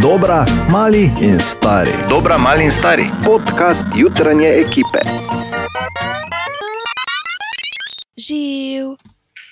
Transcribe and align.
Dobra, 0.00 0.46
mali 0.70 1.12
in 1.20 1.40
stari. 1.40 1.92
Dobra, 2.08 2.38
mali 2.38 2.64
in 2.64 2.70
stari. 2.72 3.04
Podcast 3.24 3.84
jutranje 3.96 4.48
ekipe. 4.48 5.00
Živ. 8.16 8.96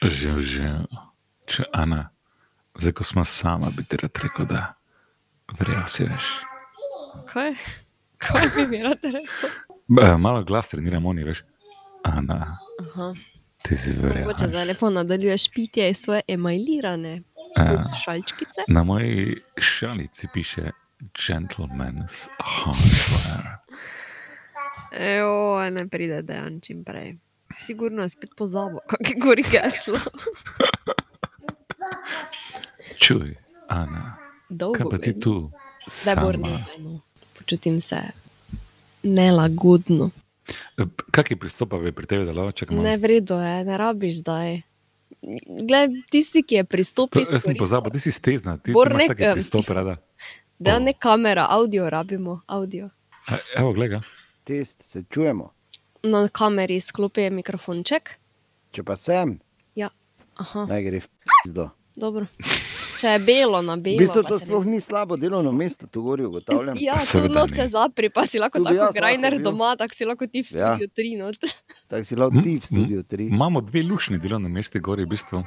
Živ, 0.03 0.39
živ. 0.39 0.86
Če 1.46 1.64
Ana, 1.72 2.08
zdaj 2.80 2.93
ko 2.93 3.04
smo 3.04 3.25
sama, 3.25 3.68
bi 3.76 3.84
ti 3.84 3.96
rad 3.96 4.21
rekel, 4.22 4.48
da 4.48 4.75
verjel 5.58 5.84
si 5.89 6.04
veš. 6.08 6.26
Kaj? 7.29 7.53
Kaj 8.17 8.49
bi 8.57 8.67
mi 8.72 8.82
rad 8.85 9.04
rekel? 9.04 9.53
Ba, 9.89 10.17
malo 10.17 10.44
glas 10.44 10.68
treniram, 10.68 11.07
oni 11.07 11.25
veš. 11.25 11.44
Ana, 12.04 12.57
Aha. 12.80 13.12
Ti 13.62 13.77
si 13.77 13.93
verjel. 13.93 14.27
Mogoče 14.27 14.48
zdaj 14.48 14.64
lepo 14.64 14.90
nadaljuješ 14.90 15.48
pitje 15.48 15.90
iz 15.90 15.96
svoje 15.98 16.21
emajlirane 16.29 17.22
šalčkice. 18.04 18.61
Na 18.68 18.82
moji 18.84 19.36
šalici 19.58 20.29
piše 20.32 20.71
Gentleman's 21.00 22.26
Hardware. 22.39 23.57
Ejo, 24.93 25.71
ne 25.71 25.89
pride 25.89 26.22
dejan 26.22 26.61
čim 26.61 26.84
prej. 26.84 27.17
Sigurno 27.61 28.03
je 28.03 28.08
spet 28.08 28.31
pozabil, 28.36 28.79
kako 28.86 29.04
je 29.08 29.14
gori 29.21 29.44
geslo. 29.50 29.98
Čuj, 32.98 33.36
Ana, 33.69 34.17
Dolgo 34.48 34.78
kaj 34.78 34.86
pa 34.91 34.98
ti 34.98 35.20
tu? 35.20 35.50
Sama. 35.89 36.33
nekaj, 36.33 36.78
no. 36.78 37.00
Počutim 37.39 37.81
se 37.81 37.97
nelagodno. 39.03 40.11
Kak 41.11 41.30
je 41.30 41.36
pristop 41.36 41.72
je 41.75 41.92
pri 41.92 42.06
tebi 42.06 42.25
delo? 42.25 42.52
Čakaj, 42.52 42.72
malo. 42.72 42.84
Ne 42.84 42.97
vredo 42.97 43.36
je, 43.36 43.64
ne 43.64 43.77
rabiš 43.77 44.14
zdaj. 44.16 44.62
Gled, 45.61 45.91
tisti, 46.08 46.42
ki 46.42 46.55
je 46.55 46.64
pristopil, 46.66 47.25
To- 47.25 47.30
Jaz 47.30 47.42
sem 47.42 47.56
pozabil, 47.56 47.91
ti 47.91 48.00
si 48.00 48.12
stezna, 48.12 48.56
ti, 48.56 48.70
imaš 48.70 48.92
nek- 48.95 49.08
take 49.11 49.33
pristope 49.33 49.75
rada. 49.75 49.97
Da 50.58 50.78
ne 50.78 50.92
kamera, 50.92 51.47
audio 51.48 51.86
rabimo, 51.86 52.41
audio. 52.48 52.91
A, 53.27 53.36
Evo, 53.56 53.73
gledaj. 53.73 54.00
Test, 54.45 54.83
se 54.83 55.03
čujemo. 55.05 55.53
Na 56.03 56.28
kameri 56.28 56.80
sklopi 56.80 57.30
mikrofonček. 57.30 58.11
Če 58.70 58.83
pa 58.83 58.97
sem, 58.97 59.39
Ja, 59.75 59.89
aha, 60.36 60.67
naj 60.67 60.83
gre 60.83 60.98
v 60.98 61.08
pizdo. 61.39 61.70
dobro. 61.95 62.27
Če 62.99 63.09
je 63.09 63.19
belo 63.21 63.61
na 63.61 63.75
V 63.75 63.81
belo. 63.81 63.99
bistvu 63.99 64.23
pa 64.23 64.29
to 64.29 64.39
sploh 64.39 64.61
ne- 64.61 64.71
ni 64.71 64.81
slabo 64.81 65.17
delovno 65.17 65.53
mesto, 65.53 65.87
tu 65.87 66.03
gori 66.03 66.25
ugotavljam. 66.25 66.75
Ja, 66.77 66.95
tu 66.97 67.07
Seveda 67.09 67.35
noč 67.37 67.55
se 67.55 67.63
ni. 67.63 67.69
zapri, 67.71 68.11
pa 68.11 68.25
si 68.25 68.39
lahko 68.39 68.59
Tudi 68.59 68.75
tako 68.77 68.93
grajner 68.93 69.39
doma, 69.39 69.77
tako 69.77 69.95
si 69.95 70.05
lahko 70.05 70.27
ti 70.27 70.39
v 70.39 70.47
Ja. 70.49 70.75
studiu 70.75 70.89
tri 70.89 71.15
not. 71.15 71.37
Tako 71.89 72.05
si 72.05 72.15
lahko 72.15 72.41
ti 72.41 72.53
v 72.55 72.65
studiu 72.65 73.01
3. 73.03 73.29
Imamo 73.29 73.61
dve 73.61 73.83
lušni 73.85 74.19
delovne 74.19 74.49
mesti, 74.49 74.79
gori 74.79 75.03
v 75.03 75.09
bistvu. 75.09 75.45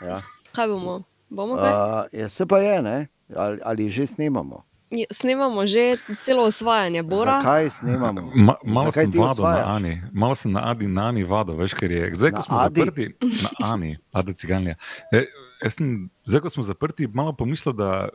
Ja. 0.00 0.22
Kaj 0.50 0.66
bomo? 0.66 1.02
Bomo 1.28 1.56
kaj? 1.56 1.70
Uh, 1.70 1.78
ja, 2.14 2.28
se 2.28 2.46
pa 2.46 2.58
je, 2.58 2.82
ne? 2.82 2.96
Ali, 3.30 3.60
ali 3.62 3.82
že 3.86 4.06
snemamo? 4.06 4.64
Ja, 4.90 5.04
Snemamo 5.10 5.66
že 5.66 6.00
celo 6.18 6.42
osvajanje 6.44 7.02
Bora. 7.02 7.38
Zakaj 7.38 7.68
snemamo? 7.70 8.32
Ma, 8.34 8.54
malo 8.64 8.88
Zakaj 8.88 9.04
sem 9.04 9.12
vadil 9.12 9.44
na? 9.44 9.64
Ani, 9.68 10.00
malo 10.10 10.32
sem 10.34 10.48
na 10.48 10.64
Adi, 10.64 10.86
na 10.86 11.08
Ani 11.08 11.20
vadil, 11.22 11.52
veš, 11.54 11.74
ker 11.74 11.90
je. 11.90 12.08
Zdaj, 12.14 12.30
ko 12.30 12.36
Na 12.38 12.42
smo 12.42 12.56
Adi? 12.58 12.80
zaprti, 12.80 13.04
na 13.20 13.50
Ani, 13.66 13.98
Ada 14.10 14.32
Ciganlija. 14.32 14.80
E, 15.12 15.28
jaz 15.60 15.74
sem, 15.74 15.88
zdaj, 16.24 16.40
ko 16.40 16.50
smo 16.50 16.62
zaprti, 16.62 17.08
malo 17.08 17.32
pomislil, 17.32 17.72
da 17.72 18.08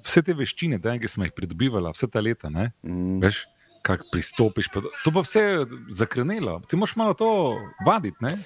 vse 0.00 0.22
te 0.22 0.32
veščine, 0.32 0.78
da, 0.78 0.94
ki 0.94 1.08
smo 1.08 1.24
jih 1.24 1.32
pridobivala 1.32 1.90
vse 1.90 2.06
ta 2.06 2.20
leta, 2.20 2.48
ne, 2.48 2.72
Mm. 2.82 3.20
veš, 3.20 3.44
kako 3.82 4.04
pristopiš, 4.10 4.68
pa, 4.68 4.80
to- 4.80 5.10
pa 5.10 5.20
vse 5.20 5.40
je 5.40 5.54
zakrenelo. 5.90 6.60
Ti 6.62 6.76
moraš 6.76 6.96
malo 6.96 7.14
to 7.14 7.56
vaditi, 7.80 8.16
ne? 8.20 8.36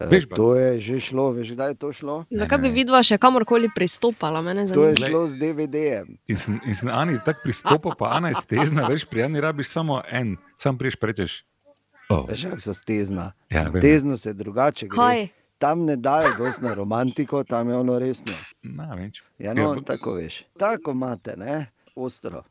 Veš, 0.00 0.24
Eh, 0.24 0.34
To 0.36 0.54
je 0.54 0.78
že 0.78 1.00
šlo, 1.02 1.32
veš, 1.32 1.50
kdaj 1.50 1.68
je 1.68 1.74
to 1.74 1.90
šlo? 1.90 2.24
Zakaj 2.30 2.58
bi 2.60 2.70
vidva 2.70 3.02
še 3.02 3.18
kamorkoli 3.18 3.66
pristopala? 3.68 4.38
Mene 4.40 4.68
To 4.68 4.84
je 4.84 4.94
šlo 4.96 5.26
z 5.26 5.34
DVD-jem. 5.34 6.14
In 6.28 6.36
sem, 6.36 6.60
in 6.62 6.74
sem 6.74 6.88
Ani 6.88 7.18
tako 7.18 7.40
pristopil, 7.42 7.92
pa 7.92 8.10
Ana 8.12 8.28
je 8.28 8.34
stezna, 8.36 8.86
veš, 8.86 9.02
pri 9.04 9.22
Ani 9.24 9.40
rabiš 9.40 9.66
samo 9.68 9.98
en, 10.08 10.36
sam 10.56 10.78
priješ 10.78 10.94
prečeš. 10.94 11.32
Oh, 12.08 12.22
Veš, 12.24 12.42
kako 12.44 12.60
so 12.60 12.70
stezna. 12.72 13.32
Ja. 13.48 13.66
Stezno 13.68 14.16
se 14.16 14.30
drugače 14.32 14.86
gre. 14.86 14.96
Kaj? 14.96 15.28
Tam 15.60 15.84
ne 15.84 15.96
dajo 15.96 16.30
dosti 16.38 16.64
na 16.64 16.74
romantiko, 16.74 17.44
tam 17.44 17.68
je 17.68 17.76
ono 17.76 17.98
resno. 17.98 18.32
na, 18.62 18.94
več. 18.96 19.20
Ja, 19.38 19.52
no, 19.54 19.74
Ja, 19.74 19.82
tako 19.84 20.14
veš. 20.16 20.44
Tako 20.58 20.94
imate, 20.96 21.34
ne? 21.36 21.66
Ostro. 21.94 22.42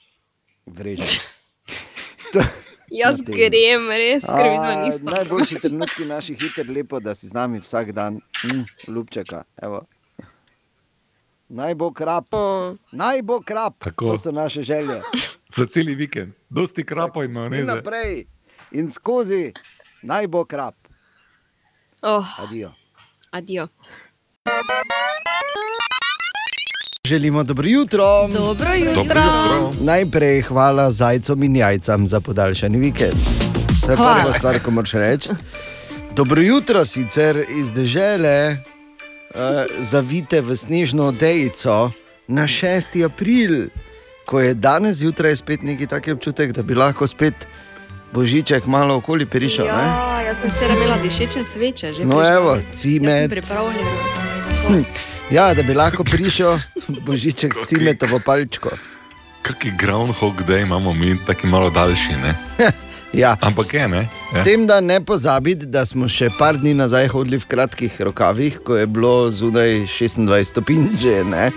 Vreže. 0.65 1.07
Jaz 3.01 3.21
grem, 3.25 3.89
res, 3.89 4.23
A, 4.29 4.85
nista. 4.85 5.03
Najboljši 5.03 5.59
trenutki 5.61 6.05
naših 6.05 6.37
hiter, 6.37 6.69
lepo, 6.69 6.99
da 6.99 7.15
si 7.15 7.27
z 7.27 7.33
nami 7.33 7.59
vsak 7.59 7.91
dan, 7.91 8.21
mm, 8.45 8.93
ljubčeka. 8.93 9.43
Evo. 9.61 9.83
Naj 11.49 11.75
bo 11.75 11.89
krap, 11.91 12.29
O, 12.31 12.75
naj 12.91 13.21
bo 13.25 13.39
krap, 13.41 13.73
Tako. 13.79 14.11
to 14.11 14.17
so 14.17 14.31
naše 14.31 14.63
želje. 14.63 15.01
Za 15.57 15.65
cel 15.65 15.85
vikend, 15.97 16.33
dosti 16.49 16.85
krapov 16.85 17.25
in 17.25 17.37
In 17.53 17.65
naprej, 17.65 18.27
in 18.71 18.89
skozi, 18.89 19.53
naj 20.01 20.27
bo 20.27 20.45
krap. 20.45 20.75
Oh, 22.01 22.39
Adijo. 22.39 22.78
Adijo. 23.31 23.67
Želimo 27.07 27.43
dobro 27.43 27.67
jutro. 27.67 28.27
Dobro 28.27 28.73
jutro. 28.73 28.93
Dobro 28.95 29.21
jutro. 29.21 29.71
Najprej 29.81 30.41
hvala 30.41 30.91
zajcom 30.91 31.43
in 31.43 31.55
jajcam 31.55 32.07
za 32.07 32.19
podaljšani 32.19 32.77
vikend. 32.77 33.13
To 33.85 33.91
je 33.91 33.97
Hvala. 33.97 34.15
prva 34.21 34.33
stvar, 34.33 34.59
ko 34.59 34.71
moraš 34.71 34.91
reči. 34.91 35.29
Dobro 36.15 36.41
jutro, 36.41 36.85
sicer 36.85 37.45
iz 37.59 37.71
dežele, 37.71 38.51
uh, 38.51 39.39
zavite 39.79 40.41
v 40.41 40.55
snežno 40.55 41.07
odejico 41.07 41.91
na 42.27 42.43
6. 42.43 43.05
april, 43.05 43.69
ko 44.25 44.39
je 44.39 44.53
danes 44.53 44.97
zjutraj 44.97 45.35
spet 45.35 45.61
neki 45.63 45.87
taki 45.87 46.11
občutek, 46.11 46.51
da 46.51 46.63
bi 46.63 46.75
lahko 46.75 47.07
spet 47.07 47.47
božiček 48.11 48.65
malo 48.65 48.95
okoli 48.95 49.25
prišel. 49.25 49.65
ne? 49.65 49.71
Ja, 49.73 50.21
jaz 50.21 50.37
sem 50.37 50.49
včeraj 50.49 50.75
imela 50.75 50.97
dišeče 50.97 51.43
sveče. 51.43 51.93
Že 51.93 52.05
No, 52.05 52.21
evo, 52.27 52.57
cimet. 52.73 53.29
pripravljena. 53.29 53.89
Ja, 55.29 55.53
da 55.53 55.63
bi 55.63 55.73
lahko 55.73 56.03
prišel 56.03 56.57
božiček 57.07 57.53
s 57.55 57.67
cimetovo 57.67 58.19
palčko. 58.19 58.69
Kaki 59.41 59.71
groundhog 59.71 60.41
day 60.43 60.61
imamo 60.61 60.93
mi, 60.93 61.17
taki 61.25 61.47
malo 61.47 61.69
daljši, 61.69 62.11
ne? 62.13 62.33
Ja. 63.13 63.37
Ampak 63.41 63.73
je, 63.73 63.87
ne? 63.87 64.09
S 64.31 64.35
Ja. 64.35 64.43
tem, 64.43 64.67
da 64.67 64.81
ne 64.81 64.99
pozabiti, 65.01 65.65
da 65.65 65.81
smo 65.85 66.05
še 66.07 66.29
par 66.37 66.57
dni 66.57 66.75
nazaj 66.77 67.07
hodili 67.09 67.39
v 67.39 67.45
kratkih 67.45 68.01
rokavih, 68.01 68.59
ko 68.61 68.75
je 68.77 68.85
bilo 68.85 69.31
zunaj 69.31 69.87
26 69.89 70.43
stopinj 70.43 70.87
že. 70.99 71.23
ne. 71.23 71.49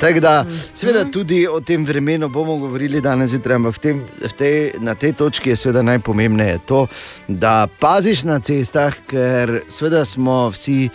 Tako 0.00 0.20
da, 0.20 0.34
seveda, 0.74 1.04
tudi 1.04 1.48
o 1.48 1.60
tem 1.60 1.84
vremenu 1.84 2.28
bomo 2.28 2.56
govorili 2.56 3.00
danes 3.00 3.30
zjutraj, 3.30 3.56
ampak 3.56 3.74
v 3.74 3.78
tem, 3.78 3.96
v 4.22 4.32
tej, 4.32 4.54
na 4.78 4.94
tej 4.94 5.12
točki 5.12 5.50
je 5.50 5.56
seveda 5.56 5.82
najpomembneje 5.82 6.58
to, 6.64 6.86
da 7.26 7.66
paziš 7.66 8.22
na 8.24 8.38
cestah, 8.38 8.94
ker 9.06 9.62
seveda 9.68 10.04
smo 10.04 10.48
vsi. 10.50 10.90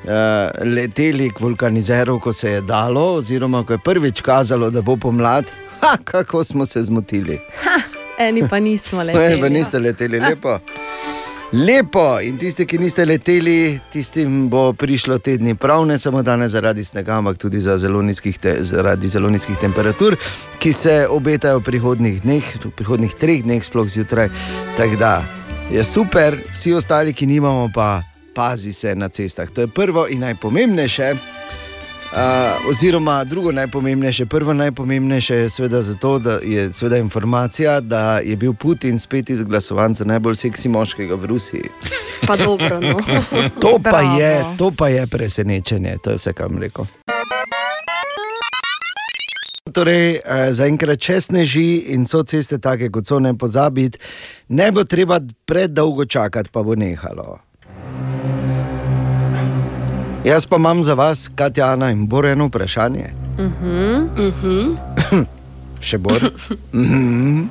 Uh, 0.00 0.48
leteli 0.64 1.26
k 1.28 1.36
vulkanizeru, 1.38 2.14
ko 2.18 2.32
se 2.32 2.50
je 2.50 2.60
dalo, 2.64 3.20
oziroma 3.20 3.60
ko 3.64 3.72
je 3.72 3.78
prvič 3.78 4.22
kazalo, 4.24 4.70
da 4.70 4.80
bo 4.80 4.96
pomlad, 4.96 5.44
ha, 5.80 5.98
kako 6.00 6.40
smo 6.40 6.64
se 6.66 6.80
zmotili. 6.82 7.36
Eni 8.20 8.48
pa 8.48 8.60
nismo 8.60 9.02
le. 9.06 9.14
Ne, 9.14 9.40
pa 9.40 9.48
niste 9.48 9.78
leteli 9.78 10.20
lepo. 10.20 10.58
Lepo 11.52 12.20
in 12.22 12.36
tisti, 12.38 12.62
ki 12.66 12.78
niste 12.78 13.02
leteli, 13.04 13.80
tistim 13.90 14.44
bo 14.50 14.68
prišlo 14.72 15.16
te 15.18 15.34
dni 15.40 15.56
prav, 15.58 15.82
ne 15.88 15.96
samo 15.98 16.22
danes 16.22 16.52
zaradi 16.54 16.84
snega, 16.84 17.16
ampak 17.18 17.40
tudi 17.42 17.58
za 17.60 17.74
zelo 17.78 18.02
nizkih 18.06 18.38
te, 18.38 18.52
zaradi 18.64 19.10
zelo 19.10 19.30
nizkih 19.34 19.58
temperatur, 19.58 20.14
ki 20.62 20.72
se 20.72 20.94
obetajo 21.10 21.58
v 21.58 21.66
prihodnih 21.66 22.20
dneh, 22.22 22.52
v 22.64 22.70
prihodnih 22.70 23.18
treh 23.18 23.42
dneh, 23.42 23.64
sploh 23.66 23.90
zjutraj. 23.90 24.30
Tako 24.78 25.00
da 25.00 25.12
je 25.74 25.82
super, 25.84 26.38
vsi 26.52 26.76
ostali, 26.78 27.12
ki 27.12 27.26
nimamo, 27.26 27.66
pa 27.74 28.02
pazi 28.34 28.72
se 28.72 28.94
na 28.94 29.08
cestah. 29.08 29.50
To 29.50 29.66
je 29.66 29.66
prvo 29.66 30.06
in 30.06 30.22
najpomembnejše. 30.22 31.14
Uh, 32.10 32.70
oziroma, 32.70 33.24
drugo 33.24 33.52
najpomembnejše, 33.52 34.26
prvo 34.26 34.52
najpomembnejše 34.52 35.34
je 35.34 35.50
seveda 35.50 35.82
zato, 35.82 36.18
da 36.18 36.38
je 36.42 36.72
seveda 36.72 36.96
informacija, 36.96 37.80
da 37.80 38.18
je 38.18 38.36
bil 38.36 38.54
Putin 38.54 38.98
spet 38.98 39.30
izglasovan 39.30 39.94
za 39.94 40.04
najbolj 40.04 40.34
seksi 40.34 40.68
moškega 40.68 41.14
v 41.14 41.24
Rusiji. 41.24 41.62
Pa 42.26 42.36
dobro, 42.36 42.80
no. 42.80 42.96
To 43.62 43.78
pa, 43.82 43.90
Bravo. 43.90 44.20
je, 44.20 44.44
to 44.58 44.70
pa 44.70 44.88
je 44.88 45.06
presenečenje, 45.06 45.96
to 46.04 46.10
je 46.10 46.16
vse, 46.16 46.32
kar 46.32 46.46
vam 46.46 46.58
rekel. 46.58 46.84
Torej, 49.72 50.14
eh, 50.24 50.52
zaenkrat 50.52 50.98
česneži 50.98 51.76
in 51.94 52.06
so 52.06 52.22
ceste 52.22 52.58
take, 52.58 52.90
kot 52.90 53.06
so 53.06 53.18
ne 53.18 53.38
pozabiti, 53.38 53.98
ne 54.48 54.72
bo 54.72 54.84
treba 54.84 55.20
predolgo 55.44 56.04
čakati, 56.04 56.50
pa 56.52 56.62
bo 56.62 56.74
nehalo. 56.74 57.38
Jaz 60.24 60.46
pa 60.46 60.56
imam 60.56 60.84
za 60.84 60.94
vas, 60.94 61.30
Katjana 61.34 61.90
in 61.90 62.06
Bor, 62.06 62.26
eno 62.26 62.46
vprašanje. 62.46 63.10
Mhm. 63.38 64.76
Še 65.80 65.98
bolj. 65.98 66.20
Mhm. 66.72 67.48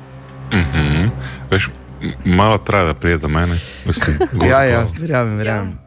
Mhm. 0.52 1.08
Veš, 1.50 1.68
m- 2.00 2.14
malo 2.26 2.58
traja, 2.58 2.84
da 2.84 2.94
pride 2.94 3.18
do 3.18 3.28
mene. 3.28 3.58
Mislim, 3.86 4.18
Ja, 4.50 4.62
ja, 4.64 4.86
verjamem, 5.00 5.36
verjamem. 5.36 5.78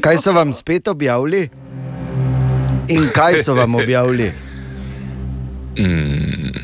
Kaj 0.00 0.16
so 0.16 0.32
vam 0.32 0.52
spet 0.52 0.88
objavili? 0.88 1.48
In 2.88 3.08
kaj 3.10 3.42
so 3.42 3.54
vam 3.54 3.74
objavili? 3.74 4.32
Mm. 5.74 6.54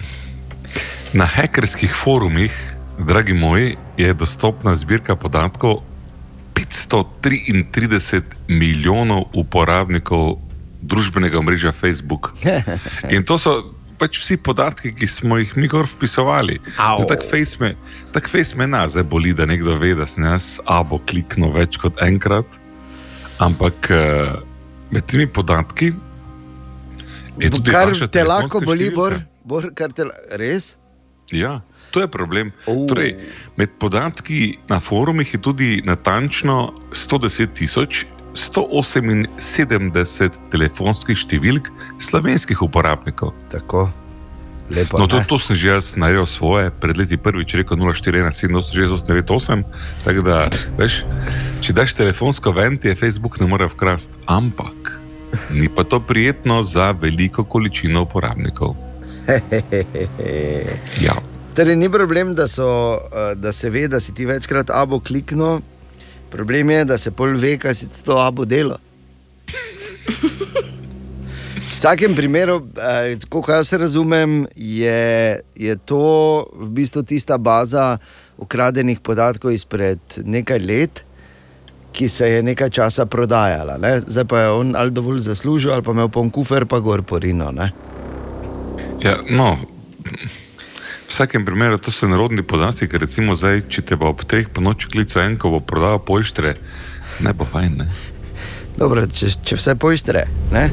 Na 1.12 1.26
hekerskih 1.26 1.90
forumih, 1.92 2.54
dragi 3.00 3.32
moji, 3.34 3.72
je 3.96 4.12
dostopna 4.14 4.76
zbirka 4.76 5.16
podatkov 5.16 5.80
533 6.54 8.22
milijonov 8.48 9.28
uporabnikov 9.34 10.38
družbenega 10.80 11.38
omrežja 11.38 11.72
Facebook. 11.72 12.32
In 13.14 13.24
to 13.24 13.38
so 13.38 13.74
pač 14.00 14.16
vsi 14.22 14.38
podatki, 14.40 14.94
ki 14.96 15.06
smo 15.10 15.36
jih 15.36 15.52
mi 15.60 15.68
gor 15.68 15.84
vpisovali. 15.88 16.56
Tako 16.76 17.20
face 17.28 17.60
me, 17.60 17.74
tak 18.14 18.30
face 18.32 18.56
me 18.56 18.66
nas 18.70 18.94
zdaj 18.96 19.04
boli, 19.12 19.34
da 19.36 19.44
nekdo 19.48 19.76
ve, 19.76 19.92
da 19.94 20.08
sem 20.08 20.24
jaz 20.24 20.56
abo 20.64 20.98
kliknil 21.04 21.52
več 21.52 21.76
kot 21.80 22.00
enkrat. 22.00 22.56
Ampak 23.40 23.90
eh, 23.92 24.32
med 24.92 25.06
temi 25.08 25.28
podatki 25.28 25.92
je 27.40 27.50
tudi 27.52 27.72
Kar 27.72 27.92
te 27.92 28.24
lahko 28.24 28.60
boli, 28.64 28.88
številka. 28.88 28.96
bor, 28.96 29.16
bor, 29.44 29.68
kar 29.76 29.92
te 29.96 30.08
res? 30.40 30.74
Ja, 31.32 31.60
to 31.90 32.00
je 32.00 32.08
problem. 32.08 32.52
Oh. 32.66 32.86
Torej, 32.88 33.16
med 33.56 33.68
podatki 33.78 34.58
na 34.68 34.80
forumih 34.80 35.34
je 35.34 35.40
tudi 35.40 35.82
natančno 35.84 36.72
110 36.92 37.46
tisoč 37.54 38.06
178 38.34 40.30
telefonskih 40.50 41.18
številk 41.18 41.70
slovenskih 41.98 42.62
uporabnikov. 42.62 43.34
Tako. 43.50 43.90
Lepo. 44.70 45.02
No, 45.02 45.10
to, 45.10 45.18
to 45.26 45.34
sem 45.42 45.58
že 45.58 45.66
jaz 45.66 45.98
naredil 45.98 46.30
svoje, 46.30 46.70
pred 46.70 46.94
leti 46.94 47.18
prvič 47.18 47.58
rekel 47.58 47.74
0417-898, 47.74 49.66
tako 50.06 50.22
da, 50.22 50.46
veš, 50.78 51.02
če 51.58 51.74
daš 51.74 51.98
telefonsko 51.98 52.54
ven, 52.54 52.78
ti 52.78 52.86
je 52.86 52.94
Facebook 52.94 53.42
ne 53.42 53.50
more 53.50 53.66
vkrast, 53.66 54.14
ampak 54.30 55.02
ni 55.50 55.66
pa 55.66 55.82
to 55.82 55.98
prijetno 55.98 56.62
za 56.62 56.94
veliko 56.94 57.42
količino 57.42 58.06
uporabnikov. 58.06 58.78
Ja. 61.06 61.14
Torej, 61.60 61.76
ni 61.76 61.90
problem, 61.92 62.34
da, 62.34 62.46
so, 62.46 62.96
eh, 62.96 63.34
da 63.36 63.52
se 63.52 63.70
ve, 63.70 63.88
da 63.88 64.00
si 64.00 64.14
ti 64.16 64.24
večkrat 64.24 64.70
abo 64.72 64.96
kliknil, 65.00 65.58
problem 66.30 66.70
je, 66.70 66.84
da 66.84 66.96
se 66.98 67.10
pol 67.10 67.34
ve, 67.36 67.58
kaj 67.60 67.74
si 67.74 67.88
to 68.04 68.16
abo 68.16 68.46
delo. 68.48 68.78
V 71.60 71.68
vsakem 71.68 72.16
primeru, 72.16 72.62
eh, 72.80 73.20
kot 73.28 73.52
jaz 73.52 73.72
razumem, 73.76 74.46
je, 74.56 75.40
je 75.54 75.76
to 75.84 76.48
v 76.56 76.70
bistvu 76.80 77.02
tista 77.02 77.38
baza 77.38 77.98
ukradenih 78.38 79.04
podatkov 79.04 79.52
izpred 79.52 80.00
nekaj 80.24 80.64
let, 80.64 81.04
ki 81.92 82.08
se 82.08 82.30
je 82.38 82.42
nekaj 82.42 82.70
časa 82.70 83.04
prodajala. 83.04 83.76
Ne? 83.76 83.98
Zdaj 84.06 84.24
pa 84.24 84.40
je 84.40 84.50
on 84.64 84.76
ali 84.76 84.96
dovolj 84.96 85.20
zaslužil, 85.28 85.76
ali 85.76 85.84
pa 85.84 85.92
imel 85.92 86.08
pon 86.08 86.30
kufer, 86.30 86.64
pa 86.64 86.80
gor 86.80 87.02
porino. 87.02 87.52
Ne? 87.52 87.68
Ja, 89.04 89.18
no, 89.28 89.58
v 91.10 91.12
vsakem 91.12 91.44
primeru 91.44 91.78
to 91.78 91.90
so 91.90 92.06
narodni 92.06 92.42
podatki, 92.46 92.86
ker 92.86 93.02
recimo 93.02 93.34
zdaj, 93.34 93.64
če 93.66 93.82
te 93.82 93.96
bo 93.98 94.12
ob 94.12 94.22
treh 94.30 94.46
po 94.46 94.62
noči 94.62 94.86
klical 94.86 95.24
en, 95.26 95.34
ko 95.42 95.50
bo 95.50 95.58
prodal 95.58 95.98
poštre, 95.98 96.54
ne 97.26 97.32
bo 97.34 97.42
fajn. 97.42 97.82
Ne? 97.82 97.86
Dobro, 98.78 99.02
če, 99.10 99.32
če 99.42 99.58
vse 99.58 99.74
poštre, 99.74 100.22
ne? 100.54 100.64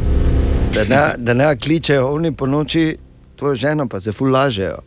da 0.76 0.84
ne, 0.86 1.02
da 1.18 1.34
ne 1.34 1.50
kličejo 1.58 2.06
oni 2.14 2.36
po 2.38 2.46
noči, 2.46 2.92
tvojo 3.34 3.58
ženo 3.58 3.88
pa 3.90 4.00
se 4.00 4.14
fulažejo. 4.14 4.78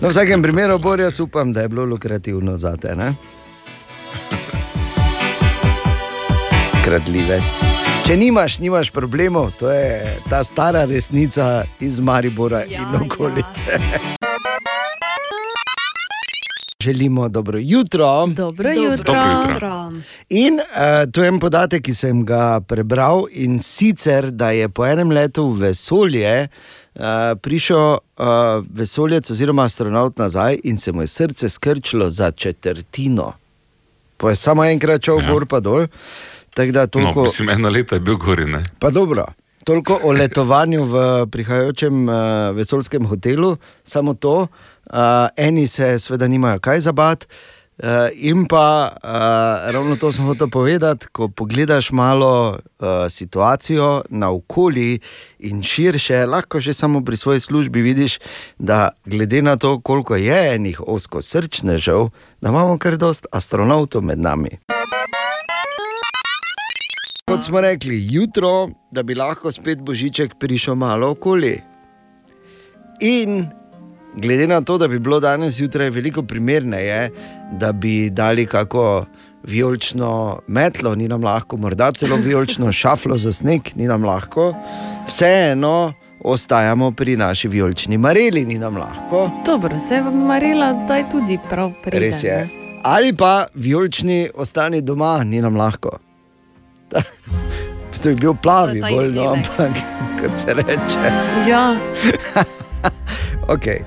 No, 0.00 0.08
v 0.08 0.10
vsakem 0.10 0.42
primeru, 0.42 0.80
bolj 0.82 1.04
jaz 1.04 1.20
upam, 1.20 1.52
da 1.52 1.62
je 1.62 1.68
bilo 1.68 1.84
lukrativno 1.84 2.56
za 2.56 2.72
te. 2.80 2.96
Ne? 2.96 3.12
Kradljivec. 6.84 7.60
Če 8.06 8.16
nimaš, 8.16 8.58
nimaš 8.58 8.90
problemov, 8.90 9.52
to 9.58 9.70
je 9.70 10.18
ta 10.30 10.44
stara 10.44 10.84
resnica 10.84 11.64
iz 11.80 12.00
Maribora 12.00 12.64
ja, 12.66 12.82
in 12.82 13.04
okolice. 13.04 13.66
Ja. 13.70 14.16
Želimo 16.82 17.28
dobro 17.28 17.58
jutro. 17.58 18.26
Dobro 18.26 18.34
Dobro 18.34 18.72
jutro. 18.72 19.14
Dobro 19.14 19.52
jutro. 19.52 19.92
In 20.28 20.54
uh, 20.54 21.12
to 21.12 21.22
je 21.22 21.28
en 21.28 21.38
podatek, 21.40 21.82
ki 21.82 21.94
sem 21.94 22.24
ga 22.26 22.60
prebral 22.60 23.24
in 23.30 23.60
sicer, 23.60 24.30
da 24.30 24.50
je 24.50 24.68
po 24.68 24.86
enem 24.86 25.10
letu 25.10 25.46
v 25.52 25.68
vesolje 25.68 26.48
uh, 26.48 27.02
prišel 27.42 27.92
uh, 27.92 27.98
vesoljec 28.70 29.30
oziroma 29.30 29.62
astronaut 29.62 30.18
nazaj 30.18 30.58
in 30.64 30.78
se 30.78 30.92
mu 30.92 31.02
je 31.02 31.06
srce 31.06 31.48
skrčilo 31.48 32.10
za 32.10 32.30
četrtino. 32.30 33.32
Pa 34.16 34.28
je 34.30 34.36
samo 34.36 34.64
enkrat 34.64 35.04
šel 35.04 35.20
Ja. 35.20 35.30
gor 35.30 35.46
pa 35.46 35.60
dol. 35.60 35.86
Tako 36.54 36.72
da 36.72 36.80
No, 36.80 36.86
toliko, 36.86 37.22
mislim, 37.22 37.48
eno 37.48 37.70
leto 37.70 37.94
je 37.94 38.00
bil 38.00 38.16
gori. 38.16 38.44
Ne? 38.44 38.62
pa 38.78 38.90
dobro. 38.90 39.26
Toliko 39.64 40.00
o 40.02 40.12
letovanju 40.12 40.84
v 40.84 41.26
prihajajočem 41.30 42.08
uh, 42.08 42.14
vesoljskem 42.56 43.06
hotelu, 43.06 43.56
samo 43.84 44.14
to, 44.14 44.40
uh, 44.40 44.96
eni 45.36 45.66
se 45.66 45.98
seveda 45.98 46.28
nimajo 46.28 46.58
kaj 46.58 46.80
zabati. 46.80 47.26
Uh, 47.78 47.88
in 48.14 48.44
pa 48.46 48.92
uh, 48.92 49.72
ravno 49.72 49.96
to 49.96 50.12
sem 50.12 50.26
hotel 50.26 50.50
povedati, 50.50 51.06
ko 51.12 51.28
pogledaš 51.28 51.90
malo 51.90 52.50
uh, 52.50 52.86
situacijo 53.10 54.02
naokoli 54.10 55.00
in 55.38 55.62
širše, 55.62 56.26
lahko 56.26 56.60
že 56.60 56.72
samo 56.72 57.04
pri 57.04 57.16
svoji 57.16 57.40
službi 57.40 57.82
vidiš, 57.82 58.18
da 58.58 58.88
glede 59.04 59.42
na 59.42 59.56
to, 59.56 59.80
koliko 59.80 60.16
je 60.16 60.54
enih 60.54 60.80
osko 60.86 61.22
srčnežev, 61.22 62.08
da 62.40 62.48
imamo 62.48 62.78
kar 62.78 62.96
dost 62.96 63.26
astronautov 63.32 64.02
med 64.02 64.18
nami. 64.18 64.50
Kot 67.32 67.44
smo 67.44 67.60
rekli, 67.60 68.06
jutro, 68.10 68.68
da 68.90 69.02
bi 69.02 69.14
lahko 69.14 69.52
spet 69.52 69.78
Božiček 69.80 70.34
prišel 70.38 70.74
malo 70.74 71.10
okoli. 71.10 71.54
In 73.00 73.46
glede 74.16 74.46
na 74.46 74.60
to, 74.60 74.76
da 74.78 74.88
bi 74.88 74.98
bilo 74.98 75.20
danes 75.20 75.54
zjutraj 75.54 75.90
veliko 75.90 76.22
primerneje, 76.22 77.10
da 77.52 77.72
bi 77.72 78.10
dali 78.10 78.46
kako 78.46 79.06
vijolično 79.42 80.40
metlo, 80.46 80.94
ni 80.94 81.08
nam 81.08 81.24
lahko, 81.24 81.56
morda 81.56 81.92
celo 81.92 82.16
vijolično 82.16 82.72
šaflo 82.72 83.16
za 83.16 83.32
sneg, 83.32 83.62
ni 83.74 83.88
nam 83.88 84.04
lahko, 84.04 84.52
vseeno 85.08 85.92
ostajamo 86.24 86.90
pri 86.92 87.16
naši 87.16 87.48
vijolični 87.48 87.98
mareli, 87.98 88.44
ni 88.44 88.58
nam 88.58 88.76
lahko. 88.76 89.30
Dobro, 89.46 89.78
se 89.78 89.94
je 89.94 90.02
Marila 90.02 90.78
zdaj 90.84 91.08
tudi 91.10 91.38
prav 91.50 91.72
pride. 91.84 91.98
Res 91.98 92.24
je. 92.24 92.36
ne? 92.36 92.48
Ali 92.82 93.16
pa 93.16 93.46
vijolični 93.54 94.28
ostani 94.34 94.82
doma, 94.82 95.24
ni 95.24 95.40
nam 95.40 95.56
lahko. 95.56 96.11
To 98.02 98.08
je 98.08 98.16
bil 98.18 98.34
plavi, 98.34 98.80
To 98.80 98.86
je 98.86 98.90
ta 98.90 98.96
bolj 98.96 99.12
no, 99.14 99.28
ampak 99.32 99.78
kot 100.20 100.36
se 100.36 100.54
reče. 100.54 101.12
Ja, 101.46 101.76
Okay. 103.48 103.84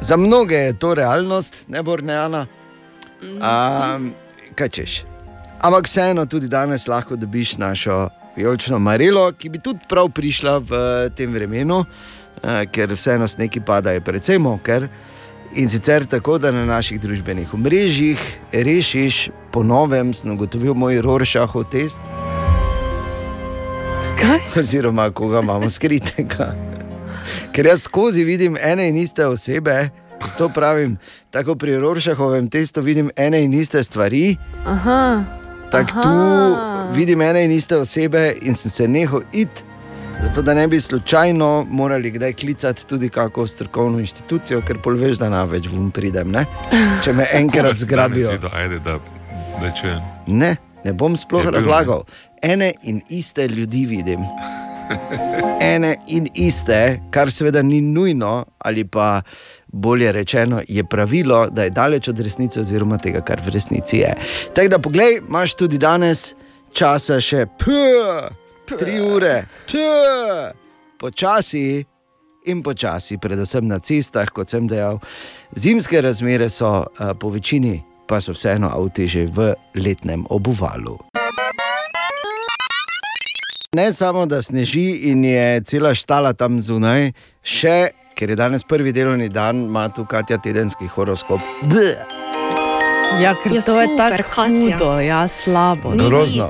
Za 0.00 0.16
mnoge 0.16 0.54
je 0.54 0.78
to 0.78 0.94
realnost, 0.94 1.64
ne 1.68 1.82
bo 1.82 1.96
neana. 1.96 2.46
Um, 3.22 4.12
kaj 4.54 4.68
češ? 4.68 5.04
Ampak 5.60 5.86
vseeno 5.86 6.26
tudi 6.26 6.48
danes 6.48 6.86
lahko 6.88 7.16
dobiš 7.16 7.56
našo 7.58 8.08
vijolično 8.36 8.78
marelo, 8.78 9.32
ki 9.32 9.48
bi 9.48 9.58
tudi 9.58 9.78
prav 9.88 10.08
prišla 10.08 10.58
v 10.58 10.70
tem 11.16 11.32
vremenu, 11.32 11.78
uh, 11.78 11.86
ker 12.70 12.92
vseeno 12.92 13.28
snegi 13.28 13.60
padajo 13.60 14.00
precej 14.00 14.38
moker. 14.38 14.88
In 15.54 15.70
sicer 15.70 16.04
tako, 16.04 16.38
da 16.38 16.52
na 16.52 16.64
naših 16.66 17.00
družbenih 17.00 17.54
omrežjih 17.54 18.20
rešiš, 18.52 19.30
po 19.52 19.62
novem, 19.62 20.12
sem 20.14 20.34
ugotovil 20.34 20.74
moj 20.74 21.00
Roršahov 21.00 21.70
test, 21.70 22.00
kaj? 24.20 24.38
oziroma 24.60 25.10
koga 25.10 25.40
imamo 25.40 25.70
skritega. 25.70 26.54
Ker 27.52 27.66
jaz 27.66 27.82
skozi 27.82 28.24
vidim 28.24 28.56
ene 28.60 28.88
in 28.88 28.96
iste 28.96 29.26
osebe, 29.26 29.88
zato 30.26 30.48
pravim, 30.48 30.96
tako 31.30 31.54
pri 31.54 31.78
Roršahovem 31.78 32.50
testu 32.50 32.80
vidim 32.80 33.10
ene 33.16 33.42
in 33.42 33.54
iste 33.54 33.82
stvari, 33.84 34.36
Aha. 34.66 35.24
tako 35.70 36.02
tu 36.02 36.12
vidim 36.98 37.20
ene 37.22 37.44
in 37.44 37.52
iste 37.52 37.76
osebe 37.76 38.34
in 38.42 38.54
sem 38.54 38.70
se 38.70 38.88
nehal 38.88 39.22
iti. 39.32 39.62
Zato, 40.22 40.42
da 40.42 40.54
ne 40.54 40.68
bi 40.68 40.80
slučajno 40.80 41.66
morali 41.70 42.10
kdaj 42.10 42.32
klicati 42.32 42.86
tudi 42.86 43.08
kako 43.08 43.46
strokovno 43.46 43.98
inštitucijo, 43.98 44.62
ker 44.64 44.78
pol 44.82 44.94
veš, 44.96 45.18
da 45.20 45.28
na 45.28 45.44
več 45.44 45.68
vum 45.68 45.90
pridem. 45.90 46.30
Ne? 46.32 46.46
Če 47.04 47.12
me 47.12 47.26
enkrat 47.32 47.76
zgrabijo. 47.76 48.30
videl? 48.32 48.50
Ajde, 48.52 48.78
da, 48.78 48.98
da 49.60 50.00
Ne, 50.26 50.56
ne 50.84 50.92
bom 50.92 51.16
sploh 51.16 51.44
Je 51.44 51.50
bil, 51.52 51.68
ne? 51.68 51.96
Ene 52.46 52.74
in 52.82 53.00
iste 53.08 53.48
ljudi 53.48 53.86
vidim. 53.86 54.20
Ene 55.60 55.96
in 56.06 56.28
iste, 56.34 57.00
kar 57.10 57.30
seveda 57.30 57.62
ni 57.62 57.80
nujno, 57.80 58.44
ali 58.58 58.84
pa 58.84 59.22
bolje 59.66 60.12
rečeno, 60.12 60.60
je 60.68 60.84
pravilo, 60.84 61.48
da 61.50 61.64
je 61.64 61.70
daleč 61.70 62.08
od 62.08 62.20
resnice, 62.20 62.60
oziroma 62.60 62.98
tega, 62.98 63.20
kar 63.20 63.42
v 63.46 63.50
resnici 63.50 63.96
je. 63.96 64.14
Tako 64.54 64.68
da, 64.68 64.78
poglej, 64.78 65.18
imaš 65.28 65.54
tudi 65.54 65.78
danes 65.78 66.34
časa 66.72 67.18
še 67.20 67.48
ph, 67.58 68.30
tri 68.78 69.00
ure, 69.00 69.42
ph, 69.66 70.54
počasi. 71.02 71.84
In 72.46 72.62
počasi, 72.62 73.18
predvsem 73.18 73.66
na 73.66 73.80
cestah, 73.82 74.30
kot 74.30 74.46
sem 74.46 74.70
dejal, 74.70 75.00
zimske 75.58 75.98
razmere 75.98 76.46
so 76.46 76.70
a, 76.86 77.10
po 77.18 77.34
večini, 77.34 77.80
pa 78.06 78.22
so 78.22 78.38
vseeno 78.38 78.70
avti 78.70 79.10
že 79.10 79.26
v 79.26 79.50
letnem 79.74 80.22
obuvalu. 80.30 80.94
Ne 83.76 83.92
samo, 83.92 84.26
da 84.26 84.42
sneži 84.42 84.90
in 85.02 85.24
je 85.24 85.60
cela 85.60 85.94
štala 85.94 86.32
tam 86.32 86.60
zunaj, 86.62 87.10
še 87.44 87.74
ker 88.16 88.30
je 88.30 88.36
danes 88.36 88.64
prvi 88.64 88.92
delovni 88.92 89.28
dan, 89.28 89.64
ima 89.64 89.88
tu 89.88 90.04
Katja 90.04 90.38
tedenski 90.38 90.86
horoskop. 90.86 91.40
Bleh. 91.62 91.98
Ja, 93.20 93.34
ker 93.34 93.52
Ja, 93.52 93.60
to 93.60 93.76
je 93.76 93.88
tako 93.98 94.46
hudo, 94.46 95.00
ja, 95.00 95.28
slabo. 95.28 95.92
Ni- 95.92 96.04
Grozno. 96.04 96.48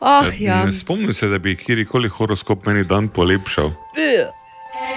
Ah, 0.00 0.24
Ne- 0.24 0.40
ja. 0.40 0.64
Ne 0.64 0.72
spomnim 0.72 1.12
se, 1.12 1.28
da 1.28 1.38
bi 1.38 1.56
kjerkoli 1.56 2.08
horoskop 2.08 2.64
meni 2.66 2.84
dan 2.84 3.08
polepšal. 3.08 3.70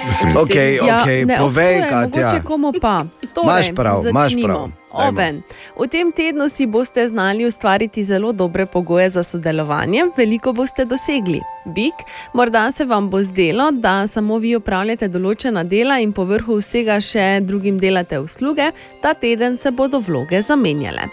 Mislim, 0.08 0.32
Ok, 0.38 0.56
Ja, 0.80 1.02
ok, 1.02 1.08
ne 1.28 1.38
povej, 1.38 1.76
obsojem, 1.76 1.90
Katja. 1.90 2.24
Mogoče 2.24 2.44
komu 2.44 2.74
pa. 2.82 3.04
Torej, 3.34 3.44
Imaš 3.44 3.76
prav, 3.76 4.08
imaš 4.08 4.34
prav. 4.44 4.72
Oven. 4.94 5.42
V 5.76 5.88
tem 5.88 6.12
tednu 6.12 6.50
si 6.50 6.66
boste 6.66 7.08
znali 7.08 7.46
ustvariti 7.46 8.04
zelo 8.04 8.32
dobre 8.32 8.66
pogoje 8.66 9.10
za 9.10 9.24
sodelovanje, 9.24 10.06
veliko 10.18 10.54
boste 10.54 10.86
dosegli. 10.86 11.42
Bik, 11.66 11.94
morda 12.34 12.72
se 12.72 12.86
vam 12.86 13.10
bo 13.10 13.22
zdelo, 13.22 13.72
da 13.72 14.08
samo 14.08 14.38
vi 14.38 14.56
upravljate 14.56 15.08
določena 15.08 15.64
dela 15.64 15.96
in 16.04 16.12
povrhu 16.12 16.58
vsega 16.60 16.98
še 17.02 17.40
drugim 17.42 17.78
delate 17.80 18.20
usluge, 18.20 18.72
ta 19.02 19.14
teden 19.14 19.56
se 19.58 19.72
bodo 19.72 20.02
vloge 20.04 20.42
zamenjale. 20.42 21.08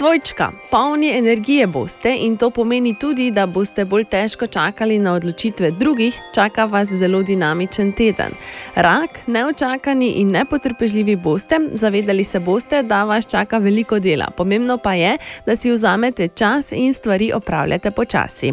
Dvojčka, 0.00 0.48
polni 0.70 1.10
energije 1.12 1.66
boste 1.66 2.14
in 2.24 2.38
to 2.40 2.48
pomeni 2.50 2.94
tudi, 2.96 3.28
da 3.30 3.44
boste 3.46 3.84
bolj 3.84 4.06
težko 4.08 4.46
čakali 4.46 4.96
na 4.98 5.12
odločitve 5.18 5.70
drugih, 5.76 6.16
čaka 6.34 6.64
vas 6.64 6.88
zelo 6.88 7.20
dinamičen 7.22 7.92
teden. 7.92 8.32
Rak, 8.74 9.20
neočakani 9.26 10.14
in 10.22 10.32
nepotrpežljivi 10.32 11.16
boste, 11.16 11.60
zavedali 11.72 12.24
se 12.24 12.40
boste, 12.40 12.82
da 12.82 13.04
vas 13.04 13.19
čaka 13.26 13.58
veliko 13.58 13.98
dela. 13.98 14.30
Pomembno 14.36 14.78
pa 14.78 14.94
je, 14.94 15.16
da 15.46 15.56
si 15.56 15.70
vzamete 15.70 16.28
čas 16.28 16.72
in 16.72 16.94
stvari 16.94 17.32
opravljate 17.32 17.90
počasi. 17.90 18.52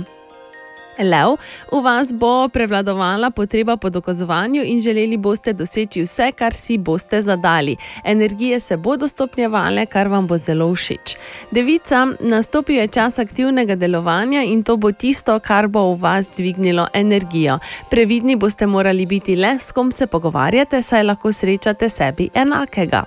Lev, 1.00 1.38
v 1.72 1.82
vas 1.84 2.10
bo 2.14 2.50
prevladovala 2.50 3.30
potreba 3.30 3.78
po 3.78 3.90
dokazovanju 3.90 4.64
in 4.66 4.80
želeli 4.80 5.18
boste 5.18 5.54
doseči 5.54 6.02
vse, 6.02 6.32
kar 6.32 6.54
si 6.54 6.78
boste 6.78 7.22
zadali. 7.22 7.76
Energije 8.04 8.60
se 8.60 8.78
bodo 8.78 9.08
stopnjevale, 9.08 9.86
kar 9.86 10.08
vam 10.08 10.28
bo 10.28 10.38
zelo 10.38 10.74
všeč. 10.76 11.16
Devica, 11.52 12.08
nastopil 12.20 12.76
je 12.76 12.88
čas 12.88 13.20
aktivnega 13.20 13.76
delovanja 13.76 14.44
in 14.44 14.64
to 14.64 14.78
bo 14.78 14.92
tisto, 14.92 15.40
kar 15.40 15.68
bo 15.68 15.94
v 15.94 16.02
vas 16.02 16.30
dvignilo 16.38 16.88
energijo. 16.94 17.60
Previdni 17.90 18.36
boste 18.36 18.66
morali 18.66 19.06
biti 19.06 19.36
le, 19.36 19.60
s 19.60 19.72
kom 19.72 19.92
se 19.92 20.08
pogovarjate, 20.08 20.82
saj 20.82 21.04
lahko 21.04 21.32
srečate 21.32 21.90
sebi 21.90 22.30
enakega. 22.34 23.06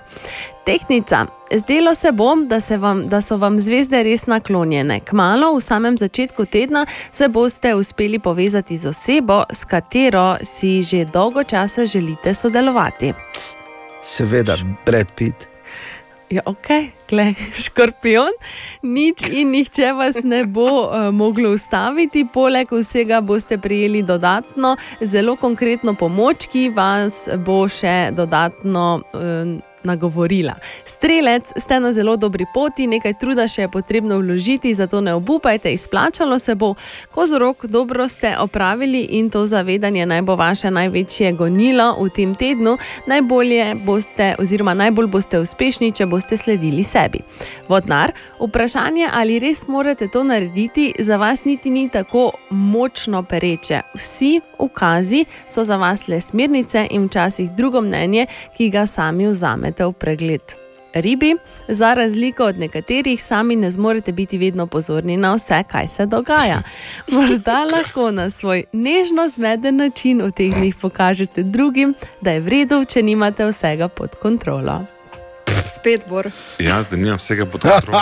Tehnica. 0.65 1.25
Zdelo 1.55 1.95
se 1.95 2.11
bo, 2.11 2.35
da, 2.35 2.59
se 2.59 2.77
vam, 2.77 3.07
da 3.09 3.21
so 3.21 3.37
vam 3.37 3.59
zvezde 3.59 4.03
res 4.03 4.27
naklonjene. 4.27 4.99
Kmalo, 4.99 5.55
v 5.57 5.61
samem 5.61 5.97
začetku 5.97 6.45
tedna, 6.45 6.85
se 7.11 7.27
boste 7.27 7.75
uspeli 7.75 8.19
povezati 8.19 8.77
z 8.77 8.89
osebo, 8.89 9.43
s 9.49 9.65
katero 9.65 10.37
si 10.43 10.83
že 10.83 11.05
dolgo 11.05 11.43
časa 11.43 11.85
želite 11.85 12.33
sodelovati. 12.33 13.13
Seveda, 14.01 14.57
Brad 14.85 15.11
Pitt. 15.15 15.51
Ja, 16.31 16.41
ok, 16.45 16.67
Glej, 17.09 17.33
škorpion, 17.65 18.31
nič 18.87 19.25
in 19.35 19.51
nihče 19.51 19.91
vas 19.97 20.21
ne 20.23 20.45
bo 20.45 20.87
uh, 20.87 21.09
moglo 21.11 21.51
ustaviti. 21.51 22.23
Poleg 22.33 22.71
vsega 22.71 23.19
boste 23.21 23.57
prijeli 23.57 24.03
dodatno, 24.03 24.77
zelo 25.01 25.35
konkretno 25.35 25.93
pomoč, 25.93 26.47
ki 26.47 26.69
vas 26.69 27.25
bo 27.45 27.65
še 27.67 28.13
dodatno. 28.15 29.01
Uh, 29.11 29.70
Nagovorila. 29.83 30.53
Strelec, 30.85 31.53
ste 31.57 31.79
na 31.79 31.93
zelo 31.93 32.17
dobri 32.17 32.45
poti, 32.53 32.87
nekaj 32.87 33.13
truda 33.17 33.47
še 33.47 33.61
je 33.61 33.69
potrebno 33.71 34.19
vložiti, 34.19 34.73
zato 34.73 35.01
ne 35.01 35.13
obupajte, 35.13 35.73
izplačalo 35.73 36.39
se 36.39 36.55
bo. 36.55 36.75
Kozorok, 37.11 37.65
dobro 37.65 38.07
ste 38.07 38.35
opravili 38.37 39.01
in 39.01 39.29
to 39.29 39.45
zavedanje 39.47 40.05
naj 40.05 40.21
bo 40.21 40.35
vaše 40.35 40.71
največje 40.71 41.31
gonilo 41.31 41.95
v 41.99 42.09
tem 42.09 42.35
tednu. 42.35 42.77
Najbolje 43.07 43.75
boste, 43.85 44.35
oziroma 44.39 44.73
najbolj 44.73 45.07
boste 45.07 45.39
uspešni, 45.39 45.91
če 45.91 46.05
boste 46.05 46.37
sledili 46.37 46.83
sebi. 46.83 47.23
Vodnar, 47.69 48.13
vprašanje, 48.39 49.09
ali 49.13 49.39
res 49.39 49.65
morate 49.67 50.07
to 50.07 50.23
narediti, 50.23 50.93
za 50.99 51.17
vas 51.17 51.45
niti 51.45 51.69
ni 51.69 51.89
tako 51.89 52.31
močno 52.49 53.23
pereče. 53.23 53.81
Vsi 53.95 54.41
ukazi 54.59 55.25
so 55.47 55.63
za 55.63 55.77
vas 55.77 56.07
le 56.07 56.21
smernice 56.21 56.87
in 56.91 57.05
včasih 57.05 57.51
drugo 57.51 57.81
mnenje, 57.81 58.25
ki 58.57 58.69
ga 58.69 58.85
sami 58.85 59.27
vzamete 59.27 59.70
v 59.79 59.93
pregled. 59.93 60.41
Ribi, 60.93 61.35
za 61.67 61.93
razliko 61.93 62.43
od 62.43 62.59
nekaterih, 62.59 63.23
sami 63.23 63.55
ne 63.55 63.71
zmorete 63.71 64.11
biti 64.11 64.37
vedno 64.37 64.67
pozorni 64.67 65.17
na 65.17 65.33
vse, 65.33 65.63
kaj 65.63 65.87
se 65.87 66.05
dogaja. 66.05 66.61
Morda 67.07 67.63
lahko 67.63 68.11
na 68.11 68.29
svoj 68.29 68.63
nežno 68.73 69.29
zmeden 69.29 69.75
način 69.77 70.21
v 70.21 70.31
teh 70.31 70.53
dneh 70.53 70.75
pokažete 70.75 71.43
drugim, 71.43 71.93
da 72.21 72.31
je 72.31 72.39
v 72.39 72.47
redu, 72.49 72.85
če 72.85 73.01
nimate 73.01 73.45
vsega 73.45 73.87
pod 73.87 74.15
kontrolo. 74.15 74.83
Spet 75.65 76.03
bor. 76.09 76.27
Jaz, 76.59 76.89
da 76.89 76.97
nimam 76.97 77.15
vsega 77.17 77.45
pod 77.45 77.61
kontrolo. 77.61 78.01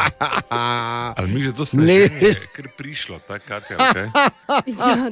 Ali 1.16 1.28
mi 1.28 1.42
že 1.42 1.54
to 1.54 1.66
Ne. 1.74 2.10
slišimo, 2.10 2.46
ker 2.56 2.66
prišlo, 2.78 3.20
tako 3.28 3.46
Katja, 3.48 3.78
okay? 3.78 4.08
Ja, 4.80 5.12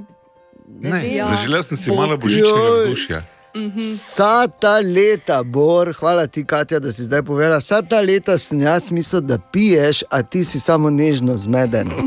Ne, 0.82 1.00
vem. 1.00 1.28
zaželel 1.28 1.64
sem 1.64 1.78
si 1.78 1.92
malo 1.92 2.18
božičnega 2.18 2.60
Joj. 2.84 3.22
Vsa 3.78 4.48
ta 4.48 4.80
leta, 4.80 5.44
Bor, 5.44 5.94
hvala 5.94 6.28
ti, 6.28 6.46
Katja, 6.46 6.80
da 6.80 6.92
si 6.92 7.04
zdaj 7.04 7.24
povedala. 7.24 7.58
Vsa 7.58 7.82
ta 7.82 8.02
leta 8.02 8.38
sem 8.38 8.62
jaz 8.62 8.92
mislil, 8.92 9.22
da 9.22 9.38
piješ, 9.38 10.04
a 10.10 10.22
ti 10.22 10.44
si 10.44 10.60
samo 10.60 10.90
nežno 10.90 11.38
zmeden. 11.38 11.92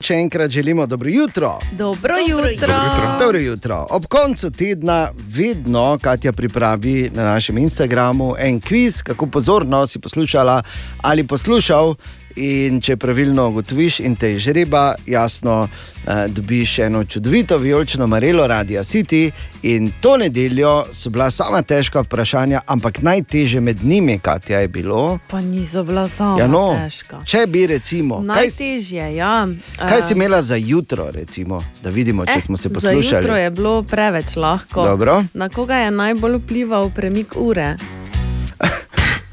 Še 0.00 0.14
enkrat 0.14 0.50
želimo 0.50 0.86
dobro 0.86 1.08
jutro. 1.10 1.58
Dobro, 1.72 2.14
Dobro 2.14 2.20
jutro. 2.28 2.50
jutro. 2.50 2.66
Dobro 2.66 2.84
jutro. 2.86 3.16
Dobro 3.18 3.38
jutro. 3.38 3.86
Ob 3.90 4.06
koncu 4.06 4.50
tedna 4.50 5.10
vedno 5.28 5.98
Katja 6.02 6.32
pripravi 6.32 7.10
na 7.14 7.24
našem 7.24 7.58
Instagramu 7.58 8.34
en 8.38 8.60
kviz, 8.60 9.02
kako 9.02 9.26
pozorno 9.26 9.86
si 9.86 9.98
poslušala 9.98 10.62
ali 11.02 11.26
poslušal. 11.26 11.94
In 12.36 12.80
če 12.80 12.96
pravilno 12.96 13.48
ugotoviš 13.48 14.00
in 14.00 14.14
te 14.14 14.38
žreba, 14.38 14.94
jasno, 15.06 15.68
eh, 16.06 16.28
dobiš 16.28 16.78
eno 16.78 17.04
čudovito 17.04 17.58
vijolično 17.58 18.06
marelo 18.06 18.46
Radia 18.46 18.82
City. 18.82 19.30
In 19.64 19.92
to 20.00 20.16
nedeljo 20.16 20.84
so 20.92 21.10
bila 21.10 21.30
sama 21.30 21.62
težka 21.62 22.00
vprašanja, 22.00 22.60
ampak 22.66 23.00
najtežje 23.00 23.60
med 23.60 23.84
njimi, 23.84 24.18
Katja, 24.18 24.58
je 24.58 24.68
bilo. 24.68 25.18
Pa 25.28 25.40
niso 25.40 25.84
bila 25.84 26.08
samo 26.08 26.38
Ja, 26.38 26.46
no, 26.46 26.76
težka. 26.76 27.20
če 27.24 27.46
bi 27.46 27.66
recimo, 27.66 28.16
kaj, 28.18 28.26
Najtežje, 28.26 29.16
ja. 29.16 29.48
kaj 29.78 30.00
si 30.00 30.12
Eh, 30.12 30.16
imela 30.16 30.42
za 30.42 30.56
jutro, 30.56 31.10
recimo, 31.10 31.64
da 31.82 31.90
vidimo, 31.90 32.26
če 32.26 32.40
smo 32.40 32.56
se 32.56 32.68
Za 32.68 32.74
poslušali. 32.74 33.22
jutro 33.22 33.36
je 33.36 33.50
bilo 33.50 33.82
preveč 33.82 34.36
lahko. 34.36 34.82
Dobro. 34.84 35.24
Na 35.34 35.48
koga 35.48 35.74
je 35.76 35.90
najbolj 35.90 36.36
vplival 36.36 36.90
premik 36.90 37.32
ure? 37.36 37.76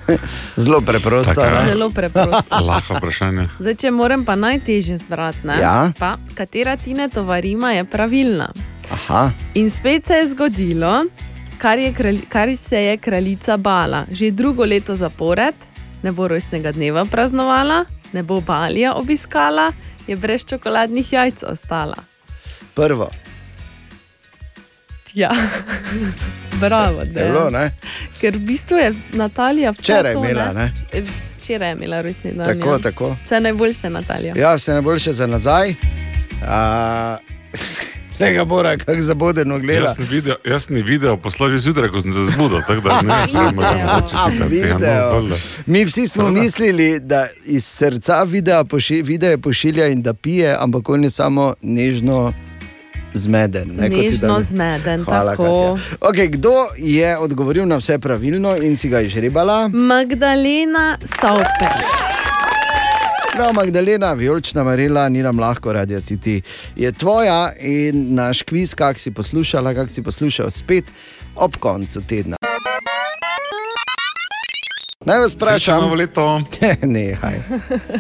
Zelo 0.64 0.82
preprosto. 0.82 1.34
Tako, 1.34 1.56
ne? 1.56 1.66
Zelo 1.66 1.90
preprosto. 1.90 2.60
Lahko 2.70 2.98
vprašanje. 2.98 3.48
Zdaj, 3.60 3.76
če 3.76 3.92
moram 3.92 4.26
pa 4.26 4.36
najtežje 4.36 4.98
zbrati? 4.98 5.48
Ja. 5.62 5.92
pa 6.00 6.16
katera 6.36 6.78
Tinetova 6.78 7.40
rima 7.40 7.72
je 7.72 7.86
pravilna. 7.86 8.50
Aha, 8.92 9.32
In 9.54 9.70
spet 9.70 10.08
se 10.08 10.14
je 10.14 10.30
zgodilo, 10.30 11.06
kar, 11.58 11.80
je 11.80 11.94
kralj, 11.94 12.20
kar 12.30 12.58
se 12.58 12.84
je 12.84 12.98
kraljica 12.98 13.58
bala. 13.58 14.06
Že 14.12 14.32
drugo 14.32 14.66
leto 14.66 14.96
zapored 14.96 15.56
ne 16.04 16.12
bo 16.12 16.28
rojstnega 16.28 16.72
dneva 16.72 17.06
praznovala, 17.06 17.86
ne 18.14 18.24
bo 18.24 18.42
balija 18.42 18.94
obiskala, 18.94 19.72
je 20.08 20.16
brez 20.16 20.46
čokoladnih 20.46 21.14
jajc 21.14 21.44
ostala. 21.44 21.96
prvo. 22.76 23.10
Ja, 25.14 25.32
bravo, 26.68 27.00
Je 27.00 27.06
da 27.06 27.24
bilo, 27.24 27.50
ne? 27.50 27.72
Ker 28.22 28.36
v 28.36 28.40
bistvu 28.40 28.78
je 28.78 28.94
Natalija 29.14 29.72
Včeraj 29.72 30.14
to, 30.14 30.20
imela, 30.20 30.54
ne? 30.54 30.74
E, 30.94 31.02
Včeraj 31.38 31.70
je 31.70 31.74
imela 31.74 32.02
rojstni 32.02 32.32
dan. 32.32 32.46
Tako, 32.46 32.72
ja. 32.72 32.80
tako. 32.80 33.16
Vse 33.26 33.40
najboljše, 33.40 33.90
Natalija. 33.90 34.34
Ja, 34.38 34.56
vse 34.56 34.72
najboljše 34.72 35.14
za 35.14 35.28
nazaj. 35.28 35.74
A, 36.48 37.18
Tega 38.18 38.44
mora, 38.44 38.78
kako 38.78 39.02
zabodeno 39.02 39.60
gleda. 39.60 39.80
Jaz 39.80 39.96
sem 39.96 40.06
video, 40.06 40.36
jaz 40.46 40.66
sem 40.66 40.76
video 40.76 41.18
poslal 41.18 41.50
že 41.50 41.60
zjutraj, 41.60 41.90
ko 41.90 42.02
sem 42.02 42.14
se 42.14 42.26
zbudil, 42.26 42.62
da 42.84 43.02
ne 43.02 43.14
ali 43.14 43.32
Video. 43.32 43.62
lahko 43.62 44.08
A, 44.14 44.30
čestitam. 44.30 44.48
video. 44.50 45.38
Mi 45.66 45.86
vsi 45.86 46.08
smo 46.08 46.30
mislili, 46.30 47.00
da 47.00 47.28
iz 47.46 47.66
srca 47.66 48.24
videa 48.24 48.64
poši, 48.64 49.02
videe 49.02 49.38
pošilja 49.38 49.88
in 49.88 50.02
da 50.02 50.14
pije, 50.14 50.56
ampak 50.60 50.90
on 50.90 51.04
je 51.04 51.10
samo 51.10 51.54
nežno 51.62 52.34
zmeden. 53.14 53.68
Ne, 53.74 53.88
si 53.88 53.98
Nežno 53.98 54.28
danes- 54.30 54.46
zmeden, 54.46 55.04
Hvala. 55.04 55.36
Okay, 56.00 56.28
kdo 56.30 56.54
je 56.78 57.18
odgovoril 57.18 57.66
na 57.66 57.78
vse 57.78 58.00
pravilno 58.00 58.56
in 58.58 58.76
si 58.76 58.90
ga 58.90 59.02
izžrebala? 59.02 59.70
Magdalena 59.70 60.98
Sauper. 61.12 61.84
Prav, 63.34 63.54
Magdalena, 63.54 64.14
vijolična 64.14 64.64
marela, 64.64 65.10
ni 65.10 65.24
nam 65.24 65.40
lahko, 65.40 65.74
radio 65.74 66.00
City 66.00 66.42
je 66.76 66.92
tvoja 66.92 67.54
in 67.60 68.14
naš 68.14 68.42
kviz, 68.42 68.76
kak 68.76 69.00
si 69.00 69.12
poslušala, 69.12 69.74
kak 69.74 69.90
si 69.90 70.02
poslušal 70.02 70.52
spet 70.52 70.86
ob 71.36 71.58
koncu 71.58 72.02
tedna. 72.02 72.36
Naj 75.06 75.20
vas 75.20 75.34
vprašam, 75.34 75.82
novo 75.82 75.96
leto. 75.96 76.42
ne, 76.86 77.14
haj. 77.14 77.40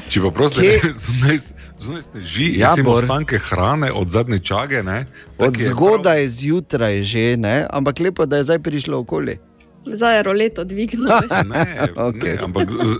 Če 0.09 0.21
pa 0.21 0.29
prosti, 0.31 0.61
Kje- 0.61 0.93
zunaj, 0.95 1.37
zunaj 1.77 2.01
sneži, 2.03 2.47
Ja, 2.55 2.73
imamo 2.73 2.91
ostanke 2.93 3.37
hrane 3.39 3.91
od 3.91 4.09
zadnje 4.09 4.39
čage. 4.41 4.83
Ne, 4.83 5.05
Od 5.37 5.51
je 5.53 5.65
zgodaj 5.65 6.27
zjutraj 6.29 7.03
že, 7.03 7.37
ne? 7.37 7.67
ampak 7.69 7.99
lepo, 7.99 8.25
da 8.25 8.37
je 8.37 8.43
zdaj 8.45 8.59
prišlo 8.61 8.99
okoli. 8.99 9.37
Zdaj 9.85 10.15
je 10.15 10.23
roleto 10.23 10.63
dvignil. 10.63 11.07
Prav, 11.27 11.43
ne, 11.49 11.65
Okej. 12.07 12.31
ne, 12.31 12.39
ampak 12.39 12.71
z- 12.71 12.99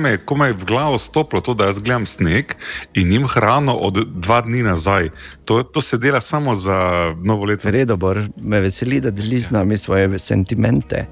me 0.00 0.10
je 0.10 0.18
komaj 0.18 0.52
v 0.52 0.64
glavo 0.64 0.98
stopilo 0.98 1.40
to, 1.40 1.54
da 1.54 1.64
jaz 1.64 1.78
gledam 1.78 2.06
sneg 2.06 2.54
in 2.94 3.12
jim 3.12 3.26
hrano 3.28 3.74
od 3.74 4.06
dva 4.14 4.40
dni 4.40 4.62
nazaj. 4.62 5.10
To, 5.44 5.62
to 5.62 5.80
se 5.80 5.98
dela 5.98 6.20
samo 6.20 6.54
za 6.54 7.14
novo 7.22 7.44
leto. 7.44 7.70
Redobor, 7.70 8.22
me 8.36 8.60
veseli, 8.60 9.00
da 9.00 9.10
deliš 9.10 9.42
z 9.42 9.50
nami 9.50 9.76
svoje 9.76 10.18
sentimente. 10.18 11.06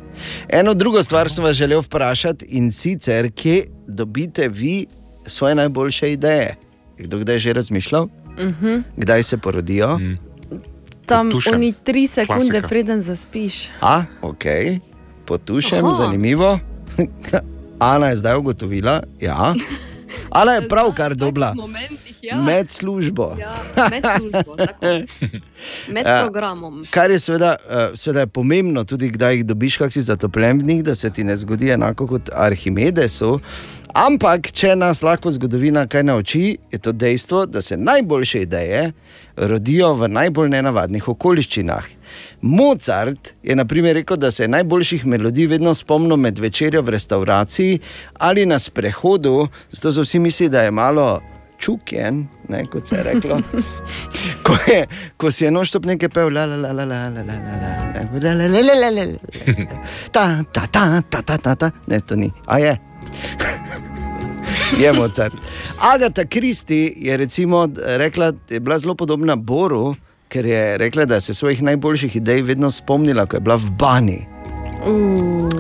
Eno 0.49 0.75
drugo 0.75 1.03
stvar 1.03 1.31
sem 1.31 1.45
vas 1.45 1.57
želel 1.57 1.83
vprašati 1.83 2.47
in 2.49 2.71
sicer, 2.71 3.31
kje 3.33 3.65
dobite 3.87 4.49
vi 4.49 4.87
svoje 5.27 5.55
najboljše 5.55 6.13
ideje? 6.13 6.57
Je 6.99 7.05
Kdo 7.05 7.19
kdaj 7.19 7.39
že 7.39 7.53
razmišljal? 7.53 8.05
Uh 8.05 8.11
-huh. 8.39 8.83
Kdaj 8.97 9.23
se 9.23 9.37
porodijo? 9.39 9.99
Mm. 9.99 10.19
Tam 11.07 11.31
oni 11.53 11.75
tri 11.85 12.07
sekunde, 12.07 12.51
Klasika. 12.51 12.69
preden 12.69 13.03
zaspiš. 13.03 13.69
A, 13.81 14.05
ok, 14.23 14.45
potušem, 15.27 15.85
Aha. 15.85 15.93
zanimivo. 15.93 16.59
Ana 17.81 18.07
je 18.13 18.17
zdaj 18.17 18.37
ugotovila, 18.37 19.03
ja. 19.21 19.55
Ana 20.41 20.53
je 20.53 20.69
pravkar 20.69 21.15
dobila 21.17 21.55
momentih, 21.55 22.10
ja. 22.23 22.43
med 22.43 22.71
službo. 22.71 23.37
Ja, 23.41 23.53
med 23.91 24.05
službo, 24.17 24.57
tako. 24.57 24.87
Med 25.95 26.07
Ja. 26.07 26.23
programom. 26.23 26.85
Kar 26.91 27.11
je 27.11 27.19
seveda, 27.19 27.57
eh, 27.71 27.91
seveda 27.95 28.21
je 28.21 28.27
pomembno, 28.27 28.85
tudi 28.85 29.11
kdaj 29.11 29.35
jih 29.35 29.47
dobiš, 29.47 29.77
kako 29.77 29.91
si 29.91 30.01
zatopljen 30.03 30.59
v 30.59 30.67
njih, 30.67 30.85
da 30.85 30.95
se 30.95 31.11
ti 31.11 31.25
ne 31.25 31.37
zgodi 31.37 31.71
enako 31.71 32.07
kot 32.07 32.31
Arhimedesu. 32.33 33.41
Ampak, 33.95 34.53
če 34.53 34.77
nas 34.77 35.03
lahko 35.03 35.31
zgodovina 35.31 35.87
kaj 35.87 36.03
nauči, 36.03 36.57
je 36.73 36.79
to 36.79 36.93
dejstvo, 36.93 37.47
da 37.47 37.61
se 37.61 37.77
najboljše 37.77 38.41
ideje 38.41 38.93
rodijo 39.37 39.95
v 39.95 40.09
najbolj 40.09 40.49
nenavadnih 40.49 41.09
okoliščinah. 41.09 41.85
Mozart 42.41 43.35
je 43.43 43.57
na 43.57 43.65
primer 43.65 43.95
rekel, 43.95 44.17
da 44.17 44.31
se 44.31 44.45
je 44.45 44.49
najboljših 44.49 45.07
melodij 45.07 45.47
vedno 45.47 45.75
spomnil 45.75 46.17
med 46.17 46.39
večerjo 46.39 46.83
v 46.83 46.89
restavraciji 46.89 47.79
ali 48.19 48.47
na 48.47 48.59
sprehodu, 48.59 49.49
zato 49.71 49.93
so 49.93 50.03
vsi 50.03 50.19
mislili, 50.19 50.51
da 50.51 50.63
je 50.63 50.71
malo 50.71 51.21
čuken, 51.61 52.25
ne, 52.49 52.65
kot 52.73 52.89
se 52.89 52.97
je 52.97 53.03
reklo. 53.05 53.41
ko, 54.47 54.57
je, 54.67 54.87
ko 55.17 55.31
si 55.31 55.45
je 55.45 55.51
noštop 55.53 55.85
nekaj 55.87 56.09
pel, 56.09 56.33
la 56.33 56.47
la 56.49 56.57
la 56.57 56.73
la 56.73 56.85
la 56.85 57.03
la 57.09 57.23
la 57.23 57.37
la 57.37 57.37
la 57.37 57.95
la 57.95 58.35
la 58.35 58.35
la 58.35 58.49
la 58.49 58.75
la 58.75 58.91
la 58.91 59.05
la 59.05 59.05
ta 60.15 60.45
ta 60.53 60.67
ta 60.67 61.03
ta 61.11 61.23
ta 61.23 61.37
ta 61.37 61.55
ta 61.55 61.71
ne, 61.87 62.01
to 62.01 62.17
ni, 62.17 62.33
a 62.47 62.59
je. 62.59 62.75
Je 64.81 64.93
Mozart. 64.93 65.35
Agata 65.81 66.25
Kristi 66.25 66.95
je 66.97 67.17
recimo 67.17 67.69
rekla, 67.87 68.33
je 68.51 68.61
bila 68.61 68.79
zelo 68.79 68.95
podobna 68.95 69.37
Boru, 69.37 69.95
ker 70.29 70.47
je 70.47 70.79
rekla, 70.79 71.05
da 71.05 71.21
se 71.21 71.35
svojih 71.35 71.63
najboljših 71.63 72.17
idej 72.17 72.43
vedno 72.43 72.71
spomnila, 72.71 73.27
ko 73.27 73.37
je 73.37 73.41
bila 73.41 73.57
v 73.57 73.71
bani. 73.79 74.19
Uh. 74.87 75.51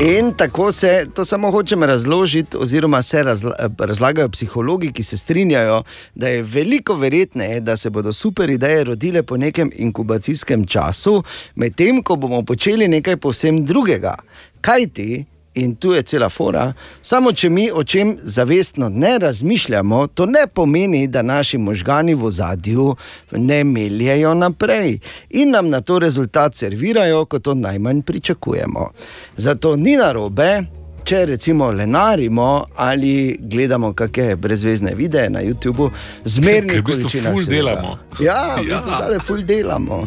In 0.00 0.32
tako 0.36 0.72
se 0.72 1.06
to 1.14 1.24
samo 1.24 1.50
hočem 1.50 1.82
razložiti, 1.82 2.56
oziroma 2.56 3.02
se 3.02 3.22
razla, 3.22 3.54
razlagajo 3.78 4.28
psihologi, 4.28 4.92
ki 4.92 5.02
se 5.02 5.16
strinjajo, 5.16 5.82
da 6.14 6.28
je 6.28 6.42
veliko 6.42 6.94
verjetneje, 6.94 7.60
da 7.60 7.76
se 7.76 7.90
bodo 7.90 8.12
super 8.12 8.50
ideje 8.50 8.84
rodile 8.84 9.22
po 9.22 9.36
nekem 9.36 9.70
inkubacijskem 9.76 10.66
času, 10.66 11.22
medtem 11.54 12.02
ko 12.02 12.16
bomo 12.16 12.42
počeli 12.42 12.88
nekaj 12.88 13.16
povsem 13.16 13.64
drugega. 13.64 14.14
Kaj 14.60 14.86
ti? 14.86 15.24
In 15.56 15.76
tu 15.76 15.92
je 15.92 16.02
cela 16.02 16.28
fora. 16.28 16.72
Samo 17.02 17.32
če 17.32 17.48
mi 17.50 17.70
o 17.72 17.84
čem 17.84 18.16
zavestno 18.20 18.88
ne 18.88 19.18
razmišljamo, 19.18 20.06
to 20.06 20.26
ne 20.26 20.46
pomeni, 20.54 21.06
da 21.06 21.22
naši 21.22 21.58
možgani 21.58 22.14
v 22.14 22.24
ozadju 22.24 22.96
ne 23.32 23.64
meljejo 23.64 24.34
naprej 24.34 24.98
in 25.30 25.50
nam 25.50 25.68
na 25.68 25.80
to 25.80 25.98
rezultat 25.98 26.54
servirajo, 26.54 27.24
ko 27.24 27.38
to 27.38 27.54
najmanj 27.54 28.02
pričakujemo. 28.02 28.90
Zato 29.36 29.76
ni 29.76 29.96
narobe. 29.96 30.62
Če 31.06 31.26
recimo 31.26 31.70
lenarimo 31.70 32.64
ali 32.76 33.36
gledamo 33.40 33.92
kakšne 33.92 34.36
brezvezne 34.36 34.94
videe 34.94 35.30
na 35.30 35.40
YouTubu, 35.40 35.90
zmerno 36.24 36.72
Ker 36.72 36.80
v 36.80 36.84
bistvu 36.84 37.20
ful 37.32 37.44
delamo. 37.46 37.98
Ja, 38.20 38.56
v 38.58 38.66
Ja. 38.68 38.74
bistvu 38.74 38.92
zdaj 38.98 39.20
ful 39.22 39.42
delamo. 39.46 40.02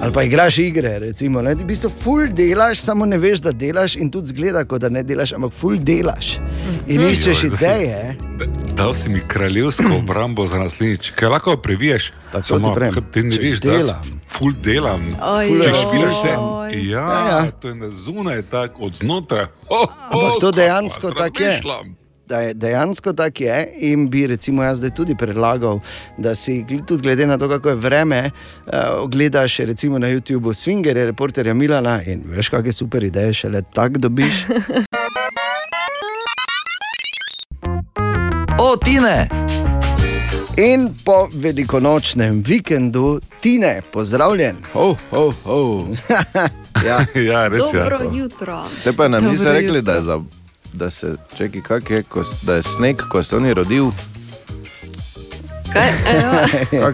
Ali 0.00 0.12
pa 0.12 0.22
igraš 0.22 0.58
igre, 0.58 0.98
recimo. 1.00 1.42
Ne? 1.42 1.54
Ti 1.54 1.62
v 1.62 1.66
bistvu 1.66 1.90
ful 1.92 2.28
delaš, 2.28 2.78
samo 2.78 3.04
ne 3.04 3.18
veš, 3.18 3.40
da 3.40 3.52
delaš, 3.52 3.96
in 3.96 4.10
tudi 4.10 4.26
zgleda, 4.28 4.64
kot 4.64 4.80
da 4.80 4.88
ne 4.88 5.02
delaš, 5.02 5.32
ampak 5.32 5.52
ful 5.52 5.76
delaš. 5.76 6.38
In 6.86 7.02
iščeš 7.02 7.26
Joj, 7.36 7.50
da 7.50 7.56
si- 7.56 7.64
ideje. 7.64 8.16
Dal 8.72 8.94
si 8.94 9.10
mi 9.10 9.20
kraljevsko 9.20 9.90
obrambo 9.96 10.46
za 10.46 10.58
naslednjič, 10.58 11.10
kaj 11.10 11.28
lahko 11.28 11.56
previješ. 11.56 12.12
Tako 12.32 12.46
Samo, 12.46 12.74
ti 12.74 13.02
Ti 13.12 13.22
ne 13.22 13.36
veš, 13.38 13.58
da 13.58 13.70
delam. 13.72 14.02
ful 14.28 14.52
delam. 14.54 15.02
Oj, 15.20 15.48
Ful 15.48 15.60
Če 15.60 15.68
Oj. 15.68 15.78
špilaš 15.80 16.16
se, 16.16 16.28
ja, 16.28 17.00
Ja, 17.00 17.08
ja. 17.28 17.50
to 17.52 17.68
je 17.68 17.74
na 17.74 17.90
zunaj, 17.90 18.42
tako 18.44 18.82
od 18.82 18.94
znotraj. 18.94 19.46
Oh, 19.68 19.88
Ampak 20.04 20.40
to 20.40 20.50
dejansko 20.52 21.10
tako 21.10 21.42
je. 21.42 21.48
Razmišljam. 21.48 21.97
Da 22.28 22.40
je 22.40 22.54
dejansko 22.54 23.12
tako 23.12 23.42
je, 23.42 23.68
in 23.76 24.10
bi 24.10 24.26
recimo 24.26 24.62
jaz 24.62 24.78
zdaj 24.78 24.90
tudi 24.90 25.14
predlagal, 25.14 25.80
da 26.18 26.34
si 26.34 26.64
tudi 26.86 27.02
glede 27.02 27.26
na 27.26 27.38
to, 27.38 27.48
kako 27.48 27.68
je 27.68 27.74
vreme, 27.74 28.30
uh, 28.66 28.72
ogledaš 29.00 29.56
recimo 29.58 29.98
na 29.98 30.06
YouTubu 30.06 30.52
Swingerje, 30.52 31.04
reporterja 31.04 31.54
Milana 31.54 32.02
in 32.02 32.22
veš, 32.26 32.48
kakšne 32.48 32.72
super 32.72 33.04
ideje 33.04 33.32
šele 33.34 33.62
tako 33.74 33.98
dobiš. 33.98 34.34
O, 38.60 38.76
Tine! 38.76 39.28
In 40.56 40.88
po 41.04 41.28
velikonočnem 41.34 42.42
vikendu, 42.46 43.20
Tine, 43.40 43.82
pozdravljen. 43.92 44.56
Oh, 44.74 44.96
oh, 45.10 45.34
oh. 45.44 45.86
Ja, 46.86 47.04
Ja, 47.30 47.48
res 47.48 47.62
je. 47.72 47.78
Dobro 47.80 47.98
Ja. 48.04 48.10
jutro. 48.14 48.62
Te 48.84 48.92
pa 48.92 49.08
nam 49.08 49.20
Dobro 49.20 49.32
niso 49.32 49.52
rekli, 49.52 49.82
da 49.82 49.92
je, 49.92 50.02
za, 50.02 50.20
da 50.72 50.90
se, 50.90 51.14
čeki, 51.36 51.62
kak 51.62 51.90
je, 51.90 52.02
ko, 52.02 52.24
da 52.42 52.54
je 52.54 52.62
sneg, 52.62 52.96
ko 53.10 53.22
se 53.22 53.36
oni 53.36 53.54
rodil. 53.54 53.90
Kaj? 55.72 55.92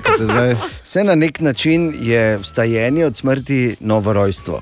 Te 0.19 0.25
zdaj, 0.25 0.55
Vse 0.85 1.05
na 1.05 1.15
nek 1.15 1.41
način 1.41 1.95
je 2.01 2.37
vstajanje 2.37 3.07
od 3.07 3.17
smrti 3.17 3.77
novo 3.81 4.13
rojstvo. 4.13 4.61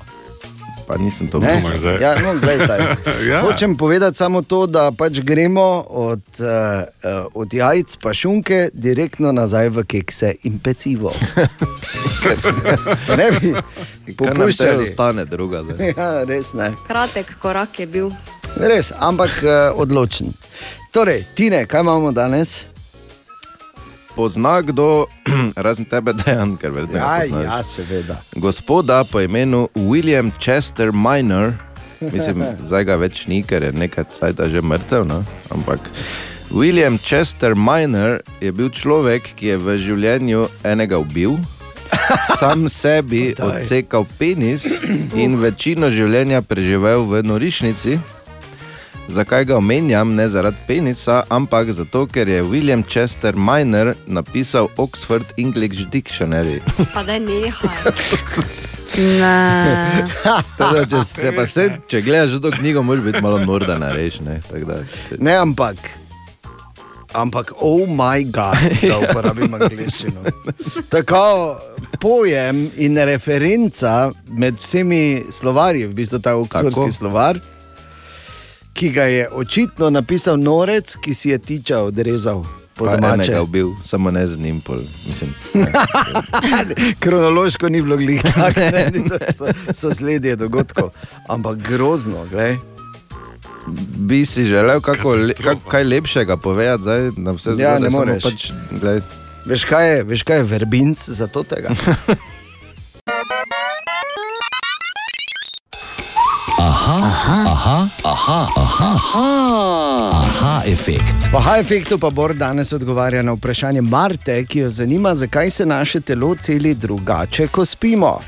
Pa 0.87 0.97
nisem 0.97 1.27
to 1.27 1.39
zdaj. 1.39 2.01
Ja, 2.01 2.15
no, 2.21 2.39
glej, 2.39 2.57
zdaj. 2.65 2.79
Ja. 3.29 3.41
Hočem 3.41 3.77
povedati 3.77 4.17
samo 4.17 4.41
to, 4.41 4.65
da 4.67 4.91
pač 4.91 5.19
gremo 5.19 5.85
od, 5.89 6.21
uh, 6.39 7.25
od 7.33 7.53
jajc 7.53 7.95
pa 8.01 8.13
šunke 8.13 8.69
direktno 8.73 9.31
nazaj 9.31 9.69
v 9.69 9.83
kekse 9.83 10.35
in 10.43 10.59
pecivo. 10.59 11.13
Ne 13.17 13.27
bi 13.39 13.53
popuščali. 14.15 14.83
ostane 14.83 15.25
druga? 15.25 15.63
Ja, 15.97 16.23
res 16.23 16.53
ne. 16.53 16.71
kratek 16.87 17.35
korak 17.39 17.79
je 17.79 17.87
bil. 17.87 18.11
Res, 18.59 18.91
ampak 18.99 19.31
uh, 19.43 19.71
odločen. 19.75 20.33
Torej, 20.93 21.23
Tine, 21.35 21.65
kaj 21.65 21.81
imamo 21.81 22.11
danes? 22.11 22.72
Pozna 24.15 24.61
kdo, 24.61 25.05
razen 25.55 25.85
tebe, 25.85 26.13
dejan, 26.13 26.53
ker 26.57 26.69
verjetno 26.71 26.99
ga 26.99 27.05
Ja, 27.05 27.19
poznaš. 27.21 27.43
ja, 27.43 27.63
seveda. 27.63 28.15
Gospoda 28.35 29.03
po 29.03 29.21
imenu 29.21 29.67
William 29.75 30.31
Chester 30.39 30.91
Minor, 30.93 31.53
mislim, 32.01 32.43
zdaj 32.67 32.83
ga 32.83 32.95
več 32.95 33.25
ni, 33.27 33.41
ker 33.43 33.63
je 33.63 33.71
nekaj 33.73 34.05
časa 34.13 34.49
že 34.49 34.61
mrtev, 34.61 35.05
no? 35.05 35.23
ampak 35.49 35.79
William 36.51 36.97
Chester 36.97 37.55
Minor 37.55 38.21
je 38.37 38.51
bil 38.51 38.69
človek, 38.69 39.33
ki 39.35 39.47
je 39.47 39.57
v 39.57 39.77
življenju 39.81 40.45
enega 40.63 41.01
ubil, 41.01 41.39
sam 42.39 42.69
sebi 42.69 43.33
odsekal 43.41 44.05
penis 44.19 44.65
in 45.17 45.41
večino 45.41 45.89
življenja 45.89 46.41
preživel 46.41 47.01
v 47.05 47.25
norišnici. 47.25 47.97
Zakaj 49.07 49.45
ga 49.45 49.57
omenjam, 49.57 50.15
ne 50.15 50.27
zaradi 50.29 50.57
penisa, 50.67 51.23
ampak 51.29 51.71
zato, 51.71 52.05
ker 52.07 52.29
je 52.29 52.43
William 52.43 52.83
Chester 52.83 53.35
Minor 53.35 53.93
napisal 54.07 54.69
Oxford 54.77 55.25
English 55.37 55.89
Dictionary. 55.91 56.61
Pa 56.93 57.03
da 57.03 57.19
nehaj. 57.19 57.69
Ne. 58.97 60.07
Teda, 60.57 60.85
če, 60.89 61.03
se 61.05 61.31
pa 61.35 61.47
se, 61.47 61.67
če 61.87 62.01
gledaš 62.05 62.39
to 62.41 62.51
knjigo, 62.53 62.83
moraš 62.83 63.03
biti 63.03 63.21
malo 63.21 63.41
nor, 63.43 63.65
da 63.65 63.77
nareš. 63.77 64.19
Ne, 64.21 64.39
Ne, 65.19 65.35
ampak. 65.35 65.77
Ampak, 67.13 67.51
oh 67.61 67.85
moj 67.89 68.23
bog, 68.25 68.57
da 68.81 68.97
uporabim 68.97 69.53
angliščino. 69.53 70.23
Tako 70.89 71.25
pojem 72.01 72.63
in 72.81 72.97
referenca 72.97 74.09
med 74.33 74.57
vsemi 74.57 75.21
slovarji, 75.31 75.85
v 75.91 75.93
bistvu 75.93 76.19
ta 76.25 76.33
oksfordski 76.41 76.89
slovar, 76.95 77.37
ki 78.73 78.89
ga 78.89 79.03
je 79.03 79.29
očitno 79.29 79.89
napisal 79.89 80.39
norec, 80.39 80.95
ki 81.01 81.13
si 81.13 81.29
je 81.29 81.37
tiča 81.37 81.81
odrezal 81.81 82.43
enega 82.81 83.41
ubil, 83.41 83.69
samo 83.85 84.11
ne 84.11 84.27
z 84.27 84.37
njim. 84.39 84.61
Pol, 84.61 84.77
mislim, 85.07 85.33
ne. 85.53 85.65
Kronološko 86.99 87.69
ni 87.69 87.81
bilo 87.81 87.97
glih 87.97 88.21
tako, 88.21 88.59
ne, 88.59 88.91
so, 89.33 89.45
so 89.73 89.93
sledje 89.93 90.35
dogodkov. 90.35 90.89
Ampak 91.27 91.57
grozno, 91.57 92.25
gledaj. 92.29 92.57
bi 93.97 94.25
si 94.25 94.43
želel 94.43 94.81
kako, 94.81 95.15
le, 95.15 95.33
kak, 95.33 95.57
kaj 95.67 95.83
lepšega 95.83 96.37
povedati, 96.37 96.81
zdaj, 96.81 97.09
na 97.17 97.31
vse 97.31 97.49
Ja, 97.49 97.55
zgode, 97.55 97.79
ne 97.83 97.89
moreš. 97.89 98.23
Pač, 98.23 98.51
glej, 98.81 99.01
Veš 99.45 99.65
kaj 99.65 99.89
je, 99.89 100.03
veš 100.03 100.23
kaj 100.23 100.37
je 100.37 100.43
verbinc 100.43 101.09
za 101.09 101.27
to 101.27 101.43
tega? 101.43 101.69
Aha, 106.85 107.87
efekt. 110.67 111.15
Po 111.31 111.39
High 111.39 111.59
Effectu 111.59 111.99
pa 111.99 112.09
Bor 112.09 112.33
danes 112.33 112.73
odgovarja 112.73 113.21
na 113.21 113.31
vprašanje 113.31 113.81
Marte, 113.81 114.45
ki 114.45 114.59
jo 114.59 114.69
zanima, 114.69 115.15
zakaj 115.15 115.49
se 115.49 115.65
naše 115.65 116.01
telo 116.01 116.35
celi 116.35 116.75
drugače, 116.75 117.47
ko 117.47 117.65
spimo. 117.65 118.19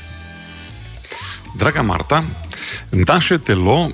Draga 1.55 1.83
Marta, 1.83 2.23
naše 2.91 3.37
telo 3.39 3.85
uh, 3.85 3.91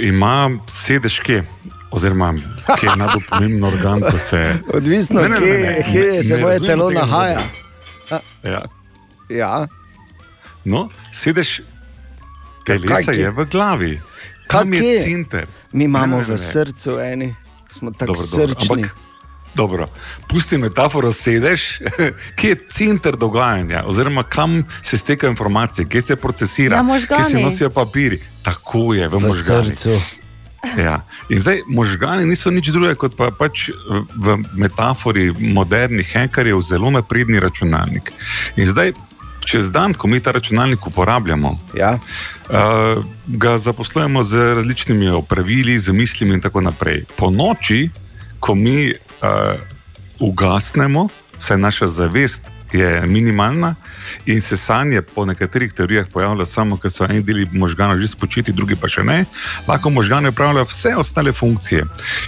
ima 0.00 0.50
sedež 0.66 1.20
kje, 1.20 1.44
oziroma 1.90 2.34
kje 2.78 2.88
je 2.90 2.96
najbolj 2.96 3.22
pomemben 3.28 3.64
organ, 3.64 4.00
ko 4.00 4.18
se. 4.18 4.54
Odvisno, 4.76 5.20
Ne, 5.20 5.28
ne, 5.28 5.34
ne, 5.34 5.40
kje, 5.40 5.58
ne, 5.62 5.92
kje 5.92 6.12
ne, 6.16 6.22
se 6.22 6.36
moje 6.36 6.60
telo 6.60 6.90
nahaja. 6.90 7.40
Ja. 8.44 8.62
Ja. 9.28 9.66
No, 10.64 10.88
sedež 11.12 11.60
telesa 12.66 13.12
je 13.12 13.30
v 13.30 13.44
glavi. 13.46 13.94
Kaj 14.46 14.60
Tam 14.60 14.74
je 14.74 14.80
kje? 14.80 15.00
center. 15.00 15.46
Mi 15.72 15.84
imamo 15.84 16.16
Ne, 16.16 16.22
ne, 16.22 16.28
ne, 16.28 16.34
v 16.34 16.38
srcu 16.40 16.90
eni, 17.00 17.34
smo 17.68 17.90
tako 17.92 18.12
Dobro, 18.12 18.26
dobro, 18.28 18.54
srčni. 18.54 18.82
ampak- 18.82 19.02
Dobro, 19.56 19.88
pusti 20.28 20.58
metaforo 20.58 21.08
sedež, 21.10 21.80
kje 22.36 22.48
je 22.48 22.58
center 22.68 23.16
dogajanja, 23.16 23.84
oziroma 23.84 24.22
kam 24.22 24.60
se 24.82 24.96
stekajo 24.96 25.30
informacije, 25.30 25.86
kje 25.86 26.02
se 26.02 26.16
procesira, 26.16 26.76
Ja, 26.78 26.84
kje 27.08 27.24
se 27.24 27.38
nosijo 27.38 27.70
papiri. 27.70 28.20
Tako 28.42 28.94
je 28.94 29.08
v, 29.08 29.10
V 29.10 29.20
možganih. 29.22 29.72
srcu. 29.72 29.96
Ja. 30.76 31.00
In 31.30 31.38
zdaj 31.38 31.60
možgani 31.68 32.24
niso 32.24 32.50
nič 32.50 32.68
drugega 32.68 32.94
kot 32.96 33.14
pa 33.14 33.30
pač 33.30 33.70
v 34.16 34.26
metafori 34.52 35.30
modernih 35.32 36.02
hekerjev 36.08 36.58
zelo 36.60 36.90
napredni 36.90 37.38
računalnik. 37.38 38.10
In 38.56 38.66
zdaj, 38.66 38.92
čez 39.46 39.70
dan, 39.70 39.94
ko 39.94 40.10
mi 40.10 40.20
ta 40.20 40.32
računalnik 40.32 40.86
uporabljamo, 40.86 41.58
Ja. 41.74 41.98
Uh, 42.48 43.04
ga 43.26 43.58
zaposlujemo 43.58 44.22
z 44.22 44.54
različnimi 44.54 45.08
opravili, 45.08 45.78
z 45.78 45.92
mislimi 45.92 46.34
in 46.34 46.40
tako 46.40 46.60
naprej. 46.60 47.04
Po 47.16 47.30
noči, 47.30 47.90
ko 48.40 48.54
mi 48.54 48.90
uh, 48.92 49.58
ugasnemo, 50.20 51.08
vsaj 51.38 51.58
naša 51.58 51.86
zavest 51.86 52.55
je 52.72 53.02
minimalna 53.06 53.74
in 54.26 54.40
se 54.40 54.56
sanje 54.56 55.02
po 55.02 55.24
nekaterih 55.24 55.72
teorijah 55.72 56.06
pojavljajo 56.12 56.46
samo, 56.46 56.76
ker 56.76 56.90
so 56.90 57.04
eni 57.04 57.22
deli 57.22 57.48
možganov 57.52 57.98
že 57.98 58.08
spočiti, 58.08 58.52
drugi 58.52 58.76
pa 58.76 58.88
še 58.88 59.04
ne, 59.04 59.24
lahko 59.68 59.90
možgani 59.90 60.28
upravljajo 60.28 60.66
vse 60.70 60.94
ostale 60.96 61.32
funkcije. 61.32 61.84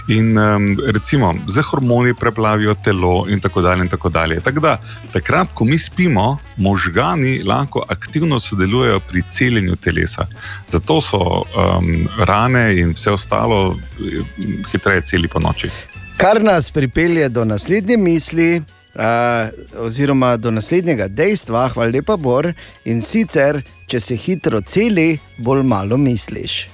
In 0.07 0.37
um, 0.37 0.77
recimo 0.87 1.33
z 1.47 1.61
hormoni 1.61 2.13
preplavijo 2.13 2.75
telo 2.83 3.25
in 3.29 3.39
tako 3.39 3.61
dalje. 3.61 3.83
In 3.83 3.89
tako 3.89 4.09
dalje. 4.09 4.39
Tako 4.41 4.59
da, 4.59 4.77
takrat, 5.13 5.53
ko 5.53 5.65
mi 5.65 5.77
spimo, 5.77 6.37
možgani 6.57 7.43
lahko 7.43 7.83
aktivno 7.87 8.39
sodelujejo 8.39 8.99
pri 8.99 9.23
celjenju 9.29 9.75
telesa. 9.75 10.27
Zato 10.71 11.01
so 11.01 11.17
um, 11.17 12.07
rane 12.17 12.79
in 12.79 12.93
vse 12.93 13.11
ostalo 13.11 13.75
eh, 13.75 14.23
hitreje 14.71 15.01
celi 15.01 15.27
po 15.27 15.39
noči. 15.39 15.69
Kar 16.17 16.43
nas 16.43 16.71
pripelje 16.71 17.29
do 17.29 17.45
naslednje 17.45 17.97
misli, 17.97 18.61
uh, 18.95 19.83
oziroma 19.85 20.37
do 20.37 20.51
naslednjega 20.51 21.07
dejstva, 21.07 21.67
hvala 21.73 21.91
lepa, 21.91 22.17
Bor. 22.17 22.53
In 22.85 23.01
sicer, 23.01 23.61
če 23.87 23.99
se 23.99 24.15
hitro 24.15 24.61
celi, 24.61 25.19
bolj 25.37 25.63
malo 25.63 25.97
misliš. 25.97 26.67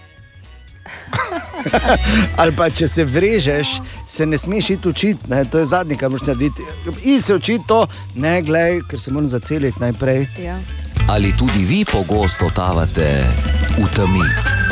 Ali 2.40 2.56
pa 2.56 2.70
če 2.70 2.88
se 2.88 3.06
vrežeš, 3.06 3.76
se 4.08 4.26
ne 4.26 4.38
smeš 4.38 4.70
iti 4.76 4.90
učiti, 4.90 5.30
ne? 5.32 5.46
to 5.46 5.60
je 5.60 5.66
zadnje, 5.66 5.98
kar 5.98 6.10
moraš 6.10 6.28
narediti. 6.28 6.66
In 7.04 7.22
se 7.22 7.36
učiti 7.36 7.68
to, 7.68 7.86
ne 8.16 8.42
glej, 8.42 8.82
ker 8.90 9.00
se 9.00 9.12
moram 9.12 9.30
zaceliti 9.30 9.80
najprej. 9.82 10.28
Ja. 10.44 10.60
Ali 11.08 11.34
tudi 11.38 11.66
vi 11.66 11.86
pogosto 11.86 12.50
totavate 12.50 13.10
v 13.78 13.90
temi? 13.96 14.26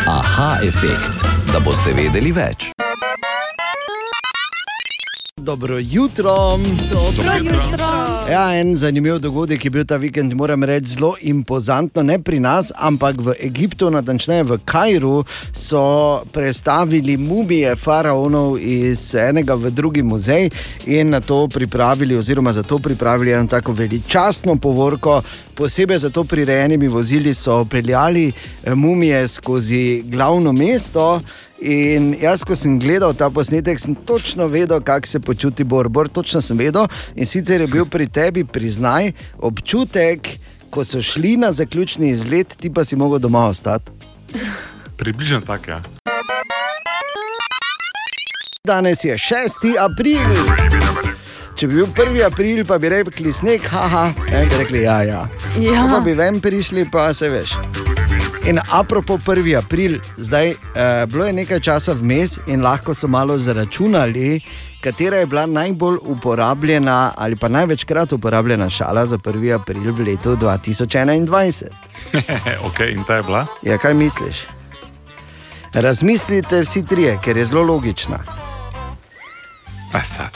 Aha, 0.07 0.57
efekt, 0.63 1.25
da 1.53 1.59
boste 1.59 1.93
vedeli 1.93 2.31
več. 2.31 2.72
Dobro 5.41 5.79
jutro. 5.81 6.35
Dobro 6.91 7.33
jutro. 7.37 7.83
Ja, 8.31 8.59
en 8.59 8.75
zanimiv 8.75 9.19
dogodek 9.19 9.65
je 9.65 9.71
bil 9.71 9.85
ta 9.85 9.97
vikend, 9.97 10.33
moram 10.33 10.63
reči, 10.63 10.85
zelo 10.85 11.15
impozantno, 11.21 12.03
ne 12.03 12.19
pri 12.19 12.39
nas, 12.39 12.71
ampak 12.75 13.15
v 13.17 13.33
Egiptu, 13.39 13.89
natančneje 13.89 14.43
v 14.43 14.57
Kajru, 14.65 15.23
so 15.53 16.21
prestavili 16.31 17.17
mumije 17.17 17.75
faraonov 17.75 18.59
iz 18.61 19.15
enega 19.15 19.55
v 19.55 19.71
drugi 19.71 20.03
muzej 20.03 20.49
in 20.85 21.09
na 21.09 21.19
to 21.19 21.47
pripravili, 21.47 22.15
oziroma 22.15 22.51
za 22.51 22.63
to 22.63 22.77
pripravili 22.77 23.31
eno 23.31 23.47
tako 23.47 23.73
veličastno 23.73 24.55
povorko. 24.55 25.21
Posebej 25.55 25.97
za 25.97 26.09
to 26.09 26.23
prirejenimi 26.23 26.87
vozili 26.87 27.33
so 27.33 27.65
peljali 27.65 28.31
eh, 28.63 28.75
mumije 28.75 29.27
skozi 29.27 30.03
glavno 30.05 30.51
mesto. 30.51 31.21
In 31.61 32.15
jaz, 32.21 32.43
ko 32.43 32.55
sem 32.55 32.79
gledal 32.79 33.13
ta 33.13 33.29
posnetek, 33.29 33.79
sem 33.79 33.95
točno 33.95 34.47
vedel, 34.47 34.81
kako 34.81 35.07
se 35.07 35.19
počuti 35.19 35.63
Bor. 35.63 35.89
Bor, 35.89 36.09
točno 36.09 36.41
sem 36.41 36.57
vedel. 36.57 36.87
In 37.15 37.25
sicer 37.25 37.61
je 37.61 37.67
bil 37.67 37.85
pri 37.85 38.07
tebi, 38.07 38.43
priznaj, 38.43 39.11
občutek, 39.39 40.27
ko 40.69 40.83
so 40.83 41.01
šli 41.01 41.37
na 41.37 41.51
zaključni 41.51 42.09
izlet, 42.09 42.55
ti 42.59 42.73
pa 42.73 42.83
si 42.83 42.95
mogel 42.95 43.19
doma 43.19 43.45
ostati. 43.45 43.91
Približno 44.97 45.41
tako. 45.41 45.71
Ja. 45.71 45.81
Danes 48.67 49.03
je 49.03 49.17
6. 49.17 49.75
april. 49.79 51.02
Če 51.55 51.67
bi 51.69 51.77
bil 51.77 51.87
1. 51.93 52.23
april, 52.25 52.63
pa 52.65 52.79
bi 52.81 52.89
rekli 52.89 53.33
sneg, 53.33 53.65
haha, 53.69 54.07
ne 54.31 54.45
bi 54.49 54.57
rekli 54.57 54.83
ja, 54.87 55.01
ja. 55.05 55.23
Ja. 55.61 55.85
Pa 55.91 55.99
bi 56.01 56.15
ven 56.17 56.41
prišli, 56.41 56.87
pa 56.91 57.11
se 57.13 57.29
veš. 57.29 57.53
In 58.49 58.59
apropo 58.71 59.17
1. 59.17 59.57
april, 59.57 59.99
zdaj 60.17 60.49
eh, 60.49 61.05
bilo 61.07 61.25
je 61.25 61.33
nekaj 61.33 61.61
časa 61.63 61.93
vmes 61.93 62.39
in 62.47 62.65
lahko 62.65 62.93
so 62.93 63.07
malo 63.07 63.37
zaračunali, 63.37 64.41
katera 64.83 65.21
je 65.21 65.29
bila 65.31 65.45
najbolj 65.45 65.97
uporabljena 66.01 67.13
ali 67.15 67.35
pa 67.35 67.47
največkrat 67.47 68.13
uporabljena 68.13 68.69
šala 68.69 69.05
za 69.05 69.17
1. 69.17 69.53
april 69.55 69.93
v 69.93 70.09
letu 70.09 70.35
2021. 70.35 71.69
okay, 72.67 72.91
in 72.91 73.03
ta 73.07 73.21
je 73.21 73.23
bila. 73.23 73.45
Ja, 73.63 73.77
kaj 73.77 73.93
misliš? 73.93 74.43
Razmislite 75.73 76.61
vsi 76.61 76.85
trije, 76.85 77.19
ker 77.23 77.37
je 77.37 77.45
zelo 77.45 77.63
logična. 77.63 78.19
A, 79.93 80.03
sad. 80.03 80.33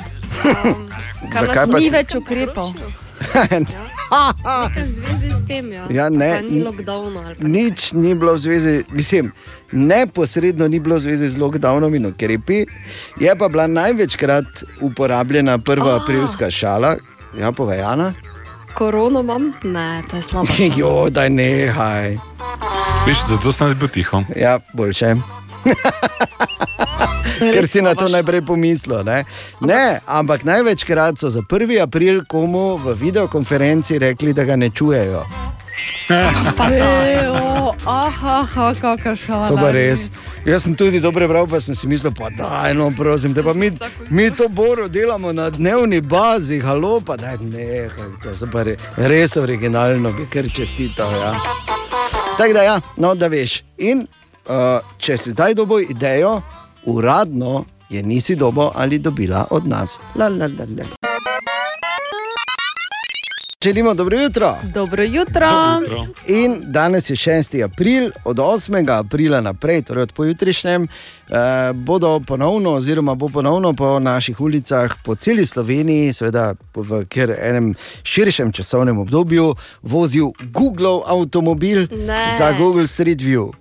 Kar 1.33 1.45
Zakaj 1.45 1.67
nas 1.67 1.81
Ni 1.81 1.89
več 1.89 2.15
ukrepov. 2.15 2.73
V 4.07 4.83
zvezi 4.87 5.31
s 5.35 5.43
tem, 5.47 5.67
ja. 5.73 5.83
Ja, 5.91 6.05
ne, 6.09 6.39
ni 6.39 6.61
lockdowna 6.63 7.27
ali 7.27 7.35
pa 7.35 7.43
Nič 7.43 7.91
ni 7.91 8.15
bilo 8.15 8.37
v 8.37 8.39
zvezi, 8.39 8.73
mislim, 8.95 9.33
neposredno 9.75 10.67
ni 10.71 10.79
bilo 10.79 10.95
v 10.95 11.03
zvezi 11.03 11.27
z 11.35 11.35
lockdownom 11.35 11.91
in 11.91 12.07
ukrepi, 12.07 12.63
je 13.19 13.35
pa 13.35 13.51
bila 13.51 13.67
največkrat 13.67 14.63
uporabljena 14.79 15.57
prva 15.59 15.99
aprilska 15.99 16.47
šala, 16.47 16.95
ja, 17.35 17.51
povejana. 17.51 18.13
Korono 18.77 19.19
imam? 19.19 19.51
Ne, 19.63 20.03
to 20.07 20.15
je 20.15 20.21
slabo. 20.21 20.47
Jo, 20.79 21.09
daj 21.09 21.29
nehaj. 21.29 22.15
Viš, 23.07 23.17
zato 23.27 23.51
sem 23.51 23.67
jaz 23.67 23.75
bil 23.75 23.91
tiho. 23.91 24.23
Ja, 24.35 24.59
boljše. 24.73 25.15
Ker 27.39 27.67
si 27.67 27.81
na 27.81 27.95
to 27.95 28.07
najprej 28.07 28.41
pomislil. 28.41 29.03
Ne? 29.03 29.23
ne, 29.61 29.99
ampak 30.05 30.43
največkrat 30.43 31.19
so 31.19 31.29
za 31.29 31.41
1. 31.41 31.81
april 31.81 32.23
komu 32.27 32.77
v 32.77 32.95
videokonferenci 32.95 33.99
rekli, 33.99 34.33
da 34.33 34.43
ga 34.43 34.55
ne 34.55 34.69
čujejo. 34.69 35.23
Ejo, 36.07 37.75
aha, 37.85 38.39
aha, 38.39 38.73
kakšna 38.81 39.15
šala. 39.15 39.47
To 39.47 39.55
pa 39.55 39.71
res. 39.71 40.07
Jaz 40.45 40.63
sem 40.63 40.75
tudi 40.75 40.99
dobro 41.03 41.27
bral, 41.27 41.47
pa 41.47 41.59
sem 41.59 41.75
si 41.75 41.87
mislil, 41.87 42.13
pa 42.15 42.29
da, 42.29 42.73
no, 42.73 42.89
prosim, 42.95 43.33
da 43.33 43.43
pa 43.43 43.53
mi, 43.53 43.69
mi 44.09 44.29
to 44.31 44.47
boro 44.49 44.87
delamo 44.87 45.33
na 45.35 45.49
dnevni 45.49 46.01
bazi, 46.01 46.59
halo, 46.59 47.01
pa 47.01 47.17
da 47.17 47.35
ne, 47.41 47.89
to 48.23 48.31
je 48.31 48.51
pa 48.51 48.63
re, 48.63 48.77
res 48.97 49.37
originalno, 49.37 50.11
bi 50.15 50.25
kar 50.31 50.47
čestital. 50.53 51.11
Ja. 51.11 51.33
Tako 52.37 52.53
da, 52.53 52.63
ja, 52.63 52.79
no, 52.97 53.15
da 53.15 53.27
veš. 53.27 53.61
In 53.77 54.07
uh, 54.47 54.79
če 54.97 55.17
si 55.17 55.35
zdaj 55.35 55.57
dobo 55.59 55.79
idejo, 55.79 56.39
uradno 56.87 57.65
je 57.89 58.03
nisi 58.03 58.35
dobo 58.35 58.71
ali 58.75 58.99
dobila 58.99 59.47
od 59.49 59.67
nas. 59.67 59.99
La, 60.15 60.27
la, 60.27 60.47
la, 60.47 60.65
la. 60.77 60.85
Želimo 63.63 63.93
dobro 63.93 64.17
jutro. 64.17 64.55
Dobro 64.73 65.03
jutro. 65.03 65.47
Jutro. 65.81 66.07
In 66.27 66.61
danes 66.63 67.09
je 67.09 67.15
6. 67.15 67.63
april, 67.65 68.11
od 68.25 68.37
8. 68.37 68.99
aprila 68.99 69.41
naprej, 69.41 69.81
torej 69.81 70.01
od 70.01 70.11
pojutrišnjem, 70.13 70.83
eh, 70.83 71.33
bodo 71.73 72.19
ponovno, 72.19 72.71
oziroma 72.71 73.15
bo 73.15 73.27
ponovno 73.27 73.73
po 73.73 73.99
naših 73.99 74.41
ulicah 74.41 74.95
po 75.05 75.15
celi 75.15 75.45
Sloveniji, 75.45 76.13
seveda 76.13 76.53
v 76.75 77.05
kjer 77.05 77.35
enem 77.41 77.73
širšem 78.03 78.51
časovnem 78.51 78.97
obdobju, 78.97 79.55
vozil 79.81 80.25
Google 80.43 81.01
avtomobil 81.05 81.87
Ne. 81.91 82.31
za 82.37 82.51
Google 82.51 82.87
Street 82.87 83.19
View. 83.19 83.51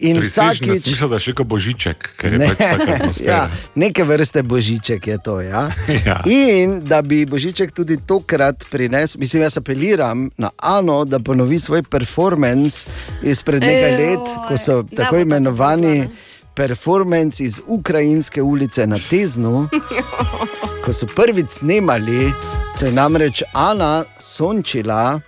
In 0.00 0.20
Prisežen 0.22 0.70
vsakič, 0.70 0.84
smisel, 0.86 1.10
da 1.10 1.18
še 1.18 1.34
kot 1.34 1.48
božiček, 1.50 2.08
ker 2.20 2.36
je 2.36 2.38
Ne, 2.38 2.52
pač 2.54 2.62
atmosfera. 2.94 3.26
ja, 3.34 3.72
neke 3.74 4.06
vrste 4.06 4.44
božiček 4.46 5.10
je 5.10 5.18
to. 5.18 5.40
Ja? 5.42 5.66
Ja. 6.08 6.22
In 6.30 6.78
da 6.86 7.02
bi 7.02 7.24
božiček 7.26 7.74
tudi 7.74 7.98
tokrat 8.06 8.62
prinesel, 8.70 9.18
mislim, 9.20 9.42
jaz 9.42 9.58
apeliram 9.58 10.28
na 10.38 10.52
Ano, 10.62 11.02
da 11.04 11.18
ponovi 11.18 11.58
svoj 11.58 11.82
performance 11.90 12.86
izpred 13.26 13.60
nekaj 13.60 13.92
let, 13.98 14.30
ko 14.48 14.56
so 14.56 14.82
bo 14.86 14.94
tako 14.96 15.08
tako 15.08 15.18
imenovani 15.18 16.08
performance 16.54 17.44
iz 17.44 17.60
Ukrajinske 17.66 18.42
ulice 18.42 18.86
na 18.86 18.98
Teznu. 19.10 19.68
Ko 20.84 20.92
so 20.92 21.06
prvič 21.16 21.50
snemali, 21.50 22.32
se 22.76 22.86
je 22.86 22.92
namreč 22.92 23.42
Ana 23.52 24.04
sončila. 24.20 25.20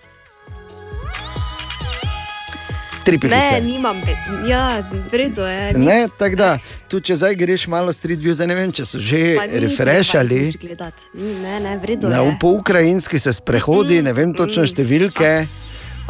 Tri 3.05 3.13
Ne, 3.15 3.21
pikice. 3.21 3.61
nimam, 3.63 3.97
pe- 3.97 4.17
ja, 4.47 4.83
vredno 5.13 5.47
je. 5.47 5.73
ni- 5.73 5.87
Ne, 5.87 6.09
tako 6.19 6.37
da, 6.37 6.59
tu 6.89 7.01
če 7.01 7.17
zdaj 7.17 7.35
greš 7.35 7.67
malo 7.67 7.93
street 7.93 8.19
view, 8.19 8.33
zdaj 8.33 8.47
ne 8.47 8.55
vem, 8.55 8.73
če 8.73 8.85
so 8.85 8.99
že 8.99 9.21
refreshali. 9.53 10.53
Ne, 11.15 11.61
ne, 11.61 11.79
vredno 11.79 12.09
Na, 12.09 12.17
je. 12.19 12.37
po 12.41 12.49
ukrajinski 12.51 13.19
se 13.19 13.33
sprehodi, 13.33 14.03
ne 14.03 14.13
vem 14.13 14.35
točno 14.35 14.63
številke. 14.65 15.47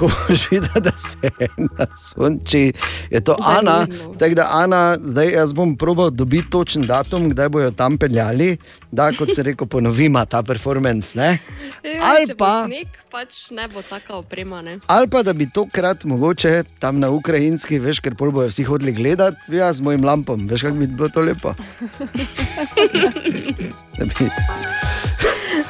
Ko 0.00 0.08
boš 0.18 0.50
videl, 0.50 0.80
da 0.80 0.92
se 0.96 1.28
na 1.58 1.86
sonči, 1.94 2.72
je 3.10 3.20
to 3.20 3.36
Ana. 3.38 3.86
Tako 4.18 4.34
da, 4.34 4.48
Ana, 4.52 4.96
zdaj 4.96 5.28
jaz 5.32 5.52
bom 5.52 5.76
probal 5.76 6.10
dobiti 6.10 6.50
točen 6.50 6.82
datum, 6.82 7.28
kdaj 7.30 7.48
bojo 7.48 7.70
tam 7.70 7.98
peljali, 7.98 8.56
da, 8.90 9.10
kot 9.12 9.34
se 9.34 9.42
reko, 9.42 9.66
ponovima 9.66 10.24
ta 10.24 10.42
performance. 10.42 11.18
Ne? 11.18 11.38
Ja, 11.84 12.00
Ali 12.02 12.34
pa- 12.38 12.64
Sneg, 12.64 12.88
pač 13.10 13.50
ne 13.50 13.68
bo 13.68 13.82
taka 13.82 14.14
oprema. 14.16 14.62
Ne? 14.62 14.78
Ali 14.86 15.08
pa 15.08 15.22
da 15.22 15.32
bi 15.32 15.50
tokrat 15.50 16.04
mogoče 16.04 16.62
tam 16.78 16.98
na 16.98 17.10
ukrajinski, 17.10 17.78
veš, 17.78 18.00
ker 18.00 18.14
pol 18.14 18.30
bojo 18.30 18.48
vsi 18.48 18.64
hodili 18.64 18.92
gledati, 18.92 19.36
ja, 19.52 19.72
z 19.72 19.80
mojim 19.80 20.04
lampom, 20.04 20.48
veš, 20.48 20.62
kako 20.62 20.74
bi 20.74 20.86
bilo 20.86 21.08
to 21.08 21.20
lepo. 21.20 21.54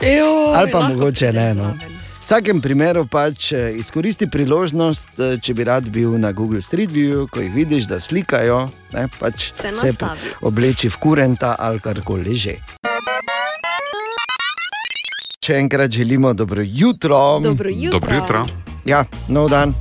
Joj, 0.00 0.54
Ali 0.54 0.70
pa 0.70 0.80
mogoče 0.80 1.32
ne. 1.32 1.54
No. 1.54 1.74
zraven. 1.74 1.99
V 2.20 2.22
vsakem 2.28 2.60
primeru 2.60 3.06
pač 3.08 3.52
eh, 3.56 3.72
izkoristi 3.80 4.26
priložnost, 4.28 5.16
eh, 5.16 5.38
če 5.40 5.54
bi 5.56 5.64
rad 5.64 5.86
bil 5.88 6.18
na 6.20 6.34
Google 6.36 6.60
Street 6.60 6.92
View, 6.92 7.24
ko 7.32 7.40
jih 7.40 7.48
vidiš, 7.54 7.86
da 7.88 7.96
slikajo, 7.96 8.68
ne, 8.92 9.06
pač 9.16 9.56
Se 9.56 9.94
obleči 10.44 10.92
v 10.92 10.98
kurenta 11.00 11.56
ali 11.56 11.80
karkoli 11.80 12.36
že. 12.36 12.54
Še 15.40 15.56
enkrat 15.64 15.88
želimo 15.96 16.34
dobro 16.36 16.60
jutro. 16.60 17.40
Dobro 17.40 17.72
jutro. 17.72 17.96
Dobro 17.96 18.12
jutro. 18.12 18.44
Ja, 18.84 19.06
nov 19.32 19.48
dan. 19.48 19.72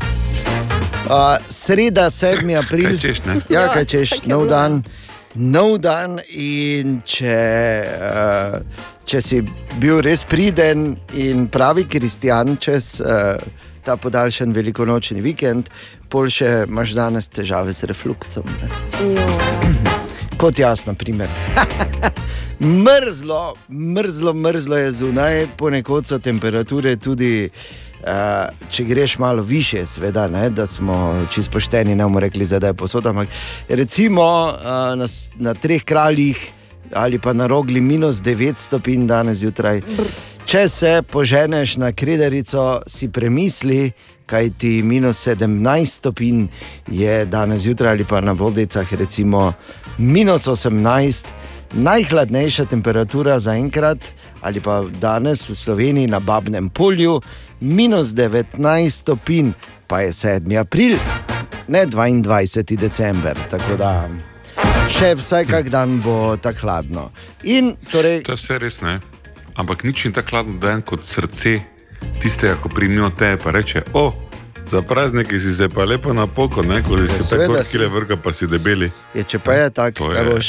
Uh, 1.10 1.36
sreda, 1.52 2.08
7. 2.08 2.56
april. 2.56 2.96
Kaj 2.96 3.04
češ, 3.04 3.20
ne? 3.28 3.36
Ja, 3.52 3.68
Ja, 3.68 3.68
kaj 3.76 3.86
češ, 3.86 4.12
je 4.24 4.32
nov 4.32 4.48
bilo. 4.48 4.80
Nov 5.36 5.76
dan, 5.78 6.18
in 6.34 7.04
če, 7.06 7.34
uh, 8.02 8.86
če 9.06 9.20
si 9.22 9.42
bil 9.78 10.00
res 10.02 10.24
priden 10.26 10.96
in 11.14 11.46
pravi 11.54 11.86
kristjan 11.86 12.56
čez 12.58 12.96
uh, 13.04 13.38
ta 13.86 13.94
podaljšan 14.02 14.56
velikonočni 14.58 15.22
vikend, 15.22 15.70
pol 16.10 16.32
še 16.34 16.64
imaš 16.66 16.96
danes 16.98 17.30
težave 17.30 17.76
z 17.78 17.92
refluksom. 17.92 18.50
Kot 20.42 20.58
jaz, 20.58 20.88
na 20.90 20.96
primer. 20.98 21.30
mrzlo, 22.86 23.54
mrzlo, 23.70 24.34
mrzlo 24.34 24.82
je 24.82 24.92
zunaj, 25.04 25.46
ponekod 25.62 26.10
so 26.10 26.18
temperature 26.18 26.98
tudi. 26.98 27.52
Uh, 28.00 28.48
če 28.72 28.84
greš 28.84 29.18
malo 29.20 29.44
više, 29.44 29.86
seveda, 29.86 30.28
ne, 30.28 30.50
da 30.50 30.66
smo 30.66 31.26
čisto 31.34 31.52
pošteni, 31.52 31.96
ne 31.96 32.04
bomo 32.04 32.20
rekli, 32.20 32.48
da 32.48 32.68
je 32.68 32.74
posod. 32.74 33.06
Ampak 33.06 33.28
recimo 33.70 34.24
uh, 34.24 34.96
na, 34.96 35.08
na 35.36 35.54
treh 35.54 35.84
kraljih 35.84 36.52
ali 36.94 37.20
pa 37.20 37.34
na 37.34 37.48
rogli 37.48 37.82
minus 37.82 38.16
9 38.16 38.58
stopinj 38.58 39.08
danes 39.08 39.38
zjutraj. 39.38 39.82
Če 40.46 40.70
se 40.70 41.02
poženeš 41.12 41.78
na 41.78 41.92
krederico, 41.92 42.82
si 42.88 43.10
premisli, 43.10 43.92
kaj 44.26 44.50
ti 44.58 44.72
minus 44.84 45.28
17 45.28 45.86
stopinj 45.86 46.48
je 46.92 47.26
danes 47.26 47.62
zjutraj, 47.62 47.92
ali 47.92 48.04
pa 48.04 48.22
na 48.22 48.32
vodicah, 48.32 48.94
recimo 48.94 49.54
minus 49.98 50.48
18. 50.48 51.26
Najhladnejša 51.74 52.66
temperatura 52.66 53.40
za 53.40 53.54
enkrat, 53.54 53.98
ali 54.42 54.62
pa 54.62 54.82
danes 55.02 55.50
v 55.50 55.56
Sloveniji 55.56 56.08
na 56.08 56.20
Babnem 56.20 56.70
polju, 56.70 57.22
minus 57.62 58.08
19 58.08 58.54
stopinj, 58.92 59.52
pa 59.88 60.00
je 60.00 60.12
7. 60.12 60.60
april, 60.60 60.98
ne 61.68 61.86
22. 61.86 62.76
december. 62.78 63.38
Tako 63.50 63.76
da 63.76 64.10
še 64.90 65.16
vsaj 65.16 65.46
kak 65.46 65.70
dan 65.70 66.00
bo 66.00 66.36
tako 66.36 66.60
hladno. 66.60 67.12
In 67.44 67.76
torej, 67.86 68.24
To 68.24 68.32
je 68.32 68.38
vse 68.38 68.58
res 68.58 68.82
ne. 68.82 69.00
Ampak 69.56 69.84
nič 69.84 70.06
ni 70.06 70.12
tako 70.12 70.30
hladno 70.32 70.58
dan 70.58 70.82
kot 70.82 71.04
srce 71.04 71.60
tistega, 72.18 72.56
ko 72.56 72.70
primijo 72.70 73.10
te 73.10 73.38
pa 73.38 73.52
reče: 73.52 73.84
O, 73.94 74.14
za 74.66 74.82
praznike 74.82 75.36
si 75.36 75.52
se 75.52 75.70
pa 75.70 75.84
lepo 75.84 76.14
na 76.14 76.28
poko, 76.28 76.62
ne, 76.62 76.82
ko 76.82 76.98
si 76.98 77.04
Ja, 77.04 77.10
se 77.10 77.24
seveda 77.26 77.54
tako 77.56 77.70
kile 77.70 77.88
vrga, 77.90 78.16
pa 78.18 78.34
si 78.34 78.48
debeli. 78.48 78.92
je, 79.14 79.24
če 79.24 79.40
pa 79.40 79.54
je 79.54 79.70
tako, 79.72 80.10
kaj 80.10 80.18
je- 80.20 80.30
boš. 80.32 80.48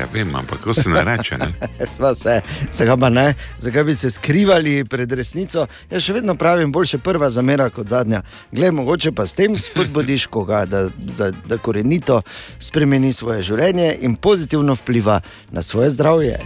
Ja, 0.00 0.06
vem, 0.12 0.30
ampak 0.34 0.62
ko 0.64 0.72
se 0.72 0.88
ne 0.88 1.02
reče, 1.04 1.36
ne. 1.38 1.50
Sva 1.96 2.14
se, 2.16 2.38
zakaj 2.72 2.96
pa 3.00 3.10
ne, 3.12 3.34
zakaj 3.60 3.84
bi 3.84 3.94
se 3.94 4.10
skrivali 4.10 4.84
pred 4.88 5.12
resnico. 5.12 5.66
Jaz 5.90 6.06
še 6.06 6.14
vedno 6.16 6.34
pravim, 6.40 6.72
boljše 6.72 7.02
prva 7.04 7.28
zamera 7.30 7.66
kot 7.68 7.92
zadnja. 7.92 8.22
Glej, 8.52 8.72
mogoče 8.78 9.12
pa 9.12 9.26
s 9.28 9.36
tem 9.36 9.58
spodbudiš 9.60 10.26
koga, 10.34 10.64
da, 10.64 10.86
za, 11.04 11.28
da 11.46 11.60
korenito 11.60 12.22
spremeni 12.58 13.12
svoje 13.12 13.44
življenje 13.50 13.92
in 14.00 14.16
pozitivno 14.16 14.78
vpliva 14.80 15.20
na 15.52 15.60
svoje 15.62 15.92
zdravje. 15.92 16.40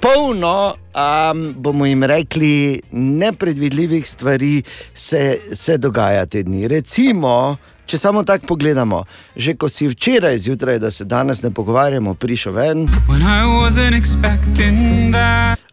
Polno 0.00 0.56
um, 0.72 1.46
bomo 1.52 1.86
jim 1.86 2.04
rekli, 2.08 2.80
nepredvidljivih 2.92 4.08
stvari 4.08 4.62
se, 4.94 5.36
se 5.52 5.76
dogaja 5.76 6.24
te 6.26 6.46
dni. 6.48 6.64
Recimo, 6.68 7.56
če 7.86 7.98
samo 7.98 8.22
tako 8.22 8.46
pogledamo, 8.46 9.04
že 9.36 9.54
ko 9.54 9.68
si 9.68 9.88
včeraj 9.88 10.38
zjutraj, 10.38 10.78
da 10.78 10.90
se 10.90 11.04
danes 11.04 11.42
ne 11.42 11.50
pogovarjamo, 11.50 12.14
prišel 12.14 12.52
ven. 12.52 12.88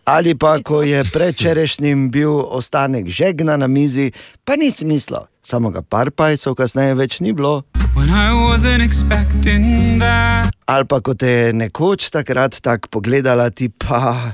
Ali 0.06 0.36
pa 0.36 0.60
ko 0.60 0.82
je 0.84 1.04
prečerajšnjim 1.04 2.10
bil 2.12 2.32
ostanek 2.32 3.08
žegna 3.08 3.58
na 3.58 3.68
mizi, 3.68 4.12
pa 4.44 4.56
ni 4.56 4.72
smisla, 4.72 5.26
samo 5.42 5.70
ga 5.70 5.82
par 5.82 6.12
pajsov 6.12 6.56
kasneje 6.56 6.96
več 6.96 7.20
ni 7.20 7.34
bilo. 7.34 7.64
Ali 10.66 10.86
pa 10.86 11.00
ko 11.00 11.14
te 11.14 11.28
je 11.28 11.54
nekoč 11.54 12.10
takrat 12.10 12.60
tako 12.62 12.88
pogledala, 13.00 13.50
ti 13.50 13.70
pa. 13.70 14.34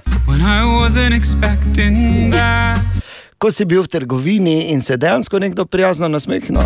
Ko 3.40 3.48
si 3.52 3.64
bil 3.64 3.80
v 3.84 3.88
trgovini 3.88 4.76
in 4.76 4.82
se 4.84 4.98
dejansko 5.00 5.40
nekdo 5.40 5.64
prijazno 5.66 6.08
nasmehnil. 6.12 6.60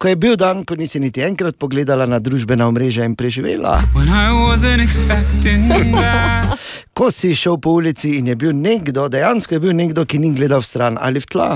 Ko 0.00 0.08
je 0.08 0.16
bil 0.16 0.36
dan, 0.36 0.62
ko 0.64 0.78
nisi 0.80 0.96
niti 0.96 1.20
enkrat 1.20 1.58
pogledala 1.60 2.06
na 2.08 2.16
družbena 2.24 2.64
omrežja 2.64 3.04
in 3.04 3.12
preživela. 3.20 3.74
Ko 6.96 7.10
si 7.12 7.34
šel 7.36 7.58
po 7.60 7.74
ulici 7.76 8.14
in 8.16 8.32
je 8.32 8.36
bil 8.36 8.56
nekdo, 8.56 9.08
dejansko 9.12 9.54
je 9.54 9.60
bil 9.60 9.76
nekdo, 9.76 10.06
ki 10.08 10.18
ni 10.18 10.32
gledal 10.32 10.64
stran 10.64 10.96
ali 10.96 11.20
v 11.20 11.28
tla. 11.28 11.48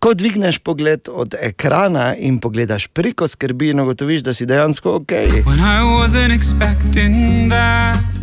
Ko 0.00 0.14
dvigneš 0.16 0.58
pogled 0.64 1.04
od 1.12 1.36
ekrana 1.36 2.14
in 2.16 2.40
pogledaš 2.40 2.88
preko 2.88 3.28
skrbi 3.28 3.74
in 3.76 3.84
ugotoviš, 3.84 4.24
da 4.24 4.32
si 4.32 4.48
dejansko 4.48 5.04
ok. 5.04 5.12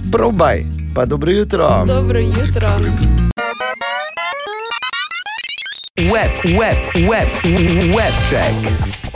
Probaj, 0.09 0.65
pa 0.97 1.05
dobro 1.05 1.29
jutro. 1.31 1.69
Dobro 1.85 2.19
jutro. 2.19 2.73
Web, 2.81 3.22
web, 5.97 6.31
web, 7.09 7.27
web 7.95 8.13
check. 8.29 8.53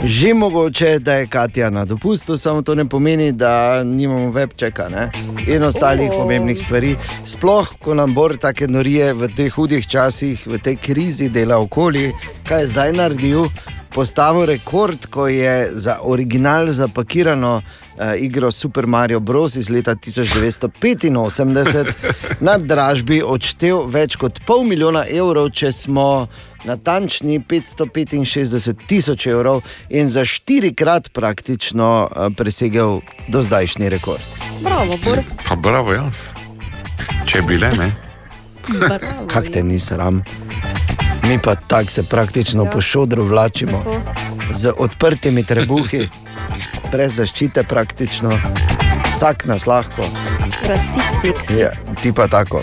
Že 0.04 0.34
mogoče, 0.34 0.98
da 0.98 1.14
je 1.14 1.26
Katja 1.26 1.70
na 1.70 1.84
dopustu, 1.84 2.36
samo 2.36 2.62
to 2.62 2.74
ne 2.74 2.88
pomeni, 2.88 3.32
da 3.32 3.84
nimamo 3.84 4.30
webčeka 4.30 4.88
ne? 4.88 5.10
in 5.46 5.62
ostalih 5.62 6.10
Oh. 6.12 6.18
pomembnih 6.18 6.58
stvari. 6.58 6.96
Sploh, 7.26 7.68
ko 7.82 7.94
nam 7.94 8.14
bor 8.14 8.36
take 8.36 8.66
norije 8.68 9.12
v 9.12 9.28
teh 9.36 9.52
hudih 9.54 9.86
časih, 9.88 10.46
v 10.46 10.58
tej 10.58 10.76
krizi 10.76 11.28
dela 11.28 11.58
okoli, 11.58 12.12
kaj 12.48 12.60
je 12.60 12.66
zdaj 12.66 12.92
naredil. 12.92 13.44
Postavil 13.94 14.46
rekord, 14.46 15.06
ko 15.10 15.26
je 15.28 15.70
za 15.72 15.98
original 16.02 16.66
zapakirano 16.68 17.56
uh, 17.56 17.62
igro 18.18 18.50
Super 18.50 18.86
Mario 18.86 19.20
Bros. 19.20 19.56
iz 19.56 19.70
leta 19.70 19.94
1985 19.94 21.92
na 22.46 22.58
dražbi 22.58 23.22
odštel 23.22 23.86
več 23.86 24.16
kot 24.16 24.40
pol 24.46 24.64
milijona 24.64 25.06
evrov, 25.08 25.50
če 25.50 25.72
smo 25.72 26.28
natančni 26.64 27.40
565 27.40 28.74
tisoč 28.86 29.26
evrov 29.26 29.62
in 29.90 30.10
za 30.10 30.24
štirikrat 30.24 31.12
praktično 31.12 32.08
uh, 32.10 32.32
presegel 32.36 33.00
do 33.28 33.42
zdajšnji 33.42 33.88
rekord. 33.88 34.22
Bravo, 34.62 34.98
Bor. 35.04 35.22
Pa 35.48 35.56
bravo, 35.56 35.92
jaz. 35.92 36.28
Če 37.26 37.42
bi 37.42 37.58
le, 37.58 37.70
ne. 37.78 37.92
Bravo. 38.68 39.26
Kak 39.26 39.48
te 39.52 39.62
ni 39.62 39.78
sram? 39.78 40.22
Mi 41.28 41.38
pa 41.38 41.54
tako 41.54 41.90
se 41.90 42.02
praktično 42.02 42.64
Ja. 42.64 42.70
po 42.70 42.80
šodru 42.80 43.24
vlačimo, 43.24 43.78
Tako. 43.84 44.02
z 44.50 44.72
odprtimi 44.78 45.44
trebuhi, 45.44 46.08
brez 46.92 47.16
zaščite 47.16 47.64
praktično, 47.64 48.32
vsak 49.12 49.44
nas 49.44 49.66
lahko. 49.66 50.02
Rasitnik 50.66 51.36
si. 51.44 51.58
Ja, 51.58 51.70
ti 52.02 52.12
pa 52.12 52.28
tako. 52.28 52.62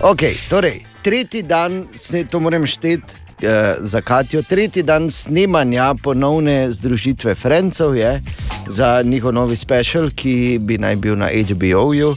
Okay, 0.00 0.34
torej, 0.48 0.80
tretji 1.02 1.42
dan, 1.42 1.86
to 2.30 2.40
moram 2.40 2.66
šteti 2.66 3.25
eh, 3.42 3.74
za 3.80 4.00
Katijo, 4.00 4.42
tretji 4.42 4.82
dan 4.82 5.10
snemanja 5.10 5.94
ponovne 6.02 6.70
združitve 6.70 7.34
Francov 7.34 7.96
je 7.96 8.20
za 8.68 9.02
njihov 9.02 9.32
novi 9.32 9.56
special, 9.56 10.10
ki 10.14 10.58
bi 10.62 10.78
naj 10.78 10.96
bil 10.96 11.16
na 11.16 11.28
HBO-ju. 11.28 12.16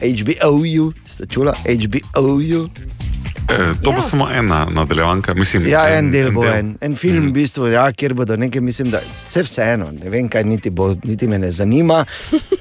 HBO-ju, 0.00 0.92
ste 1.06 1.26
čula? 1.26 1.54
HBO-ju. 1.64 2.68
E, 3.50 3.82
to 3.82 3.90
ja. 3.90 3.96
bo 3.96 4.02
samo 4.02 4.28
ena 4.32 4.66
nadaljevanka. 4.70 5.34
Mislim, 5.34 5.68
Ja, 5.68 5.88
en, 5.88 6.04
en 6.04 6.10
del 6.10 6.30
bo 6.32 6.44
en, 6.44 6.76
en 6.80 6.96
film, 6.96 7.28
v 7.28 7.32
bistvu, 7.32 7.68
ja, 7.68 7.92
kjer 7.92 8.14
bodo 8.14 8.36
nekaj, 8.36 8.60
mislim, 8.60 8.90
da 8.90 9.00
vse 9.26 9.42
vseeno, 9.42 9.90
ne 9.92 10.10
vem, 10.10 10.28
kaj 10.28 10.44
niti, 10.44 10.70
bo, 10.70 10.94
niti 11.04 11.28
me 11.28 11.38
ne 11.38 11.50
zanima, 11.50 12.04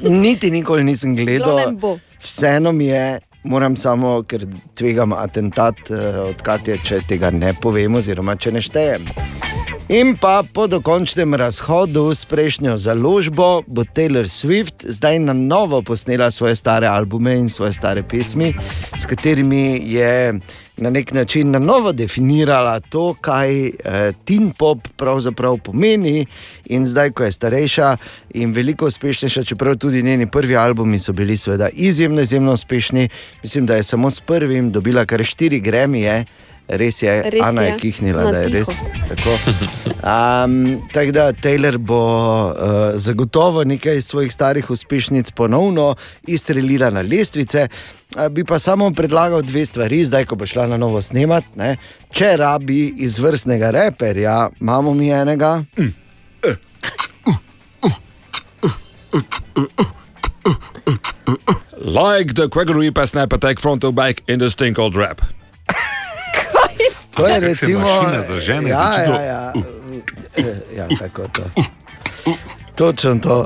niti 0.02 0.52
nikoli 0.52 0.84
nisem 0.84 1.16
gledal. 1.16 1.78
Vseeno 2.24 2.72
mi 2.72 2.86
je, 2.86 3.20
moram 3.44 3.76
samo, 3.76 4.24
ker 4.24 4.46
tvegam 4.76 5.14
atentat, 5.14 5.76
eh, 5.90 6.20
odkati 6.30 6.72
je, 6.72 6.78
če 6.78 7.02
tega 7.08 7.32
ne 7.32 7.54
povem, 7.62 7.96
oziroma 7.96 8.36
če 8.36 8.52
ne 8.52 8.62
štejem. 8.62 9.08
In 9.89 10.15
pa 10.15 10.43
po 10.54 10.67
dokončnem 10.67 11.36
razhodu 11.36 12.13
s 12.15 12.24
prejšnjo 12.26 12.78
založbo 12.78 13.63
bo 13.67 13.84
Taylor 13.84 14.32
Swift 14.32 14.88
zdaj 14.88 15.19
na 15.19 15.34
novo 15.34 15.82
posnela 15.82 16.32
svoje 16.32 16.56
stare 16.56 16.88
albume 16.88 17.36
in 17.36 17.50
svoje 17.50 17.74
stare 17.74 18.04
pesmi, 18.04 18.54
s 18.98 19.06
katerimi 19.06 19.84
je 19.84 20.39
na 20.78 20.89
nek 20.89 21.12
način 21.12 21.52
na 21.52 21.60
novo 21.60 21.91
definirala 21.91 22.80
to, 22.80 23.13
kaj 23.22 23.67
eh, 23.67 23.72
teen 24.26 24.52
pop 24.58 24.88
pravzaprav 24.96 25.58
pomeni. 25.58 26.26
In 26.65 26.88
zdaj, 26.88 27.12
ko 27.12 27.24
je 27.24 27.32
starejša 27.32 27.98
in 28.34 28.54
veliko 28.54 28.88
uspešnejša, 28.88 29.43
čeprav 29.43 29.76
tudi 29.76 30.04
njeni 30.04 30.32
prvi 30.32 30.56
albumi 30.56 31.00
so 31.00 31.13
bili 31.13 31.38
seveda 31.38 31.69
izjemno, 31.69 32.22
izjemno 32.22 32.54
uspešni, 32.54 33.10
mislim, 33.43 33.65
da 33.65 33.76
je 33.76 33.84
samo 33.84 34.10
s 34.10 34.22
prvim 34.22 34.72
dobila 34.72 35.06
kar 35.06 35.24
štiri 35.24 35.60
gremije. 35.60 36.26
Res 36.67 37.02
je, 37.04 37.12
Res 37.30 37.43
Ana 37.43 37.62
je 37.62 37.71
je. 37.73 37.80
kihnila, 37.80 38.23
da 38.32 38.38
je 38.45 38.49
res 38.49 38.69
tako. 39.10 39.36
Um, 39.99 40.80
tako 40.93 41.12
da 41.12 41.26
Taylor 41.36 41.78
bo 41.78 41.99
uh, 41.99 42.56
zagotovo 42.95 43.63
nekaj 43.63 44.02
svojih 44.02 44.34
starih 44.34 44.69
uspešnic 44.69 45.32
ponovno 45.32 45.95
izstrelila 46.28 46.89
na 46.89 47.02
lestvice. 47.02 47.67
Uh, 48.15 48.28
bi 48.28 48.43
pa 48.43 48.60
samo 48.60 48.91
predlagal 48.91 49.41
dve 49.41 49.65
stvari, 49.65 50.06
zdaj 50.06 50.26
ko 50.26 50.36
bo 50.36 50.47
šla 50.47 50.67
na 50.67 50.78
novo 50.78 51.02
snemat. 51.02 51.43
Ne? 51.56 51.76
Če 52.15 52.38
rabi 52.39 52.93
izvrstnega 52.97 53.71
reperja, 53.71 54.49
imamo 54.62 54.93
mi 54.93 55.12
enega. 55.12 55.60
Like 61.84 62.34
the 62.34 62.47
Gregory 62.47 62.91
Snap 63.06 63.34
attack 63.34 63.60
front 63.60 63.82
to 63.82 63.91
back 63.91 64.23
in 64.28 64.39
the 64.39 64.49
stink 64.49 64.80
old 64.80 64.95
rap. 64.95 65.21
To 67.15 67.28
je 67.28 67.39
recimo. 67.39 67.80
mašina 67.80 68.23
zažene, 68.28 68.69
ja, 68.69 68.78
začuti 68.78 69.06
to, 69.06 69.13
ja, 69.13 69.23
ja. 69.26 69.54
ja, 70.78 70.88
tako 70.99 71.28
to. 71.28 71.43
Točno 72.76 73.15
to. 73.19 73.45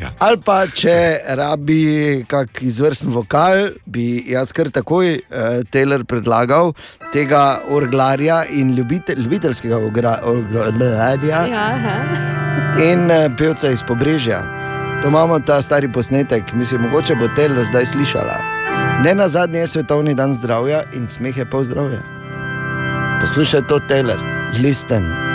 Ja. 0.00 0.10
Ali 0.18 0.38
pa 0.44 0.66
če 0.66 1.18
rabi 1.38 2.24
kak 2.26 2.62
izvrsten 2.62 3.10
vokal, 3.14 3.68
bi 3.86 4.24
jaz 4.26 4.50
kar 4.52 4.70
takoj 4.74 5.12
eh, 5.14 5.20
Taylor 5.70 6.02
predlagal 6.04 6.72
tega 7.12 7.60
orglarja 7.70 8.44
in 8.50 8.74
ljubite, 8.74 9.14
ljubiteljskega 9.14 9.76
orglarja 9.76 11.44
Ja, 11.46 11.66
aha. 11.76 11.94
in 12.82 13.10
eh, 13.10 13.28
pevca 13.38 13.70
iz 13.70 13.82
Pobrežja. 13.86 14.42
To 15.02 15.08
imamo 15.08 15.38
ta 15.40 15.62
stari 15.62 15.92
posnetek, 15.92 16.52
mislim, 16.52 16.82
mogoče 16.82 17.14
bo 17.14 17.28
Taylor 17.36 17.64
zdaj 17.64 17.86
slišala. 17.86 18.36
Ne 19.04 19.14
na 19.14 19.28
zadnje 19.28 19.58
je 19.58 19.66
svetovni 19.66 20.14
dan 20.14 20.34
zdravja 20.34 20.82
in 20.94 21.08
smeh 21.08 21.36
je 21.36 21.44
pol 21.44 21.64
zdravja. 21.64 22.21
Poslušaj 23.22 23.62
to, 23.68 23.78
Taylor, 23.78 24.18
listen. 24.62 25.31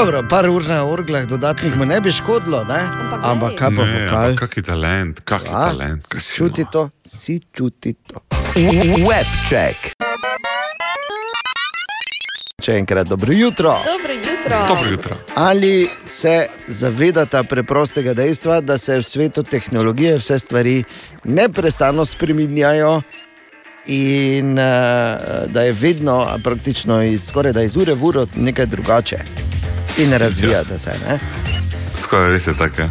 Dobro, 0.00 0.22
par 0.28 0.48
ur 0.48 0.64
na 0.64 0.84
orglah, 0.88 1.26
dodatnih 1.28 1.76
mu 1.76 1.84
ne 1.84 2.00
bi 2.00 2.12
škodilo, 2.12 2.64
ne? 2.64 2.80
Ampak 3.00 3.20
ampak 3.24 3.52
kaj 3.58 3.70
pa 3.76 3.84
vokal? 3.84 4.36
kaki 4.36 4.62
talent, 4.62 5.20
kaki 5.20 5.50
Ja, 5.52 5.52
talent. 5.68 6.06
kaj 6.08 6.20
si 6.20 6.36
Čuti 6.36 6.62
no. 6.64 6.70
to, 6.72 6.82
si 7.04 7.40
čuti 7.52 7.92
to. 8.08 8.22
Webcheck. 9.04 9.92
Še 12.64 12.78
enkrat 12.80 13.12
dobro 13.12 13.32
jutro. 13.32 13.74
Dobro 13.84 14.12
jutro. 14.16 14.62
Dobro 14.68 14.88
jutro. 14.90 15.16
Ali 15.34 15.90
se 16.06 16.48
zavedate 16.68 17.42
preprostega 17.44 18.14
dejstva, 18.14 18.60
da 18.60 18.78
se 18.78 18.96
v 18.98 19.04
svetu 19.04 19.42
tehnologije 19.42 20.16
vse 20.16 20.38
stvari 20.38 20.84
neprestano 21.24 22.04
spreminjajo 22.04 23.02
in 23.86 24.56
uh, 24.56 24.64
da 25.52 25.62
je 25.68 25.72
vedno, 25.72 26.24
praktično 26.44 27.02
iz, 27.02 27.28
skoraj 27.28 27.52
da 27.52 27.62
iz 27.62 27.76
ure 27.76 27.94
v 27.94 28.04
uro 28.04 28.26
nekaj 28.36 28.66
drugače 28.66 29.39
in 30.02 30.12
razvijate 30.12 30.78
se. 30.78 30.90
Ne? 31.08 31.18
Skoraj 31.96 32.28
res 32.28 32.46
je 32.46 32.56
tako. 32.58 32.82
ja. 32.82 32.88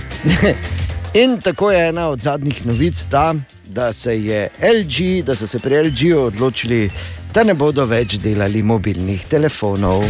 In 1.13 1.41
tako 1.41 1.71
je 1.71 1.87
ena 1.89 2.07
od 2.09 2.21
zadnjih 2.21 2.65
novic 2.65 3.05
ta, 3.05 3.35
da 3.65 3.93
se 3.93 4.23
je 4.23 4.49
LG, 4.61 5.25
da 5.25 5.35
so 5.35 5.47
se 5.47 5.59
pri 5.59 5.81
LG-ju 5.87 6.21
odločili, 6.21 6.89
da 7.33 7.43
ne 7.43 7.53
bodo 7.53 7.85
več 7.85 8.19
delali 8.21 8.63
mobilnih 8.63 9.25
telefonov. 9.25 10.05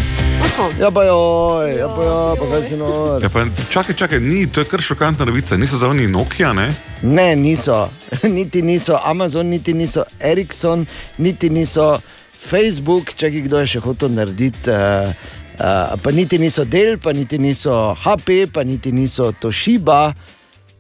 Ja, 0.80 0.92
pa 0.92 1.04
joj, 1.04 1.72
ja, 1.78 1.88
pa 1.88 2.04
joj, 2.04 2.36
pa 2.40 2.50
kaj 2.52 2.64
si 2.68 2.76
nor. 2.76 3.24
Ja, 3.24 3.30
pa, 3.30 3.46
čakaj, 3.72 3.96
čakaj, 3.96 4.20
ni, 4.20 4.44
to 4.48 4.60
je 4.60 4.68
kar 4.68 4.82
šokantna 4.82 5.26
novica. 5.26 5.58
Niso 5.58 5.78
za 5.78 5.88
oni 5.88 6.08
Nokia, 6.08 6.54
ne? 6.54 6.68
Ne, 7.02 7.36
niso, 7.36 7.88
niti 8.38 8.62
niso 8.62 9.00
Amazon, 9.04 9.48
niti 9.48 9.74
niso 9.74 10.04
Ericsson, 10.20 10.86
niti 11.18 11.50
niso 11.50 12.00
Facebook, 12.40 13.16
če 13.16 13.32
kdo 13.48 13.64
je 13.64 13.76
še 13.76 13.88
hotel 13.88 14.12
narediti. 14.20 14.68
Uh, 14.68 15.39
uh, 15.60 16.00
pa 16.02 16.12
niti 16.12 16.40
niso 16.40 16.66
Dell, 16.66 16.98
pa 16.98 17.14
niti 17.14 17.38
niso 17.38 17.94
HP, 17.94 18.48
pa 18.54 18.64
niti 18.64 18.92
niso 18.92 19.32
Toshiba. 19.32 20.14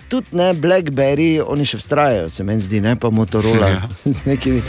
Tudi 0.09 0.33
ne 0.33 0.53
Blackberry, 0.57 1.37
oni 1.37 1.67
še 1.69 1.77
vztrajajo, 1.77 2.29
se 2.33 2.43
meni 2.43 2.63
zdi, 2.65 2.79
ne 2.81 2.95
pa 2.97 3.11
Motorola. 3.13 3.67
Ja. 3.69 3.81
z 4.17 4.25
nekimi. 4.25 4.63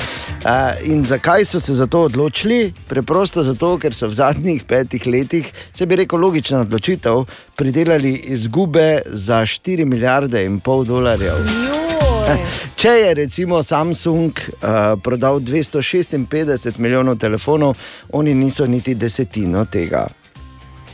Uh, 0.44 0.76
in 0.84 1.04
zakaj 1.08 1.46
so 1.48 1.60
se 1.60 1.74
za 1.74 1.86
to 1.88 2.04
odločili? 2.10 2.74
Preprosto 2.88 3.44
zato, 3.46 3.72
ker 3.80 3.96
so 3.96 4.10
v 4.10 4.18
zadnjih 4.20 4.66
petih 4.68 5.06
letih, 5.08 5.48
se 5.72 5.88
bi 5.88 6.02
rekel, 6.02 6.20
logična 6.20 6.60
odločitev, 6.66 7.24
pridelali 7.56 8.12
izgube 8.36 9.00
za 9.06 9.40
4 9.48 9.88
milijarde 9.88 10.44
in 10.44 10.60
pol 10.60 10.84
dolarjev. 10.84 11.40
Joj. 11.40 11.89
Če 12.80 12.88
je 12.88 13.14
recimo 13.14 13.62
Samsung 13.62 14.32
uh, 14.32 14.96
prodal 15.02 15.40
256 15.40 16.78
milijonov 16.78 17.18
telefonov, 17.18 17.76
oni 18.12 18.34
niso 18.34 18.66
niti 18.66 18.94
desetino 18.94 19.64
tega. 19.64 20.06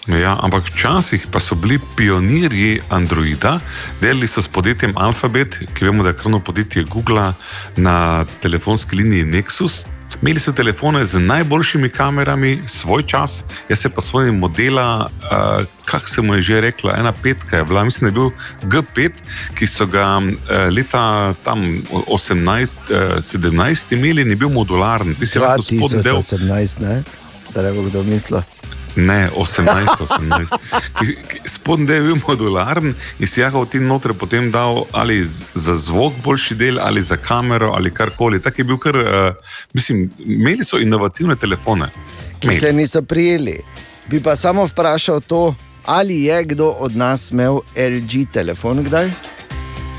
Ja, 0.07 0.37
ampak 0.39 0.68
včasih 0.70 1.27
pa 1.35 1.41
so 1.43 1.59
bili 1.59 1.81
pionirji 1.97 2.79
Androida, 2.95 3.59
delali 4.01 4.29
so 4.31 4.43
s 4.43 4.49
podjetjem 4.49 4.95
Alphabet, 4.95 5.59
ki 5.74 5.89
vemo, 5.89 6.07
da 6.07 6.14
je 6.14 6.20
krvno 6.20 6.41
podjetje 6.41 6.85
Google 6.85 7.33
na 7.77 8.24
telefonski 8.43 8.97
liniji 8.97 9.24
Nexus. 9.24 9.87
Imeli 10.23 10.41
so 10.41 10.53
telefone 10.53 11.05
z 11.05 11.19
najboljšimi 11.19 11.89
kamerami, 11.89 12.62
svoj 12.67 13.03
čas, 13.03 13.45
jaz 13.69 13.87
pa 13.95 14.01
svojim 14.01 14.39
modela, 14.39 15.07
uh, 15.07 15.64
kako 15.85 16.09
se 16.09 16.23
mu 16.23 16.35
je 16.35 16.43
že 16.43 16.61
rekla, 16.61 16.97
ena 16.99 17.12
petka 17.12 17.57
je 17.57 17.64
bila, 17.64 17.85
mislim, 17.85 18.11
da 18.11 18.21
je 18.21 18.31
bil 18.31 18.31
G5, 18.71 19.11
ki 19.55 19.67
so 19.67 19.87
ga 19.87 20.19
uh, 20.19 20.73
leta 20.73 21.35
tam 21.45 21.83
18, 21.93 22.79
uh, 22.91 23.17
17 23.21 23.93
imeli, 23.93 24.25
ni 24.25 24.35
bil 24.35 24.49
modularen. 24.49 25.14
Ti 25.14 25.27
si 25.27 25.39
lahko 25.39 25.62
spodnji 25.62 26.03
del. 26.03 26.17
2018, 26.17 26.81
ne? 26.81 27.03
Da 27.55 27.62
ne 27.62 27.73
bo 27.73 27.83
kdo 27.83 28.03
mislil. 28.03 28.41
Ne, 28.97 29.29
18, 29.31 30.01
18. 30.01 30.57
Ki- 30.95 31.17
ki- 31.29 31.41
Spodnji 31.47 31.87
del 31.87 31.97
je 31.97 32.03
bil 32.05 32.17
modularen 32.23 32.89
in 33.19 33.27
si 33.27 33.41
jahal 33.41 33.67
ti 33.67 33.79
noter 33.79 34.13
potem 34.13 34.51
dal 34.51 34.85
ali 34.93 35.25
za 35.55 35.75
zvok 35.77 36.13
boljši 36.25 36.55
del, 36.55 36.81
ali 36.81 37.03
za 37.03 37.17
kamero, 37.19 37.73
ali 37.73 37.91
karkoli. 37.91 38.41
Tak 38.41 38.59
je 38.59 38.65
bil 38.65 38.79
kar, 38.79 38.97
uh, 38.97 39.07
mislim, 39.73 40.11
imeli 40.19 40.65
so 40.65 40.79
inovativne 40.79 41.37
telefone. 41.37 41.89
ki 42.41 42.49
se 42.55 42.73
niso 42.73 43.03
prijeli. 43.03 43.61
Bi 44.07 44.21
pa 44.21 44.37
samo 44.37 44.65
vprašal 44.65 45.21
to, 45.21 45.55
ali 45.85 46.23
je 46.23 46.45
kdo 46.45 46.67
od 46.71 46.97
nas 46.97 47.31
imel 47.31 47.55
LG 47.77 48.33
telefon 48.33 48.85
kdaj? 48.85 49.11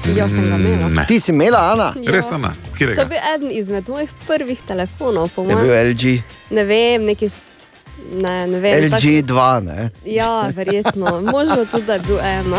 Jaz 0.08 0.32
sem 0.32 0.42
ga 0.42 0.56
imela. 0.56 0.88
Ne. 0.88 1.06
Ti 1.08 1.20
si 1.20 1.32
imela, 1.32 1.72
Ana? 1.72 1.94
Ja. 1.98 2.12
Res, 2.12 2.32
Ana, 2.32 2.50
To 2.50 2.56
je 2.66 2.78
kjerega? 2.78 3.06
bil 3.06 3.18
eden 3.36 3.52
izmed 3.54 3.90
mojih 3.90 4.10
prvih 4.28 4.60
telefonov, 4.68 5.30
po 5.30 5.42
Je 5.42 5.48
bil 5.48 5.58
mojem. 5.58 5.88
LG, 5.88 6.22
Ne 6.50 6.64
vem, 6.64 7.04
neki. 7.04 7.30
Ne, 8.12 8.48
ne 8.48 8.60
vem. 8.60 8.90
pač- 8.92 9.04
LG2, 9.04 9.64
ne? 9.64 9.90
Ja, 10.06 10.50
verjetno. 10.56 11.22
Možno 11.22 11.66
tudi, 11.72 11.86
da 11.86 11.94
je 11.94 12.00
bil 12.00 12.20
ena. 12.20 12.58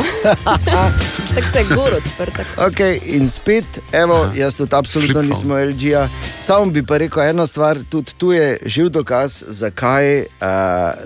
Tako 1.35 1.53
se 1.53 1.59
je 1.59 1.65
gor 1.65 1.93
odprt. 1.95 2.41
Ok, 2.59 2.81
in 3.05 3.29
spet, 3.29 3.65
evo, 3.93 4.31
jaz 4.35 4.57
tudi 4.57 4.75
absolutno 4.75 5.21
Flip 5.23 5.31
nisem 5.31 5.53
LG-ja. 5.53 6.09
Sam 6.41 6.73
bi 6.73 6.83
pa 6.83 6.97
rekel 6.97 7.23
eno 7.23 7.47
stvar, 7.47 7.79
tudi 7.91 8.15
tu 8.19 8.33
je 8.33 8.59
živ 8.67 8.89
dokaz, 8.89 9.43
zakaj, 9.49 10.21
uh, 10.21 10.27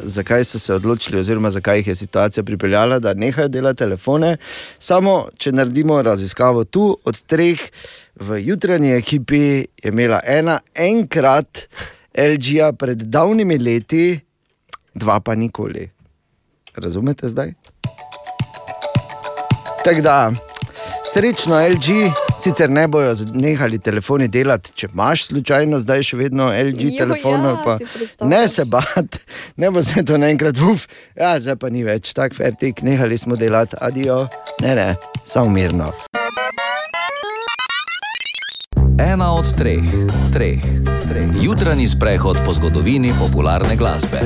zakaj 0.02 0.44
so 0.44 0.58
se 0.58 0.74
odločili, 0.74 1.20
oziroma 1.20 1.50
zakaj 1.50 1.78
jih 1.78 1.86
je 1.86 1.94
situacija 1.94 2.44
pripeljala, 2.44 2.98
da 2.98 3.14
nehajo 3.14 3.48
delati 3.48 3.78
telefone. 3.78 4.36
Samo, 4.78 5.28
če 5.36 5.52
naredimo 5.52 6.02
raziskavo 6.02 6.64
tu, 6.64 6.98
od 7.04 7.22
treh 7.22 7.60
v 8.20 8.38
jutranji 8.42 8.92
ekipi 8.92 9.38
je 9.38 9.66
imela 9.84 10.20
ena 10.24 10.60
enkrat 10.74 11.66
LG-ja 12.14 12.72
pred 12.72 13.02
davnimi 13.02 13.58
leti, 13.58 14.20
dva 14.94 15.20
pa 15.20 15.34
nikoli. 15.34 15.90
Razumete 16.74 17.28
zdaj? 17.28 17.52
Tako 19.84 20.00
da, 20.00 20.30
srečno 21.12 21.56
LG, 21.58 22.12
sicer 22.38 22.70
ne 22.70 22.88
bojo 22.88 23.14
nehali 23.34 23.78
telefoni 23.78 24.28
delati, 24.28 24.72
če 24.72 24.88
imaš 24.88 25.26
slučajno 25.26 25.78
zdaj 25.78 26.02
še 26.02 26.16
vedno 26.16 26.46
LG 26.48 26.80
Jo, 26.82 26.98
telefon. 26.98 27.44
ja, 27.44 27.56
pa, 27.64 27.76
predstavljaš. 27.78 28.30
ne 28.30 28.48
se 28.48 28.64
bat, 28.64 29.18
ne 29.56 29.70
bo 29.70 29.82
se 29.82 30.04
to 30.04 30.18
naenkrat 30.18 30.56
uf, 30.58 30.86
ja, 31.16 31.40
zdaj 31.40 31.56
pa 31.56 31.68
ni 31.68 31.82
več, 31.82 32.12
tako 32.12 32.34
fertik, 32.34 32.82
nehali 32.82 33.18
smo 33.18 33.36
delati, 33.36 33.76
adijo, 33.80 34.28
ne, 34.60 34.74
ne, 34.74 34.88
samo 35.24 35.50
mirno. 35.50 35.90
Ena 39.00 39.32
od 39.32 39.56
treh, 39.56 39.82
treh, 40.32 40.62
treh. 41.02 41.28
Jutranji 41.42 41.88
sprehod 41.88 42.38
po 42.44 42.52
zgodovini 42.52 43.12
popularne 43.18 43.76
glasbe. 43.76 44.20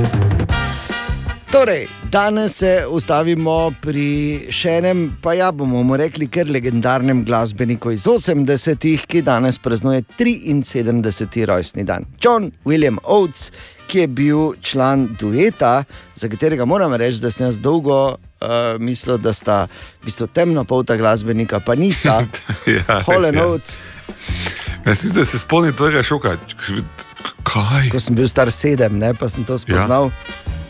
Torej, 1.51 1.87
danes 2.11 2.57
se 2.59 2.87
ustavimo 2.91 3.71
pri 3.81 4.49
še 4.51 4.77
enem, 4.81 5.05
pa 5.23 5.37
ja 5.39 5.53
bomo 5.55 5.85
mu 5.87 5.97
rekli, 5.97 6.27
kar 6.27 6.51
legendarnem 6.51 7.23
glasbeniku 7.25 7.93
iz 7.95 8.07
80-ih, 8.11 9.07
ki 9.07 9.23
danes 9.23 9.61
praznuje 9.63 10.03
73. 10.19 11.47
rojstni 11.47 11.87
dan. 11.87 12.09
John 12.23 12.51
William 12.67 12.99
Oates, 13.05 13.53
ki 13.87 14.03
je 14.03 14.09
bil 14.11 14.41
član 14.61 15.07
dueta, 15.21 15.85
za 16.19 16.29
katerega 16.29 16.67
moram 16.67 16.95
reči, 16.99 17.23
da 17.23 17.31
sem 17.31 17.47
jaz 17.47 17.63
dolgo 17.63 18.01
uh, 18.17 18.75
mislil, 18.83 19.21
da 19.23 19.31
sta 19.33 19.65
v 20.03 20.11
bistvu 20.11 20.27
temnopolta 20.35 20.99
glasbenika, 20.99 21.63
pa 21.63 21.79
nista. 21.79 22.25
Ja, 22.67 23.05
Hall 23.07 23.23
res 23.23 23.31
and 23.31 23.39
je. 23.39 23.47
Oates, 23.47 23.79
Jaz 24.87 25.05
mislim, 25.05 25.13
da 25.15 25.25
se 25.25 25.39
spomnim 25.39 25.73
tega 25.77 26.03
šoka. 26.03 26.37
Kaj? 27.43 27.89
ko 27.91 28.01
sem 28.01 28.15
bil 28.15 28.29
star 28.29 28.51
sedem, 28.55 28.99
ne, 28.99 29.15
pa 29.15 29.29
sem 29.29 29.45
to 29.45 29.59
spoznal. 29.59 30.13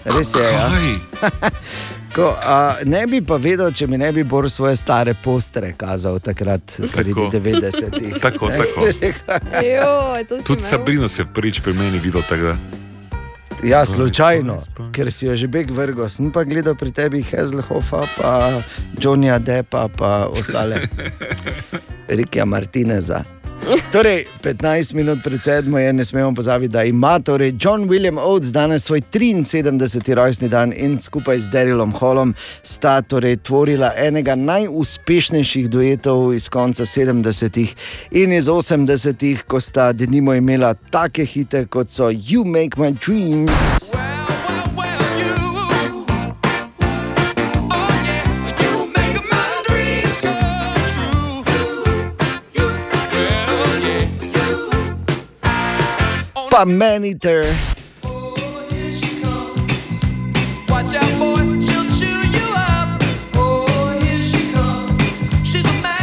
Res 0.07 0.34
je. 0.34 0.46
Ja. 0.52 0.70
Ko, 2.16 2.30
a, 2.32 2.76
ne 2.88 3.02
bi 3.07 3.20
pa 3.20 3.36
vedel, 3.36 3.68
če 3.76 3.86
mi 3.92 3.98
ne 4.00 4.09
bi 4.16 4.22
Bor 4.24 4.46
svoje 4.50 4.76
stare 4.80 5.12
postere 5.24 5.74
kazal 5.76 6.16
takrat, 6.24 6.78
sredi 6.80 7.12
Tako. 7.12 7.28
90-ih. 7.34 8.16
Tako, 8.24 8.48
tako. 8.48 8.86
Joj, 9.61 10.24
to 10.24 10.40
si 10.40 10.46
Tudi 10.46 10.62
imel. 10.62 10.70
Sabrino 10.70 11.09
se 11.12 11.22
je 11.22 11.28
prvič 11.34 11.61
pri 11.61 11.76
meni 11.76 12.00
videl 12.00 12.24
takrat. 12.28 12.57
Ja, 13.64 13.84
slučajno, 13.84 14.57
ker 14.92 15.12
si 15.12 15.26
jo 15.26 15.36
že 15.36 15.48
beg 15.48 15.70
vrgel. 15.72 16.09
Sem 16.12 16.32
pa 16.32 16.44
gledal 16.48 16.76
pri 16.76 16.92
tebi 16.92 17.20
Hazelhoffa, 17.24 18.04
pa 18.16 18.32
Johnnyja 19.00 19.38
Deppa, 19.38 19.88
pa 19.88 20.28
ostale. 20.32 20.84
Rikija 22.18 22.44
Martineza. 22.44 23.24
Torej, 23.92 24.24
15 24.42 24.94
minut 24.94 25.18
pred 25.24 25.42
sedmo 25.44 25.78
je, 25.78 25.92
ne 25.92 26.04
smemo 26.04 26.34
pozabiti, 26.34 26.72
da 26.72 26.82
ima 26.82 27.18
torej 27.18 27.52
John 27.60 27.88
William 27.88 28.18
Oates 28.18 28.52
danes 28.52 28.84
svoj 28.84 29.00
73. 29.12 30.14
rojstni 30.14 30.48
dan 30.48 30.72
in 30.76 30.98
skupaj 30.98 31.40
z 31.40 31.48
Darylom 31.48 31.92
Hallom 32.00 32.34
sta 32.62 33.02
torej 33.02 33.36
tvorila 33.36 33.92
enega 33.96 34.34
najuspešnejših 34.34 35.70
duetov 35.70 36.34
iz 36.34 36.48
konca 36.48 36.84
70-ih 36.84 37.74
in 38.10 38.32
iz 38.32 38.46
80-ih, 38.46 39.42
ko 39.42 39.60
sta 39.60 39.92
denimo 39.92 40.34
imela 40.34 40.74
take 40.74 41.24
hite 41.24 41.66
kot 41.66 41.90
so 41.90 42.10
You 42.10 42.44
Make 42.44 42.78
My 42.78 42.94
Dreams. 42.94 44.15
Pa 56.57 56.64
Maniter. 56.64 57.44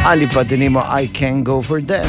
Ali 0.06 0.30
pa 0.30 0.46
denimo 0.46 0.78
I 0.78 1.10
Can 1.10 1.42
Go 1.42 1.58
For 1.58 1.82
Them. 1.82 2.06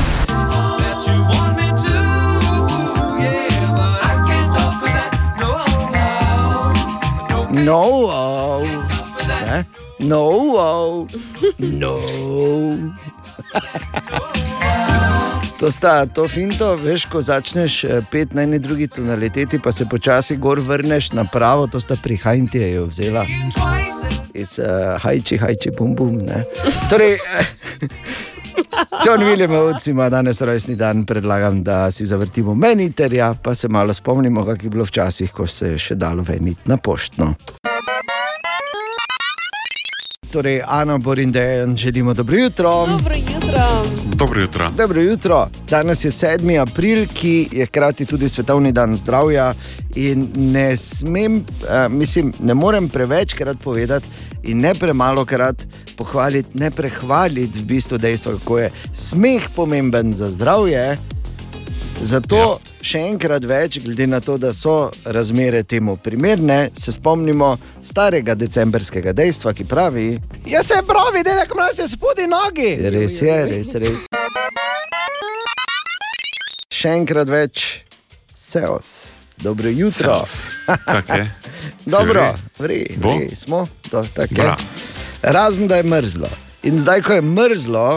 No, 7.66 8.14
oh. 8.14 8.62
Ne? 9.41 9.66
no, 10.06 10.54
oh. 10.54 11.08
no. 11.58 11.98
To 15.60 15.72
sta 15.72 16.06
to 16.06 16.28
finto, 16.28 16.76
veš, 16.76 17.06
ko 17.08 17.22
začneš 17.24 17.84
eh, 17.84 18.01
pet 18.12 18.34
na 18.36 18.43
eni 18.43 18.60
drugi 18.60 18.88
tonaliteti, 18.88 19.60
pa 19.60 19.72
se 19.72 19.86
počasi 19.86 20.36
gor 20.36 20.60
vrneš 20.60 21.12
na 21.12 21.24
pravo, 21.24 21.68
to 21.68 21.80
sta 21.80 21.95
prihajnti 22.03 22.60
jo 22.60 22.86
vzela. 22.86 23.24
Iz 24.36 24.60
uh, 24.60 24.99
hajči, 24.99 25.38
hajči, 25.38 25.72
bum, 25.78 25.95
bum. 25.95 26.20
Torej, 26.89 27.16
eh, 27.16 27.88
John 29.06 29.24
William 29.24 29.56
Oates 29.56 29.88
ima 29.88 30.10
danes 30.10 30.41
rojstni 30.41 30.76
dan, 30.76 31.06
predlagam, 31.06 31.64
da 31.64 31.91
si 31.91 32.06
zavrtimo 32.06 32.56
meniterja, 32.56 33.34
pa 33.43 33.56
se 33.56 33.68
malo 33.68 33.93
spomnimo, 33.93 34.45
kako 34.45 34.64
je 34.64 34.70
bilo 34.70 34.84
včasih, 34.84 35.32
ko 35.32 35.47
se 35.47 35.70
je 35.70 35.78
še 35.78 35.95
dalo 35.95 36.24
veniti 36.24 36.70
na 36.70 36.78
poštno. 36.78 37.34
Torej, 40.36 40.62
Ana 40.68 40.98
Borindejan, 40.98 41.78
želimo 41.78 42.14
dobro 42.14 42.38
jutro. 42.38 42.88
Dobro 42.88 43.16
jutro. 43.16 43.64
Dobro 44.16 44.42
jutro. 44.42 44.70
Dobro 44.78 45.02
jutro. 45.02 45.48
Danes 45.70 46.06
je 46.06 46.12
7. 46.12 46.62
april, 46.62 47.06
ki 47.14 47.50
je 47.52 47.66
hkrati 47.66 48.06
tudi 48.06 48.30
svetovni 48.30 48.72
dan 48.72 48.96
zdravja. 48.96 49.54
In 49.96 50.28
ne 50.36 50.78
smem, 50.78 51.36
uh, 51.36 51.94
mislim, 51.94 52.34
ne 52.40 52.54
morem 52.54 52.90
prevečkrat 52.90 53.58
povedati 53.64 54.06
in 54.44 54.60
ne 54.60 54.74
premalo 54.74 55.26
krat 55.26 55.56
pohvaliti, 55.98 56.58
ne 56.58 56.72
prehvaliti 56.72 57.60
v 57.60 57.66
bistvu 57.66 57.98
dejstva, 57.98 58.32
kako 58.32 58.60
je 58.60 58.72
smeh 58.94 59.50
pomemben 59.56 60.14
za 60.14 60.28
zdravje. 60.28 60.98
Zato 62.02 62.38
ja. 62.38 62.74
še 62.84 63.00
enkrat 63.12 63.46
več, 63.48 63.80
glede 63.84 64.08
na 64.08 64.20
to, 64.22 64.36
da 64.38 64.52
so 64.54 64.91
razmere 65.06 65.64
temu 65.64 65.96
primerne, 65.98 66.70
se 66.76 66.91
spomnimo 66.91 67.56
starega 67.84 68.36
decembrskega 68.36 69.14
dejstva, 69.16 69.54
ki 69.56 69.66
pravi: 69.70 70.08
Ja, 70.50 70.64
se 70.64 70.82
pravi, 70.88 71.24
da 71.24 71.39
je 71.39 71.48
kamor 71.50 71.74
se 71.74 71.88
spodi 71.88 72.28
nogi. 72.28 72.76
Res 72.91 73.22
je, 73.22 73.38
res, 73.52 73.74
res. 73.82 74.08
Še 76.76 76.98
enkrat 77.00 77.32
več, 77.32 77.66
seos. 78.36 79.12
dobro 79.41 79.70
jutro. 79.70 80.22
Dobro, 81.86 82.34
vri, 82.60 82.86
vri, 82.98 83.36
smo, 83.36 83.66
to, 83.89 84.04
tako 84.14 84.41
je. 84.41 84.54
Razen 85.22 85.68
da 85.68 85.78
je 85.78 85.84
mrzlo. 85.84 86.30
In 86.64 86.78
zdaj, 86.80 87.02
ko 87.02 87.14
je 87.14 87.22
mrzlo, 87.22 87.88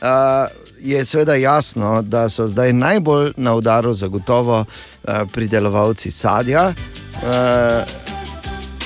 uh, 0.00 0.67
je 0.80 1.04
seveda 1.04 1.34
jasno, 1.34 2.02
da 2.02 2.28
so 2.28 2.46
zdaj 2.48 2.72
najbolj 2.72 3.32
na 3.36 3.54
udaru 3.54 3.94
zagotovo 3.94 4.60
uh, 4.60 5.14
pridelovalci 5.32 6.10
sadja. 6.10 6.72
Uh, 7.22 8.08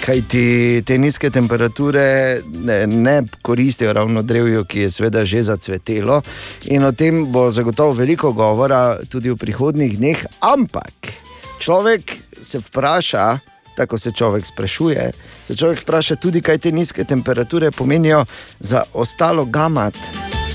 Kaj 0.03 0.21
ti 0.29 0.83
te 0.87 0.97
nizke 0.99 1.31
temperature 1.31 2.41
ne, 2.53 2.87
ne 2.87 3.23
koristijo 3.43 3.93
ravno 3.93 4.23
drevju, 4.23 4.65
ki 4.65 4.81
je 4.81 4.91
seveda 4.91 5.23
že 5.25 5.43
zacvetelo, 5.47 6.23
in 6.65 6.85
o 6.85 6.91
tem 6.93 7.27
bo 7.33 7.51
zagotovo 7.51 7.93
veliko 7.95 8.33
govora 8.33 8.99
tudi 9.09 9.31
v 9.31 9.37
prihodnjih 9.39 9.95
dneh. 9.99 10.25
Ampak 10.41 11.13
človek 11.59 12.19
se 12.43 12.59
vpraša, 12.59 13.39
tako 13.77 13.99
se 13.99 14.11
človek 14.11 14.47
sprašuje, 14.47 15.11
se 15.47 15.57
človek 15.57 15.87
vpraša 15.87 16.17
tudi, 16.17 16.43
kaj 16.43 16.59
te 16.59 16.73
nizke 16.73 17.05
temperature 17.05 17.71
pomenijo 17.71 18.25
za 18.59 18.83
ostalo 18.93 19.45
gamat, 19.45 19.95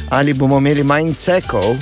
ali 0.09 0.33
bomo 0.33 0.57
imeli 0.57 0.83
manj 0.83 1.13
cekov. 1.13 1.75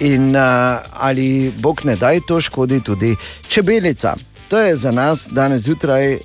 In 0.00 0.36
uh, 0.36 0.82
ali 0.92 1.52
Bog 1.58 1.84
ne 1.84 1.96
daj 1.96 2.20
to 2.28 2.40
škodi 2.40 2.80
tudi 2.80 3.16
čebelicam. 3.48 4.33
To 4.48 4.58
je 4.58 4.76
za 4.76 4.90
nas 4.90 5.28
danes 5.30 5.62
zjutraj 5.62 6.14
uh, 6.14 6.20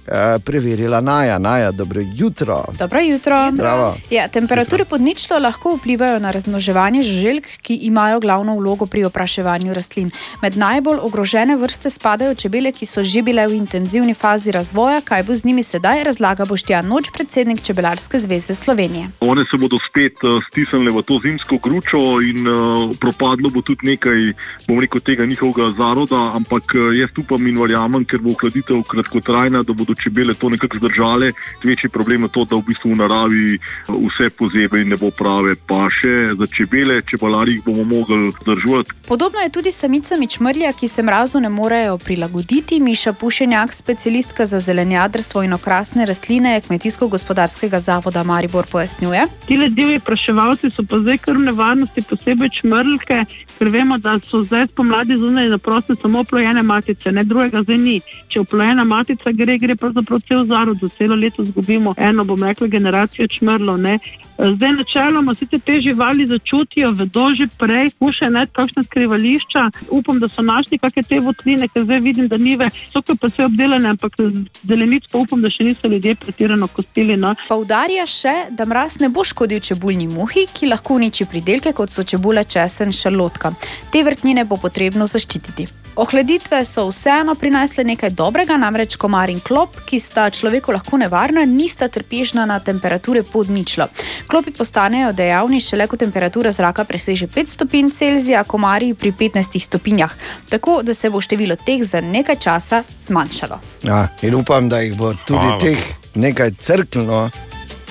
preverila 0.45 1.01
Naja. 1.01 1.39
Naja, 1.39 1.71
dobro 1.71 2.01
jutro. 2.15 2.63
Dobro 2.79 2.99
jutro. 2.99 3.51
Zdravo. 3.51 3.95
Ja, 4.11 4.27
temperature 4.27 4.85
pod 4.85 5.01
ničlo 5.01 5.39
lahko 5.39 5.75
vplivajo 5.75 6.19
na 6.19 6.31
razmnoževanje 6.31 7.03
žuželk, 7.03 7.47
ki 7.61 7.75
imajo 7.75 8.19
glavno 8.19 8.55
vlogo 8.55 8.85
pri 8.85 9.03
opraševanju 9.03 9.73
rastlin. 9.73 10.11
Med 10.41 10.57
najbolj 10.57 10.99
ogrožene 11.01 11.55
vrste 11.55 11.89
spadajo 11.89 12.35
čebele, 12.35 12.71
ki 12.71 12.85
so 12.85 13.03
že 13.03 13.21
bile 13.21 13.47
v 13.47 13.55
intenzivni 13.55 14.13
fazi 14.13 14.51
razvoja. 14.51 15.01
Kaj 15.01 15.23
bo 15.23 15.35
z 15.35 15.45
njimi 15.45 15.63
sedaj, 15.63 16.03
razlaga 16.03 16.45
Boštjan 16.45 16.87
Noč, 16.87 17.11
predsednik 17.13 17.61
Čebelarske 17.61 18.19
zveze 18.19 18.55
Slovenije. 18.55 19.07
One 19.19 19.45
se 19.51 19.57
bodo 19.57 19.79
spet 19.89 20.19
uh, 20.23 20.43
stisnile 20.51 20.91
v 20.91 21.03
to 21.07 21.19
zimsko 21.23 21.57
gručo 21.63 22.19
in 22.19 22.47
uh, 22.47 22.91
propadlo 22.99 23.49
bo 23.49 23.61
tudi 23.61 23.95
nekaj, 23.95 24.33
bom 24.67 24.79
rekel, 24.79 25.01
tega 25.01 25.25
njihovega 25.25 25.71
zaroda, 25.77 26.31
ampak 26.35 26.63
jaz 26.99 27.09
upam 27.17 27.47
in 27.47 27.57
verjamem, 27.61 28.08
ker 28.09 28.21
bo 28.23 28.33
ohladitev 28.33 28.83
kratkotrajna, 28.83 29.63
da 29.63 29.73
bodo 29.73 29.95
čebele 29.95 30.33
to 30.33 30.49
nekako 30.49 30.77
zdržale. 30.77 31.31
Večji 31.63 31.89
problem 31.89 32.23
je 32.23 32.29
to, 32.33 32.45
da 32.45 32.55
v 32.55 32.65
bistvu 32.67 32.91
v 32.91 32.99
naravi 33.03 33.45
uh, 33.55 33.95
vse 34.07 34.29
pozebe 34.29 34.81
in 34.81 34.89
ne 34.89 34.97
bo 34.97 35.11
prave 35.11 35.55
paše 35.55 36.33
za 36.39 36.47
čebele, 36.57 37.01
čebelari 37.09 37.57
jih 37.57 37.63
bomo 37.65 37.83
mogli 37.83 38.31
zdržati. 38.41 38.91
Podobno 39.07 39.39
je 39.39 39.49
tudi 39.49 39.71
s 39.71 39.79
samicami 39.79 40.27
čmrlja, 40.27 40.73
ki 40.73 40.87
se 40.87 41.03
mrazu 41.03 41.39
ne 41.39 41.49
morejo 41.49 41.97
prilagoditi. 41.97 42.79
Miša 42.79 43.13
Pušenjak, 43.13 43.73
specialistka 43.73 44.45
za 44.45 44.59
zelenjadrstvo 44.59 45.43
in 45.43 45.53
okrasne 45.53 46.05
rastline 46.05 46.61
Kmetijsko-gospodarskega 46.67 47.79
zavoda 47.79 48.23
Maribor 48.23 48.65
pojasnjuje. 48.71 49.25
Ti 49.47 49.57
divji 49.69 49.99
praševalci 49.99 50.69
so 50.71 50.83
pa 50.89 50.99
zdaj 50.99 51.17
kar 51.17 51.37
v 51.37 51.45
nevarnosti, 51.49 52.01
posebej 52.01 52.49
čmrlke, 52.49 53.25
ker 53.59 53.69
vemo, 53.69 53.97
da 53.97 54.15
so 54.23 54.39
zdaj 54.41 54.67
spomladi 54.71 55.17
zunaj 55.19 55.49
na 55.49 55.57
prostem 55.57 55.95
samo 56.01 56.19
oplojene 56.23 56.63
matice, 56.63 57.11
ne 57.11 57.23
drugega 57.23 57.63
zdaj 57.63 57.77
ni. 57.77 57.97
Če 58.31 58.39
oplojena 58.45 58.85
matica 58.87 59.33
gre, 59.35 59.57
gre 59.59 59.75
pravzaprav 59.75 60.23
cel 60.27 60.45
zarod, 60.47 60.79
za 60.81 60.89
celo 60.97 61.15
leto 61.15 61.43
izgubimo 61.43 61.93
eno, 61.97 62.23
bom 62.23 62.43
rekla, 62.43 62.67
generacijo 62.67 63.27
čmrlov. 63.27 63.81
Ne. 63.83 63.99
Zdaj, 64.39 64.71
načeloma, 64.71 65.31
vse 65.31 65.59
te 65.59 65.81
živali 65.81 66.25
začutijo, 66.25 66.91
vedo 66.91 67.25
že 67.37 67.47
prej, 67.59 67.89
kušajo 67.99 68.31
najti 68.31 68.53
kakšne 68.53 68.83
skrivališča. 68.83 69.61
Upam, 69.89 70.19
da 70.19 70.27
so 70.27 70.41
našli 70.41 70.77
kakšne 70.77 71.03
te 71.03 71.19
votline, 71.19 71.67
ker 71.67 71.83
zdaj 71.83 71.99
vidim, 71.99 72.27
da 72.27 72.37
nive 72.37 72.69
so 72.93 73.01
pa 73.01 73.27
vse 73.27 73.45
obdelane, 73.45 73.89
ampak 73.89 74.15
zelenic 74.63 75.03
pa 75.11 75.17
upam, 75.19 75.41
da 75.41 75.51
še 75.51 75.67
niso 75.67 75.91
ljudje 75.91 76.15
pretirano 76.15 76.67
kostili. 76.67 77.17
No. 77.17 77.33
Poudarja 77.49 78.05
še, 78.07 78.35
da 78.51 78.65
mraz 78.65 78.99
ne 79.03 79.09
bo 79.09 79.27
škodil 79.27 79.59
čebulni 79.59 80.07
muhi, 80.07 80.47
ki 80.53 80.71
lahko 80.71 80.95
uniči 80.95 81.27
pridelke, 81.27 81.75
kot 81.75 81.91
so 81.91 82.07
čebula, 82.07 82.47
česen, 82.47 82.95
šalotka. 82.95 83.51
Te 83.91 84.03
vrtnine 84.07 84.47
bo 84.47 84.55
potrebno 84.55 85.07
zaščititi. 85.07 85.67
Ohladitve 85.99 86.65
so 86.65 86.85
vseeno 86.87 87.33
prinesle 87.35 87.83
nekaj 87.83 88.13
dobrega, 88.15 88.55
namreč 88.57 88.95
komar 88.95 89.27
in 89.29 89.41
klop, 89.43 89.81
ki 89.83 89.97
sta 89.99 90.29
človeku 90.31 90.71
lahko 90.71 90.95
nevarna, 90.97 91.43
nista 91.43 91.89
trpežna 91.91 92.45
na 92.47 92.59
temperature 92.63 93.19
pod 93.23 93.49
ničlo. 93.51 93.89
Klopi 94.31 94.53
postanejo 94.55 95.11
dejavni 95.11 95.59
šele, 95.59 95.89
ko 95.91 95.99
temperatura 95.99 96.53
zraka 96.55 96.85
preseže 96.87 97.27
5 97.27 97.51
stopinj 97.57 97.91
Celzija, 97.91 98.45
komarji 98.47 98.93
pri 98.93 99.11
15 99.11 99.59
stopinjah, 99.59 100.15
tako 100.49 100.79
da 100.87 100.93
se 100.93 101.09
bo 101.09 101.19
število 101.21 101.59
teh 101.59 101.83
za 101.83 101.99
nekaj 102.01 102.39
časa 102.47 102.83
zmanjšalo. 103.03 103.59
Ja, 103.83 104.07
in 104.21 104.39
upam, 104.39 104.69
da 104.69 104.79
jih 104.79 104.95
bo 104.95 105.11
tudi 105.27 105.43
Hvala. 105.43 105.59
teh 105.59 105.83
nekaj 106.15 106.55
crklo, 106.59 107.29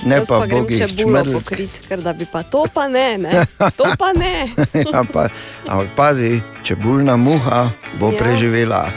ne 0.05 0.17
Jaz 0.17 0.29
pa 0.29 0.47
grem 0.47 0.63
bogih 0.63 0.79
čebulo 0.79 1.23
čmrlk. 1.23 1.33
pokrit, 1.35 1.71
ker 1.89 2.01
da 2.01 2.13
bi 2.13 2.27
pa 2.33 2.43
to 2.43 2.65
pa 2.75 2.89
ne, 2.89 3.19
ne. 3.19 3.47
to 3.77 3.85
pa 3.99 4.13
ne. 4.13 4.49
ja, 4.95 5.05
pa, 5.13 5.29
ampak 5.67 5.97
pazi, 5.97 6.41
čebulna 6.63 7.17
muha 7.17 7.71
bo 8.01 8.11
Ja. 8.11 8.19
preživela. 8.19 8.91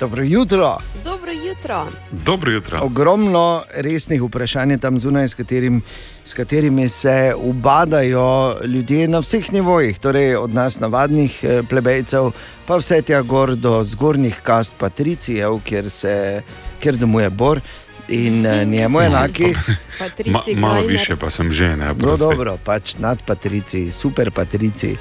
Dobro 0.00 0.22
jutro. 0.22 0.76
Dobro 1.04 1.32
jutro. 1.32 1.86
Dobro 2.10 2.50
jutro. 2.52 2.80
Ogromno 2.82 3.62
resnih 3.74 4.22
vprašanj 4.22 4.70
je 4.70 4.78
tam 4.78 5.00
zunaj, 5.00 5.28
s, 5.28 5.34
katerim, 5.34 5.82
s 6.24 6.34
katerimi 6.34 6.88
se 6.88 7.34
ubadajo 7.36 8.56
ljudje 8.64 9.08
na 9.08 9.18
vseh 9.18 9.52
nivojih, 9.52 9.98
torej 9.98 10.36
od 10.36 10.54
nas, 10.54 10.80
navadnih 10.80 11.40
eh, 11.44 11.62
plebejcev, 11.68 12.30
pa 12.66 12.76
vse 12.76 13.02
tja 13.02 13.22
gor 13.22 13.54
do 13.54 13.84
zgornjih 13.84 14.40
kast 14.42 14.74
patricijev, 14.78 15.60
kjer, 15.64 15.90
se, 15.90 16.42
kjer 16.80 16.96
domuje 16.96 17.30
Bor 17.30 17.60
in 18.08 18.46
eh, 18.46 18.64
njemu 18.64 19.00
enaki. 19.00 19.46
Ma, 19.46 19.74
Patrici 19.98 20.54
malo 20.54 20.82
više 20.82 21.16
pa 21.16 21.30
sem 21.30 21.52
že, 21.52 21.68
ne? 21.68 21.86
No, 21.86 21.92
oprosti. 21.92 22.20
dobro, 22.20 22.58
pač 22.58 22.94
nad 22.94 23.22
patriciji, 23.22 23.92
super 23.92 24.30
patriciji. 24.30 24.96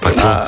Tako. 0.00 0.20
A, 0.20 0.46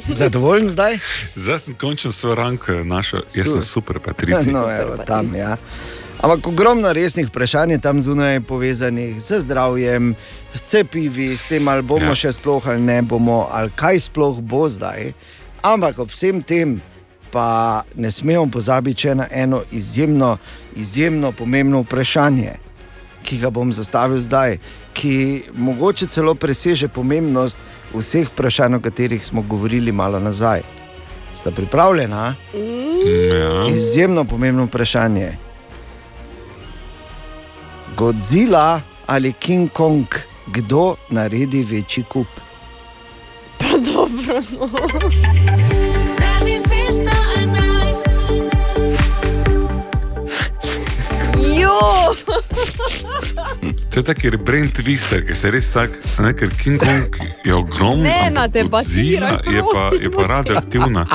Si 0.00 0.14
zadovoljen 0.22 0.68
zdaj? 0.68 0.98
Zdaj 1.34 1.58
sem 1.58 1.74
končno 1.74 2.12
svoj 2.12 2.34
rank 2.34 2.60
našel, 2.84 3.20
jaz 3.34 3.46
Su- 3.46 3.52
sem 3.52 3.62
super, 3.62 3.98
Patrici. 3.98 4.52
No, 4.52 4.66
evo, 4.72 4.96
tam, 4.98 5.34
ja. 5.34 5.56
Ampak 6.18 6.46
ogromno 6.46 6.92
resnih 6.92 7.28
vprašanj 7.28 7.70
je 7.70 7.78
tam 7.78 8.02
zunaj 8.02 8.40
povezanih 8.40 9.22
z 9.22 9.40
zdravjem, 9.40 10.14
s 10.54 10.62
cepivi, 10.62 11.36
s 11.36 11.44
tem, 11.44 11.68
ali 11.68 11.82
bomo 11.82 12.04
ja. 12.04 12.08
Ja. 12.08 12.14
še 12.16 12.32
sploh 12.32 12.66
ali 12.66 12.80
ne 12.80 13.02
bomo, 13.02 13.48
ali 13.50 13.70
kaj 13.70 14.00
sploh 14.00 14.40
bo 14.40 14.68
zdaj. 14.68 15.12
Ampak 15.62 15.98
ob 15.98 16.10
vsem 16.10 16.42
tem 16.42 16.80
pa 17.32 17.82
ne 17.94 18.10
smemo 18.10 18.46
pozabiti 18.52 19.06
še 19.06 19.14
na 19.14 19.26
eno 19.30 19.62
izjemno, 19.72 20.36
izjemno 20.76 21.32
pomembno 21.32 21.80
vprašanje, 21.80 22.52
ki 23.22 23.38
ga 23.38 23.50
bom 23.50 23.72
zastavil 23.72 24.20
zdaj, 24.20 24.58
ki 24.92 25.42
mogoče 25.54 26.06
celo 26.06 26.34
preseže 26.34 26.88
pomembnost 26.88 27.58
vseh 27.94 28.28
vprašanj, 28.28 28.78
o 28.78 28.80
katerih 28.80 29.24
smo 29.24 29.42
govorili 29.42 29.92
malo 29.92 30.18
nazaj. 30.20 30.62
Ste 31.34 31.50
pripravljena? 31.50 32.34
Ja. 32.54 33.68
Izjemno 33.70 34.24
pomembno 34.24 34.64
vprašanje. 34.64 35.36
Godzilla 37.96 38.80
ali 39.06 39.32
King 39.32 39.70
Kong, 39.72 40.06
kdo 40.46 40.96
naredi 41.10 41.64
večji 41.64 42.04
kup? 42.04 42.47
Pa 44.38 44.44
dobro. 44.56 45.10
No. 47.46 47.58
Jo! 51.60 51.80
To 53.90 54.00
je 54.00 54.02
taki 54.02 54.30
brain 54.30 54.70
twister, 54.70 55.26
ki 55.26 55.34
se 55.34 55.50
res 55.50 55.72
tak, 55.74 55.90
ne, 56.22 56.30
ker 56.36 56.52
King 56.62 56.78
Kong 56.78 57.16
je 57.44 57.54
ogromen. 57.54 58.04
Ne, 58.06 58.30
na 58.30 58.46
debatiraj, 58.46 59.42
Godzilla 59.42 59.56
je 59.58 59.64
pa, 59.72 59.90
je 60.02 60.10
pa 60.10 60.22
no. 60.22 60.28
radioaktivna. 60.28 61.06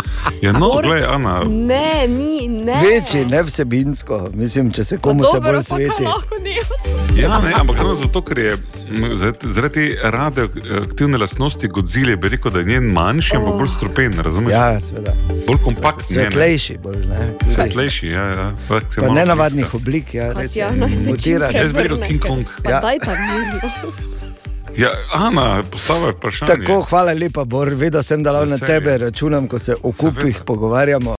Ja, 0.42 0.52
no, 0.52 0.82
gledaj, 0.84 1.08
Ana, 1.16 1.44
Ne, 1.48 2.08
ni, 2.08 2.48
ne. 2.48 2.82
Večji, 2.84 3.26
ne 3.26 3.44
vsebinsko, 3.44 4.30
mislim, 4.34 4.72
če 4.72 4.84
se 4.84 4.98
komu 4.98 5.24
se 5.24 5.40
bolj 5.40 5.62
sveti. 5.62 6.04
Ja, 7.16 7.40
ne, 7.40 7.54
ampak 7.56 7.78
ravno 7.78 7.96
zato, 7.96 8.22
ker 8.22 8.38
je 8.38 8.58
zaradi- 9.16 9.70
te 9.70 9.98
radioaktivne 10.04 11.18
lastnosti 11.18 11.68
Godzilla, 11.68 12.16
bi 12.16 12.30
rekel, 12.30 12.52
da 12.52 12.60
je 12.60 12.66
njen 12.66 12.84
manjši, 12.84 13.36
ampak 13.36 13.54
bolj 13.54 13.68
strupen, 13.68 14.14
razumeš? 14.14 14.52
Ja, 14.52 14.80
seveda. 14.80 15.14
Bolj 15.48 15.58
ne. 16.10 16.24
Svetlejši, 16.24 16.78
bolj 16.78 17.06
ne. 17.06 17.34
Svetlejši, 17.56 18.08
ja, 18.08 18.24
ja. 18.24 18.54
Pa, 18.68 18.80
Pa 18.96 19.02
malo 19.02 19.14
nenavadnih 19.14 19.64
bliska. 19.64 19.78
oblik, 19.78 20.14
ja, 20.14 20.34
res. 20.34 20.54
čim 20.54 21.06
Mutiran. 21.06 21.56
Jaz 21.56 21.74
bi 21.74 21.80
rekel 21.80 21.98
King 22.00 22.20
Kong. 22.22 22.46
Pa 22.64 22.70
Ja. 22.70 22.80
daj 22.80 23.00
tam 23.00 23.14
mirno. 23.14 23.92
Ja, 24.76 24.90
Ana, 25.14 25.64
postavlja 25.64 26.10
vprašanje. 26.10 26.52
Tako, 26.56 26.82
hvala 26.82 27.14
lepa, 27.14 27.44
Bor, 27.46 27.70
vedel 27.70 28.04
sem, 28.04 28.24
da 28.24 28.32
lahko 28.32 28.46
na 28.48 28.58
tebe 28.58 28.98
računam, 28.98 29.48
ko 29.48 29.60
se 29.60 29.76
o 29.76 29.92
kupih 29.92 30.42
pogovarjamo. 30.46 31.16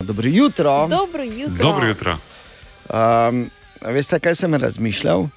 Dobro 0.00 0.28
jutro. 0.28 0.86
Dobro 0.86 1.22
jutro. 1.22 1.56
Dobro 1.60 1.86
jutro. 1.86 2.18
Um, 2.88 3.50
a 3.84 3.92
veste, 3.92 4.18
kaj 4.20 4.34
sem 4.40 4.54
razmišljal? 4.54 5.28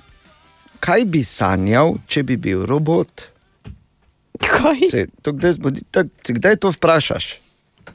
kaj 0.79 1.05
bi 1.09 1.23
sanjal, 1.25 1.97
če 2.09 2.23
bi 2.27 2.37
bil 2.41 2.65
robot? 2.69 3.27
Kaj? 4.43 4.85
Se, 4.91 5.05
to, 5.25 5.33
kdaj, 5.33 5.57
zbudi, 5.57 5.83
tak, 5.91 6.11
se 6.25 6.35
kdaj 6.37 6.59
to 6.61 6.71
vprašaš? 6.75 7.29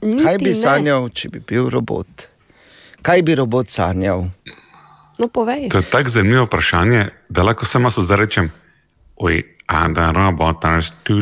Niti 0.03 0.25
kaj 0.25 0.39
bi 0.43 0.51
ne. 0.51 0.59
sanjal, 0.59 1.09
če 1.15 1.31
bi 1.37 1.43
bil 1.47 1.71
robot? 1.71 2.27
Kaj 3.07 3.23
bi 3.27 3.37
robot 3.39 3.71
sanjal? 3.71 4.27
No, 5.21 5.29
povej. 5.29 5.69
To 5.71 5.83
je 5.83 5.87
tako 5.93 6.11
zanimivo 6.11 6.47
vprašanje, 6.49 7.07
da 7.29 7.45
lahko 7.47 7.69
samo 7.69 7.93
zdaj 7.95 8.25
rečem, 8.25 8.51
oj, 9.17 9.43
a 9.71 9.87
da 9.93 10.11
robotaš 10.15 10.91
tu. 11.07 11.21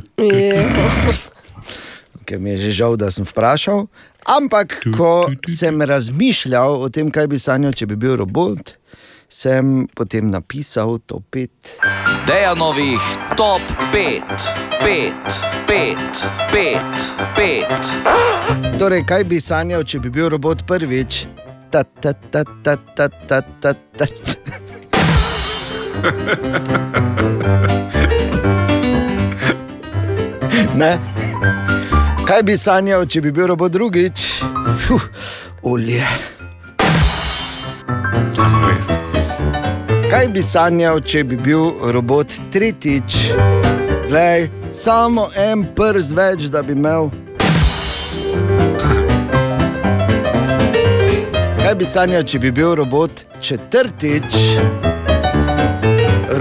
Ker 2.25 2.39
mi 2.39 2.55
je 2.55 2.71
že 2.71 2.73
žal, 2.81 2.97
da 2.97 3.11
sem 3.11 3.27
vprašal. 3.27 3.89
Ampak, 4.25 4.79
ko 4.95 5.29
sem 5.49 5.83
razmišljal 5.83 6.87
o 6.87 6.89
tem, 6.93 7.11
kaj 7.11 7.27
bi 7.29 7.41
sanjal, 7.41 7.75
če 7.77 7.89
bi 7.91 7.99
bil 7.99 8.15
robot, 8.21 8.77
sem 9.31 9.87
potem 9.95 10.27
napisal 10.27 10.99
to 11.07 11.23
pet. 11.31 11.79
Dejanovih 12.27 13.01
top 13.37 13.63
5, 13.95 14.23
5, 14.83 15.15
5, 15.67 15.97
5, 16.53 16.83
5. 17.39 18.79
Torej, 18.79 19.05
kaj 19.07 19.25
bi 19.25 19.39
sanjal, 19.41 19.87
če 19.87 20.03
bi 20.03 20.11
bil 20.11 20.29
robot 20.35 20.67
prvič? 20.67 21.27
Ta, 21.71 21.85
ta, 21.87 22.13
ta, 22.13 22.43
ta, 22.65 22.75
ta, 22.75 23.09
ta, 23.09 23.41
ta, 23.63 23.73
ta. 23.97 24.07
Ne? 30.75 30.99
Kaj 32.27 32.43
bi 32.47 32.57
sanjal, 32.59 33.07
če 33.07 33.23
bi 33.23 33.31
bil 33.35 33.51
robot 33.53 33.73
drugič? 33.75 34.27
Fuh, 34.87 35.07
olje. 35.63 36.07
Samo 38.33 38.67
res. 38.67 39.10
Kaj 40.11 40.27
bi 40.35 40.43
sanjal, 40.43 40.99
če 41.07 41.21
bi 41.23 41.37
bil 41.39 41.69
robot 41.95 42.33
tretjič? 42.51 43.15
Glej, 44.09 44.49
samo 44.75 45.29
en 45.39 45.63
prst 45.77 46.17
več, 46.17 46.49
da 46.51 46.65
bi 46.67 46.75
imel. 46.75 47.13
Kaj 51.61 51.77
bi 51.79 51.87
sanjal, 51.87 52.27
če 52.27 52.41
bi 52.43 52.51
bil 52.51 52.75
robot 52.81 53.23
četrtič? 53.39 54.35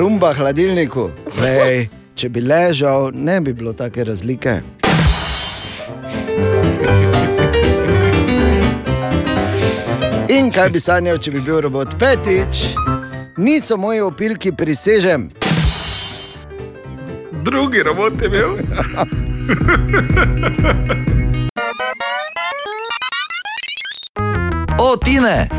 Rumba 0.01 0.33
hladilniku. 0.39 1.11
Glej, 1.37 1.91
če 2.17 2.33
bi 2.33 2.41
ležal, 2.41 3.11
ne 3.13 3.37
bi 3.37 3.53
bilo 3.53 3.75
take 3.77 4.01
razlike. 4.09 4.63
In 10.33 10.49
kaj 10.57 10.73
bi 10.73 10.81
sanjal, 10.81 11.21
če 11.21 11.37
bi 11.37 11.45
bil 11.45 11.61
robot 11.69 11.93
petič? 12.01 12.71
Niso 13.39 13.77
moji 13.77 14.01
opilki, 14.01 14.51
prisežem. 14.51 15.29
Drugi 17.43 17.83
robot 17.83 18.13
je 18.21 18.29
bil. 18.29 18.49
O, 24.79 24.97
Tine! 24.97 25.49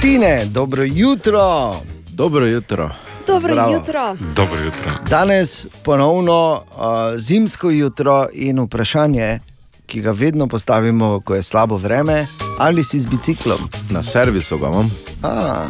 Tine, 0.00 0.44
dobro 0.44 0.84
jutro. 0.84 1.72
Dobro 2.10 2.46
jutro. 2.46 2.90
Dobro 3.26 3.40
Zdravo. 3.40 3.72
jutro. 3.72 4.16
Dobro 4.36 4.60
jutro. 4.60 4.92
Danes 5.10 5.66
ponovno 5.84 6.52
uh, 6.70 6.82
zimsko 7.16 7.70
jutro 7.70 8.26
in 8.32 8.60
vprašanje, 8.60 9.40
ki 9.86 10.00
ga 10.00 10.10
vedno 10.10 10.46
postavimo, 10.46 11.20
ko 11.20 11.34
je 11.34 11.42
slabo 11.42 11.76
vreme, 11.76 12.26
ali 12.58 12.84
si 12.84 13.00
z 13.00 13.06
biciklom. 13.06 13.58
Na 13.90 14.02
servisu 14.02 14.58
ga 14.58 14.66
imam. 14.68 14.90
A, 15.22 15.64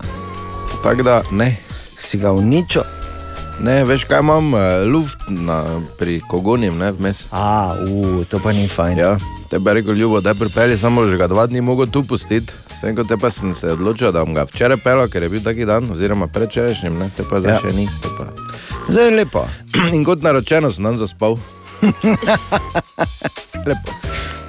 Tako 0.84 1.02
da 1.02 1.22
ne. 1.32 1.56
si 1.98 2.18
ga 2.18 2.32
uničil. 2.32 2.82
Ne, 3.60 3.84
veš 3.84 4.04
kaj 4.04 4.20
imam, 4.20 4.54
eh, 4.54 4.84
luft 4.84 5.18
na, 5.28 5.64
pri 5.98 6.20
kogonim, 6.30 6.76
ne 6.78 6.92
vmes. 6.92 7.24
A, 7.30 7.72
uh, 7.88 8.24
to 8.28 8.38
pa 8.42 8.52
ni 8.52 8.68
fajn. 8.68 8.98
Ja, 8.98 9.16
tebe 9.50 9.70
je 9.70 9.74
rekel, 9.74 9.94
ljubo, 9.94 10.20
da 10.20 10.34
pripelji, 10.34 10.78
samo 10.78 11.06
že 11.06 11.16
ga 11.16 11.26
dva 11.26 11.46
dni 11.46 11.60
mogo 11.60 11.86
tu 11.86 12.02
pustiti. 12.02 12.52
Vsem 12.74 12.96
kot 12.96 13.08
te 13.08 13.16
pa 13.16 13.30
sem 13.30 13.54
se 13.54 13.72
odločil, 13.72 14.12
da 14.12 14.24
bom 14.24 14.34
ga 14.34 14.44
včeraj 14.44 14.76
pelal, 14.84 15.08
ker 15.08 15.22
je 15.22 15.28
bil 15.28 15.40
taki 15.40 15.64
dan, 15.64 15.86
oziroma 15.90 16.26
predvčerajšnjim, 16.26 16.98
ne, 16.98 17.10
te 17.16 17.22
pa 17.30 17.40
zdaj 17.40 17.52
Ja. 17.52 17.60
še 17.62 17.76
ni. 17.76 17.88
Pa. 18.18 18.26
Zdaj 18.88 19.04
je 19.04 19.16
lepo. 19.16 19.46
In 19.96 20.04
kot 20.04 20.20
naročeno 20.22 20.68
sem 20.72 20.84
dan 20.84 20.98
zaspal. 21.00 21.38
Lepo. 23.66 23.90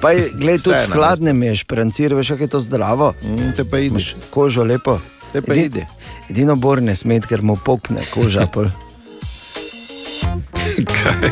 Pa 0.00 0.10
je, 0.12 0.28
gled, 0.34 0.60
tudi 0.62 0.76
v 0.76 0.92
hladnem 0.92 1.42
je 1.42 1.54
šprancir, 1.56 2.12
veš, 2.14 2.28
kako 2.36 2.42
je 2.42 2.48
to 2.48 2.60
zdravo. 2.60 3.14
Mm, 3.22 3.52
te 3.56 3.64
pa 3.64 3.78
ideš. 3.80 4.12
Kožo 4.30 4.64
lepo. 4.64 4.98
Te 5.32 5.40
pa 5.42 5.54
idi. 5.54 5.86
Edino 6.30 6.56
bor 6.56 6.80
ne 6.82 6.96
smet, 6.96 7.26
ker 7.26 7.42
mu 7.42 7.56
pokne 7.56 8.02
koža. 8.10 8.46
pol. 8.46 8.68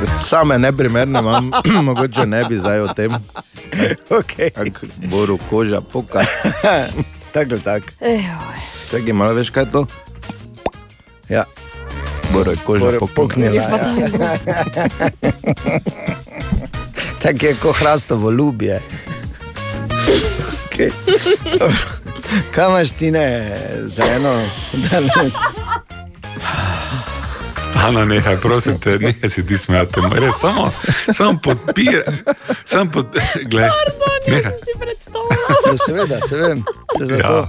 Same 0.06 0.58
neprimerne 0.58 1.18
imam, 1.18 1.50
mogoče 1.88 2.26
ne 2.26 2.44
bi 2.44 2.58
zdaj 2.58 2.80
o 2.80 2.94
tem. 2.94 3.12
Okay. 4.10 4.50
Boru 5.10 5.38
koža 5.50 5.80
poka. 5.80 6.22
Tako, 7.34 7.56
tako. 7.58 7.86
Ejoj. 8.00 8.58
Čakaj, 8.90 9.12
malo 9.12 9.34
veš 9.34 9.50
kaj 9.50 9.62
je 9.64 9.70
to? 9.70 9.86
Ja. 11.28 11.44
Boru 12.32 12.50
je 12.50 12.56
koža 12.66 12.84
Bor 12.84 12.94
je 12.94 13.00
poknila. 13.00 13.14
poknila. 13.14 13.54
Ja, 13.54 13.68
Ja. 13.98 15.08
Tako 17.22 17.46
je 17.46 17.54
kot 17.54 17.76
hrastovo 17.76 18.30
ljubje. 18.30 18.80
Okay. 20.74 20.90
Kaj 22.50 22.66
imaš 22.66 22.90
ti 22.90 23.10
ne 23.10 23.54
za 23.78 24.04
eno 24.06 24.42
danes? 24.72 25.34
Ana, 27.76 28.04
nehaj, 28.04 28.36
prosim 28.36 28.80
te, 28.80 28.98
nehaj 28.98 29.30
se 29.30 29.46
ti 29.46 29.58
smejati. 29.58 30.00
Res, 30.12 30.36
samo, 30.36 30.70
samo 31.12 31.38
podpiraj. 31.42 32.04
Samo 32.64 32.90
pod... 32.90 33.06
Glej, 33.42 33.68
nehaj. 34.28 34.52
Si 34.54 34.78
predstavljal, 34.78 35.28
Ja, 35.66 35.78
seveda, 35.78 36.20
se 36.28 36.36
vem, 36.36 36.64
se 36.98 37.06
za 37.06 37.16
Ja. 37.16 37.28
to. 37.28 37.48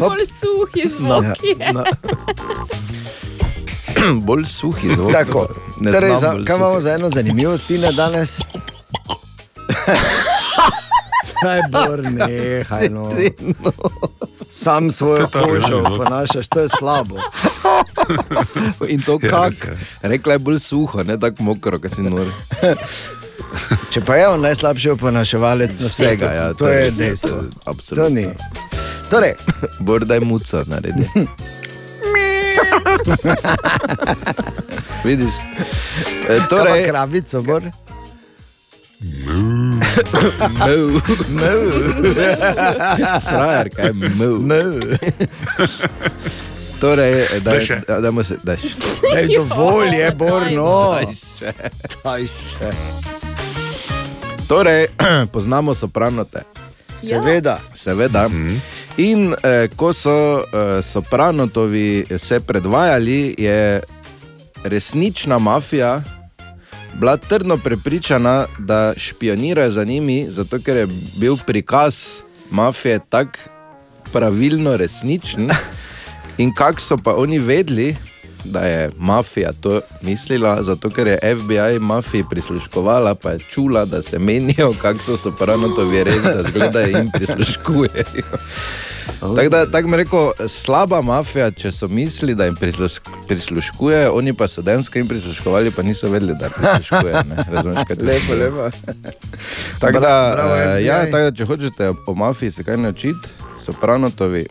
bolj 0.00 0.24
suhi 0.32 0.88
zvoki. 0.88 1.54
No. 1.72 1.84
Bolj 4.22 4.46
suhi 4.46 4.96
zvok. 4.96 5.12
Tako, 5.12 5.48
Ne 5.80 5.92
torej, 5.92 6.10
za, 6.20 6.34
kaj 6.46 6.56
imamo 6.56 6.80
za 6.80 6.92
eno 6.92 7.08
zanimivost 7.10 7.66
Tine 7.66 7.92
danes? 7.92 8.38
Kaj 11.42 11.60
bor, 11.68 11.98
nehaj 12.12 12.88
no. 12.88 13.08
Sam 14.48 14.90
svojo 14.90 15.26
To 15.26 15.38
je 15.38 15.60
kožo 15.60 15.82
ponašaš, 15.96 16.48
to 16.48 16.60
je 16.60 16.68
slabo. 16.70 17.16
In 18.86 19.02
to 19.02 19.18
Ja, 19.18 19.30
kak? 19.30 19.52
je. 19.54 19.78
Rekla 20.04 20.32
je 20.32 20.38
bolj 20.40 20.58
suho, 20.60 21.02
ne 21.02 21.18
tako 21.18 21.42
mokro, 21.44 21.78
kot 21.78 21.94
si 21.94 22.02
nor. 22.02 22.26
Če 23.90 24.00
pa 24.00 24.16
je 24.16 24.28
on 24.28 24.40
najslabši 24.40 24.90
oponaševalec 24.90 25.72
na 25.74 25.86
Vsega, 25.86 26.26
ja, 26.28 26.54
to 26.54 26.68
je 26.68 26.90
dejstvo. 26.90 27.28
to- 27.30 27.42
To 27.54 27.60
Absolutno. 27.66 28.08
ni. 28.10 28.26
Torej, 29.10 29.34
Bor 29.80 30.04
daj 30.04 30.20
muco 30.20 30.64
naredi. 30.66 31.04
Vidiš? 35.04 35.34
E, 36.24 36.38
torej, 36.48 36.86
torej, 36.88 37.72
kravico, 39.02 39.80
bor. 40.58 41.02
Mov. 41.28 41.62
Frajer, 43.20 43.68
kaj 43.76 43.86
je 43.86 43.92
mov. 44.16 44.40
Torej, 46.80 47.26
daj, 47.46 47.60
še. 47.66 47.76
dajmo 47.86 48.24
se, 48.26 48.36
daj 48.42 48.58
še. 48.58 48.74
Daj 49.06 49.28
dovolj 49.36 49.94
je, 49.94 50.08
bor, 50.18 50.48
no. 50.50 50.98
Daj 50.98 51.14
še. 51.38 51.52
Daj 52.02 52.26
še. 52.26 52.70
Torej, 54.50 54.88
poznamo 55.34 55.74
sopranote. 55.74 56.42
Seveda. 56.98 57.58
Seveda. 57.74 58.26
In 58.96 59.30
eh, 59.42 59.68
ko 59.76 59.92
so 59.94 60.42
eh, 60.42 60.82
sopranotovi 60.82 62.04
se 62.18 62.40
predvajali, 62.40 63.34
je 63.38 63.80
resnična 64.64 65.38
mafija 65.38 66.02
bila 66.94 67.16
trdno 67.16 67.56
prepričana, 67.56 68.46
da 68.58 68.92
špionirajo 68.96 69.70
za 69.70 69.84
njimi, 69.84 70.26
zato 70.28 70.58
ker 70.58 70.76
je 70.76 70.86
bil 71.16 71.36
prikaz 71.46 71.96
mafije 72.50 73.00
tako 73.08 73.38
pravilno 74.12 74.76
resničen. 74.76 75.50
In 76.38 76.54
kako 76.54 76.80
so 76.80 76.96
pa 76.96 77.14
oni 77.16 77.38
vedeli, 77.38 77.96
da 78.44 78.60
je 78.60 78.90
mafija 78.98 79.52
to 79.52 79.80
mislila, 80.02 80.62
zato 80.62 80.90
ker 80.90 81.08
je 81.08 81.36
FBI 81.36 81.78
mafiji 81.78 82.24
prisluškovala, 82.30 83.14
pa 83.14 83.30
je 83.30 83.38
čula, 83.38 83.84
da 83.84 84.02
se 84.02 84.18
menijo, 84.18 84.72
kako 84.82 84.98
so 84.98 85.16
sopranotovi 85.16 86.04
res, 86.04 86.22
da 86.22 86.42
zgledajo 86.42 86.98
in 86.98 87.10
prisluškujejo. 87.12 88.38
Tako 89.20 89.48
da, 89.48 89.70
tako 89.70 89.88
mi 89.88 89.96
rekel, 89.96 90.30
slaba 90.48 91.02
mafija, 91.02 91.50
če 91.50 91.72
so 91.72 91.88
mislili, 91.88 92.34
da 92.34 92.44
jim 92.44 92.56
prisluš, 92.56 92.98
prisluškujejo, 93.28 94.12
oni 94.14 94.34
pa 94.34 94.48
so 94.48 94.62
dejansko 94.62 94.98
jim 94.98 95.08
prisluškovali, 95.08 95.70
pa 95.70 95.82
niso 95.82 96.10
vedeli, 96.10 96.34
da 96.40 96.50
prisluškujejo. 96.50 97.22
Razumeš, 97.54 97.86
kaj 97.88 97.96
ti 97.96 98.04
Lepo, 98.04 98.34
lepo. 98.34 98.70
Tako 99.82 100.00
da, 100.00 100.32
bravo, 100.34 100.56
eh, 100.56 100.84
ja, 100.84 101.04
tako 101.04 101.18
da, 101.18 101.32
če 101.32 101.44
hočete 101.44 101.90
o 102.06 102.14
mafiji 102.14 102.50
se 102.50 102.64
kaj 102.64 102.76
naučiti, 102.76 103.28
sopranotovi. 103.60 104.46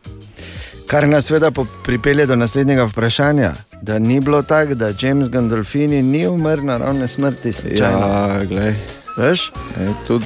Kar 0.88 1.08
nas 1.08 1.26
seveda 1.26 1.52
pripelje 1.86 2.26
do 2.26 2.36
naslednjega 2.36 2.86
vprašanja. 2.86 3.54
Da 3.82 3.99
ni 3.99 4.20
bilo 4.20 4.41
tako, 4.41 4.76
da 4.76 4.93
James 5.02 5.30
Gandolfini 5.30 6.02
ni 6.02 6.28
umrl 6.28 6.66
naravne 6.66 7.08
smrti. 7.08 7.52
slučajno. 7.52 7.99
Ja, 7.99 8.45
glej. 8.45 8.74
Veš? 9.18 9.52
E, 9.80 9.88
tudi, 10.08 10.26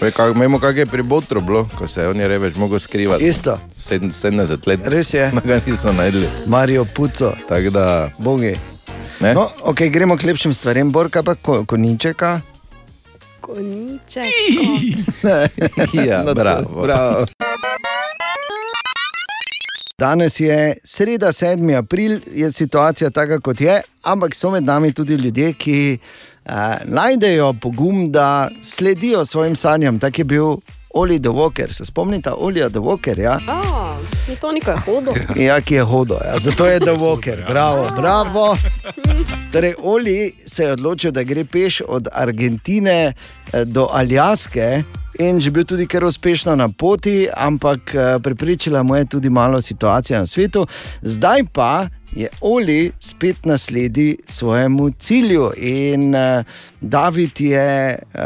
eh, 0.00 0.10
kak, 0.10 0.34
vemo, 0.34 0.58
kak 0.58 0.76
je 0.76 0.86
pri 0.86 1.02
Botru 1.02 1.40
bilo, 1.40 1.68
ko 1.68 1.88
se 1.88 2.00
je 2.00 2.08
on 2.08 2.20
je 2.20 2.28
reveč 2.28 2.54
mogel 2.56 2.78
skrivati. 2.78 3.24
Isto. 3.24 3.58
Sedem- 3.76 4.10
70 4.10 4.66
let. 4.66 4.80
Res 4.84 5.14
je. 5.14 5.30
No, 5.34 5.40
ga 5.40 5.60
niso 5.66 5.92
najdli. 5.92 6.28
Mario 6.46 6.84
Puco. 6.86 7.32
Tako 7.48 7.70
da. 7.70 8.10
Bogi. 8.18 8.54
Ne? 9.20 9.34
No, 9.34 9.50
okay, 9.62 9.88
gremo 9.88 10.16
k 10.16 10.24
lepšim 10.24 10.54
stvarem, 10.54 10.90
Borka 10.90 11.22
pa 11.22 11.34
ko, 11.34 11.64
koničeka. 11.64 12.40
Koniček. 13.40 14.24
ja, 16.02 16.22
No, 16.22 16.34
bravo. 16.34 16.82
bravo. 16.82 17.26
Danes 19.98 20.40
je 20.40 20.74
sreda, 20.84 21.26
7. 21.28 21.54
april, 21.74 22.20
je 22.28 22.52
situacija 22.52 23.10
taka, 23.10 23.40
kot 23.40 23.60
je, 23.60 23.76
ampak 24.02 24.34
so 24.34 24.50
med 24.50 24.64
nami 24.64 24.92
tudi 24.92 25.14
ljudje, 25.14 25.52
ki 25.52 25.98
najdejo 26.84 27.52
pogum, 27.60 28.12
da 28.12 28.48
sledijo 28.62 29.24
svojim 29.24 29.56
sanjam. 29.56 29.98
Tak 29.98 30.18
je 30.18 30.24
bil 30.24 30.56
Oli 30.94 31.18
the 31.18 31.28
Walker. 31.28 31.72
Se 31.72 31.84
spomnite, 31.84 32.30
Olija 32.30 32.68
the 32.68 32.78
Walker? 32.78 33.20
Ja? 33.20 33.38
Je 34.28 34.36
to 34.36 34.52
nekaj 34.52 34.76
hodo. 34.86 35.12
Ja, 35.46 35.60
ki 35.60 35.74
je 35.74 35.82
hodil, 35.82 36.16
ja. 36.24 36.38
zato 36.38 36.66
je 36.66 36.80
The 36.80 36.92
Walker. 36.92 37.46
Bravo, 37.46 37.90
bravo. 37.96 38.56
Torej, 39.52 39.74
Oli 39.82 40.32
se 40.46 40.64
je 40.64 40.72
odločil, 40.72 41.10
da 41.10 41.22
gre 41.22 41.44
peš 41.44 41.80
od 41.88 42.08
Argentine 42.12 43.12
eh, 43.52 43.64
do 43.64 43.88
Aljaske. 43.92 44.82
In 45.18 45.40
že 45.40 45.50
bil 45.50 45.64
tudi 45.64 45.86
kar 45.86 46.04
uspešno 46.04 46.56
na 46.56 46.68
poti, 46.68 47.28
ampak 47.36 47.94
eh, 47.94 48.18
prepričala 48.22 48.82
mu 48.82 48.96
je 48.96 49.04
tudi 49.04 49.30
malo 49.30 49.60
situacija 49.60 50.18
na 50.18 50.26
svetu. 50.26 50.66
Zdaj 51.02 51.44
pa 51.52 51.86
je 52.16 52.28
Oli 52.40 52.90
spet 53.00 53.44
na 53.44 53.58
sledi 53.58 54.16
svojemu 54.26 54.90
cilju. 54.90 55.50
In 55.56 56.14
uh, 56.14 56.44
David 56.80 57.40
je 57.40 57.98
uh, 57.98 58.20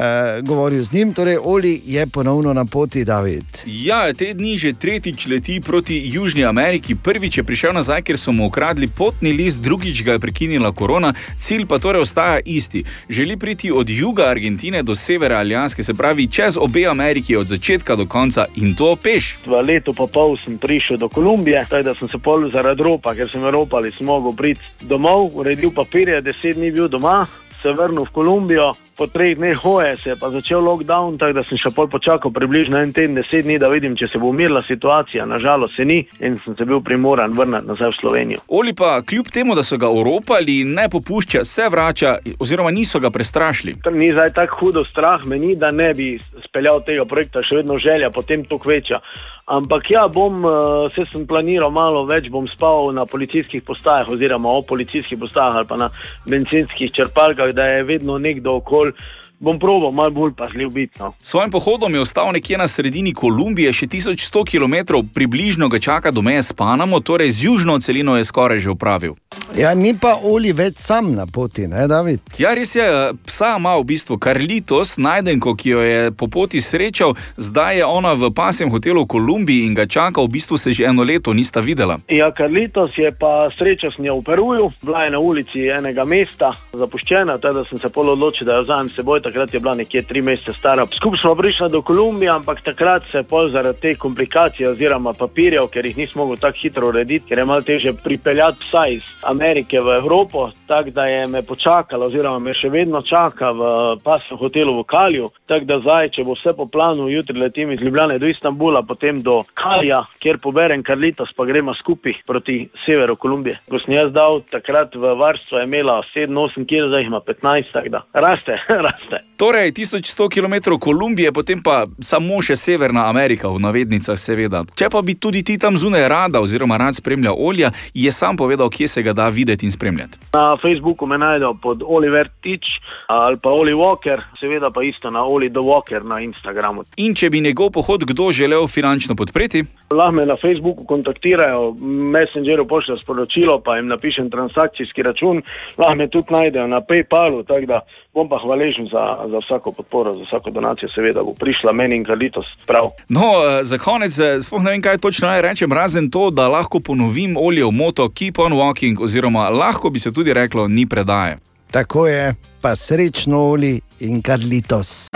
govoril 0.46 0.84
z 0.84 0.92
njim, 0.92 1.12
torej 1.12 1.38
Oli 1.42 1.80
je 1.86 2.06
ponovno 2.06 2.52
na 2.52 2.64
poti, 2.64 3.04
David. 3.04 3.44
Ja, 3.66 4.12
te 4.12 4.34
dni 4.34 4.58
že 4.58 4.72
tretjič 4.72 5.26
leti 5.26 5.60
proti 5.60 6.02
Južni 6.04 6.44
Ameriki. 6.44 6.94
Prvič 6.94 7.38
je 7.38 7.44
prišel 7.44 7.72
nazaj, 7.72 8.02
ker 8.02 8.18
so 8.18 8.32
mu 8.32 8.46
ukradli 8.46 8.88
potni 8.88 9.32
list, 9.32 9.62
drugič 9.62 10.02
ga 10.04 10.12
je 10.12 10.18
prekinila 10.18 10.72
korona, 10.72 11.12
cilj 11.36 11.66
pa 11.66 11.78
torej 11.78 12.02
ostaja 12.02 12.40
isti. 12.44 12.84
Želi 13.08 13.36
priti 13.36 13.72
od 13.72 13.90
juga 13.90 14.28
Argentine 14.28 14.82
do 14.82 14.94
severa 14.94 15.38
Aljaske, 15.38 15.82
se 15.82 15.94
pravi 15.94 16.26
čez 16.26 16.56
obe 16.60 16.86
Ameriki, 16.86 17.36
od 17.36 17.46
začetka 17.46 17.96
do 17.96 18.06
konca 18.06 18.46
in 18.56 18.74
to 18.74 18.96
peš. 18.96 19.38
V 19.46 19.62
letu 19.62 19.94
pa 19.94 20.06
pol 20.06 20.36
sem 20.36 20.58
prišel 20.58 20.96
do 20.96 21.08
Kolumbije, 21.08 21.66
tako 21.70 21.82
da 21.82 21.94
sem 21.94 22.08
se 22.08 22.18
pol 22.18 22.50
zaradi 22.52 22.82
ropa, 22.82 23.14
ker 23.14 23.30
sem 23.32 23.42
ropal, 23.78 23.92
sem 23.96 24.06
mogel 24.06 24.34
priti 24.34 24.60
domov, 24.80 25.36
uredil 25.36 25.72
papirje, 25.72 26.20
deset 26.22 26.56
dni 26.56 26.70
bil 26.70 26.88
doma. 26.88 27.26
Se 27.62 27.72
vrnil 27.74 28.04
v 28.04 28.12
Kolumbijo, 28.14 28.72
po 28.96 29.06
treh 29.06 29.34
dneh 29.34 29.58
hoje 29.64 29.96
se 29.96 30.10
je 30.10 30.16
pa 30.16 30.30
začel 30.30 30.60
lockdown, 30.62 31.18
tako 31.18 31.32
da 31.32 31.42
sem 31.44 31.58
še 31.58 31.72
pol 31.74 31.88
počakal 31.90 32.30
približno 32.30 32.78
en 32.78 32.92
teden, 32.94 33.16
deset 33.18 33.42
dni, 33.46 33.58
da 33.58 33.70
vidim, 33.72 33.96
če 33.98 34.06
se 34.12 34.20
bo 34.22 34.30
umirila 34.30 34.62
situacija. 34.68 35.26
Nažalost 35.26 35.74
se 35.76 35.84
ni 35.84 35.98
in 36.20 36.36
sem 36.38 36.54
se 36.54 36.64
bil 36.64 36.78
primoran 36.86 37.34
vrniti 37.34 37.66
nazaj 37.66 37.90
v 37.90 37.98
Slovenijo. 38.00 38.44
Oli 38.48 38.74
pa 38.78 39.00
kljub 39.02 39.32
temu, 39.34 39.56
da 39.58 39.66
so 39.66 39.78
ga 39.78 39.90
oropali, 39.90 40.62
ne 40.64 40.86
popušča, 40.88 41.42
se 41.44 41.66
vrača, 41.68 42.18
oziroma 42.38 42.70
niso 42.70 43.00
ga 43.02 43.10
prestrašili. 43.10 43.74
To 43.82 43.90
ni 43.90 44.12
zdaj 44.12 44.36
tako 44.38 44.60
hudo 44.60 44.84
strah, 44.84 45.26
meni, 45.26 45.56
da 45.58 45.70
ne 45.74 45.90
bi 45.94 46.12
speljal 46.46 46.84
tega 46.86 47.04
projekta, 47.10 47.42
še 47.42 47.62
vedno 47.62 47.78
želja, 47.82 48.12
potem 48.14 48.46
to 48.46 48.58
kveča. 48.62 49.02
Ampak 49.48 49.90
ja, 49.90 50.02
bom, 50.12 50.44
uh, 50.44 50.92
se 50.92 51.06
sem 51.08 51.24
planiral 51.26 51.70
malo 51.72 52.02
več, 52.04 52.26
bom 52.28 52.44
spal 52.52 52.90
na 52.92 53.06
policijskih 53.08 53.62
postajah, 53.64 54.10
oziroma 54.12 54.50
o 54.52 54.60
policijskih 54.60 55.16
postajah 55.22 55.62
ali 55.62 55.68
pa 55.70 55.78
na 55.80 55.88
benzinskih 56.28 56.92
črpalkah, 56.92 57.47
da 57.52 57.64
je 57.64 57.82
vedno 57.84 58.18
nekdo 58.18 58.54
okoli. 58.56 58.92
Bom 59.40 59.58
proval 59.58 59.92
malo 59.92 60.10
bolj 60.10 60.32
pazljiv 60.34 60.68
biti. 60.68 60.98
No. 60.98 61.12
S 61.18 61.30
svojim 61.30 61.50
pohodom 61.50 61.94
je 61.94 62.00
ostal 62.00 62.32
nekje 62.32 62.58
na 62.58 62.66
sredini 62.68 63.14
Kolumbije, 63.14 63.72
še 63.72 63.86
1100 63.86 64.42
km, 64.50 64.98
približno 65.14 65.68
ga 65.68 65.78
čaka 65.78 66.10
do 66.10 66.22
meje 66.22 66.42
s 66.42 66.52
Panamo, 66.52 67.00
torej 67.00 67.30
z 67.30 67.44
južno 67.44 67.78
celino 67.78 68.16
je 68.16 68.24
skoraj 68.24 68.58
že 68.58 68.70
upravil. 68.70 69.14
Ja, 69.56 69.74
ni 69.74 69.94
pa 69.94 70.16
Oli 70.22 70.52
več 70.52 70.82
sam 70.82 71.14
na 71.14 71.26
poti, 71.26 71.68
ne, 71.70 71.86
David? 71.88 72.20
Ja, 72.38 72.50
res 72.54 72.74
je, 72.74 72.84
psa 73.26 73.54
ima 73.56 73.76
v 73.78 73.86
bistvu 73.88 74.18
Karlitos, 74.18 74.96
najdenko, 74.98 75.54
ki 75.54 75.70
jo 75.70 75.84
je 75.86 76.10
po 76.10 76.28
poti 76.28 76.60
srečal, 76.60 77.14
zdaj 77.36 77.78
je 77.78 77.86
ona 77.86 78.12
v 78.18 78.32
pasjem 78.34 78.70
hotelu 78.70 79.06
v 79.06 79.10
Kolumbiji 79.14 79.70
in 79.70 79.78
ga 79.78 79.86
čaka, 79.86 80.20
v 80.22 80.34
bistvu 80.34 80.58
se 80.58 80.74
že 80.74 80.84
eno 80.90 81.06
leto 81.06 81.32
nista 81.32 81.62
videla. 81.62 81.98
Ja, 82.10 82.32
Karlitos 82.34 82.98
je 82.98 83.10
pa 83.14 83.48
srečal 83.54 83.94
s 83.94 84.02
njo 84.02 84.18
v 84.18 84.26
Peruju, 84.26 84.70
bila 84.82 85.06
je 85.06 85.14
na 85.14 85.22
ulici 85.22 85.64
enega 85.70 86.04
mesta, 86.04 86.52
zapuščena, 86.74 87.38
teda 87.38 87.64
sem 87.70 87.78
se 87.78 87.88
pol 87.94 88.10
odločil, 88.18 88.46
da 88.50 88.58
jo 88.58 88.66
vzamem 88.66 88.90
s 88.90 88.98
seboj, 88.98 89.22
takrat 89.28 89.54
je 89.54 89.60
bila 89.60 89.74
nekje 89.74 90.02
tri 90.02 90.22
mesece 90.22 90.52
stara. 90.52 90.86
Skupaj 90.96 91.20
smo 91.20 91.34
prišli 91.34 91.68
do 91.70 91.82
Kolumbije, 91.82 92.30
ampak 92.30 92.62
takrat 92.64 93.02
se 93.12 93.18
je 93.18 93.28
pol 93.28 93.48
zaradi 93.48 93.80
teh 93.80 93.98
komplikacij 93.98 94.66
oziroma 94.66 95.12
papirjev, 95.12 95.68
ker 95.72 95.86
jih 95.86 95.96
nismo 95.96 96.24
mogli 96.24 96.40
tako 96.40 96.58
hitro 96.62 96.88
urediti, 96.88 97.26
ker 97.28 97.38
je 97.38 97.44
malo 97.44 97.60
teže 97.60 97.92
pripeljati 97.92 98.64
psa 98.64 98.86
iz 98.88 99.02
Amerike 99.22 99.80
v 99.80 99.98
Evropo, 100.00 100.50
tako 100.66 100.90
da 100.90 101.04
je 101.04 101.26
me 101.28 101.42
počakala 101.42 102.06
oziroma 102.06 102.38
me 102.38 102.54
še 102.54 102.70
vedno 102.72 103.02
čaka 103.02 103.50
v 103.52 103.62
pasjem 104.04 104.38
hotelu 104.38 104.74
v 104.80 104.84
Kalju, 104.88 105.30
tako 105.46 105.64
da 105.64 105.78
zdaj, 105.84 106.10
če 106.16 106.24
bo 106.24 106.36
vse 106.36 106.54
po 106.56 106.66
planu, 106.66 107.08
jutri 107.12 107.38
letim 107.38 107.72
iz 107.72 107.80
Ljubljane 107.80 108.18
do 108.18 108.28
Istanbula, 108.28 108.82
potem 108.82 109.22
do 109.22 109.42
Kalja, 109.54 110.02
kjer 110.22 110.40
poberem 110.42 110.82
Karlitos, 110.82 111.32
pa 111.36 111.44
gremo 111.44 111.74
skupaj 111.74 112.22
proti 112.26 112.60
severu 112.86 113.16
Kolumbije. 113.16 113.60
Ko 113.70 113.80
sem 113.84 113.94
jaz 113.98 114.12
dal 114.12 114.40
takrat 114.50 114.96
v 114.96 115.14
varstvo, 115.20 115.60
je 115.60 115.68
imela 115.68 116.00
7-8 116.14 116.68
kg, 116.68 116.88
zdaj 116.88 117.08
ima 117.08 117.20
15, 117.26 117.72
tako 117.72 117.96
da 117.96 118.04
raste, 118.12 118.58
raste. 118.88 119.17
Torej, 119.38 119.72
1100 119.72 120.28
km 120.34 120.78
Kolumbije, 120.80 121.32
potem 121.32 121.62
pa 121.62 121.86
samo 122.02 122.40
še 122.42 122.56
Severna 122.58 123.06
Amerika, 123.06 123.46
v 123.48 123.62
navednicah, 123.62 124.18
seveda. 124.18 124.64
Če 124.74 124.88
pa 124.90 125.02
bi 125.02 125.14
tudi 125.14 125.44
ti 125.46 125.54
tam 125.62 125.78
zunaj 125.78 126.08
rada, 126.10 126.42
oziroma 126.42 126.74
rad 126.80 126.98
spremljal 126.98 127.38
olja, 127.38 127.70
je 127.94 128.10
sam 128.12 128.36
povedal, 128.36 128.66
kje 128.70 128.88
se 128.88 129.02
ga 129.06 129.14
da 129.14 129.28
videti 129.28 129.66
in 129.66 129.72
spremljati. 129.72 130.18
Na 130.34 130.56
Facebooku 130.58 131.06
me 131.06 131.18
najdejo 131.22 131.54
pod 131.62 131.86
Oliver 131.86 132.30
Tič 132.42 132.66
ali 133.08 133.38
pa 133.40 133.50
Oli 133.54 133.72
Walker, 133.72 134.20
seveda 134.40 134.70
pa 134.74 134.82
isto 134.82 135.10
na 135.10 135.22
Oli 135.24 135.48
The 135.48 135.62
Walker 135.62 136.02
na 136.02 136.20
Instagramu. 136.20 136.84
In 136.96 137.14
če 137.14 137.30
bi 137.30 137.40
njegov 137.40 137.70
pohod 137.78 138.04
kdo 138.04 138.32
želel 138.32 138.66
finančno 138.66 139.14
podpreti, 139.16 139.62
Lahko 139.90 140.12
me 140.12 140.26
na 140.26 140.36
Facebooku 140.36 140.84
kontaktirajo, 140.84 141.72
Messengeru 142.12 142.66
pošljajo 142.68 142.98
sporočilo, 142.98 143.60
pa 143.64 143.76
jim 143.76 143.86
napišem 143.88 144.30
transakcijski 144.30 145.02
račun, 145.02 145.42
lahko 145.78 145.94
me 145.94 146.08
tudi 146.10 146.26
najdejo 146.30 146.66
na 146.66 146.80
PayPalu, 146.80 147.42
tako 147.42 147.66
da 147.66 147.80
bom 148.18 148.28
pa 148.28 148.38
hvaležen 148.42 148.88
za, 148.92 149.04
za 149.30 149.38
vsako 149.44 149.72
podporo, 149.72 150.14
za 150.14 150.24
vsako 150.26 150.50
donacijo, 150.50 150.88
seveda 150.94 151.22
bo 151.22 151.34
prišla 151.38 151.72
meni 151.72 151.96
in 151.96 152.04
Karlitos 152.04 152.46
prav. 152.66 152.90
No, 153.08 153.26
eh, 153.44 153.64
za 153.64 153.78
konec, 153.78 154.18
eh, 154.18 154.42
sploh 154.42 154.62
ne 154.62 154.70
vem, 154.74 154.82
kaj 154.82 154.98
točno 154.98 155.28
naj 155.28 155.42
rečem, 155.42 155.72
razen 155.72 156.10
to, 156.10 156.30
da 156.30 156.48
lahko 156.48 156.80
ponovim 156.80 157.36
oljev 157.36 157.70
moto 157.70 158.08
Keep 158.08 158.38
on 158.38 158.52
walking, 158.52 159.00
oziroma 159.00 159.48
lahko 159.48 159.90
bi 159.90 159.98
se 159.98 160.12
tudi 160.12 160.34
reklo, 160.34 160.68
ni 160.68 160.86
predaje. 160.86 161.38
Tako 161.70 162.06
je, 162.06 162.34
pa 162.62 162.76
srečno 162.76 163.40
Oli 163.40 163.80
in 164.00 164.22
Karlitos. 164.22 165.08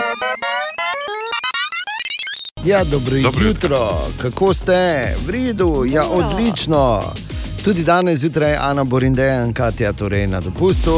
Ja, 2.65 2.83
dobro, 2.83 3.19
dobro 3.23 3.47
jutro, 3.47 3.89
kako 4.21 4.53
ste? 4.53 5.01
V 5.27 5.31
redu, 5.31 5.83
ja, 5.87 6.03
odlično. 6.09 7.01
Tudi 7.63 7.83
danes 7.83 8.19
zjutraj 8.19 8.55
Ana 8.55 8.83
Borindeja 8.83 9.43
in 9.45 9.53
Katja 9.53 9.93
torej 9.93 10.27
na 10.27 10.39
dopustu. 10.41 10.91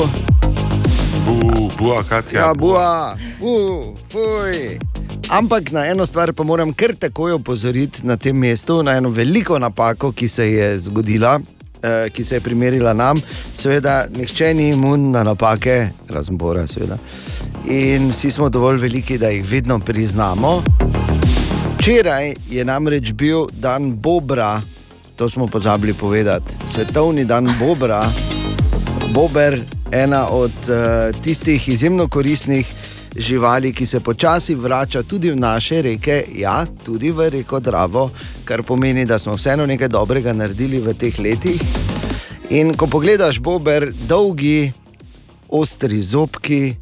Bu, 1.26 1.70
bua, 1.80 2.04
Katja. 2.04 2.40
Ja, 2.40 2.54
bua, 2.54 3.16
bu, 3.40 3.96
fuj. 4.12 4.78
Ampak 5.30 5.72
na 5.72 5.86
eno 5.86 6.06
stvar 6.06 6.34
pa 6.34 6.44
moram 6.44 6.74
kar 6.74 6.94
takoj 6.96 7.32
opozoriti 7.40 8.06
na 8.06 8.18
tem 8.18 8.38
mestu, 8.38 8.84
na 8.84 8.98
eno 8.98 9.10
veliko 9.10 9.60
napako, 9.60 10.12
ki 10.12 10.28
se 10.28 10.52
je 10.52 10.68
zgodila, 10.80 11.40
eh, 11.82 12.10
ki 12.14 12.24
se 12.24 12.36
je 12.36 12.42
primerila 12.42 12.94
nam. 12.94 13.22
Seveda, 13.54 14.06
nihče 14.16 14.54
ni 14.54 14.70
imun 14.70 15.10
na 15.12 15.24
napake, 15.24 15.90
razen 16.10 16.38
Bora, 16.38 16.68
seveda. 16.68 16.98
In 17.66 18.12
vsi 18.12 18.32
smo 18.32 18.50
dovolj 18.50 18.78
veliki, 18.78 19.18
da 19.18 19.30
jih 19.30 19.46
vedno 19.50 19.80
priznamo. 19.80 20.62
Včeraj 21.78 22.34
je 22.50 22.66
namreč 22.66 23.12
bil 23.14 23.46
dan 23.52 23.92
Bobra, 23.94 24.62
to 25.16 25.30
smo 25.30 25.48
pozabili 25.48 25.94
povedati. 25.94 26.56
Svetovni 26.68 27.26
dan 27.26 27.50
Bobra. 27.60 28.12
Bober, 29.14 29.62
ena 30.04 30.28
od 30.30 30.52
uh, 30.70 31.22
tistih 31.24 31.70
izjemno 31.70 32.08
koristnih 32.08 32.68
živali, 33.16 33.74
ki 33.74 33.86
se 33.86 34.00
počasi 34.00 34.56
vrača 34.56 35.04
tudi 35.04 35.32
v 35.32 35.36
naše 35.36 35.82
reke, 35.82 36.24
ja, 36.36 36.66
tudi 36.86 37.12
v 37.12 37.30
reko 37.30 37.60
Dravo, 37.60 38.10
kar 38.46 38.64
pomeni, 38.64 39.06
da 39.06 39.20
smo 39.20 39.34
vseeno 39.34 39.66
nekaj 39.66 39.88
dobrega 39.88 40.34
naredili 40.34 40.80
v 40.80 40.94
teh 40.94 41.20
letih. 41.20 41.62
In 42.50 42.74
ko 42.74 42.88
pogledaš 42.88 43.40
Bober, 43.40 43.88
dolgi, 44.08 44.72
ostri 45.50 46.02
zobki, 46.02 46.76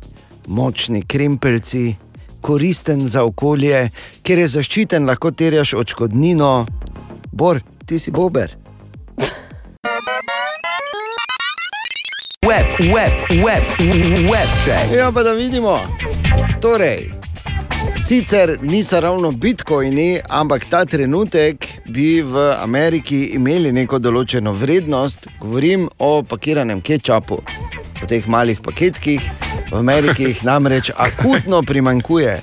močni 0.48 1.04
krempeljci, 1.08 1.96
koristen 2.42 3.08
za 3.08 3.24
okolje, 3.24 3.90
ker 4.24 4.42
je 4.44 4.48
zaščiten, 4.58 5.06
lahko 5.08 5.32
terjaš 5.32 5.74
odškodnino. 5.80 6.66
Bor, 7.32 7.62
ti 7.86 8.00
si 8.00 8.12
bober. 8.12 8.63
Web, 12.54 12.68
web, 12.94 13.14
web, 13.44 13.64
web 14.30 14.50
check. 14.64 14.92
Ja, 14.94 15.12
pa 15.12 15.24
da 15.24 15.32
vidimo. 15.32 15.80
Torej, 16.62 17.10
sicer 18.00 18.58
niso 18.62 19.00
ravno 19.00 19.32
bitcoini, 19.32 20.20
ampak 20.30 20.66
ta 20.66 20.86
trenutek 20.86 21.56
bi 21.86 22.22
v 22.22 22.38
Ameriki 22.54 23.24
imeli 23.34 23.72
neko 23.72 23.98
določeno 24.00 24.54
vrednost. 24.54 25.26
Govorim 25.42 25.90
o 25.98 26.22
pakiranem 26.24 26.82
kečapu, 26.82 27.40
o 28.04 28.08
teh 28.08 28.28
malih 28.28 28.62
paketkih. 28.62 29.26
V 29.72 29.76
Ameriki 29.76 30.30
jih 30.30 30.44
namreč 30.50 30.92
akutno 30.96 31.64
primankuje. 31.64 32.38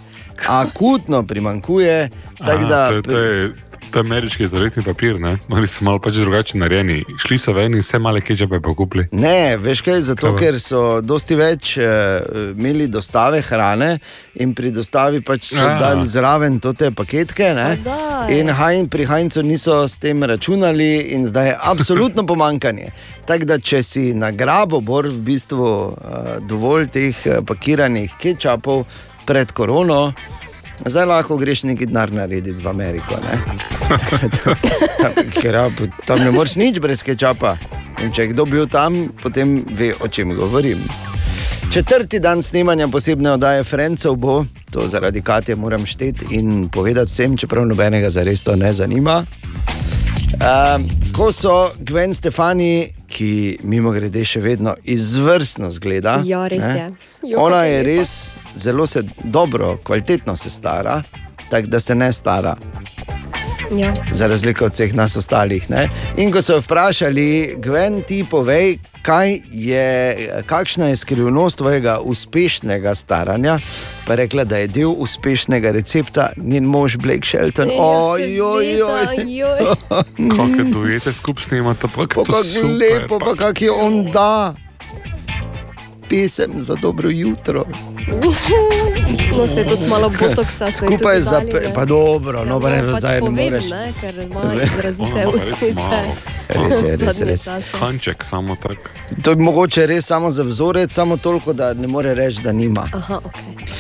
Akutno 0.49 1.23
primankuje. 1.23 2.09
tako 2.39 2.51
Aha, 2.51 2.69
da- 2.69 2.89
to, 2.89 2.95
je- 2.95 3.03
to 3.03 3.19
je 3.19 3.53
je 3.99 4.01
ameriški 4.01 4.49
toaletni 4.51 4.83
papir, 4.83 5.19
ne? 5.21 5.37
Mali 5.49 5.67
so 5.67 5.85
malo 5.85 5.99
pač 5.99 6.15
drugače 6.21 6.59
narejeni. 6.59 7.05
Šli 7.19 7.39
so 7.39 7.53
ven 7.57 7.75
in 7.75 7.83
vse 7.83 7.99
male 7.99 8.21
kečape 8.21 8.61
pa 8.63 8.75
kupili. 8.77 9.07
Ne, 9.13 9.57
veš 9.57 9.83
kaj, 9.87 10.01
zato 10.11 10.33
Kaj 10.33 10.41
ker 10.41 10.61
so 10.61 10.83
dosti 11.01 11.37
več 11.39 11.77
uh, 11.81 12.55
imeli 12.57 12.89
dostave 12.89 13.43
hrane 13.43 13.99
in 14.35 14.55
pri 14.55 14.71
dostavi 14.71 15.21
pač 15.27 15.53
so 15.55 15.65
A. 15.65 15.77
dali 15.81 16.07
zraven 16.09 16.61
to 16.61 16.73
te 16.73 16.91
paketke. 16.91 17.53
ne. 17.55 17.69
In 18.31 18.49
hajn 18.49 18.89
pri 18.89 19.05
hajncu 19.05 19.43
niso 19.43 19.83
s 19.89 19.97
tem 19.97 20.23
računali, 20.23 21.13
in 21.15 21.27
zdaj 21.27 21.49
je 21.49 21.57
absolutno 21.73 22.27
pomankanje. 22.31 22.91
Tako 23.27 23.45
da, 23.45 23.59
če 23.59 23.83
si 23.83 24.15
na 24.15 24.31
grabo 24.31 24.81
bor 24.81 25.07
v 25.09 25.21
bistvu 25.23 25.65
uh, 25.65 25.95
dovolj 26.43 26.89
teh 26.91 27.27
eh, 27.27 27.41
pakiranih 27.47 28.15
kečapov 28.21 28.87
pred 29.27 29.53
korono. 29.53 30.13
Zdaj 30.87 31.07
lahko 31.07 31.37
greš 31.37 31.63
neki 31.63 31.87
denar 31.87 32.13
narediti 32.13 32.63
v 32.63 32.69
Ameriko. 32.69 33.15
ne. 33.25 33.37
Ker 35.41 35.55
ja, 35.55 35.69
tam 36.07 36.19
ne 36.19 36.31
moreš 36.31 36.57
nič 36.57 36.81
brez 36.81 37.03
kečapa. 37.03 37.57
In 38.01 38.13
če 38.17 38.23
je 38.23 38.33
kdo 38.33 38.47
bil 38.49 38.67
tam, 38.67 39.11
potem 39.23 39.61
ve, 39.77 39.93
o 40.01 40.09
čem 40.09 40.33
govorim. 40.35 40.81
Četrti 41.71 42.19
dan 42.19 42.43
snemanja 42.43 42.89
posebne 42.89 43.31
oddaje 43.37 43.65
Frencov 43.65 44.17
bo, 44.17 44.45
to 44.73 44.89
zaradi 44.89 45.23
Katja 45.23 45.57
moram 45.57 45.87
šteti 45.87 46.27
in 46.35 46.69
povedati 46.69 47.11
vsem, 47.11 47.37
čeprav 47.37 47.67
nobenega 47.67 48.11
zares 48.11 48.43
to 48.43 48.57
ne 48.57 48.73
zanima. 48.73 49.25
Um, 50.39 50.87
ko 51.17 51.33
so 51.33 51.71
Gwen 51.79 52.15
Stefani, 52.15 52.89
ki 53.11 53.59
mimo 53.63 53.91
grede 53.91 54.23
še 54.25 54.41
vedno 54.41 54.77
izvrstno 54.85 55.71
zgleda. 55.75 56.21
Ja, 56.25 56.47
res 56.49 56.65
ne, 56.65 56.77
je. 56.77 57.33
Jo, 57.33 57.43
Ona 57.49 57.65
je 57.67 57.83
res 57.83 58.15
zelo 58.57 58.87
se 58.87 59.03
dobro, 59.25 59.77
kvalitetno 59.85 60.37
se 60.37 60.51
stara, 60.51 61.03
tako 61.51 61.67
da 61.69 61.81
se 61.81 61.95
ne 61.95 62.13
stara 62.13 62.57
Ja. 63.77 63.95
za 64.13 64.27
razliko 64.27 64.65
od 64.65 64.73
vseh 64.73 64.95
nas 64.95 65.17
ostalih. 65.17 65.71
Ne? 65.71 65.89
In 66.17 66.33
ko 66.33 66.43
so 66.43 66.59
vprašali, 66.61 67.55
Gwen, 67.59 68.03
ti 68.03 68.25
povej, 68.31 68.79
kaj 69.03 69.41
je, 69.51 70.17
kakšna 70.47 70.89
je 70.89 70.97
skrivnost 70.97 71.59
tvojega 71.59 71.99
uspešnega 72.03 72.95
staranja, 72.95 73.59
pa 74.07 74.13
je 74.13 74.17
rekla, 74.17 74.45
da 74.45 74.57
je 74.57 74.67
del 74.67 74.95
uspešnega 74.99 75.71
recepta 75.71 76.31
njen 76.37 76.65
mož 76.65 76.97
Blake 76.97 77.27
Shelton. 77.27 77.71
Ja, 77.71 77.83
Ojoj, 77.83 78.67
seveda, 78.67 79.23
joj. 79.23 79.59
Kakšne 80.37 80.65
dojete 80.73 81.13
skupaj 81.13 81.45
snemate, 81.45 81.87
pa 81.95 82.07
kako 82.07 82.25
kako 82.25 82.67
lepo, 82.81 83.19
pa 83.19 83.35
kako 83.35 83.65
je 83.65 83.71
on 83.71 84.05
da. 84.13 84.55
Pesem 86.11 86.51
za 86.57 86.75
dobro 86.75 87.11
jutro. 87.11 87.65
No, 89.37 89.47
se 89.47 89.61
je 89.61 89.67
tudi 89.67 89.87
malo 89.89 90.11
botoksa. 90.21 90.67
Skupaj 90.71 91.21
za 91.21 91.41
ne. 91.41 91.75
pa 91.75 91.85
dobro, 91.85 92.45
no, 92.45 92.59
brez 92.61 92.93
pač 92.93 92.99
zdaj 93.01 93.15
ne 93.15 93.21
povem, 93.21 93.35
moreš. 93.35 93.69
Ne, 93.71 93.93
ker 94.01 94.19
ima 94.19 94.45
Ne. 94.45 94.65
izrazite 94.65 95.27
ustnice. 95.27 96.01
Res 96.49 96.83
je, 96.83 96.97
res, 96.97 97.15
Zadnje 97.15 97.31
res. 97.31 97.45
čase. 97.45 97.79
Kanček, 97.79 98.25
samo 98.25 98.57
tako. 98.57 98.91
To 99.23 99.31
je 99.31 99.37
mogoče 99.37 99.87
res 99.87 100.07
samo 100.07 100.31
za 100.31 100.43
vzorec, 100.43 100.93
samo 100.93 101.17
toliko, 101.17 101.53
da 101.53 101.75
ne 101.75 101.87
more 101.87 102.15
reči, 102.15 102.43
da 102.43 102.53
nima. 102.53 102.89
Aha, 102.93 103.21
okay. 103.25 103.71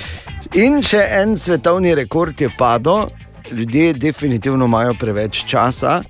In 0.54 0.82
če 0.82 1.02
en 1.10 1.36
svetovni 1.36 1.94
rekord 1.94 2.40
je 2.40 2.48
padel, 2.58 3.08
ljudje 3.52 3.92
definitivno 3.92 4.64
imajo 4.64 4.94
preveč 4.94 5.44
časa. 5.46 6.02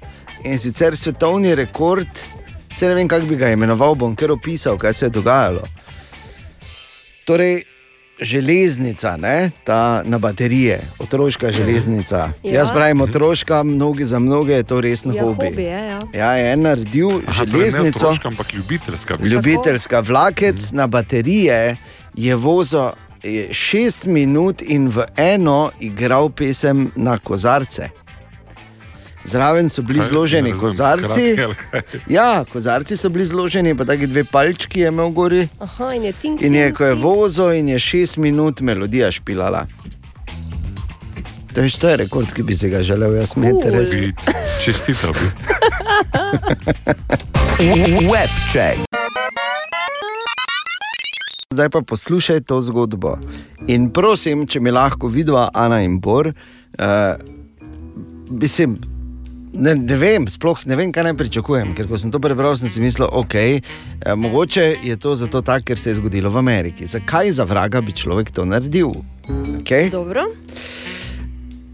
In 0.44 0.58
sicer 0.58 0.96
svetovni 0.96 1.54
rekord, 1.54 2.08
se 2.72 2.88
ne 2.88 2.94
vem, 2.94 3.08
kako 3.08 3.26
bi 3.26 3.36
ga 3.36 3.48
imenoval, 3.48 3.94
bom 3.94 4.16
kar 4.16 4.30
opisal, 4.30 4.78
kaj 4.78 4.92
se 4.92 5.06
je 5.06 5.10
dogajalo. 5.10 5.62
Torej, 7.30 7.62
železnica, 8.20 9.16
ne? 9.16 9.50
ta 9.64 10.02
na 10.04 10.18
baterije, 10.18 10.80
otroška 10.98 11.50
železnica. 11.50 12.16
Ja. 12.16 12.32
Ja. 12.44 12.54
Jaz 12.54 12.70
pravim 12.70 13.00
otroška, 13.00 13.62
mnogi 13.62 14.04
za 14.04 14.18
mnoge 14.18 14.52
je 14.52 14.62
to 14.62 14.80
resen 14.80 15.14
Ja, 15.14 15.22
hobi. 15.22 15.46
hobi 15.46 15.62
je, 15.62 15.70
ja. 15.86 16.00
Ja, 16.14 16.32
je 16.32 16.52
en 16.52 16.60
naredil 16.60 17.10
Aha, 17.26 17.44
to 17.44 17.56
je 17.56 17.62
ne 17.62 17.70
železnico. 17.70 17.98
otroška, 17.98 18.28
ampak 18.28 18.54
ljubiteljska. 18.54 19.14
v 19.14 19.18
bistvu. 19.18 19.34
Ljubiteljska 19.36 20.00
vlakec 20.00 20.72
na 20.72 20.86
baterije 20.86 21.76
je 22.14 22.34
vozil 22.36 22.90
šest 23.52 24.06
minut 24.06 24.62
in 24.62 24.88
v 24.88 25.04
eno 25.16 25.70
igral 25.80 26.30
pesem 26.30 26.90
na 26.96 27.18
kozarce. 27.18 27.88
Zraven 29.24 29.68
so 29.68 29.82
bili 29.82 29.98
Kaj? 29.98 30.08
zloženi 30.08 30.50
razumem, 30.50 30.60
kozarci. 30.70 31.34
kratke 31.36 31.54
kaj? 31.70 31.80
Ja, 32.08 32.44
kozarci 32.52 32.96
so 32.96 33.08
bili 33.08 33.24
zloženi, 33.24 33.74
pa 33.76 33.84
tako 33.84 34.06
dve 34.06 34.24
palčki 34.24 34.80
je 34.80 34.88
imel 34.88 35.08
gori. 35.08 35.48
Aha, 35.58 35.94
in 35.94 36.04
je 36.04 36.12
tink. 36.12 36.42
In 36.42 36.54
je, 36.54 36.72
ko 36.72 36.84
je 36.84 36.94
vozil, 36.94 37.52
in 37.52 37.68
je 37.68 37.78
šest 37.78 38.16
minut 38.16 38.60
melodija 38.60 39.10
špilala. 39.12 39.66
To 41.54 41.60
je, 41.60 41.70
to 41.70 41.88
je 41.88 41.96
rekord, 41.96 42.32
ki 42.32 42.42
bi 42.42 42.54
se 42.54 42.68
ga 42.68 42.82
želel 42.82 43.14
jaz. 43.14 43.34
Cool. 43.34 43.62
res. 43.64 43.90
Bi 43.90 44.12
Čestital 44.62 45.12
bi. 45.12 45.26
Web 48.12 48.30
check. 48.52 48.78
Zdaj 51.52 51.68
pa 51.70 51.80
poslušaj 51.82 52.40
to 52.40 52.60
zgodbo. 52.60 53.18
In 53.66 53.90
prosim, 53.90 54.46
če 54.46 54.60
mi 54.60 54.70
lahko 54.70 55.08
vidva 55.08 55.48
Ana 55.54 55.80
in 55.82 55.98
Bor, 56.00 56.30
uh, 56.30 56.34
mislim. 58.30 58.76
Ne, 59.52 59.74
ne 59.74 59.96
vem, 59.98 60.28
sploh 60.30 60.60
ne 60.70 60.76
vem, 60.78 60.92
kaj 60.94 61.08
naj 61.08 61.16
pričakujem. 61.18 61.72
Ker 61.74 61.88
ko 61.90 61.98
sem 61.98 62.12
to 62.14 62.20
prebral, 62.22 62.54
sem 62.58 62.70
si 62.70 62.82
mislil, 62.82 63.08
ok, 63.10 63.34
eh, 63.34 63.60
mogoče 64.16 64.76
je 64.84 64.96
to 64.96 65.14
zato 65.18 65.42
tako, 65.42 65.64
ker 65.64 65.78
se 65.78 65.90
je 65.90 65.98
zgodilo 65.98 66.30
v 66.30 66.38
Ameriki. 66.38 66.86
Zakaj 66.86 67.32
za 67.40 67.44
vraga 67.44 67.80
bi 67.80 67.92
človek 67.92 68.30
to 68.30 68.44
naredil? 68.44 68.94
Okay? 69.60 69.90
Dobro. 69.90 70.28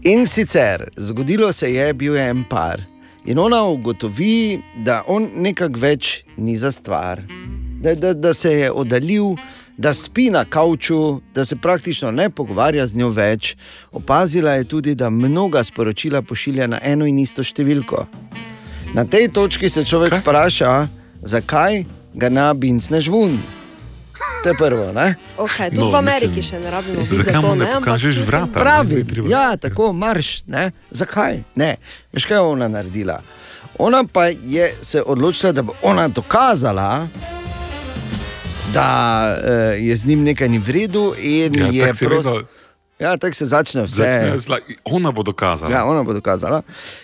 In 0.03 0.25
sicer 0.25 0.89
zgodilo 0.97 1.51
se 1.53 1.73
je, 1.73 1.93
bil 1.93 2.15
je 2.15 2.29
en 2.29 2.43
par. 2.49 2.81
In 3.25 3.39
ona 3.39 3.63
ugotovi, 3.67 4.59
da 4.85 5.03
on 5.07 5.29
nekako 5.35 5.79
več 5.79 6.23
ni 6.37 6.55
za 6.57 6.71
stvar, 6.71 7.21
da, 7.81 7.95
da, 7.95 8.13
da 8.13 8.33
se 8.33 8.53
je 8.53 8.71
oddaljil, 8.71 9.35
da 9.77 9.93
spi 9.93 10.29
na 10.29 10.45
kavču, 10.45 11.21
da 11.35 11.45
se 11.45 11.55
praktično 11.55 12.11
ne 12.11 12.29
pogovarja 12.29 12.87
z 12.87 12.95
njo 12.95 13.09
več. 13.09 13.55
Opazila 13.91 14.51
je 14.51 14.63
tudi, 14.63 14.95
da 14.95 15.09
mnoga 15.09 15.63
sporočila 15.63 16.21
pošilja 16.21 16.67
na 16.67 16.79
eno 16.83 17.05
in 17.05 17.19
isto 17.19 17.43
številko. 17.43 18.05
Na 18.93 19.05
tej 19.05 19.27
točki 19.27 19.69
se 19.69 19.85
človek 19.85 20.17
Kaj? 20.17 20.19
vpraša, 20.19 20.87
zakaj 21.21 21.83
ga 22.13 22.29
na 22.29 22.53
bincne 22.53 23.01
žvun. 23.01 23.37
To 24.43 24.49
je 24.49 24.55
prvo, 24.57 24.91
ne? 24.93 25.15
Okay, 25.37 25.69
tudi 25.69 25.81
No, 25.81 25.91
v 25.91 25.95
Ameriki 25.95 26.39
mislim, 26.39 26.45
še 26.45 26.59
ne 26.59 26.71
rabimo 26.71 27.01
biti 27.01 27.17
Zakaj 27.21 27.41
mu 27.41 27.55
ne 27.55 27.67
pokažeš 27.77 28.21
vrata? 28.25 28.53
Pravi, 28.53 29.03
Ne 29.03 29.29
ja, 29.29 29.57
tako 29.57 29.93
marš. 29.93 30.41
Ne? 30.47 30.71
Zakaj? 30.89 31.43
Ne. 31.55 31.75
Veš, 32.13 32.25
kaj 32.25 32.37
je 32.37 32.41
ona 32.41 32.67
naredila? 32.67 33.19
Ona 33.77 34.03
pa 34.09 34.29
je 34.29 34.73
se 34.81 35.03
odločila, 35.05 35.51
da 35.51 35.61
bo 35.61 35.73
ona 35.81 36.07
dokazala, 36.07 37.07
da 38.67 38.89
uh, 39.33 39.49
je 39.79 39.95
z 39.95 40.05
njim 40.05 40.23
nekaj 40.23 40.49
ni 40.49 40.59
v 40.59 40.69
redu. 40.69 41.13
In 41.17 41.55
Ja, 41.55 41.67
je 41.67 41.81
tako 41.81 41.95
si 41.95 42.05
prost- 42.05 42.25
vedno 42.25 42.43
Ja, 42.99 43.17
tako 43.17 43.35
se 43.35 43.45
začne 43.45 43.83
vse. 43.83 43.95
začne 43.95 44.37
zla- 44.39 44.59
Ona 44.85 45.11
bo 45.11 45.23
dokazala. 45.23 45.71
Ja, 45.71 45.85
ona 45.85 46.03
bo 46.03 46.13
dokazala. 46.13 46.61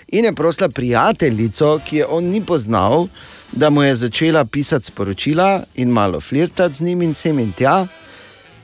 In 0.07 0.25
je 0.25 0.33
prosila 0.33 0.69
prijateljico, 0.69 1.79
ki 1.79 1.97
je 1.97 2.05
on 2.07 2.23
ni 2.25 2.41
poznal, 2.41 3.07
da 3.51 3.69
mu 3.69 3.83
je 3.83 3.95
začela 3.95 4.45
pisati 4.45 4.85
sporočila 4.85 5.63
in 5.75 5.89
malo 5.89 6.19
flirtati 6.19 6.73
z 6.73 6.81
njim 6.81 7.01
in 7.01 7.13
sem 7.13 7.39
in 7.39 7.51
tja. 7.51 7.87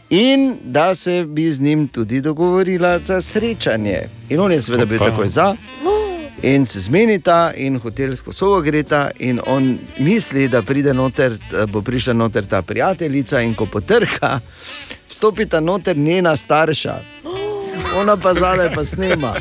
In 0.09 0.57
da 0.63 0.95
se 0.95 1.25
bi 1.25 1.51
z 1.51 1.61
njim 1.61 1.87
tudi 1.87 2.21
dogovorila 2.21 2.99
za 2.99 3.21
srečanje. 3.21 3.99
In 4.29 4.39
on 4.39 4.51
je 4.51 4.61
seveda 4.61 4.85
bil 4.85 4.99
takoj 4.99 5.27
za. 5.27 5.55
In 6.41 6.65
se 6.65 6.79
zmenita, 6.79 7.51
in 7.53 7.77
hotelsko 7.77 8.33
sobo 8.33 8.61
greta, 8.61 9.11
in 9.19 9.39
on 9.45 9.65
misli, 9.99 10.47
da 10.47 10.61
pride 10.61 10.93
noter, 10.93 11.37
da 11.51 11.65
bo 11.65 11.81
prišla 11.81 12.13
noter 12.13 12.45
ta 12.45 12.61
prijateljica, 12.61 13.41
in 13.41 13.53
ko 13.53 13.65
potrka, 13.65 14.39
vstopita 15.09 15.59
noter 15.59 15.97
njena 15.97 16.35
starša. 16.35 16.95
Ona 17.95 18.17
pa 18.17 18.33
zadaj 18.33 18.73
pa 18.73 18.85
snema. 18.85 19.33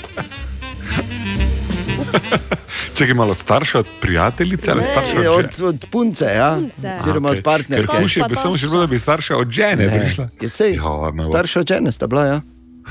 Čekaj 2.94 3.14
malo 3.14 3.34
starša 3.34 3.78
od 3.78 3.86
prijateljice 4.00 4.70
ali 4.70 4.80
Ne, 4.80 4.86
starša 4.86 5.20
Je 5.20 5.30
od 5.30 5.44
Od, 5.44 5.60
od 5.60 5.86
punce, 5.90 6.24
ja? 6.26 6.58
Oziroma 6.96 7.28
A, 7.28 7.32
od 7.32 7.42
partnerke. 7.44 7.86
Ker 7.86 8.02
kuši 8.02 8.22
bi 8.28 8.36
samo 8.36 8.56
še 8.56 8.66
bilo, 8.66 8.80
da 8.80 8.86
bi 8.86 8.98
starša 8.98 9.36
od 9.36 9.50
žene 9.50 9.86
Ne, 9.86 10.00
prišla. 10.00 10.28
je 10.40 10.48
sej, 10.48 10.74
Ja, 10.74 10.82
me 11.12 11.22
bo- 11.22 11.28
starša 11.28 11.60
od 11.60 11.68
žene 11.68 11.92
sta 11.92 12.06
bila. 12.06 12.26
Ja? 12.26 12.40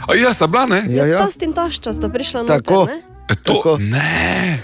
A 0.08 0.16
ja, 0.16 0.34
sta 0.34 0.48
bila, 0.48 0.66
ne? 0.66 0.86
Ja, 0.90 1.06
ja. 1.06 1.18
Tast 1.18 1.42
in 1.42 1.54
tašča 1.54 1.94
sta 1.94 2.10
prišla 2.10 2.42
na 2.42 2.48
Tako. 2.48 2.86
Ne? 2.86 3.02
E, 3.30 3.36
to, 3.36 3.54
Tako. 3.54 3.78
ne. 3.80 4.60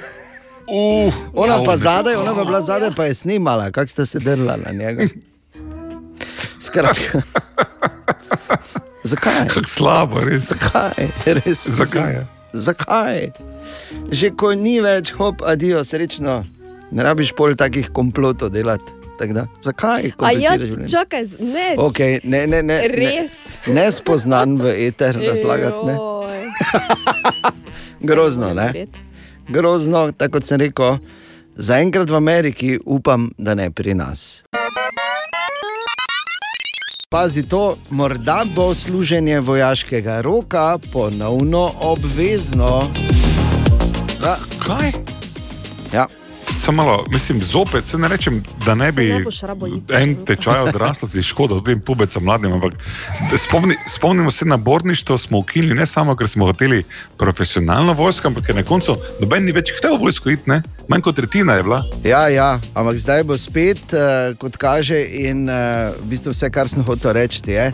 Uh, 0.68 1.14
Ona 1.34 1.54
ja, 1.54 1.64
pa 1.66 1.72
ne. 1.72 1.78
zadaj, 1.78 2.16
ona 2.16 2.36
pa 2.36 2.44
bila 2.44 2.62
zadaj, 2.62 2.90
pa 2.96 3.06
je 3.06 3.14
snimala, 3.14 3.72
kako 3.72 3.88
sta 3.88 4.06
se 4.06 4.20
drla 4.20 4.58
na 4.66 4.72
njega. 4.72 5.08
Skratka. 6.62 7.22
Zakaj? 9.04 9.48
Kako 9.48 9.68
slabo, 9.68 10.20
res. 10.20 10.44
Zakaj? 10.44 11.08
Res, 11.26 11.68
Zakaj? 11.68 12.24
Zakaj? 12.54 13.28
Že 14.12 14.30
ko 14.40 14.54
ni 14.56 14.80
več, 14.82 15.12
hop, 15.20 15.44
adijo, 15.46 15.84
srečno. 15.84 16.46
Ne 16.92 17.04
rabiš 17.04 17.34
pol 17.36 17.56
takih 17.60 17.90
komplotov 17.92 18.54
delati. 18.54 19.00
Da, 19.24 19.46
zakaj? 19.62 20.10
A 20.20 20.32
ja, 20.36 20.58
čakaj, 20.90 21.24
ne. 21.40 21.76
Okay, 21.80 22.20
ne, 22.24 22.48
ne, 22.48 22.64
ne, 22.64 22.80
Res? 22.92 23.38
Ne, 23.68 23.86
nespoznan 23.86 24.58
v 24.60 24.74
eter 24.90 25.16
razlagati. 25.16 25.96
Grozno, 28.04 28.54
ne? 28.54 28.86
Grozno, 29.48 30.12
tako 30.12 30.38
kot 30.38 30.46
sem 30.48 30.60
rekel, 30.60 30.98
zaenkrat 31.56 32.10
v 32.10 32.16
Ameriki 32.16 32.80
upam, 32.86 33.30
da 33.38 33.56
ne 33.56 33.70
pri 33.72 33.94
nas. 33.96 34.44
Pazi 37.10 37.44
to, 37.44 37.78
morda 37.90 38.44
bo 38.56 38.74
služenje 38.74 39.40
vojaškega 39.40 40.22
roka 40.22 40.78
ponovno 40.92 41.70
obvezno. 41.80 42.82
Ja. 44.24 44.36
Kaj? 44.60 44.92
Ja. 45.94 46.08
Samo 46.66 46.84
malo, 46.84 47.06
mislim, 47.12 47.44
zopet 47.44 47.86
se 47.86 47.98
ne 47.98 48.08
rečem, 48.08 48.44
da 48.66 48.76
ne 48.76 48.92
bi 48.92 49.10
ne 49.10 49.26
rabo 49.42 49.68
iti. 49.68 49.94
en 49.94 50.16
tečaj 50.26 50.62
odraslosti 50.62 51.22
škoda 51.22 51.64
tem 51.66 51.82
pubecom 51.82 52.24
mladim, 52.24 52.54
ampak 52.54 52.74
spomni, 53.38 53.76
spomnimo 53.88 54.32
se 54.32 54.46
na 54.46 54.58
borništvo, 54.58 55.18
smo 55.18 55.40
ukinili 55.40 55.76
ne 55.76 55.86
samo, 55.86 56.16
ker 56.16 56.28
smo 56.28 56.46
hoteli 56.46 56.84
profesionalno 57.18 57.94
vojsko, 57.94 58.28
ampak 58.28 58.46
ker 58.46 58.56
na 58.56 58.64
koncu 58.64 58.96
noben 59.20 59.44
ni 59.46 59.52
več 59.52 59.74
hotel 59.76 59.98
vojsko 59.98 60.30
iti, 60.30 60.50
ne? 60.50 60.62
manj 60.88 61.02
kot 61.02 61.16
tretjina 61.16 61.54
je 61.54 61.64
bila. 61.64 61.84
Ja, 62.04 62.28
ja, 62.28 62.60
ampak 62.74 62.96
zdaj 62.98 63.24
bo 63.24 63.38
spet, 63.38 63.84
uh, 63.92 64.32
kot 64.40 64.56
kaže, 64.58 65.04
in 65.04 65.50
uh, 65.50 65.92
v 66.00 66.16
bistvu 66.16 66.32
vse, 66.32 66.48
kar 66.48 66.72
sem 66.72 66.84
hotel 66.84 67.14
reči, 67.20 67.44
je. 67.48 67.74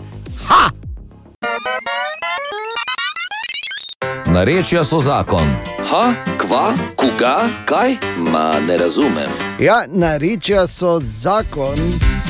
Narečja 4.34 4.84
so 4.84 4.98
zakon. 4.98 5.79
Ha, 5.90 6.14
kva, 6.38 6.74
koga, 6.96 7.50
kaj? 7.66 7.96
Ma 8.18 8.60
ne 8.68 8.78
razumem. 8.78 9.30
Ja, 9.60 9.86
narečja 9.88 10.68
so 10.68 11.00
zakon, 11.00 11.80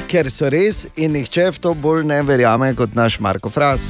ker 0.08 0.30
so 0.32 0.48
res 0.50 0.86
in 0.96 1.12
nihče 1.12 1.50
v 1.52 1.60
to 1.60 1.74
bolj 1.76 2.06
ne 2.08 2.22
verjame 2.24 2.72
kot 2.80 2.96
naš 2.96 3.18
Marko 3.20 3.52
Fras. 3.52 3.90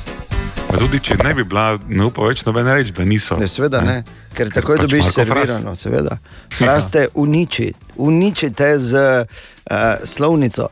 Pa 0.66 0.78
tudi 0.78 0.98
če 0.98 1.20
ne 1.22 1.36
bi 1.38 1.46
bila, 1.46 1.78
ne 1.86 2.08
upa 2.10 2.26
več 2.26 2.42
noben 2.50 2.66
reči, 2.66 2.96
da 2.98 3.06
niso. 3.06 3.38
Ne, 3.38 3.46
seveda 3.46 3.84
ne, 3.86 4.00
ker 4.34 4.50
takoj 4.54 4.82
Pač 4.82 4.88
dobiš 4.88 5.06
Marko 5.06 5.26
Fras. 5.30 5.54
servirano, 5.54 5.76
seveda. 5.78 6.18
Fraste 6.58 7.06
uniči, 7.14 7.70
uničite 8.02 8.72
z 8.82 9.06
uh, 9.22 10.02
slovnico. 10.02 10.72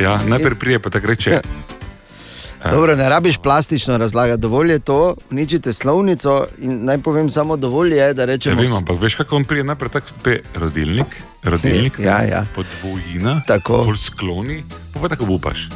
Ja, 0.00 0.16
najprej 0.24 0.56
prije 0.56 0.80
pa 0.80 0.88
tako 0.90 1.12
reče. 1.12 1.42
Dobro, 2.64 2.96
ne 2.96 3.08
rabiš 3.08 3.38
plastično 3.38 3.96
razlagati, 3.96 4.40
dovolj 4.40 4.70
je 4.70 4.78
to, 4.78 5.14
uničite 5.30 5.72
slovnico 5.72 6.46
in 6.58 6.84
naj 6.84 6.98
povem 6.98 7.30
samo 7.30 7.56
dovolj 7.56 7.94
je, 7.94 8.14
da 8.14 8.22
Ja, 8.22 8.26
rečemo. 8.26 8.60
vem, 8.60 8.72
ampak 8.72 9.00
veš, 9.00 9.14
kako 9.14 9.36
on 9.36 9.44
prije 9.44 9.64
najprej 9.64 9.90
tako 9.90 10.06
pe 10.22 10.40
rodilnik, 10.54 11.06
rodilnik, 11.42 11.98
Ja, 11.98 12.22
ja. 12.22 12.46
podvojina, 12.54 13.40
Tako. 13.46 13.84
bolj 13.84 13.96
skloni, 13.98 14.62
pa 14.94 15.00
pa 15.00 15.08
tako 15.08 15.24
upaš. 15.26 15.68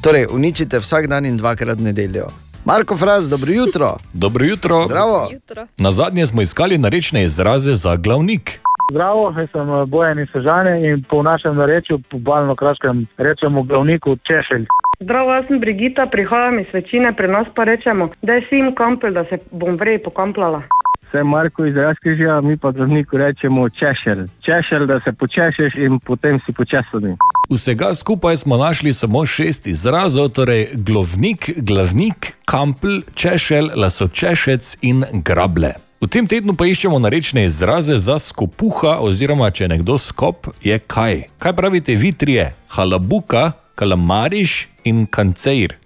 Torej, 0.00 0.26
uničite 0.30 0.78
vsak 0.78 1.06
dan 1.06 1.26
in 1.26 1.36
dvakrat 1.36 1.78
nedeljo. 1.78 2.26
Marko 2.64 2.96
Fras, 2.96 3.24
dobro 3.24 3.52
jutro. 3.52 3.96
Dobro 4.12 4.44
jutro. 4.44 4.84
Zdravo. 4.86 5.30
Na 5.78 5.92
zadnje 5.92 6.26
smo 6.26 6.42
iskali 6.42 6.78
narečne 6.78 7.24
izraze 7.24 7.74
za 7.74 7.96
glavnik. 7.96 8.60
Zdravo, 8.90 9.34
jaz 9.38 9.48
sem 9.52 9.68
eh, 9.68 9.86
Bojan 9.86 10.18
iz 10.18 10.28
Sežane 10.32 10.74
in 10.88 11.04
po 11.10 11.22
našem 11.22 11.56
narečju, 11.56 12.00
po 12.10 12.18
balno-kraškem, 12.18 13.06
rečemo 13.18 13.62
glavniku 13.62 14.16
češelj. 14.28 14.66
Zdravo, 15.00 15.34
jaz 15.34 15.44
sem 15.46 15.60
Brigita, 15.60 16.06
prihajam 16.06 16.58
iz 16.58 16.66
večine, 16.72 17.12
pri 17.16 17.28
nas 17.28 17.46
pa 17.54 17.64
rečemo, 17.64 18.10
da 18.22 18.32
je 18.32 18.46
sim 18.48 18.74
kampel, 18.74 19.12
da 19.12 19.24
se 19.24 19.38
bom 19.50 19.76
vrej 19.76 20.02
pokamplala. 20.02 20.62
Sem 21.10 21.26
Marko 21.26 21.64
iz 21.66 21.76
Razkrižja, 21.76 22.40
mi 22.40 22.56
pa 22.56 22.70
glavniku 22.70 23.16
rečemo 23.16 23.68
češelj. 23.68 24.24
Češelj, 24.46 24.86
da 24.86 25.00
se 25.04 25.12
počešeš 25.12 25.74
in 25.74 25.98
potem 25.98 26.40
si 26.46 26.52
počesani. 26.52 27.16
Vsega 27.50 27.94
skupaj 27.94 28.36
smo 28.36 28.56
našli 28.56 28.92
samo 28.92 29.26
šest 29.26 29.66
izrazov, 29.66 30.28
torej 30.28 30.66
glovnik, 30.74 31.50
glavnik, 31.56 32.34
kampl, 32.46 33.02
češelj, 33.14 33.70
lasočešec 33.76 34.76
in 34.82 35.04
grable. 35.12 35.89
V 36.00 36.08
tem 36.08 36.24
tednu 36.24 36.54
pa 36.56 36.64
iščemo 36.64 36.96
narečne 36.96 37.42
izraze 37.44 37.98
za 38.00 38.14
skopuha, 38.16 38.94
oziroma 39.04 39.50
če 39.52 39.66
je 39.66 39.68
nekdo 39.68 39.98
skop, 40.00 40.46
je 40.64 40.78
kaj. 40.80 41.26
Kaj 41.36 41.52
pravite 41.52 41.92
vi 41.92 42.14
trije? 42.16 42.46
Halabuka, 42.72 43.50
kalamariš 43.76 44.70
in 44.88 45.04
kanceir. 45.04 45.76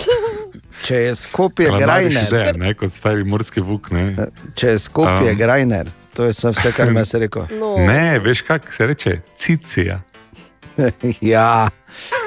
Če 0.86 0.96
je 0.96 1.10
skopje 1.12 1.66
Kalamariš 1.68 2.14
grajner, 2.14 2.28
že, 2.30 2.58
ne, 2.62 2.70
kot 2.72 2.88
stari 2.88 3.24
morski 3.28 3.60
vuk. 3.60 3.90
Ne. 3.92 4.30
če 4.56 4.70
je 4.70 4.78
skopje 4.80 5.34
Um. 5.34 5.36
grajner, 5.36 5.90
to 6.16 6.24
je 6.24 6.32
vse, 6.32 6.72
kar 6.72 6.88
me 6.88 7.04
je 7.04 7.20
rekel. 7.20 7.44
No. 7.60 7.74
Ne, 7.84 8.16
veš, 8.24 8.40
kako 8.48 8.72
se 8.72 8.86
reče, 8.88 9.12
cicija. 9.36 9.98
ja, 11.34 11.68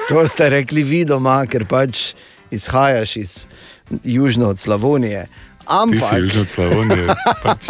to 0.06 0.22
ste 0.30 0.52
rekli 0.54 0.86
vi 0.86 1.02
doma, 1.02 1.40
ker 1.50 1.66
pač 1.66 2.12
izhajaš 2.54 3.16
iz 3.16 3.34
južno 4.04 4.54
od 4.54 4.58
Slavonije. 4.62 5.26
Ti 5.64 5.72
Ampak, 5.72 6.36
od 6.40 6.48
Slavonije. 6.48 7.06
Pač. 7.42 7.68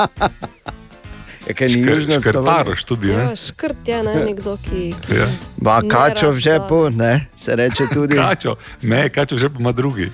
je 1.47 1.55
kaj 1.55 1.69
ni 1.69 1.85
Slavonije. 1.85 2.21
škrtaroš 2.21 2.85
tudi, 2.85 3.07
ne? 3.07 3.23
Ja, 3.23 3.37
škrt 3.37 3.89
je 3.89 4.03
ne, 4.03 4.15
nekdo, 4.25 4.57
ki. 4.57 4.95
ki 5.07 5.15
Ja. 5.15 5.29
Ba, 5.57 5.83
kačo 5.89 6.31
v 6.31 6.39
žepu, 6.39 6.91
ne, 6.91 7.27
se 7.37 7.57
reče 7.57 7.87
tudi. 7.95 8.17
Kačo, 8.23 8.57
ne, 8.83 9.09
kačo 9.09 9.37
že 9.39 9.49
pa 9.49 9.61
ima 9.61 9.73
drugi. 9.73 10.11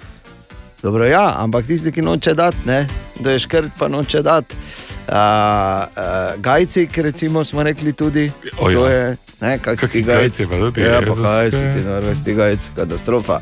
Dobro, 0.83 1.07
ja, 1.07 1.35
ampak 1.39 1.67
tisti, 1.67 1.93
ki 1.93 2.03
noče 2.03 2.35
dati, 2.35 2.57
ne, 2.65 2.87
da 3.21 3.33
je 3.33 3.39
škrt, 3.39 3.73
pa 3.79 3.89
noče 3.89 4.23
dati. 4.23 4.57
Uh, 5.03 5.15
uh, 5.15 6.03
gajci, 6.39 6.87
ki 6.87 7.03
recimo 7.03 7.45
smo 7.45 7.63
rekli 7.63 7.93
tudi, 7.93 8.31
O, 8.59 8.71
ja. 8.71 8.77
to 8.77 8.87
je, 8.87 9.03
ne, 9.41 9.59
kak 9.59 9.81
si 9.81 9.87
Kaki 9.87 9.93
ti 9.93 10.03
gajci. 10.03 10.21
gajci 10.21 10.47
pa 10.47 10.57
tudi, 10.57 10.81
ja, 10.81 10.87
ja, 10.89 11.01
pa 11.01 11.07
to 11.07 11.15
kaj 11.17 11.51
se- 11.51 11.57
si 11.57 12.19
ti, 12.19 12.25
ti 12.25 12.35
gajci, 12.35 12.71
katastrofa. 12.77 13.41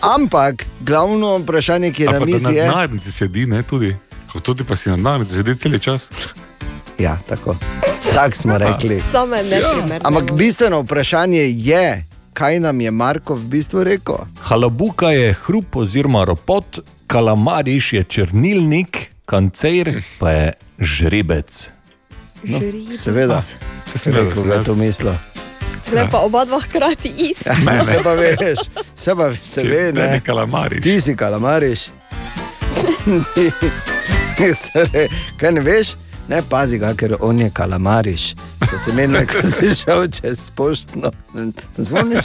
Ampak 0.00 0.54
glavno 0.80 1.38
vprašanje, 1.38 1.92
ki 1.92 2.02
je 2.02 2.08
A 2.08 2.12
na 2.12 2.20
mizi, 2.20 2.44
na 2.44 2.50
je, 2.50 2.62
denarnici 2.62 3.12
sedi, 3.12 3.46
ne 3.46 3.62
tudi. 3.62 3.96
Ko 4.28 4.40
tudi 4.40 4.64
pa 4.64 4.76
si 4.76 4.90
na 4.90 4.96
denarnici 4.96 5.32
sedi 5.32 5.56
cel 5.56 5.78
čas. 5.78 6.08
ja, 6.98 7.18
tako. 7.28 7.56
Tak 8.14 8.36
smo 8.36 8.58
rekli. 8.58 9.02
Neprimerne. 9.12 10.00
Ampak 10.02 10.32
bistveno 10.32 10.80
vprašanje 10.80 11.42
je, 11.48 12.04
kaj 12.32 12.60
nam 12.60 12.80
je 12.80 12.90
Marko 12.90 13.34
v 13.34 13.46
bistvu 13.48 13.84
rekel. 13.84 14.16
Halabuka 14.40 15.06
je 15.08 15.32
hrup 15.36 15.76
oziroma 15.76 16.24
ropot, 16.24 16.78
kalamariš 17.06 17.92
je 17.92 18.04
črnilnik, 18.04 19.10
kanceir 19.28 20.00
pa 20.18 20.30
je 20.32 20.46
žrebec. 20.80 21.70
No, 22.42 22.58
Žrebec. 22.58 22.96
seveda, 22.96 23.40
seveda 23.92 24.22
rekel, 24.24 24.34
sem 24.34 24.48
da 24.48 24.54
je 24.54 24.64
to 24.64 24.74
mislil. 24.74 25.12
Zdaj 25.88 26.08
pa 26.10 26.18
oba 26.24 26.44
dva 26.44 26.60
hkrati 26.60 27.08
isto. 27.18 27.50
Ja, 27.50 27.84
se 27.84 28.00
pa 28.04 28.14
veš, 28.14 28.58
se 28.96 29.14
pa 29.16 29.30
se 29.34 29.62
Če 29.62 29.68
ve, 29.68 29.84
ne, 29.92 30.00
ne. 30.00 30.10
ne 30.10 30.20
kalamariš. 30.20 30.82
Ti 30.82 31.00
si 31.00 31.16
kalamariš. 31.16 31.88
Kaj 35.40 35.52
ne 35.52 35.60
veš? 35.60 35.94
Ne 36.28 36.42
pazi 36.44 36.78
ga, 36.78 36.92
ker 36.94 37.16
on 37.20 37.38
je 37.40 37.50
kalamariš. 37.50 38.34
So 38.70 38.78
se 38.78 38.92
menili, 38.92 39.26
ko 39.26 39.38
si 39.46 39.74
šel 39.74 40.08
čez 40.08 40.50
poštno. 40.50 41.10
Se 41.76 41.84
spomniš? 41.84 42.24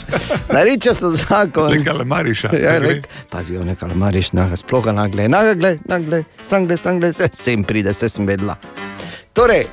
Nareče 0.52 0.94
so 0.94 1.08
zakon. 1.08 1.70
Ne 1.72 1.84
kalamariša. 1.84 2.50
Ja, 2.62 2.78
rek, 2.78 3.06
pazi, 3.30 3.56
on 3.56 3.68
je 3.68 3.74
kalamariš, 3.74 4.32
naga, 4.32 4.56
sploh 4.56 4.84
ga 4.84 4.92
nagle, 4.92 5.28
nagle, 5.28 5.78
nagle, 5.88 6.24
strangle, 6.42 6.76
strangle, 6.76 7.12
sem 7.32 7.64
pride, 7.64 7.94
se 7.94 8.08
sem 8.08 8.26
vedela. 8.26 8.56
Torej, 9.32 9.64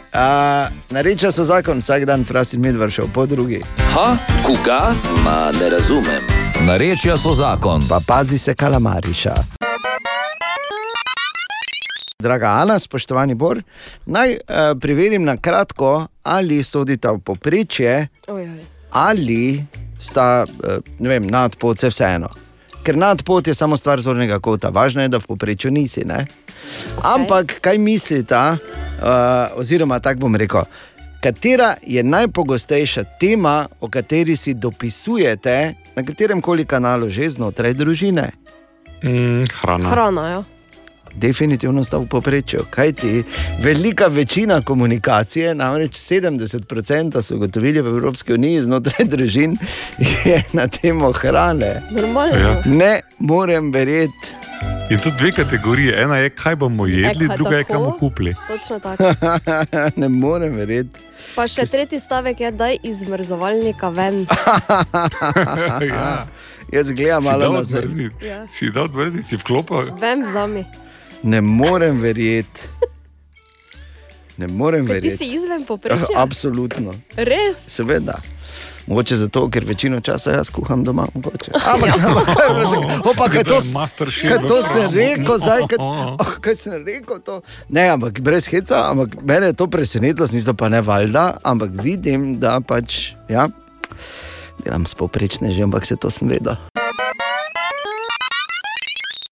nareče 0.89 1.32
so 1.32 1.43
zakon, 1.45 1.84
vsak 1.84 2.05
dan 2.05 2.24
frasi 2.26 2.57
medvr 2.57 2.89
šel 2.89 3.11
po 3.13 3.26
drugi. 3.26 3.61
Ha, 3.93 4.17
koga? 4.45 4.93
Ma 5.26 5.51
ne 5.59 5.69
razumem. 5.69 6.24
Narečja 6.65 7.17
so 7.17 7.34
zakon. 7.34 7.84
Pa 7.89 7.99
pazi 8.07 8.38
se 8.38 8.55
kalamariša. 8.55 9.34
Draga 12.22 12.53
Ana, 12.61 12.80
spoštovani 12.80 13.36
Bor, 13.36 13.61
naj 14.05 14.38
uh, 14.38 14.72
preverim 14.82 15.24
na 15.28 15.38
kratko, 15.38 16.07
ali 16.24 16.63
sodita 16.63 17.11
v 17.11 17.19
poprečje, 17.19 18.07
Ojoj. 18.28 18.61
ali 18.91 19.65
sta 19.99 20.45
uh, 20.45 20.80
ne 20.99 21.09
vem, 21.09 21.28
nadpot, 21.28 21.78
vse 21.78 21.89
vseeno. 21.89 22.30
Ker 22.82 22.97
nadpot 22.97 23.47
je 23.47 23.53
samo 23.53 23.78
stvar 23.78 24.01
zornega 24.01 24.39
kota, 24.39 24.69
važno 24.74 25.01
je, 25.01 25.09
da 25.13 25.19
v 25.22 25.28
poprečju 25.30 25.72
nisi. 25.72 26.01
Ne? 26.05 26.26
Ampak 27.05 27.59
kaj 27.61 27.78
mislita, 27.78 28.57
uh, 28.57 29.59
oziroma 29.59 29.99
tako 29.99 30.26
bom 30.26 30.36
rekel, 30.36 30.65
katera 31.22 31.76
je 31.86 32.03
najpogostejša 32.03 33.03
tema, 33.19 33.67
o 33.80 33.89
kateri 33.89 34.36
si 34.36 34.53
dopisujete 34.53 35.74
na 35.95 36.03
katerem 36.03 36.41
koli 36.41 36.65
kanalu 36.65 37.09
že 37.09 37.30
znotraj 37.30 37.74
družine? 37.78 38.32
Mm, 39.03 39.45
hrana. 39.61 39.89
Hrana, 39.89 40.30
ja. 40.30 40.41
Definitivno 41.16 41.84
sta 41.84 41.97
v 41.97 42.05
povprečju. 42.05 42.66
Kaj 42.70 42.93
ti? 42.93 43.24
Velika 43.64 44.07
večina 44.07 44.62
komunikacije, 44.62 45.55
namreč 45.55 45.95
70% 45.97 47.22
so 47.22 47.36
ugotovili 47.36 47.82
v 47.82 47.88
Evropski 47.88 48.34
uniji 48.34 48.62
znotraj 48.62 49.05
družin, 49.05 49.57
je 50.26 50.43
na 50.53 50.68
temo 50.68 51.12
hrane. 51.12 51.82
Normalno. 51.91 52.38
Ja. 52.39 52.62
Ne 52.66 52.99
morem 53.20 53.72
verjeti. 53.72 54.28
In 54.89 54.99
tu 54.99 55.09
dve 55.18 55.32
kategorije. 55.32 56.01
Ena 56.01 56.18
je, 56.18 56.30
kaj 56.30 56.55
bomo 56.55 56.88
jedli, 56.88 57.28
kaj 57.28 57.38
druga 57.38 57.57
je, 57.57 57.64
tako? 57.64 57.74
kaj 57.74 57.80
bomo 57.80 57.97
kupili. 57.97 58.36
Točno 58.47 58.80
tako. 58.80 59.03
ne 60.01 60.09
morem 60.09 60.55
verjeti. 60.55 60.99
Pa 61.36 61.47
še 61.47 61.64
tretji 61.66 61.99
stavek 61.99 62.39
je, 62.39 62.51
da 62.51 62.68
je 62.68 62.78
izmrzovalnika 62.84 63.89
ven. 63.89 64.26
ja. 65.91 66.28
Jaz 66.72 66.91
gledam 66.91 67.24
Si 67.24 67.30
malo 67.30 67.39
dal 67.43 67.53
nazaj. 67.53 67.80
odmrzniti? 67.80 68.26
Ja. 68.26 68.47
Si 68.53 68.70
dal 68.72 68.84
odmrzniti, 68.84 69.28
si 69.28 69.38
vklopil. 69.38 69.91
Vem 69.99 70.24
vzami. 70.24 70.66
Ne 71.24 71.41
morem 71.41 71.99
verjeti. 72.01 72.61
Ne 74.38 74.47
morem 74.47 74.88
Ker 74.88 74.95
ti 74.95 75.01
verjeti. 75.01 75.17
si 75.17 75.36
izven 75.38 75.65
povprečja. 75.65 76.15
Absolutno. 76.15 76.91
Res? 77.15 77.57
Seveda. 77.67 78.17
Mogoče 78.88 79.15
zato, 79.15 79.49
ker 79.49 79.65
večino 79.65 79.99
časa 79.99 80.32
jaz 80.32 80.49
kuham 80.49 80.84
doma. 80.84 81.05
mogoče. 81.13 81.51
Ampak, 81.53 81.89
ampak, 82.05 82.26
kaj 82.26 82.47
je 82.47 82.53
bilo? 82.57 83.11
Opa, 83.11 83.30
kaj 83.30 83.43
to, 83.43 83.59
kaj 84.22 84.47
to 84.47 84.57
sem 84.63 84.93
rekel, 84.93 85.38
zdaj, 85.38 85.61
kaj, 85.69 85.78
oh, 86.19 86.34
kaj 86.41 86.55
sem 86.55 86.86
rekel 86.86 87.22
to? 87.22 87.41
Ne, 87.69 87.89
ampak 87.93 88.19
brez 88.19 88.49
heca, 88.49 88.89
ampak 88.89 89.22
mene 89.22 89.53
je 89.53 89.53
to 89.53 89.67
presenetilo, 89.67 90.28
smisel 90.28 90.57
pa 90.57 90.69
ne 90.69 90.82
valjda, 90.82 91.38
ampak 91.43 91.69
vidim, 91.78 92.39
da 92.41 92.57
pač, 92.65 93.13
ja, 93.30 93.49
delam 94.65 94.89
s 94.89 94.97
povprečne 94.97 95.53
že, 95.53 95.63
ampak 95.63 95.86
se 95.86 95.95
to 95.95 96.09
sem 96.09 96.28
vedel. 96.28 96.57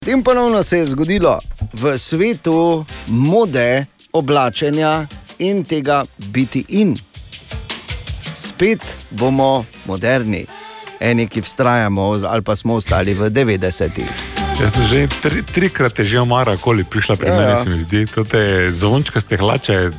In 0.07 0.23
ponovno 0.23 0.63
se 0.63 0.77
je 0.77 0.85
zgodilo 0.85 1.39
v 1.73 1.97
svetu 1.97 2.85
mode, 3.07 3.85
oblačenja 4.13 5.07
in 5.39 5.63
tega 5.63 6.05
biti 6.17 6.65
in. 6.69 6.97
Spet 8.33 8.79
bomo 9.09 9.65
moderni, 9.85 10.45
eni, 10.99 11.27
ki 11.27 11.41
vztrajamo, 11.41 12.15
ali 12.27 12.41
pa 12.41 12.55
smo 12.55 12.73
ostali 12.73 13.13
v 13.13 13.29
90-ih. 13.29 14.07
Jaz 14.61 14.71
sem 14.71 14.87
že 14.87 15.07
tri, 15.21 15.43
trikrat 15.43 15.99
je 15.99 16.05
že 16.05 16.19
omara, 16.19 16.57
koli 16.57 16.83
prišla 16.83 17.15
pri 17.15 17.29
Ja, 17.29 17.35
meni, 17.35 17.51
ja. 17.51 17.63
se 17.63 17.69
mi 17.69 17.81
zdi. 17.81 18.05
To 18.15 18.23
te 18.23 18.71
zvončkaste 18.71 19.37
hlače 19.37 19.91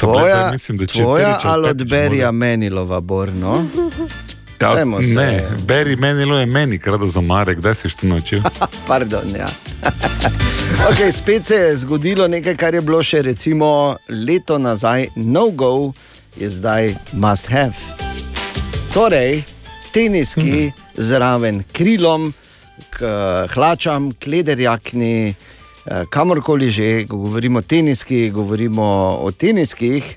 Tvoja, 0.00 0.36
zdaj 0.36 0.52
mislim, 0.52 0.78
da 0.78 0.86
če 0.86 1.02
tvoja 1.02 1.38
ali 1.42 1.68
od 1.68 1.86
Berija 1.86 2.32
Menilova, 2.32 3.00
Borno? 3.00 3.62
Ja, 4.60 4.74
Dajmo 4.74 5.02
se- 5.02 5.14
ne, 5.14 5.42
beri 5.66 5.96
meni, 5.96 6.24
lo 6.24 6.38
je 6.38 6.46
meni, 6.46 6.78
krado 6.78 7.06
za 7.06 7.18
omare, 7.18 7.54
kdaj 7.54 7.74
si 7.74 7.88
to 7.90 8.06
naučil? 8.06 8.40
Pardon, 8.88 9.26
ja. 9.36 9.48
okay, 10.90 11.12
spet 11.12 11.46
se 11.46 11.54
je 11.54 11.76
zgodilo 11.76 12.28
nekaj, 12.28 12.56
kar 12.56 12.74
je 12.74 12.80
bilo 12.80 13.02
še 13.02 13.22
recimo 13.22 13.96
leto 14.08 14.58
nazaj, 14.58 15.08
no 15.16 15.48
go, 15.50 15.92
je 16.36 16.50
zdaj 16.50 16.94
must 17.12 17.50
have. 17.50 17.74
Torej, 18.94 19.42
teniski 19.92 20.70
zraven 20.94 21.62
krilom, 21.72 22.32
k 22.90 23.06
hlačam, 23.50 24.12
klederjakni, 24.14 25.34
eh, 25.86 26.04
kamorkoli 26.10 26.70
že, 26.70 27.06
ko 27.10 27.16
govorimo 27.16 27.58
o 27.58 27.62
teniski, 27.62 28.30
govorimo 28.30 28.84
o 29.20 29.30
teniskih. 29.30 30.16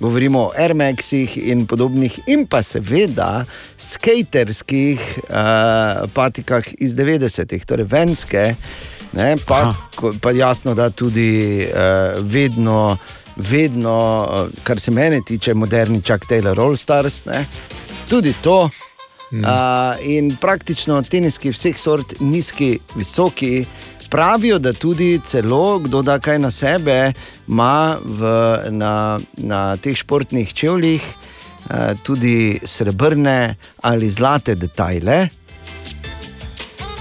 Govorimo 0.00 0.40
o 0.40 0.52
Air 0.54 0.74
Maxih 0.74 1.36
in 1.50 1.66
podobnih, 1.66 2.18
in 2.26 2.46
pa 2.46 2.62
seveda 2.62 3.44
skaterskih 3.76 5.00
uh, 5.26 6.06
patikah 6.14 6.64
iz 6.78 6.94
90-ih, 6.94 7.64
torej 7.66 7.88
venske, 7.90 8.54
ne, 9.12 9.34
pa, 9.46 9.74
ko- 9.96 10.14
pa 10.22 10.30
jasno, 10.30 10.74
da 10.78 10.90
tudi 10.90 11.66
uh, 11.66 12.22
vedno, 12.22 12.96
vedno, 13.36 13.98
uh, 14.22 14.62
kar 14.62 14.80
se 14.80 14.90
mene 14.94 15.20
tiče, 15.26 15.54
moderni 15.54 16.02
Chuck 16.02 16.30
Taylor 16.30 16.60
All 16.60 16.76
Stars, 16.76 17.24
ne, 17.26 17.46
tudi 18.08 18.34
to. 18.42 18.70
Mm. 19.30 19.44
Uh, 19.44 19.98
in 20.08 20.30
praktično 20.40 21.02
teniski 21.04 21.50
vseh 21.52 21.76
sort, 21.76 22.14
nizki, 22.20 22.78
visoki, 22.96 23.66
pravijo, 24.10 24.58
da 24.58 24.72
tudi 24.72 25.20
celo 25.24 25.78
kdo 25.78 26.02
da 26.02 26.18
kaj 26.18 26.38
na 26.38 26.50
sebe, 26.50 27.12
ima 27.48 27.96
v, 28.00 28.20
na, 28.70 28.92
na 29.34 29.76
teh 29.76 29.96
športnih 29.96 30.54
čevljih 30.54 31.02
uh, 31.02 31.76
tudi 32.02 32.60
srebrne 32.64 33.54
ali 33.82 34.10
zlate 34.10 34.54
detajle. 34.54 35.28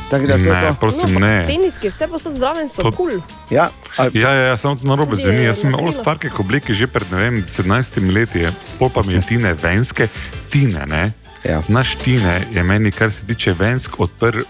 Tako 0.10 0.28
da 0.28 0.34
to 0.34 0.40
Ne, 0.40 0.62
to. 0.62 0.76
prosim, 0.80 1.14
no, 1.14 1.20
ne. 1.20 1.44
Teniski, 1.48 1.90
vse 1.90 2.08
posod 2.08 2.36
zraven 2.36 2.70
so 2.70 2.82
To- 2.82 2.92
kul. 2.92 3.10
Cool. 3.10 3.22
Ja, 3.50 3.70
Ja, 4.14 4.32
ja, 4.32 4.42
ja 4.44 4.58
samo 4.58 4.76
to 4.76 4.88
na 4.88 4.96
robe 4.96 5.12
Tudi 5.12 5.22
zveni. 5.24 5.44
Jaz 5.44 5.58
sem 5.58 5.72
na 5.72 5.78
imel 5.78 5.92
starke 5.92 6.30
obleke 6.40 6.74
že 6.74 6.88
pred 6.88 7.08
vem, 7.12 7.44
17 7.44 8.14
leti, 8.14 8.46
pol 8.80 8.90
pa 8.90 9.02
mi 9.02 9.14
je 9.14 9.22
tine 9.22 9.54
venske, 9.54 10.08
tine. 10.50 10.86
Ne? 10.86 11.12
Ja. 11.44 11.62
Naš 11.68 11.96
tine 11.96 12.48
je 12.54 12.64
meni, 12.64 12.92
kar 12.92 13.12
se 13.12 13.26
tiče 13.26 13.54
vensk, 13.54 14.00
odprl 14.00 14.42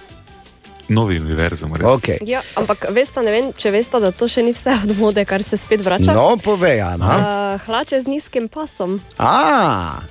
novi 0.89 1.19
univerzum. 1.19 1.75
res. 1.75 1.89
Okay. 1.97 2.17
Ja, 2.25 2.41
ampak 2.55 2.87
veste, 2.95 3.21
ne 3.25 3.31
vem, 3.31 3.51
če 3.53 3.71
veste, 3.75 3.99
da 4.03 4.11
to 4.11 4.27
še 4.31 4.43
ni 4.45 4.53
vse 4.55 4.73
od 4.83 4.93
mode, 4.99 5.23
kar 5.27 5.43
se 5.43 5.59
spet 5.59 5.83
vrača. 5.85 6.13
No, 6.15 6.37
povej, 6.41 6.81
Ana. 6.81 7.11
Uh, 7.17 7.65
hlače 7.67 8.01
z 8.01 8.07
nizkim 8.07 8.47
pasom. 8.51 8.99
A, 9.19 10.01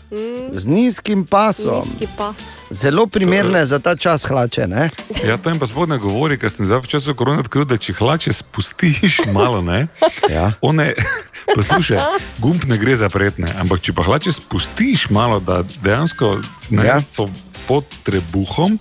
z 0.53 0.67
nizkim 0.67 1.25
pasom. 1.27 1.85
Nizki 1.87 2.09
pas. 2.17 2.37
Zelo 2.71 3.07
primerne 3.07 3.63
za 3.67 3.79
ta 3.79 3.95
čas 3.97 4.27
hlače. 4.27 4.67
Ne? 4.67 4.91
Ja, 5.23 5.39
to 5.39 5.51
jim 5.51 5.61
pa 5.63 5.69
sploh 5.71 5.87
ne 5.89 5.99
govori, 6.03 6.39
ker 6.39 6.51
sem 6.51 6.67
zdaj 6.67 6.83
v 6.83 6.91
času 6.97 7.15
korona 7.15 7.45
odkril, 7.45 7.65
da 7.69 7.79
če 7.79 7.95
hlače 7.97 8.35
spustiš 8.35 9.21
malo, 9.31 9.63
ne, 9.63 9.87
ja. 10.31 10.51
one, 10.61 10.93
poslušaj, 11.57 12.03
gumb 12.43 12.67
ne 12.67 12.79
gre 12.81 12.99
zapretne, 12.99 13.49
ampak 13.63 13.85
če 13.87 13.95
pa 13.95 14.03
hlače 14.07 14.35
spustiš 14.35 15.09
malo, 15.15 15.39
da 15.39 15.63
dejansko 15.85 16.41
ne, 16.75 16.87
ja. 16.87 16.99
so 17.07 17.31
pod 17.71 17.87
trebuhom, 18.07 18.81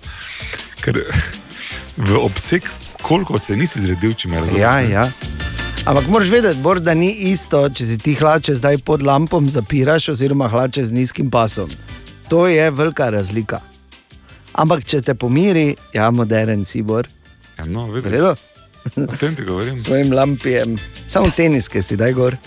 ker 0.81 1.05
v 1.97 2.17
obseg, 2.19 2.63
koliko 3.01 3.39
se 3.39 3.55
nisi 3.55 3.81
zredil, 3.81 4.13
če 4.13 4.29
me 4.29 4.39
razumeš. 4.39 4.61
Ja, 4.61 4.79
ja. 4.79 5.11
Ampak 5.85 6.07
moraš 6.07 6.29
vedeti, 6.29 6.61
Bor, 6.61 6.79
da 6.81 6.93
ni 6.93 7.11
isto, 7.29 7.61
če 7.69 7.85
si 7.85 7.97
ti 8.01 8.15
hlače 8.17 8.55
zdaj 8.57 8.79
pod 8.85 9.03
lampom 9.05 9.49
zapiraš, 9.49 10.09
oziroma 10.15 10.47
hlače 10.49 10.85
z 10.85 10.95
nizkim 10.95 11.29
pasom. 11.31 11.69
To 12.29 12.47
je 12.47 12.71
velika 12.71 13.09
razlika. 13.13 13.61
Ampak 14.55 14.85
če 14.87 15.01
te 15.05 15.15
pomiri, 15.15 15.75
ja, 15.93 16.09
moderen 16.11 16.65
si 16.65 16.81
bor. 16.81 17.07
Ja, 17.59 17.67
no, 17.69 17.85
vidiš. 17.91 18.11
Redo? 18.11 18.35
O 18.95 19.17
tem 19.19 19.35
ti 19.35 19.43
govorim. 19.45 19.77
S 19.77 19.83
svojim 19.87 20.13
lampijem, 20.13 20.77
samo 21.07 21.29
teniske 21.35 21.81
si 21.81 21.97
daj 21.97 22.13
gor. 22.17 22.37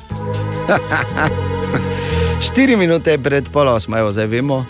Štiri 2.48 2.76
minute 2.76 3.18
pred 3.22 3.50
pol 3.52 3.68
osmo, 3.68 3.98
evo, 3.98 4.12
zdaj 4.12 4.26
vemo, 4.26 4.64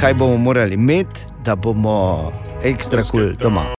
kaj 0.00 0.14
bomo 0.14 0.36
morali 0.36 0.74
imeti, 0.74 1.28
da 1.44 1.56
bomo 1.56 2.32
ekstra 2.62 3.02
kul 3.02 3.10
cool 3.10 3.34
doma. 3.40 3.75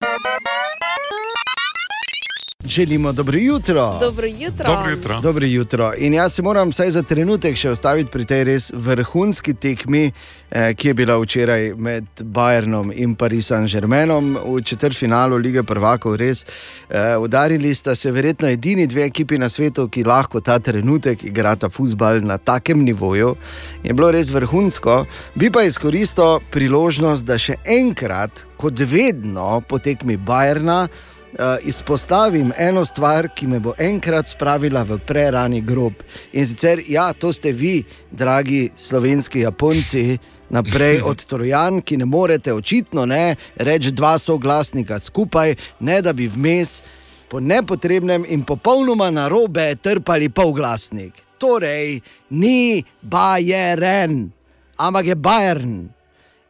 Želimo 2.67 3.11
dobro 3.11 3.37
jutro. 3.37 3.97
Dobro 3.99 4.27
jutro. 4.27 4.65
Dobro 4.65 4.89
jutro. 4.91 5.19
Dobro 5.19 5.45
jutro. 5.45 5.93
In 5.97 6.13
jaz 6.13 6.33
se 6.33 6.41
moram 6.41 6.69
vsaj 6.69 6.91
za 6.91 7.01
trenutek 7.01 7.55
še 7.55 7.71
ustaviti 7.71 8.11
pri 8.11 8.25
tej 8.25 8.43
res 8.43 8.71
vrhunski 8.75 9.53
tekmi, 9.53 10.11
eh, 10.51 10.73
ki 10.73 10.87
je 10.87 10.93
bila 10.93 11.17
včeraj 11.17 11.73
med 11.75 12.03
Bayernom 12.19 12.91
in 12.95 13.15
Paris 13.15 13.51
Saint-Germainom 13.51 14.35
v 14.45 14.61
četrtfinalu 14.61 15.37
lige 15.37 15.63
prvakov. 15.63 16.15
Res 16.15 16.43
eh, 16.43 17.17
udarili 17.17 17.75
sta 17.75 17.95
se 17.95 18.11
verjetno 18.11 18.47
edini 18.47 18.87
dve 18.87 19.05
ekipi 19.05 19.37
na 19.37 19.49
svetu, 19.49 19.87
ki 19.87 20.03
lahko 20.03 20.39
ta 20.39 20.59
trenutek 20.59 21.23
igrata 21.23 21.69
futbal 21.69 22.19
na 22.21 22.37
takem 22.37 22.83
nivoju. 22.83 23.35
Je 23.83 23.93
bilo 23.93 24.11
res 24.11 24.29
vrhunsko. 24.29 25.05
Bi 25.35 25.51
pa 25.51 25.63
izkoristil 25.63 26.39
priložnost, 26.51 27.25
da 27.25 27.37
še 27.39 27.55
enkrat, 27.65 28.43
kot 28.57 28.79
vedno 28.79 29.61
po 29.69 29.79
tekmi 29.79 30.17
Bayerna. 30.17 30.87
Uh, 31.27 31.57
izpostavim 31.67 32.53
eno 32.57 32.85
stvar, 32.85 33.27
ki 33.35 33.47
me 33.47 33.59
bo 33.59 33.73
enkrat 33.77 34.27
spravila 34.27 34.85
v 34.87 34.95
prerani 35.05 35.59
grob. 35.61 35.99
In 36.33 36.47
sicer, 36.47 36.79
ja, 36.87 37.11
to 37.13 37.33
ste 37.33 37.51
vi, 37.51 37.83
dragi 38.11 38.69
slovenski 38.75 39.43
Japonci, 39.43 40.17
naprej 40.49 41.01
od 41.09 41.25
Trojan, 41.25 41.81
ki 41.81 41.97
ne 41.97 42.05
morete 42.05 42.53
očitno 42.53 43.05
ne 43.05 43.35
reči 43.55 43.91
dva 43.91 44.17
soglasnika 44.17 44.99
skupaj, 44.99 45.55
ne 45.79 46.01
da 46.01 46.13
bi 46.13 46.27
vmes 46.27 46.81
po 47.27 47.39
nepotrebnem 47.39 48.25
in 48.27 48.45
popolnoma 48.47 49.11
narobe 49.11 49.75
trpali 49.75 50.29
polglasnik. 50.29 51.13
Torej, 51.37 51.99
ni 52.29 52.83
Bajeren, 53.01 54.31
ampak 54.77 55.05
je 55.05 55.15
Bajern. 55.15 55.96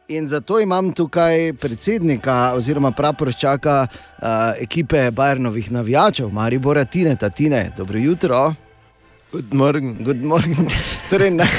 In 0.08 0.26
zato 0.28 0.60
imam 0.60 0.92
tukaj 0.92 1.52
predsednika 1.60 2.52
oziroma 2.56 2.94
praporščaka 2.96 3.74
uh, 3.84 4.28
ekipe 4.56 5.10
Bajernovih 5.10 5.68
navijačev, 5.72 6.30
Maribora 6.32 6.84
Tine, 6.84 7.12
Tatine. 7.16 7.72
Dobro 7.76 7.98
jutro. 7.98 8.54
Good 9.32 9.52
morning. 9.52 10.00
Good 10.04 10.24
morning. 10.24 10.72
Torej, 11.10 11.30
naj, 11.36 11.52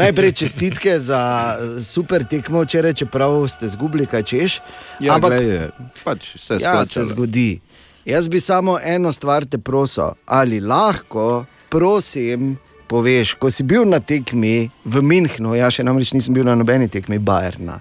najprej 0.00 0.32
čestitke 0.32 0.96
za 0.98 1.20
eh, 1.60 1.82
super 1.84 2.24
tekmo 2.24 2.62
včeraj, 2.64 2.94
čeprav 3.04 3.36
ste 3.52 3.68
zgubili 3.68 4.06
kaj 4.06 4.22
češ. 4.22 4.60
Ja, 5.00 5.18
Ampak 5.18 5.36
glej, 5.36 5.48
je, 5.48 5.70
pač 6.04 6.34
vse 6.38 6.58
ja, 6.64 6.78
se 6.88 7.04
zgodi. 7.04 7.60
Jaz 8.08 8.32
bi 8.32 8.40
samo 8.40 8.78
eno 8.80 9.12
stvar 9.12 9.44
te 9.44 9.60
prosil, 9.60 10.16
ali 10.24 10.60
lahko, 10.60 11.44
prosim, 11.68 12.56
poveš, 12.88 13.34
ko 13.40 13.50
si 13.50 13.62
bil 13.62 13.84
na 13.88 14.00
tekmi 14.00 14.70
v 14.84 15.02
Münchnu, 15.02 15.54
jaz 15.58 15.78
še 15.78 15.84
namreč 15.86 16.12
nisem 16.14 16.34
bil 16.36 16.44
na 16.46 16.54
nobeni 16.58 16.88
tekmi 16.88 17.18
Bajerna. 17.18 17.80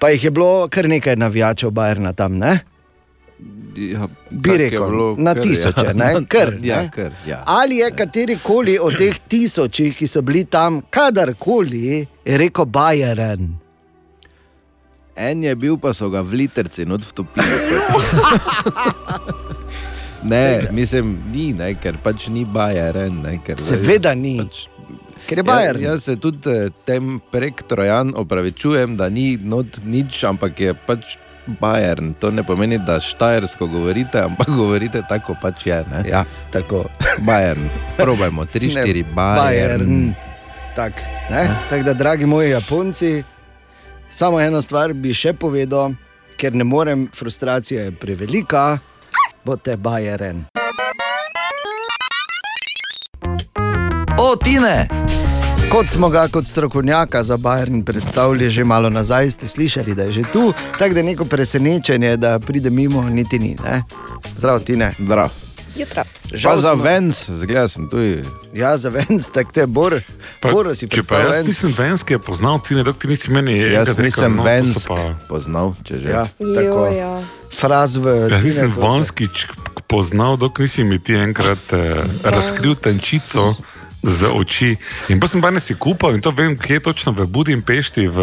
Pa 0.00 0.10
jih 0.12 0.24
je 0.28 0.30
bilo 0.30 0.68
kar 0.68 0.88
nekaj 0.88 1.16
navijačev 1.16 1.70
Bajerna 1.72 2.12
tam, 2.12 2.38
ne? 2.38 2.60
Ja, 3.76 4.06
Bi 4.30 4.56
rekel, 4.56 4.86
bilo, 4.88 5.06
na 5.26 5.34
kar, 5.34 5.42
tisoče, 5.42 5.86
ja. 5.86 5.92
ne? 5.92 6.10
Kar, 6.28 6.54
Ja, 6.64 6.82
ne? 6.82 6.90
kar, 6.90 7.12
ja. 7.28 7.42
Ali 7.46 7.76
je 7.82 7.90
kateri 7.92 8.38
koli 8.42 8.78
od 8.80 8.96
teh 8.96 9.18
tisočih, 9.28 9.96
ki 9.96 10.06
so 10.08 10.22
bili 10.24 10.44
tam, 10.48 10.80
kadarkoli, 10.90 12.06
rekel 12.24 12.64
Bajeren? 12.64 13.52
En 15.16 15.42
je 15.44 15.54
bil, 15.56 15.78
pa 15.80 15.94
so 15.96 16.10
ga 16.12 16.20
v 16.20 16.44
literci 16.44 16.84
not 16.84 17.04
vtopili. 17.04 17.46
ne, 20.28 20.68
mislim, 20.72 21.18
ni, 21.32 21.52
ne, 21.56 21.72
ker 21.80 21.98
pač 22.02 22.28
ni 22.32 22.44
Bajeren. 22.44 23.22
Ne, 23.22 23.38
ker, 23.44 23.60
Seveda 23.62 24.14
ni. 24.14 24.38
Pač, 24.42 24.66
Ker 25.26 25.38
je 25.38 25.44
Bayern. 25.44 25.82
Ja, 25.82 25.90
jaz 25.90 26.04
se 26.06 26.16
tudi 26.16 26.50
eh, 26.50 26.70
tem 26.86 27.18
prek 27.32 27.62
Trojan 27.66 28.12
opravičujem, 28.16 28.96
da 28.96 29.08
ni 29.08 29.34
not 29.36 29.80
nič, 29.82 30.22
ampak 30.28 30.60
je 30.60 30.74
pač 30.86 31.16
Bayern. 31.46 32.14
To 32.20 32.30
ne 32.30 32.42
pomeni, 32.46 32.78
da 32.78 33.00
štajersko 33.00 33.66
govorite, 33.66 34.20
ampak 34.22 34.50
govorite 34.60 35.02
tako 35.08 35.34
pač 35.42 35.66
je. 35.66 35.80
Ne? 35.90 36.04
Ja, 36.08 36.24
tako. 36.54 36.84
Bayern. 37.26 37.66
Probajmo, 37.96 38.46
3-4 38.46 39.02
Ne, 39.06 39.14
Bayern. 39.14 40.14
Tak, 40.76 40.92
ne? 41.30 41.48
Tak 41.70 41.82
da, 41.82 41.94
dragi 41.94 42.26
moji 42.26 42.50
Japonci, 42.50 43.22
samo 44.10 44.40
eno 44.40 44.62
stvar 44.62 44.92
bi 44.92 45.14
še 45.16 45.32
povedal, 45.32 45.96
ker 46.36 46.54
ne 46.54 46.64
morem, 46.68 47.08
frustracija 47.14 47.88
je 47.88 47.94
prevelika, 47.96 48.76
bote 49.46 49.76
Bajeren. 49.76 50.44
O, 54.18 54.36
Tine! 54.36 54.88
Kot 55.70 55.86
smo 55.86 56.08
ga 56.08 56.28
kot 56.28 56.46
strokovnjaka 56.46 57.22
za 57.22 57.36
Bajern 57.36 57.84
predstavili 57.84 58.50
že 58.50 58.64
malo 58.64 58.90
nazaj, 58.90 59.30
ste 59.30 59.48
slišali, 59.48 59.94
da 59.94 60.02
je 60.02 60.12
že 60.12 60.22
tu, 60.32 60.50
tako 60.78 60.94
da 60.94 61.02
neko 61.02 61.24
presenečenje, 61.24 62.16
da 62.16 62.38
pride 62.38 62.70
mimo, 62.70 63.02
niti 63.02 63.38
ni. 63.38 63.56
Ne? 63.64 63.82
Zdravo, 64.36 64.58
Tine. 64.58 64.92
Zdravo. 64.98 65.30
Jutra. 65.76 66.04
Pa 66.42 66.56
za 66.56 66.72
Vens, 66.74 67.30
zgleda 67.30 67.68
sem 67.68 67.90
tu. 67.90 67.98
Ja, 68.54 68.78
za 68.78 68.88
Vens, 68.88 69.28
tako 69.28 69.52
te 69.52 69.66
bor. 69.66 70.00
Pa, 70.40 70.50
Bor 70.50 70.72
si 70.74 70.88
če 70.88 71.02
pa 71.04 71.20
jaz 71.20 71.44
nisem 71.44 71.74
venski, 71.78 72.16
je 72.16 72.18
poznal 72.18 72.58
ti, 72.64 72.74
ne 72.74 72.82
dok 72.82 72.98
ti 72.98 73.08
nisi 73.08 73.30
meni. 73.30 73.60
Jaz 73.60 73.88
enkrat 73.88 73.98
rekel, 73.98 74.06
nisem 74.06 74.36
no, 74.36 74.42
Vens 74.42 74.86
pa- 74.88 75.14
poznal, 75.28 75.74
če 75.84 76.00
že. 76.00 76.08
Ja, 76.08 76.24
tako. 76.40 76.88
ja. 76.88 77.20
Fraz 77.56 77.96
v 77.96 78.28
Jaz 78.28 78.44
to- 78.68 78.76
vanskič 78.76 79.48
poznal, 79.86 80.36
dok 80.36 80.58
nisi 80.58 80.82
mi 80.82 80.98
ti 80.98 81.14
enkrat 81.14 81.72
eh, 81.72 82.04
razkril 82.22 82.74
tančico 82.74 83.56
z 84.02 84.20
oči. 84.28 84.76
In 85.08 85.16
pa 85.16 85.26
sem 85.26 85.40
pa 85.40 85.48
ne 85.48 85.58
si 85.58 85.72
kupal 85.74 86.12
in 86.12 86.20
to 86.20 86.30
vem, 86.30 86.52
kje 86.54 86.74
je 86.74 86.82
točno 86.82 87.10
v 87.12 87.24
Budimpešti, 87.24 88.06
v 88.06 88.18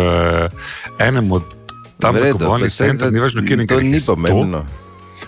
enem 0.98 1.32
od 1.32 1.44
tam 1.98 2.14
redu, 2.14 2.38
nakupovalnih 2.38 2.68
pa 2.68 2.76
saj 2.76 2.88
centrov, 2.88 3.10
ni 3.10 3.20
važno, 3.20 3.42
kje 3.42 3.56
to 3.56 3.62
nekaj. 3.64 3.82
ni 3.82 4.00
pomembno. 4.00 4.62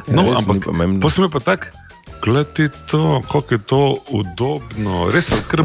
No, 0.06 0.22
Res 0.22 0.28
ni 0.28 0.38
ampak 0.38 0.58
pomembno. 0.62 1.00
pa 1.00 1.10
sem 1.10 1.26
pa 1.26 1.40
tak. 1.40 1.72
Gledaj 2.26 2.68
to, 2.92 3.22
kako 3.32 3.54
je 3.54 3.60
to 3.66 3.98
udobno. 4.10 5.12
Res 5.14 5.28
so 5.30 5.42
kar, 5.52 5.62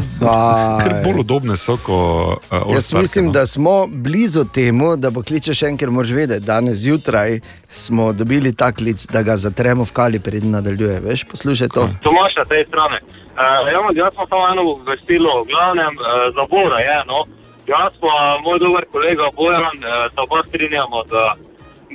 kar 0.83 0.93
bolj 1.05 1.19
udobne 1.19 1.57
so 1.57 1.73
kot 1.81 2.43
uh, 2.51 2.73
Jaz 2.73 2.93
mislim, 2.93 3.31
da 3.31 3.45
smo 3.45 3.87
blizu 3.87 4.43
temu, 4.53 4.95
da 4.95 5.09
bo 5.09 5.23
kličeš 5.23 5.63
en, 5.63 5.77
ker 5.77 5.89
moraš 5.89 6.11
vedeti. 6.11 6.45
Danes 6.45 6.77
zjutraj 6.77 7.39
smo 7.69 8.13
dobili 8.13 8.53
ta 8.55 8.71
klic, 8.71 9.05
da 9.05 9.23
ga 9.23 9.37
zatremo 9.37 9.83
v 9.83 9.91
kali, 9.93 10.19
preden 10.19 10.51
nadaljuje. 10.51 10.99
Veš, 10.99 11.23
poslušaj 11.23 11.67
to. 11.67 11.89
Tomaš 12.03 12.35
na 12.37 12.45
tej 12.45 12.65
strani. 12.65 12.97
Uh, 13.01 13.41
ja, 13.73 13.81
jaz 14.03 14.13
sem 14.13 14.25
samo 14.29 14.47
eno 14.51 14.71
obvestilo, 14.71 15.41
v 15.43 15.47
glavnem 15.47 15.97
uh, 15.97 16.29
za 16.35 16.45
Bora 16.49 16.79
je. 16.79 16.97
No. 17.07 17.25
Jaz 17.67 17.93
pa 18.01 18.37
moj 18.45 18.59
dober 18.59 18.85
kolega 18.91 19.33
Bojan, 19.35 19.77
uh, 19.81 20.05
se 20.13 20.19
oba 20.29 20.43
strinjamo, 20.43 21.03
da 21.09 21.35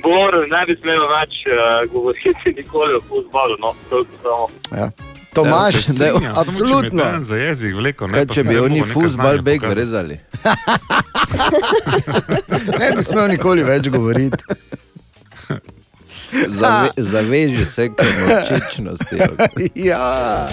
Bor 0.03 0.33
ne 0.51 0.61
bi 0.67 0.75
smel 0.81 1.03
več 1.11 1.33
uh, 1.49 1.91
govoriti 1.91 2.53
nikoli 2.57 2.95
o 2.95 3.01
futbalu. 3.09 3.55
No. 3.59 3.73
Toliko 3.89 4.11
samo. 4.23 4.47
Ja. 4.81 4.89
Tomaš, 5.33 5.75
Ja, 5.75 5.81
se 5.81 5.93
da, 5.93 6.19
mi 6.19 6.27
absolutno. 6.35 7.03
Za 7.21 7.35
jezik, 7.35 7.75
vleko, 7.75 8.07
ne, 8.07 8.13
Kaj 8.13 8.27
pa 8.27 8.33
če 8.33 8.43
bi 8.43 8.57
oni 8.59 8.83
fuzbal 8.83 9.41
beg 9.45 9.63
rezali? 9.63 10.17
Ne 12.79 12.91
bi 12.95 13.03
smel 13.03 13.27
nikoli 13.29 13.63
več 13.63 13.89
govoriti. 13.93 14.43
Zave, 16.47 16.89
zaveži 16.97 17.65
se 17.65 17.89
k 17.89 18.03
močečnosti. 18.27 19.19
ja. 19.75 20.47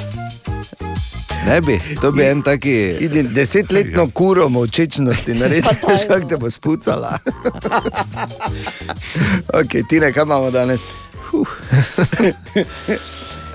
Ne 1.46 1.60
bi, 1.60 1.80
to 2.00 2.12
bi 2.12 2.22
en 2.22 2.42
taki. 2.42 2.94
Idi, 3.00 3.22
desetletno 3.22 4.10
kuro 4.10 4.48
močečnosti, 4.48 5.34
naredi, 5.34 5.68
veš, 5.88 6.00
kako 6.08 6.28
te 6.28 6.36
bo 6.36 6.50
spucala. 6.50 7.18
ok, 9.60 9.88
Tine, 9.88 10.12
kaj 10.12 10.22
imamo 10.22 10.50
danes? 10.50 10.80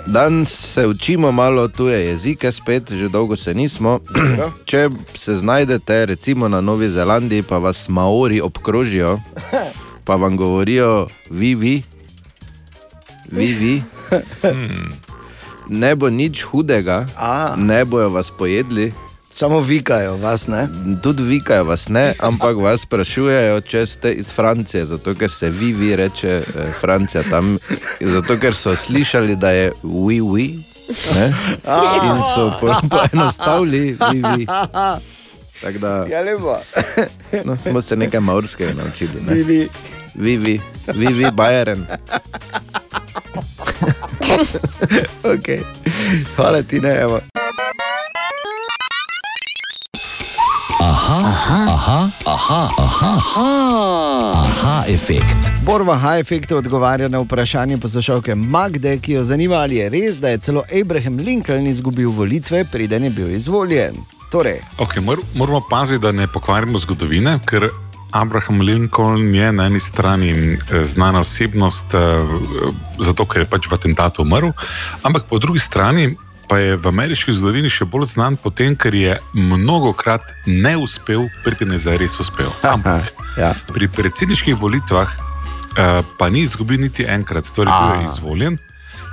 Danes 0.05 0.49
se 0.49 0.87
učimo 0.87 1.31
malo 1.31 1.67
tuje 1.67 2.05
jezike, 2.05 2.51
spet, 2.51 2.91
že 2.91 3.07
dolgo 3.07 3.35
se 3.35 3.53
nismo. 3.53 3.99
Če 4.65 4.89
se 5.15 5.35
znajdete, 5.35 6.05
recimo 6.05 6.47
na 6.47 6.61
Novi 6.61 6.89
Zelandiji, 6.89 7.43
pa 7.43 7.57
vas 7.57 7.89
Maori 7.89 8.41
obkrožijo, 8.41 9.19
pa 10.03 10.15
vam 10.15 10.37
govorijo, 10.37 11.07
vi, 11.29 11.55
vi, 11.55 11.83
vi, 13.31 13.53
vi. 13.53 13.83
Ne 15.69 15.95
bo 15.95 16.09
nič 16.09 16.43
hudega, 16.43 17.05
A. 17.17 17.53
ne 17.57 17.85
bojo 17.85 18.09
vas 18.09 18.31
pojedli. 18.31 18.91
Samo 19.31 19.59
vikajo 19.61 20.17
vas, 20.17 20.47
ne? 20.47 20.67
Tudi 21.03 21.23
vikajo 21.23 21.63
vas, 21.63 21.89
ne, 21.89 22.13
ampak 22.19 22.57
vas 22.57 22.81
sprašujejo, 22.81 23.61
če 23.61 23.85
ste 23.85 24.11
iz 24.11 24.33
Francije, 24.33 24.85
zato 24.85 25.13
ker 25.15 25.31
se 25.31 25.49
vi, 25.49 25.73
vi 25.73 25.95
reče 25.95 26.31
eh, 26.37 26.71
Francija 26.79 27.23
tam, 27.29 27.57
zato 28.01 28.37
ker 28.37 28.55
so 28.55 28.75
slišali, 28.75 29.35
da 29.35 29.51
je 29.51 29.71
vi, 29.83 30.21
vi. 30.21 30.47
Ne? 31.15 31.27
In 32.01 32.23
so 32.35 32.49
po- 32.59 32.73
poenostavili, 32.89 33.79
vi, 33.79 34.23
vi. 34.37 34.45
Tako 35.61 35.77
da 35.79 36.05
Ja, 36.09 36.23
no, 37.45 37.57
smo 37.57 37.81
se 37.81 37.95
nekaj 37.95 38.19
maorskega 38.19 38.73
naučili. 38.73 39.21
Ne? 39.27 39.33
Vi, 39.33 39.43
vi. 39.43 39.69
Vi, 40.15 40.37
vi, 40.37 40.61
vi, 40.87 41.13
vi, 41.13 41.31
Bajeren. 41.31 41.85
okay. 45.33 45.59
Hvala 46.35 46.63
ti, 46.63 46.79
ne, 46.79 46.95
evo. 47.01 47.19
Aha, 50.81 51.17
aha, 51.27 51.67
aha, 51.73 52.09
aha, 52.25 52.69
aha, 52.77 53.17
aha, 53.17 54.45
aha, 54.45 54.83
efekt. 54.87 55.37
Borva 55.65 55.95
H-efektu 55.97 56.57
odgovarja 56.57 57.07
na 57.07 57.19
vprašanje 57.19 57.77
poslušalke 57.77 58.35
Magde, 58.35 58.99
ki 58.99 59.13
jo 59.13 59.23
zanima, 59.23 59.55
ali 59.55 59.75
je 59.75 59.89
res, 59.89 60.17
da 60.19 60.29
je 60.29 60.37
celo 60.37 60.63
Abraham 60.81 61.17
Lincoln 61.17 61.67
izgubil 61.67 62.09
volitve, 62.09 62.65
preden 62.71 63.03
je 63.03 63.09
bil 63.09 63.29
izvoljen. 63.35 63.95
Torej, 64.31 64.61
Okay, 64.77 65.01
mor, 65.01 65.19
moramo 65.35 65.61
paziti, 65.69 65.99
da 65.99 66.11
ne 66.11 66.27
pokvarimo 66.27 66.77
zgodovine, 66.77 67.39
ker 67.45 67.69
Abraham 68.11 68.61
Lincoln 68.61 69.35
je 69.35 69.51
na 69.51 69.65
eni 69.65 69.79
strani 69.79 70.31
eh, 70.31 70.85
znana 70.85 71.19
osebnost, 71.19 71.93
eh, 71.93 71.99
zato 72.99 73.25
ker 73.25 73.41
je 73.41 73.49
pač 73.49 73.69
v 73.69 73.73
atentatu 73.73 74.21
umrl, 74.21 74.51
ampak 75.03 75.29
po 75.29 75.39
drugi 75.39 75.59
strani 75.59 76.15
pa 76.49 76.57
je 76.57 76.77
v 76.81 76.87
ameriški 76.89 77.33
zgodovini 77.37 77.69
še 77.69 77.85
bolj 77.85 78.15
znan 78.15 78.33
po 78.41 78.49
tem, 78.49 78.73
ker 78.73 78.95
je 78.95 79.19
mnogokrat 79.37 80.33
ne 80.49 80.73
uspel, 80.81 81.27
preden 81.45 81.77
je 81.77 81.85
zares 81.85 82.17
uspel. 82.17 82.49
Ampak 82.65 83.13
ja. 83.37 83.53
pri 83.69 83.85
predsedniških 83.85 84.57
volitvah 84.57 85.13
eh, 85.13 86.01
pa 86.17 86.29
ni 86.33 86.41
izgubil 86.47 86.81
niti 86.81 87.05
enkrat, 87.05 87.45
torej 87.53 87.69
bil 87.69 88.01
je 88.01 88.09
izvoljen 88.09 88.57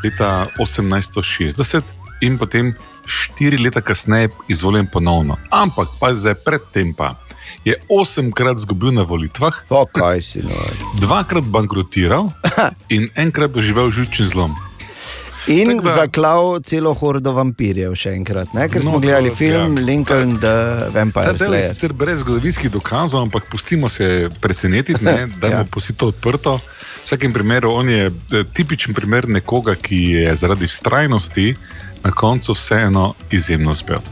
leta 0.05 0.47
1860 0.57 1.95
in 2.25 2.39
potem 2.41 2.73
štiri 3.07 3.61
leta 3.61 3.81
kasneje 3.81 4.33
izvoljen 4.49 4.89
ponovno. 4.89 5.37
Ampak 5.53 5.89
pa 6.01 6.15
zdaj 6.15 6.41
predtem 6.45 6.95
pa 6.97 7.15
je 7.67 7.75
osemkrat 7.89 8.57
izgubil 8.57 8.93
na 8.93 9.03
volitvah, 9.03 9.67
okay, 9.69 10.21
si, 10.21 10.39
no. 10.39 10.55
dvakrat 10.97 11.45
bankrotiral 11.45 12.31
in 12.89 13.11
enkrat 13.17 13.51
doživel 13.51 13.91
žučni 13.91 14.27
zlom. 14.27 14.55
in 15.47 15.79
da- 15.79 15.91
zaklal 15.93 16.59
celo 16.61 16.91
hordo 16.93 17.31
vampirjev, 17.33 17.95
še 17.95 18.11
enkrat, 18.13 18.51
ne? 18.51 18.67
ker 18.69 18.83
smo 18.83 18.93
No, 18.93 18.99
gledali 18.99 19.31
to- 19.31 19.37
film 19.37 19.77
ja. 19.77 19.83
Lincoln, 19.85 20.35
The 20.35 20.55
Ta 20.81 20.91
Vampire 20.93 21.33
del 21.35 21.55
je 21.55 21.69
sicer 21.69 21.93
brez 21.93 22.19
zgodovinskih 22.19 22.67
dokazov, 22.69 23.23
ampak 23.23 23.47
pustimo 23.47 23.89
se 23.89 24.09
presenetiti, 24.41 24.99
ne, 25.01 25.27
da 25.41 25.47
Ja. 25.47 25.57
bomo 25.57 25.71
pustili 25.71 25.97
to 25.97 26.07
odprto. 26.09 26.57
V 26.57 26.63
vsakem 27.05 27.31
primeru 27.33 27.71
on 27.73 27.89
je 27.89 28.07
eh, 28.07 28.45
tipičen 28.45 28.91
primer 28.93 29.29
nekoga, 29.29 29.75
ki 29.77 29.97
je 30.19 30.35
zaradi 30.35 30.67
strajnosti 30.67 31.55
na 32.03 32.11
koncu 32.13 32.53
vseeno 32.53 33.15
izjemno 33.31 33.71
uspel. 33.71 34.03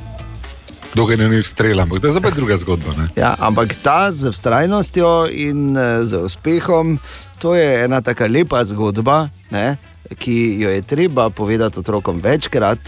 Dolgo 0.95 1.16
ne 1.19 1.29
ni 1.29 1.43
strela, 1.43 1.83
ampak 1.83 2.01
to 2.01 2.07
je 2.07 2.15
zopet 2.15 2.35
druga 2.39 2.57
zgodba. 2.57 2.95
Ne? 2.95 3.09
Ja, 3.19 3.35
ampak 3.43 3.75
ta 3.83 4.15
z 4.15 4.31
vztrajnostjo 4.31 5.27
in 5.27 5.75
eh, 5.75 6.07
z 6.07 6.23
uspehom, 6.23 6.99
to 7.43 7.55
je 7.59 7.85
ena 7.85 7.99
tako 7.99 8.31
lepa 8.31 8.62
zgodba, 8.65 9.29
ne? 9.51 9.75
ki 10.19 10.61
jo 10.61 10.71
je 10.71 10.83
treba 10.87 11.31
povedati 11.31 11.81
otrokom 11.81 12.21
večkrat, 12.23 12.79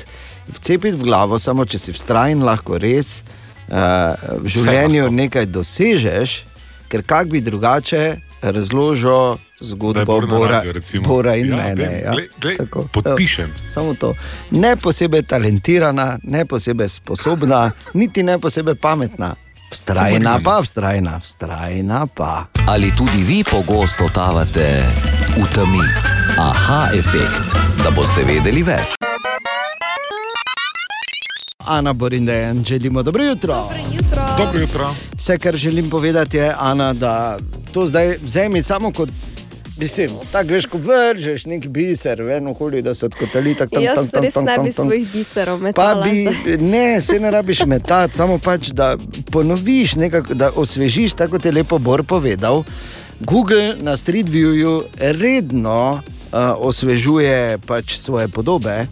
vcepiti 0.47 0.95
v 0.95 1.03
glavo, 1.09 1.39
samo 1.39 1.65
če 1.66 1.78
si 1.81 1.91
vztrajen, 1.97 2.45
lahko 2.45 2.78
res 2.78 3.24
uh, 3.73 4.12
v 4.45 4.53
življenju 4.53 5.09
nekaj 5.11 5.49
dosežeš, 5.49 6.37
ker 6.93 7.03
kak 7.03 7.33
bi 7.33 7.41
drugače 7.41 8.20
razložil 8.45 9.41
zgodbo 9.61 10.20
Bora, 10.20 10.51
radiu, 10.51 10.73
recimo. 10.73 11.05
Bora 11.05 11.37
in 11.37 11.49
Ja, 11.49 11.57
mene. 11.57 11.74
vem, 11.77 12.01
ja. 12.01 12.12
glej, 12.12 12.28
glej, 12.41 12.57
Tako. 12.57 12.89
podpišem. 12.93 13.45
Evo, 13.47 13.73
Samo 13.73 13.95
to. 13.95 14.15
Ne 14.51 14.77
posebej 14.77 15.23
talentirana, 15.23 16.19
ne 16.23 16.45
posebej 16.45 16.89
sposobna, 16.91 17.70
niti 17.95 18.23
ne 18.23 18.39
posebej 18.39 18.74
pametna. 18.74 19.35
Vztrajna 19.70 20.41
pa, 20.45 20.62
vztrajna, 20.62 21.19
vztrajna 21.19 22.07
pa. 22.07 22.45
Ali 22.66 22.93
tudi 22.93 23.23
vi 23.23 23.45
pogosto 23.45 24.05
totavate 24.05 24.85
v 25.35 25.55
temi? 25.55 25.83
Aha, 26.39 26.89
efekt, 26.95 27.51
da 27.77 27.91
boste 27.91 28.23
vedeli 28.23 28.62
več. 28.62 28.95
Ana 31.66 31.93
Borindejan, 31.93 32.65
želimo 32.65 33.03
dobro 33.03 33.24
jutro. 33.24 33.69
Dobro 34.39 34.61
jutro. 34.61 34.95
Vse, 35.16 35.39
kar 35.39 35.57
želim 35.57 35.91
povedati, 35.91 36.37
je, 36.37 36.55
Ana, 36.59 36.93
da 36.93 37.39
to 37.73 37.87
zdaj 37.87 38.16
vzemi 38.23 38.62
samo 38.62 38.93
kot. 38.93 39.11
Mislim, 39.77 40.11
tako 40.32 40.48
veš, 40.48 40.66
ko 40.66 40.78
vržeš 40.78 41.44
neki 41.44 41.69
biser 41.69 42.23
v 42.23 42.31
eno 42.36 42.51
okolje, 42.51 42.82
da 42.82 42.94
se 42.94 43.07
odkotali 43.07 43.55
tako 43.55 43.74
tam, 43.74 43.85
tam, 43.85 44.05
Jaz 44.05 44.11
tam, 44.11 44.23
res 44.24 44.35
tam, 44.35 44.44
ne 44.44 44.55
tam, 44.57 44.65
bi 44.65 44.73
tam. 44.73 44.85
svojih 44.86 45.09
biserov 45.12 45.59
Pa 45.59 45.65
metala. 45.65 46.05
bi, 46.05 46.28
ne, 46.61 47.01
se 47.01 47.20
ne 47.20 47.31
rabiš 47.31 47.61
metati, 47.66 48.16
samo 48.16 48.39
pač, 48.39 48.69
da 48.69 48.97
ponoviš, 49.32 49.94
nekako, 49.94 50.35
da 50.35 50.51
osvežiš, 50.57 51.12
tako 51.12 51.36
kot 51.36 51.44
je 51.44 51.53
lepo 51.53 51.78
Bor 51.78 52.05
povedal. 52.05 52.65
Google 53.20 53.77
na 53.81 53.97
Street 53.97 54.27
Viewju 54.28 54.82
redno 54.97 55.93
uh, 55.93 56.39
osvežuje 56.59 57.59
pač 57.66 57.97
svoje 57.97 58.28
podobe. 58.28 58.86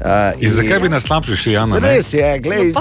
Uh, 0.00 0.42
In 0.42 0.50
zakaj 0.50 0.80
bi 0.80 0.88
nas 0.88 1.02
slabše 1.02 1.36
šli, 1.36 1.52
Jana? 1.52 1.78
Res 1.78 2.12
je, 2.14 2.38
glej, 2.38 2.72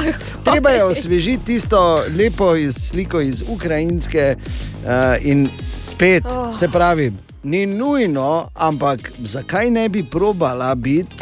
treba 0.44 0.70
je 0.70 0.84
osvežiti 0.84 1.46
tisto 1.46 2.04
lepo 2.20 2.56
iz, 2.56 2.76
sliko 2.90 3.22
iz 3.22 3.44
Ukrajinske 3.48 4.36
uh, 4.36 4.90
in 5.22 5.50
spet, 5.82 6.24
Oh. 6.26 6.38
oh. 6.48 6.56
se 6.56 6.68
pravi, 6.68 7.14
ni 7.44 7.66
nujno, 7.66 8.50
ampak 8.56 9.12
zakaj 9.20 9.70
ne 9.72 9.90
bi 9.90 10.04
probala 10.04 10.76
biti 10.76 11.16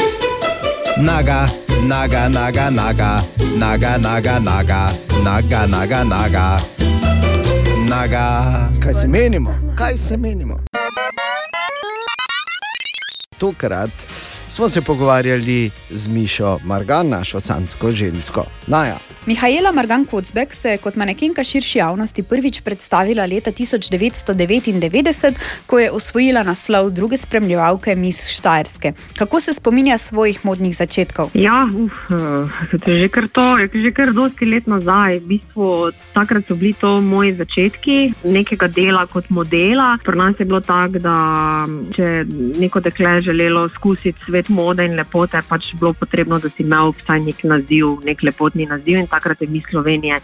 Naga, 0.98 1.48
naga, 1.88 2.30
naga, 2.30 2.70
naga, 2.70 3.20
naga, 3.56 3.98
naga, 3.98 4.40
naga, 4.40 4.90
naga, 5.24 5.66
naga, 5.68 6.04
naga, 6.04 6.58
naga. 7.88 8.26
Kaj 8.80 8.94
se 8.94 9.08
menimo? 9.08 9.56
Kaj 9.76 9.94
se 9.98 10.18
menimo? 10.18 10.60
Tokrat 13.38 13.90
smo 14.52 14.70
se 14.70 14.82
pogovarjali 14.82 15.72
z 15.90 16.08
Mišo 16.08 16.60
Margan, 16.64 17.10
našo 17.10 17.40
sansko 17.40 17.92
žensko. 17.92 18.46
Naja. 18.68 18.98
Mihajla 19.26 19.72
Margan 19.72 20.06
Kocbek 20.06 20.54
se 20.54 20.70
je 20.70 20.78
kot 20.78 20.96
manekenka 20.96 21.44
širši 21.44 21.78
javnosti 21.78 22.24
prvič 22.24 22.62
predstavila 22.62 23.26
leta 23.26 23.52
1999, 23.52 25.34
ko 25.66 25.80
je 25.80 25.92
osvojila 25.92 26.44
naslov 26.44 26.90
druge 26.90 27.18
spremljevalke 27.18 27.96
Miss 27.96 28.30
Štajerske. 28.30 28.94
Kako 29.18 29.40
se 29.40 29.54
spominja 29.54 29.98
svojih 29.98 30.46
modnih 30.46 30.76
začetkov? 30.78 31.30
Ja, 31.34 31.70
uf, 31.70 31.92
eh, 32.10 32.98
že 33.02 33.08
kar 33.10 33.28
to, 33.28 33.58
je 33.58 33.70
že 33.86 33.92
kar 33.92 34.14
dosti 34.14 34.46
let 34.46 34.68
nazaj. 34.68 35.20
V 35.20 35.26
bistvu, 35.28 35.92
takrat 36.14 36.48
so 36.48 36.56
bili 36.56 36.74
to 36.74 37.02
moji 37.02 37.34
začetki 37.34 38.14
nekega 38.24 38.68
dela 38.68 39.06
kot 39.06 39.30
modela. 39.30 39.98
Pri 40.04 40.18
nas 40.18 40.36
je 40.40 40.46
bilo 40.46 40.62
tako, 40.62 41.00
da 41.00 41.16
če 41.96 42.04
je 42.04 42.26
neko 42.60 42.80
dekle 42.80 43.22
želelo 43.22 43.70
skusiti 43.70 44.18
svet 44.26 44.41
mode 44.50 44.86
in 44.86 44.96
lepote, 44.96 45.42
pač 45.48 45.74
bilo 45.80 45.94
potrebno, 45.94 46.40
da 46.40 46.50
si 46.50 46.64
imel 46.64 46.94
vsaj 46.98 47.20
nek 47.26 47.44
naziv, 47.44 48.00
nek 48.06 48.24
lepotni 48.24 48.66
naziv. 48.66 48.98
In 48.98 49.08
takrat 49.08 49.42
je 49.42 49.48
mi 49.50 49.62
Slovenije 49.70 50.20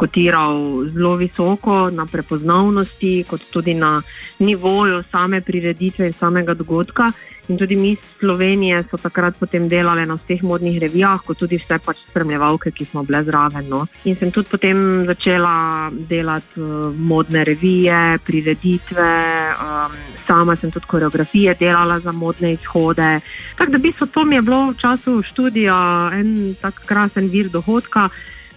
kotiral 0.00 0.86
zelo 0.88 1.16
visoko 1.20 1.90
na 1.90 2.06
prepoznavnosti, 2.06 3.24
kot 3.28 3.50
tudi 3.52 3.74
na 3.74 3.98
nivoju 4.38 5.02
same 5.12 5.40
prireditve 5.40 6.08
in 6.08 6.16
samega 6.16 6.54
dogodka. 6.54 7.12
In 7.50 7.58
tudi 7.58 7.76
mi 7.76 7.90
iz 7.90 7.98
Slovenije 8.18 8.84
so 8.90 8.96
takrat 8.96 9.34
potem 9.38 9.66
delali 9.68 10.04
na 10.06 10.14
vseh 10.14 10.42
modnih 10.46 10.78
revijah, 10.78 11.18
kot 11.26 11.40
tudi 11.42 11.58
vse 11.58 11.80
pač 11.82 11.98
spremljevalke, 12.06 12.70
ki 12.70 12.84
smo 12.86 13.02
bile 13.02 13.24
zraven. 13.26 13.66
No. 13.68 13.80
In 14.04 14.14
sem 14.16 14.30
tudi 14.30 14.48
potem 14.52 15.02
začela 15.08 15.90
delati 15.90 16.62
uh, 16.62 16.94
modne 16.94 17.42
revije, 17.44 18.20
prireditve, 18.26 19.10
um, 19.56 19.98
sama 20.28 20.56
sem 20.56 20.70
tudi 20.70 20.86
koreografije 20.86 21.56
delala 21.58 21.98
za 22.00 22.12
modne 22.12 22.52
izhode. 22.54 23.10
Tako 23.58 23.70
da 23.74 23.82
v 23.82 23.84
bistvu 23.88 24.06
to 24.14 24.24
mi 24.24 24.38
je 24.38 24.46
bilo 24.46 24.62
v 24.70 24.78
času 24.78 25.18
študija 25.32 25.80
en 26.20 26.54
tak 26.62 26.84
krasen 26.86 27.28
vir 27.34 27.50
dohodka, 27.50 28.08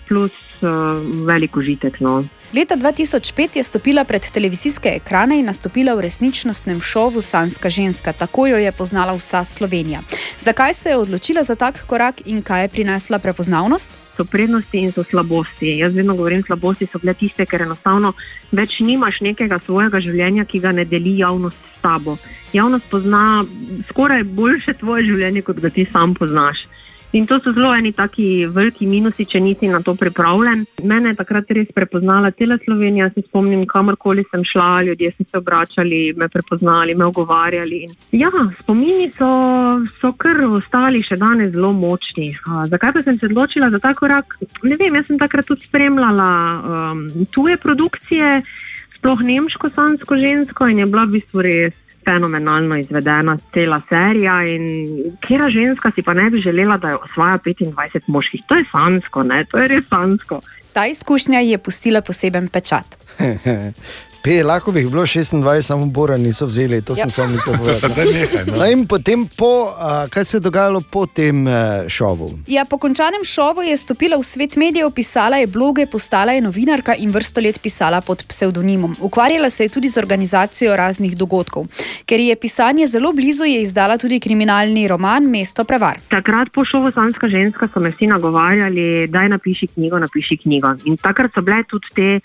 plus 0.07 0.37
uh, 0.61 1.25
veliko 1.27 1.59
užitek. 1.59 1.99
No. 1.99 2.23
Leta 2.53 2.75
2005 2.75 3.57
je 3.57 3.63
stopila 3.63 4.03
pred 4.03 4.31
televizijske 4.31 4.89
ekrane 4.95 5.39
in 5.39 5.45
nastopila 5.45 5.95
v 5.95 6.05
resničnostnem 6.05 6.81
šovu 6.81 7.21
Sanska 7.21 7.69
ženska. 7.69 8.13
Tako 8.13 8.47
jo 8.47 8.57
je 8.57 8.71
poznala 8.71 9.13
vsa 9.13 9.43
Slovenija. 9.43 10.01
Zakaj 10.39 10.73
se 10.73 10.89
je 10.89 10.97
odločila 10.97 11.43
za 11.43 11.55
tak 11.55 11.85
korak 11.85 12.21
in 12.25 12.41
kaj 12.41 12.61
je 12.61 12.67
prinesla 12.67 13.19
prepoznavnost? 13.19 13.91
so 14.15 14.25
prednosti 14.25 14.77
in 14.77 14.91
so 14.91 15.03
slabosti. 15.03 15.77
Jaz 15.77 15.95
vedno 15.95 16.15
govorim, 16.15 16.43
slabosti 16.43 16.85
so 16.85 16.99
bile 16.99 17.13
tiste, 17.13 17.45
ker 17.45 17.65
enostavno 17.65 18.13
več 18.51 18.79
nimaš 18.79 19.21
nekega 19.25 19.59
svojega 19.65 20.01
življenja, 20.03 20.45
ki 20.45 20.61
ga 20.61 20.71
ne 20.71 20.85
deli 20.85 21.17
javnost 21.17 21.57
s 21.57 21.81
tabo. 21.81 22.17
Javnost 22.53 22.89
pozna 22.91 23.43
skoraj 23.89 24.23
boljše 24.23 24.77
tvoje 24.81 25.07
življenje, 25.09 25.41
kot 25.41 25.61
ga 25.63 25.73
ti 25.73 25.87
sam 25.91 26.13
poznaš. 26.13 26.67
In 27.13 27.27
to 27.27 27.37
so 27.39 27.51
zelo 27.53 27.69
eni 27.77 27.91
taki 27.93 28.47
veliki 28.49 28.87
minusi, 28.89 29.27
če 29.29 29.37
nisi 29.39 29.67
na 29.69 29.83
to 29.85 29.93
pripravljen. 29.93 30.63
Mene 30.89 31.11
je 31.11 31.17
takrat 31.19 31.51
res 31.53 31.67
prepoznala 31.75 32.31
cela 32.33 32.57
Slovenija, 32.63 33.11
se 33.13 33.21
spomnim, 33.27 33.67
kamorkoli 33.69 34.23
sem 34.31 34.41
šla, 34.49 34.81
ljudje 34.87 35.11
so 35.13 35.25
se 35.27 35.37
obračali, 35.37 35.99
me 36.17 36.25
prepoznali, 36.33 36.95
me 36.97 37.05
ogovarjali. 37.05 37.83
In 37.85 38.23
ja, 38.23 38.31
spomini 38.63 39.11
so, 39.13 39.29
so 40.01 40.13
kar 40.17 40.41
ostali 40.47 41.03
še 41.05 41.19
danes 41.21 41.53
zelo 41.53 41.69
močni. 41.77 42.31
A, 42.49 42.65
zakaj 42.73 42.95
pa 42.97 43.05
sem 43.05 43.21
se 43.21 43.29
odločila 43.29 43.69
za 43.69 43.83
ta 43.83 43.93
korak? 43.93 44.33
Ne 44.65 44.81
vem, 44.81 44.97
jaz 44.97 45.11
sem 45.11 45.21
takrat 45.21 45.45
tudi 45.45 45.69
spremljala 45.69 46.31
um, 46.33 47.05
tuje 47.29 47.61
produkcije, 47.61 48.39
sploh 48.97 49.21
nemško, 49.21 49.69
sansko 49.69 50.17
žensko 50.17 50.73
in 50.73 50.81
je 50.81 50.89
bila 50.89 51.05
v 51.05 51.19
bistvu 51.19 51.45
res 51.45 51.77
fenomenalno 52.05 52.77
izvedena 52.77 53.37
cela 53.53 53.81
serija. 53.89 54.41
In 54.43 54.65
kera 55.27 55.49
ženska 55.49 55.91
si 55.95 56.01
pa 56.01 56.13
ne 56.13 56.29
bi 56.29 56.41
želela, 56.41 56.77
da 56.77 56.89
jo 56.89 56.99
osvaja 57.03 57.39
25 57.45 58.01
moških? 58.07 58.41
To 58.47 58.55
je 58.55 58.65
sansko, 58.71 59.23
ne? 59.23 59.45
to 59.51 59.57
je 59.57 59.67
res 59.67 59.87
sansko. 59.89 60.41
Ta 60.73 60.85
izkušnja 60.87 61.39
je 61.39 61.57
pustila 61.57 62.01
poseben 62.01 62.47
pečat. 62.47 62.97
Pe, 64.23 64.37
lahko 64.43 64.71
bi 64.71 64.79
jih 64.79 64.87
bilo 64.87 65.03
26, 65.03 65.61
samo 65.61 65.85
Bora 65.85 66.15
niso 66.17 66.45
vzeli, 66.45 66.81
to 66.81 66.93
ja. 66.93 67.03
sem 67.03 67.09
samo 67.11 67.31
mislil 67.31 67.57
povedati. 67.57 67.93
Daj 67.97 68.05
nehaj, 68.05 68.45
no. 68.47 68.57
No 68.57 68.67
in 68.71 68.85
potem, 68.87 69.25
po, 69.27 69.73
a, 69.75 70.07
kaj 70.07 70.23
se 70.25 70.37
je 70.37 70.41
dogajalo 70.45 70.79
po 70.91 71.03
tem 71.05 71.47
eh, 71.47 71.89
šovu? 71.91 72.29
Ja, 72.47 72.63
po 72.65 72.77
končanem 72.79 73.25
šovu 73.27 73.65
je 73.67 73.75
stopila 73.77 74.15
v 74.17 74.23
svet 74.23 74.55
medijev, 74.55 74.93
pisala 74.95 75.41
je 75.41 75.49
bloge, 75.51 75.83
postala 75.91 76.31
je 76.31 76.45
novinarka 76.45 76.95
in 76.95 77.11
vrsto 77.11 77.43
let 77.43 77.59
pisala 77.59 77.99
pod 78.01 78.23
psevdonimom. 78.29 78.95
Ukvarjala 79.03 79.49
se 79.49 79.67
je 79.67 79.73
tudi 79.75 79.91
z 79.91 79.99
organizacijo 79.99 80.75
raznih 80.75 81.17
dogodkov. 81.17 81.67
Ker 82.07 82.23
je 82.23 82.39
pisanje 82.39 82.87
zelo 82.87 83.11
blizu, 83.11 83.43
je 83.43 83.59
izdala 83.61 83.99
tudi 83.99 84.21
kriminalni 84.23 84.87
roman 84.87 85.27
Mesto 85.27 85.67
prevar. 85.67 85.99
Takrat 86.07 86.47
po 86.55 86.63
šovu 86.65 86.95
Sanska 86.95 87.27
ženska 87.27 87.67
so 87.67 87.83
me 87.83 87.91
vsi 87.91 88.07
nagovarjali, 88.07 89.07
da 89.11 89.27
napiši 89.27 89.67
knjigo, 89.75 89.99
napiši 89.99 90.39
knjigo. 90.47 90.77
In 90.85 90.95
takrat 90.97 91.35
so 91.35 91.43
bile 91.43 91.63
tudi 91.67 91.91
te 91.91 92.19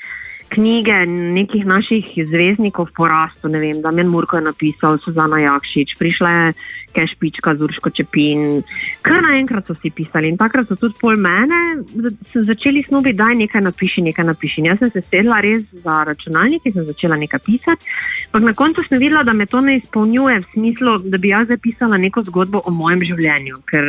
knjige 0.49 1.07
nekih 1.07 1.67
naših 1.67 2.05
zvezdnikov 2.27 2.89
porastu. 2.97 3.49
Ne 3.49 3.59
vem, 3.59 3.83
Damien 3.83 4.09
Murko 4.09 4.37
je 4.37 4.49
napisal, 4.49 4.99
Suzana 4.99 5.41
Jakšič, 5.41 5.95
prišla 5.99 6.31
je 6.31 6.53
Kešpička 6.97 7.55
z 7.55 7.63
Urško 7.63 7.91
Čepin. 7.91 8.63
Kar 9.03 9.23
naenkrat 9.23 9.67
so 9.69 9.77
vsi 9.77 9.91
pisali 9.91 10.33
in 10.33 10.39
takrat 10.41 10.69
so 10.69 10.77
tudi 10.77 10.97
pol 11.01 11.17
mene 11.17 11.85
za- 11.95 12.43
začeli 12.43 12.83
snubiti, 12.83 13.17
da 13.17 13.29
nekaj 13.29 13.61
napiši, 13.61 14.03
nekaj 14.09 14.25
napiši. 14.25 14.61
In 14.61 14.67
jaz 14.73 14.79
sem 14.79 14.91
se 14.91 15.03
sedla 15.11 15.41
res 15.41 15.63
za 15.85 16.05
računalnik 16.09 16.65
in 16.65 16.73
sem 16.73 16.85
začela 16.85 17.17
nekaj 17.17 17.41
pisati. 17.45 17.85
Ampak 18.33 18.43
na 18.43 18.55
koncu 18.55 18.83
sem 18.89 18.99
videla, 18.99 19.23
da 19.25 19.33
me 19.33 19.47
to 19.47 19.61
ne 19.61 19.77
izpolnjuje 19.77 20.41
v 20.41 20.49
smislu, 20.53 20.99
da 21.05 21.19
bi 21.19 21.29
jaz 21.29 21.49
zapisala 21.49 21.97
neko 21.97 22.23
zgodbo 22.23 22.63
o 22.65 22.71
mojem 22.71 23.05
življenju. 23.05 23.61
Ker 23.69 23.85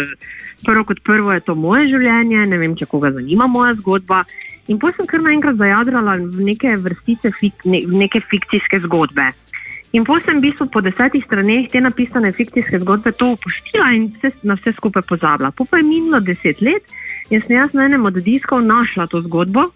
prvo 0.65 0.83
kot 0.83 0.99
prvo 1.03 1.31
je 1.33 1.39
to 1.39 1.55
moje 1.55 1.87
življenje, 1.87 2.45
ne 2.47 2.57
vem, 2.57 2.75
če 2.75 2.85
koga 2.85 3.11
zanima 3.11 3.47
moja 3.47 3.73
zgodba. 3.73 4.25
In 4.69 4.77
potem 4.77 5.01
sem 5.01 5.09
kar 5.09 5.21
naenkrat 5.25 5.57
zajadrala 5.57 6.19
v 6.21 6.45
neke 6.45 6.75
vrstice, 6.77 7.33
fik, 7.41 7.65
ne, 7.65 7.81
v 7.89 8.03
neke 8.05 8.21
fikcijske 8.21 8.83
zgodbe. 8.85 9.31
In 9.97 10.05
potem 10.05 10.27
sem 10.27 10.37
v 10.37 10.45
bistvu 10.45 10.69
po 10.69 10.83
desetih 10.85 11.25
straneh 11.25 11.65
te 11.73 11.81
napisane 11.81 12.29
fikcijske 12.37 12.77
zgodbe 12.85 13.09
to 13.17 13.33
upoštila 13.33 13.89
in 13.97 14.11
vse, 14.13 14.29
na 14.45 14.53
vse 14.59 14.75
skupaj 14.77 15.07
pozabila. 15.09 15.49
Po 15.49 15.65
pa 15.65 15.81
je 15.81 15.87
minilo 15.89 16.21
deset 16.21 16.61
let 16.61 16.85
in 17.33 17.41
sem 17.41 17.57
jaz 17.57 17.73
na 17.73 17.89
enem 17.89 18.05
od 18.05 18.21
diskov 18.21 18.61
našla 18.61 19.09
to 19.09 19.23
zgodbo 19.25 19.71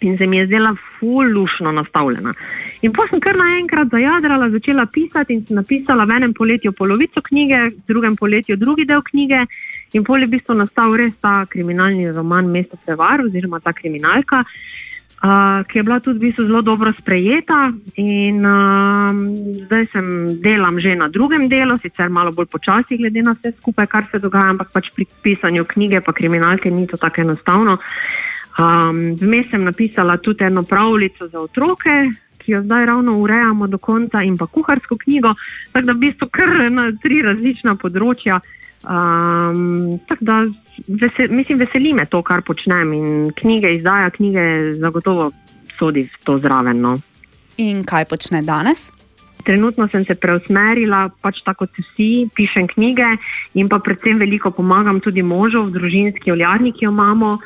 in 0.00 0.16
se 0.18 0.26
mi 0.26 0.36
je 0.36 0.46
zdela 0.46 0.74
ful 0.98 1.30
lušno 1.32 1.72
nastavljena. 1.72 2.34
In 2.82 2.92
pa 2.92 3.06
sem 3.10 3.20
kar 3.20 3.38
naenkrat 3.38 3.94
zajadrala, 3.94 4.50
začela 4.50 4.86
pisati 4.86 5.38
in 5.38 5.46
sem 5.46 5.56
napisala 5.56 6.04
v 6.04 6.18
enem 6.18 6.34
poletju 6.34 6.72
polovico 6.72 7.22
knjige, 7.22 7.70
v 7.70 7.86
drugem 7.88 8.16
poletju 8.16 8.56
drugi 8.56 8.84
del 8.84 9.02
knjige. 9.02 9.46
In 9.94 10.02
pol 10.02 10.24
je 10.24 10.26
v 10.26 10.34
bistvu 10.38 10.56
nastal 10.58 10.96
res 10.98 11.14
ta 11.22 11.46
kriminalni 11.46 12.10
roman 12.10 12.50
Mesto 12.50 12.76
prevar 12.76 13.22
oziroma 13.22 13.60
ta 13.62 13.72
kriminalka, 13.72 14.42
uh, 14.42 15.62
ki 15.68 15.78
je 15.78 15.84
bila 15.86 16.00
tudi 16.00 16.18
v 16.18 16.24
bistvu 16.26 16.46
zelo 16.48 16.62
dobro 16.62 16.92
sprejeta. 16.92 17.70
In 18.02 18.42
uh, 18.42 19.14
zdaj 19.66 19.86
sem 19.94 20.06
delam 20.42 20.80
že 20.82 20.98
na 20.98 21.08
drugem 21.08 21.48
delu, 21.48 21.78
sicer 21.78 22.10
malo 22.10 22.34
bolj 22.34 22.50
počasi 22.50 22.98
glede 22.98 23.22
na 23.22 23.36
vse 23.38 23.54
skupaj, 23.60 23.86
kar 23.86 24.10
se 24.10 24.18
dogaja, 24.18 24.50
ampak 24.56 24.74
pač 24.74 24.90
pri 24.96 25.06
pisanju 25.22 25.64
knjige 25.64 26.02
pa 26.02 26.12
kriminalke 26.12 26.70
ni 26.70 26.86
to 26.86 26.98
tako 26.98 27.22
enostavno. 27.22 27.78
Um, 28.56 29.14
Vmes 29.20 29.50
sem 29.50 29.64
napisala 29.64 30.16
tudi 30.16 30.44
eno 30.44 30.62
pravljico 30.62 31.28
za 31.28 31.38
otroke, 31.40 32.10
ki 32.40 32.52
jo 32.52 32.62
zdaj 32.62 32.86
ravno 32.86 33.18
urejamo 33.18 33.66
do 33.66 33.78
konca, 33.78 34.22
in 34.22 34.36
pa 34.36 34.46
kuharsko 34.46 34.96
knjigo, 34.96 35.34
tako 35.72 35.86
da 35.86 35.92
v 35.92 35.98
bistvu 35.98 36.28
kar 36.32 36.52
na 36.72 36.90
tri 37.02 37.22
različna 37.22 37.76
področja. 37.76 38.40
Um, 38.86 39.98
tako 40.06 40.24
da 40.24 40.44
vesel, 40.86 41.26
mislim, 41.30 41.58
veseli 41.58 41.92
me 41.94 42.06
to, 42.06 42.22
kar 42.22 42.42
počnem 42.46 42.92
in 42.92 43.32
knjige, 43.34 43.74
izdaja 43.74 44.10
knjige, 44.10 44.74
zagotovo 44.78 45.30
sodi 45.78 46.06
v 46.06 46.24
to 46.24 46.38
zraven. 46.38 46.80
No. 46.80 46.94
In 47.56 47.82
kaj 47.84 48.04
počne 48.04 48.42
danes? 48.46 48.92
Trenutno 49.46 49.88
sem 49.88 50.04
se 50.04 50.14
preusmerila, 50.14 51.06
pač 51.22 51.42
tako 51.46 51.66
kot 51.66 51.78
vsi, 51.82 52.28
pišem 52.34 52.66
knjige 52.74 53.12
in 53.54 53.68
pa 53.70 53.78
predvsem 53.78 54.18
veliko 54.18 54.50
pomagam 54.50 55.00
tudi 55.00 55.22
možu 55.22 55.66
v 55.66 55.74
družinski 55.78 56.34
oljarni, 56.34 56.72
ki 56.72 56.86
jo 56.86 56.94
imamo. 56.94 57.38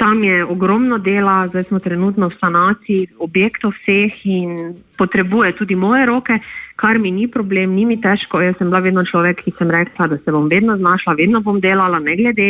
Tam 0.00 0.22
je 0.24 0.44
ogromno 0.44 0.96
dela, 0.98 1.42
zdaj 1.48 1.68
smo 1.68 1.78
trenutno 1.78 2.30
v 2.32 2.38
sanaciji 2.40 3.08
objektov 3.20 3.74
vseh 3.80 4.24
in 4.24 4.72
potrebuje 4.96 5.52
tudi 5.60 5.76
moje 5.76 6.06
roke, 6.08 6.38
kar 6.82 6.98
mi 6.98 7.12
ni 7.14 7.28
problem, 7.30 7.74
ni 7.76 7.84
mi 7.86 8.00
težko. 8.02 8.40
Jaz 8.42 8.58
sem 8.58 8.70
bila 8.70 8.82
vedno 8.82 9.04
človek, 9.06 9.44
ki 9.44 9.54
sem 9.58 9.70
rekla, 9.70 10.08
da 10.10 10.18
se 10.18 10.34
bom 10.34 10.48
vedno 10.50 10.76
znašla, 10.80 11.14
vedno 11.18 11.40
bom 11.46 11.60
delala, 11.62 12.02
ne 12.02 12.16
glede, 12.18 12.48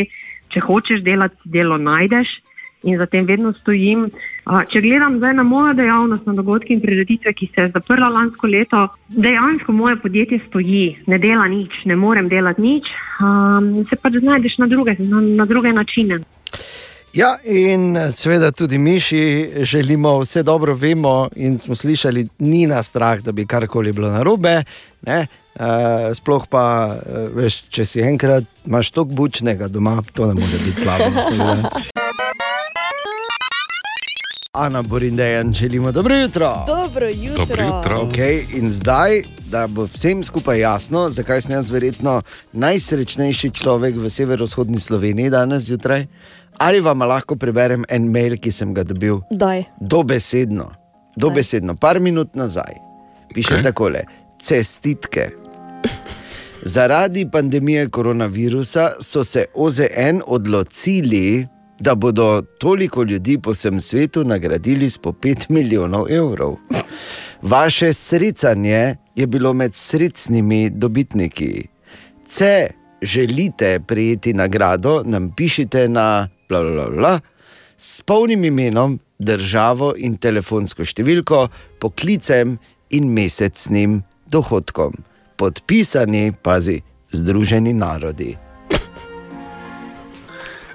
če 0.52 0.64
hočeš 0.64 1.04
delati, 1.04 1.52
delo 1.52 1.76
najdeš 1.78 2.32
in 2.82 2.98
zatem 2.98 3.26
vedno 3.28 3.52
stojim. 3.60 4.08
Če 4.72 4.80
gledam 4.82 5.20
zdaj 5.20 5.36
na 5.38 5.44
mojo 5.46 5.74
dejavnost, 5.78 6.26
na 6.26 6.34
dogodke 6.34 6.72
in 6.74 6.80
prireditve, 6.82 7.30
ki 7.38 7.46
se 7.54 7.66
je 7.66 7.72
zaprla 7.76 8.08
lansko 8.10 8.50
leto, 8.50 8.80
dejansko 9.14 9.72
moje 9.76 10.00
podjetje 10.02 10.40
stoji, 10.48 10.86
ne 11.06 11.18
dela 11.22 11.46
nič, 11.52 11.84
ne 11.86 11.96
morem 11.96 12.26
delati 12.32 12.64
nič, 12.64 12.90
um, 13.22 13.70
se 13.86 13.98
pač 14.02 14.18
znajdeš 14.18 14.58
na 14.64 14.66
druge, 14.72 14.96
na, 14.98 15.22
na 15.22 15.46
druge 15.46 15.70
načine. 15.76 16.18
Ja, 17.12 17.36
in 17.44 17.98
seveda 18.10 18.50
tudi 18.50 18.78
miši 18.78 19.52
želimo, 19.56 20.18
vse 20.18 20.42
dobro 20.42 20.74
vemo, 20.74 21.28
in 21.36 21.58
smo 21.58 21.74
slišali, 21.74 22.28
ni 22.38 22.66
nas 22.66 22.86
strah, 22.86 23.20
da 23.20 23.32
bi 23.32 23.46
karkoli 23.46 23.92
bilo 23.92 24.08
narobe. 24.10 24.62
Ne? 25.02 25.26
Uh, 25.54 25.64
sploh 26.14 26.46
pa, 26.48 26.96
uh, 26.96 27.36
veš, 27.36 27.58
če 27.68 27.84
si 27.84 28.00
enkrat 28.00 28.44
imaš 28.64 28.90
toliko 28.90 29.14
bučnega 29.14 29.68
doma, 29.68 29.98
to 30.12 30.26
ne 30.26 30.40
more 30.40 30.58
biti 30.64 30.80
slabo. 30.80 31.04
Ana 34.52 34.82
Borindejan, 34.82 35.52
želimo 35.54 35.92
dobro 35.92 36.14
jutro. 36.14 36.64
Dobro 36.66 37.08
jutro. 37.14 37.68
Okay, 37.84 38.58
in 38.58 38.70
zdaj, 38.70 39.22
da 39.50 39.66
bo 39.66 39.84
vsem 39.84 40.24
skupaj 40.24 40.60
jasno, 40.60 41.08
zakaj 41.08 41.40
sem 41.42 41.52
jaz 41.52 41.70
verjetno 41.70 42.22
najsrečnejši 42.52 43.50
človek 43.50 43.96
v 43.96 44.10
severovzhodni 44.10 44.80
Sloveniji 44.80 45.30
danes 45.30 45.64
zjutraj, 45.64 46.06
ali 46.58 46.80
vam 46.80 47.02
lahko 47.02 47.36
preberem 47.36 47.84
en 47.88 48.10
mail, 48.10 48.36
ki 48.36 48.52
sem 48.52 48.74
ga 48.74 48.84
dobil 48.84 49.20
Daj. 49.30 49.64
dobesedno, 49.80 50.70
dobesedno, 51.16 51.76
par 51.76 52.00
minut 52.00 52.34
nazaj. 52.34 52.74
Piše 53.34 53.54
okay. 53.54 53.62
takole: 53.62 54.04
cestitke. 54.42 55.30
Zaradi 56.62 57.26
pandemije 57.30 57.88
koronavirusa 57.88 58.90
so 59.00 59.24
se 59.24 59.44
OZN 59.54 60.20
odločili, 60.26 61.46
da 61.80 61.94
bodo 61.94 62.42
toliko 62.58 63.02
ljudi 63.02 63.38
po 63.38 63.50
vsem 63.50 63.80
svetu 63.80 64.24
nagradili 64.24 64.90
s 64.90 64.98
po 64.98 65.12
5 65.12 65.50
milijonov 65.50 66.06
evrov. 66.12 66.56
Vaše 67.42 67.92
srcanje 67.92 68.96
je 69.16 69.26
bilo 69.26 69.52
med 69.52 69.74
srčnimi 69.74 70.70
dobitniki. 70.70 71.66
Če 72.36 72.68
želite 73.02 73.80
prejeti 73.86 74.32
nagrado, 74.32 75.02
nam 75.04 75.32
pišite 75.36 75.88
na 75.88 76.28
bla, 76.52 76.60
bla, 76.62 76.84
bla, 76.84 76.90
bla, 76.92 77.14
s 77.78 78.00
polnim 78.00 78.44
imenom, 78.44 78.94
državo 79.18 79.94
in 79.98 80.14
telefonsko 80.16 80.84
številko, 80.84 81.46
poklicem 81.80 82.58
in 82.90 83.08
mesečnim 83.10 83.98
dohodkom. 84.28 84.92
Podpisani, 85.36 86.30
pazi, 86.38 86.78
Združeni 87.10 87.72
narodi. 87.74 88.34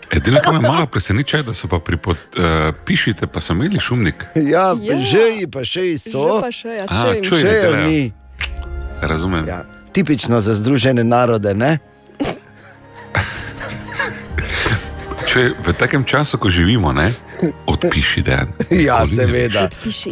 Edino, 0.10 0.40
kar 0.40 0.54
me 0.54 0.62
malo 0.62 0.86
preseneča, 0.88 1.38
je, 1.38 1.44
da 1.44 1.54
so 1.54 1.68
pa 1.68 1.80
pri 1.80 1.98
podpišite, 1.98 3.28
pa 3.28 3.40
so 3.40 3.54
imeli 3.54 3.80
šumnik. 3.80 4.22
Ja, 4.36 4.72
Ja. 4.74 4.94
ja. 4.94 5.00
že 5.00 5.24
pa 5.48 5.64
še 5.64 5.98
so. 5.98 6.24
Že 6.24 6.42
pa 6.42 6.52
še, 6.52 6.70
ja, 6.72 6.86
A, 6.86 6.96
čujem. 6.96 7.24
čujem. 7.24 7.42
Že 7.42 7.52
jo 7.54 7.64
delajo. 7.64 7.86
ni. 7.86 8.02
Razumem. 9.04 9.44
Ja, 9.46 9.60
tipično 9.92 10.40
za 10.40 10.54
Združene 10.54 11.04
narode, 11.04 11.54
ne? 11.54 11.78
Če 15.38 15.52
v 15.54 15.74
takem 15.78 16.02
času, 16.02 16.40
ko 16.42 16.50
živimo, 16.50 16.90
ne, 16.98 17.12
odpiši 17.74 18.22
dan. 18.26 18.56
Ja, 18.74 19.04
Nikoli 19.04 19.12
seveda. 19.12 19.68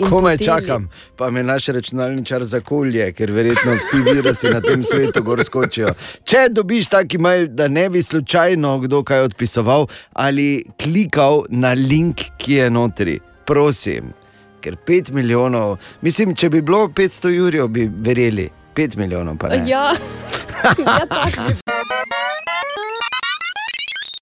Komaj 0.06 0.38
čakam, 0.38 0.84
pa 1.18 1.32
me 1.34 1.42
naš 1.42 1.72
računalničar 1.74 2.44
zakolje, 2.46 3.08
ker 3.18 3.34
verjetno 3.34 3.74
vsi 3.80 4.04
virusi 4.06 4.52
na 4.54 4.60
tem 4.62 4.84
svetu 4.86 5.24
gor 5.26 5.42
skočijo. 5.42 5.96
Če 6.30 6.44
dobiš 6.54 6.92
taki 6.94 7.18
mail, 7.18 7.48
da 7.50 7.66
ne 7.66 7.88
bi 7.90 8.04
slučajno 8.06 8.76
kdo 8.86 9.02
kaj 9.02 9.26
odpisoval 9.32 9.88
ali 10.14 10.62
klikal 10.78 11.42
na 11.50 11.74
link, 11.74 12.22
ki 12.38 12.60
je 12.60 12.70
notri, 12.70 13.18
prosim. 13.50 14.14
Ker 14.62 14.78
5 14.78 15.10
milijonov, 15.18 15.80
mislim, 16.06 16.38
če 16.38 16.54
bi 16.54 16.62
bilo 16.62 16.86
500 16.94 17.34
jurjev, 17.34 17.74
bi 17.74 17.90
verjeli. 17.90 18.52
5 18.78 19.02
milijonov 19.02 19.42
pa 19.42 19.56
ne. 19.56 19.64
Ja, 19.66 19.90
ja 20.86 21.02
tako 21.10 21.50
bi 21.50 22.25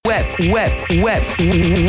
Web, 0.08 0.26
web, 0.52 0.72
web, 1.04 1.22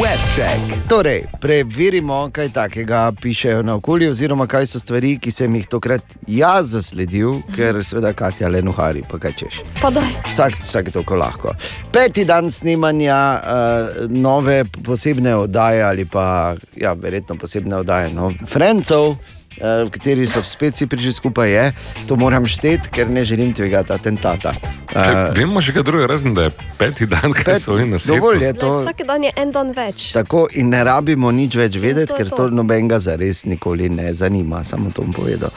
web 0.02 0.20
check. 0.36 0.88
Torej, 0.90 1.26
preverimo, 1.42 2.30
kaj 2.32 2.50
takega 2.50 3.12
pišejo 3.22 3.62
na 3.62 3.76
okolju, 3.76 4.12
oziroma 4.12 4.48
kaj 4.48 4.66
so 4.72 4.80
stvari, 4.80 5.18
ki 5.20 5.32
sem 5.32 5.56
jih 5.56 5.68
tokrat 5.68 6.16
jaz 6.28 6.70
zasledil, 6.72 7.42
ker 7.56 7.82
seveda 7.84 8.14
Katja 8.16 8.48
le 8.48 8.62
nuhari, 8.64 9.04
pa 9.12 9.20
kaj 9.20 9.36
češ. 9.42 9.60
Pa 9.82 9.92
daj. 9.92 10.08
Vsak, 10.30 10.56
vsak 10.64 10.94
toliko 10.96 11.20
lahko. 11.20 11.58
Peti 11.92 12.24
dan 12.24 12.48
snemanja 12.52 13.20
uh, 13.36 14.08
nove 14.08 14.62
posebne 14.86 15.36
oddaje 15.36 15.84
ali 15.84 16.06
pa, 16.06 16.56
ja, 16.76 16.94
verjetno 16.94 17.36
posebne 17.36 17.84
oddaje, 17.84 18.14
no, 18.16 18.32
Francov. 18.48 19.18
Uh, 19.56 19.88
v 19.88 19.90
kateri 19.96 20.28
so 20.28 20.44
spet 20.44 20.76
vsi 20.76 20.88
prišli 20.88 21.14
skupaj, 21.14 21.50
je, 21.52 21.66
to 22.08 22.16
moram 22.20 22.46
šteti, 22.46 22.90
ker 22.92 23.10
ne 23.10 23.24
želim 23.24 23.54
tvegati 23.54 23.94
atentata. 23.94 24.52
Uh, 24.96 25.32
Vemo 25.36 25.62
še 25.64 25.74
kaj 25.76 25.84
drugega, 25.84 26.08
razen 26.12 26.36
da 26.36 26.48
je 26.48 26.52
peti 26.80 27.08
dan, 27.08 27.34
kaj 27.36 27.60
so 27.60 27.76
oni 27.76 27.88
na 27.90 28.00
svetu. 28.00 28.20
dovolj 28.20 28.44
je 28.44 28.54
to. 28.54 28.72
Vsak 28.84 29.06
dan 29.08 29.24
je 29.24 29.32
en 29.36 29.52
dan 29.52 29.72
več. 29.76 30.10
Tako 30.16 30.46
in 30.56 30.72
ne 30.72 30.84
rabimo 30.84 31.32
nič 31.32 31.56
več 31.60 31.80
vedeti, 31.80 32.12
to 32.12 32.20
ker 32.20 32.32
to. 32.32 32.48
to 32.48 32.56
nobenega 32.56 33.00
zares 33.00 33.46
nikoli 33.46 33.90
ne 33.90 34.14
zanima, 34.16 34.64
samo 34.64 34.92
to 34.92 35.04
bom 35.04 35.16
povedal. 35.16 35.52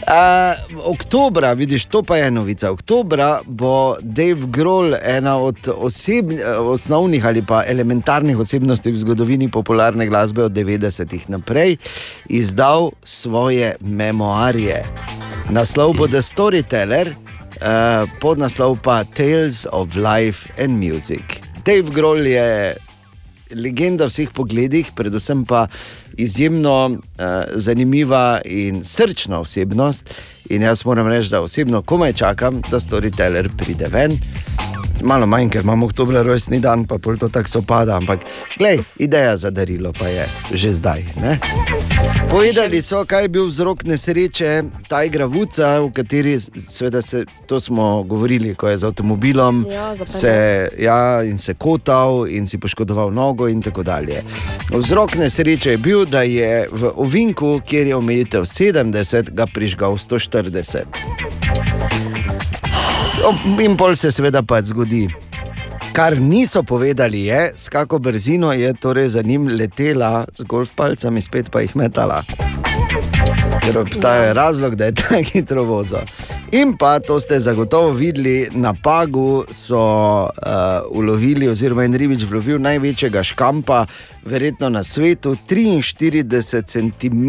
Uh, 0.00 0.56
oktobra, 0.90 1.52
vidiš, 1.52 1.84
to 1.84 2.02
pa 2.02 2.16
je 2.16 2.30
novica. 2.30 2.70
Oktobra 2.72 3.40
bo 3.46 3.96
Dave 4.00 4.48
Grohl, 4.48 4.94
ena 5.02 5.36
od 5.38 5.68
oseb, 5.76 6.32
eh, 6.32 6.56
osnovnih 6.56 7.26
ali 7.26 7.42
pa 7.42 7.62
elementarnih 7.66 8.38
osebnosti 8.38 8.90
v 8.90 8.96
zgodovini 8.96 9.48
popularne 9.48 10.06
glasbe 10.06 10.44
od 10.44 10.52
90-ih 10.52 11.28
naprej, 11.30 11.76
izdal 12.26 12.90
svoje 13.30 13.78
memoarje. 13.78 14.82
Naslov 15.54 15.94
bo 15.94 16.10
The 16.10 16.18
Storyteller, 16.18 17.14
uh, 17.14 18.02
podnaslov 18.18 18.82
pa 18.82 19.06
Tales 19.06 19.70
of 19.70 19.94
Life 19.94 20.50
and 20.58 20.74
Music. 20.74 21.22
Dave 21.62 21.94
Grohl 21.94 22.26
je 22.26 22.74
legenda 23.54 24.10
v 24.10 24.10
vseh 24.10 24.34
pogledih, 24.34 24.90
predvsem 24.98 25.46
pa 25.46 25.70
izjemno 26.18 26.90
uh, 26.90 26.98
zanimiva 27.54 28.42
in 28.42 28.82
srčna 28.82 29.38
osebnost. 29.38 30.10
In 30.50 30.66
jaz 30.66 30.82
moram 30.82 31.06
reči, 31.06 31.30
da 31.30 31.46
osebno 31.46 31.86
komaj 31.86 32.18
čakam, 32.18 32.58
da 32.66 32.82
Storyteller 32.82 33.46
pride 33.62 33.86
ven. 33.94 34.18
Malo 35.02 35.26
manj, 35.26 35.50
ker 35.50 35.62
imamo 35.62 35.86
oktober 35.86 36.26
rojstni 36.26 36.60
dan, 36.60 36.84
pa 36.84 36.98
pol 36.98 37.18
to 37.18 37.28
tako 37.28 37.48
sopada. 37.48 37.96
Ampak, 37.96 38.20
glej, 38.58 38.80
ideja 38.98 39.36
za 39.36 39.50
darilo 39.50 39.92
pa 39.92 40.08
je 40.08 40.26
že 40.52 40.72
zdaj. 40.72 41.04
Ne? 41.22 41.38
Povedali 42.30 42.82
so, 42.82 43.04
kaj 43.04 43.22
je 43.22 43.28
bil 43.28 43.46
vzrok 43.46 43.84
nesreče, 43.84 44.62
ta 44.88 45.04
igra 45.04 45.26
Vuca, 45.26 45.80
v 45.80 45.92
kateri 45.92 46.38
seveda 46.38 47.02
se, 47.02 47.24
to 47.46 47.60
smo 47.60 48.02
govorili, 48.02 48.54
ko 48.54 48.68
je 48.68 48.78
z 48.78 48.86
avtomobilom 48.86 49.66
Ja, 49.70 49.96
se, 50.06 50.68
ja, 50.78 51.22
in 51.22 51.38
se 51.38 51.54
kotal 51.54 52.26
in 52.28 52.46
si 52.46 52.58
poškodoval 52.58 53.10
nogo 53.10 53.48
in 53.48 53.62
tako 53.62 53.82
dalje. 53.82 54.22
Vzrok 54.70 55.14
nesreče 55.14 55.70
je 55.70 55.78
bil, 55.78 56.04
da 56.04 56.22
je 56.22 56.68
v 56.72 56.92
ovinku, 56.96 57.60
kjer 57.66 57.86
je 57.86 57.96
omejitev 57.96 58.42
70, 58.42 59.30
ga 59.34 59.46
prižgal 59.46 59.98
140. 59.98 62.29
In 63.60 63.74
pol 63.76 63.92
se 64.00 64.08
seveda 64.08 64.40
pač 64.40 64.70
zgodi. 64.70 65.02
Kar 65.92 66.14
niso 66.16 66.62
povedali, 66.62 67.26
je, 67.28 67.52
s 67.56 67.68
kako 67.68 67.98
brzino 67.98 68.52
je 68.52 68.72
torej 68.74 69.08
za 69.08 69.22
njim 69.22 69.48
letela 69.48 70.24
z 70.38 70.44
golf 70.48 70.70
palcami, 70.76 71.20
spet 71.20 71.50
pa 71.50 71.60
jih 71.60 71.76
metala. 71.76 72.22
Ker 73.60 73.78
obstaja 73.78 74.32
razlog, 74.32 74.74
da 74.74 74.88
je 74.88 74.94
tako 74.94 75.20
hitro 75.32 75.64
vozil. 75.64 76.06
In 76.52 76.72
pa 76.78 76.98
to 76.98 77.20
ste 77.20 77.38
zagotovo 77.38 77.90
videli, 77.92 78.48
na 78.52 78.72
Pagu 78.74 79.44
so 79.50 79.82
uh, 80.24 80.30
ulovili, 80.90 81.48
oziroma 81.48 81.84
en 81.84 81.94
ribič 81.94 82.24
vlovil 82.24 82.58
največjega 82.58 83.22
škampa, 83.22 83.84
verjetno 84.24 84.68
na 84.68 84.82
svetu, 84.82 85.36
43 85.48 86.64
cm 86.64 87.28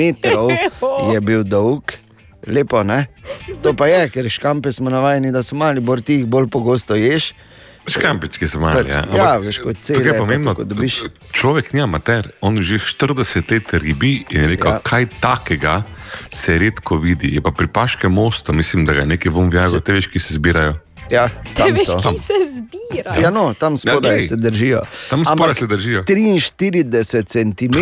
je 1.14 1.22
bil 1.22 1.44
dolg. 1.44 2.01
Lepo, 2.48 2.84
ne? 2.84 3.06
To 3.64 3.74
pa 3.74 3.88
je, 3.88 4.10
ker 4.10 4.30
škampe 4.30 4.72
smo 4.72 4.90
navajeni, 4.90 5.32
da 5.32 5.44
so 5.44 5.56
mali, 5.56 5.80
bolj 5.82 6.02
ti 6.02 6.14
jih 6.14 6.26
bolj 6.26 6.50
pogosto 6.50 6.96
ješ. 6.96 7.34
Škampički 7.88 8.48
so 8.48 8.60
mali. 8.60 8.90
Ja, 8.90 9.06
Ja, 9.14 9.30
Ampak 9.36 9.46
veš, 9.46 9.58
kot 9.58 9.78
tukaj 9.78 9.84
cele, 9.84 10.06
je 10.06 10.14
pa 10.14 10.20
pomembno, 10.20 10.54
tako 10.54 10.64
dobiš. 10.64 11.02
človek 11.32 11.74
ni 11.74 11.82
amater, 11.82 12.30
on 12.42 12.62
že 12.62 12.78
40 12.78 13.52
let 13.52 13.74
ribi 13.74 14.26
in 14.30 14.42
je 14.42 14.48
rekel, 14.48 14.72
ja. 14.72 14.80
kaj 14.84 15.06
takega 15.20 15.84
se 16.30 16.58
redko 16.58 16.98
vidi. 16.98 17.34
Je 17.36 17.42
pa 17.42 17.52
pri 17.52 17.68
Paškem 17.68 18.12
mostu, 18.12 18.54
mislim, 18.54 18.86
da 18.86 18.94
ga 18.94 19.00
je 19.00 19.06
nekaj 19.06 19.32
vom 19.32 19.50
vjajo, 19.50 19.80
te 19.80 19.94
veš, 19.94 20.08
ki 20.08 20.20
se 20.20 20.34
zbirajo. 20.34 20.78
Ja, 21.12 21.28
Te 21.28 21.54
tam 21.58 21.74
veš, 21.74 21.88
so. 21.88 21.98
ki 22.00 22.18
se 22.18 22.34
zbira. 22.48 23.16
Ja, 23.18 23.30
no, 23.30 23.54
tam 23.54 23.78
spodaj 23.78 24.16
glej. 24.16 24.28
se 24.28 24.36
držijo. 24.38 24.82
Tam 25.10 25.26
spodaj 25.26 25.56
se 25.56 25.68
držijo. 25.68 26.04
43 26.04 27.26
cm, 27.26 27.76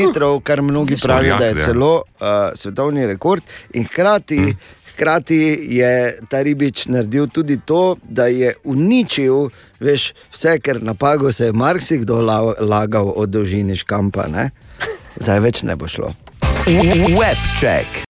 kar 0.43 0.61
mnogi 0.61 0.97
So 0.97 1.07
pravijo, 1.07 1.38
da 1.38 1.45
je 1.45 1.56
ja. 1.56 1.61
celo 1.61 1.93
uh, 1.95 2.27
svetovni 2.56 3.06
rekord. 3.06 3.43
In 3.73 3.85
hkrati, 3.85 4.56
hkrati 4.89 5.38
je 5.69 5.93
ta 6.26 6.41
ribič 6.41 6.85
naredil 6.88 7.27
tudi 7.27 7.60
to, 7.60 7.97
da 8.03 8.26
je 8.26 8.53
uničil 8.64 9.49
veš, 9.80 10.10
vse, 10.31 10.57
ker 10.60 10.84
na 10.84 10.93
pago 10.93 11.31
se 11.31 11.45
je 11.45 11.53
marsikdo 11.53 12.22
la- 12.22 12.56
lagal 12.60 13.14
o 13.15 13.26
dolžini 13.26 13.76
škampa. 13.76 14.27
Ne? 14.27 14.49
Zdaj 15.15 15.39
več 15.39 15.64
ne 15.64 15.76
bo 15.76 15.88
šlo. 15.88 16.14
Webcheck. 16.65 18.09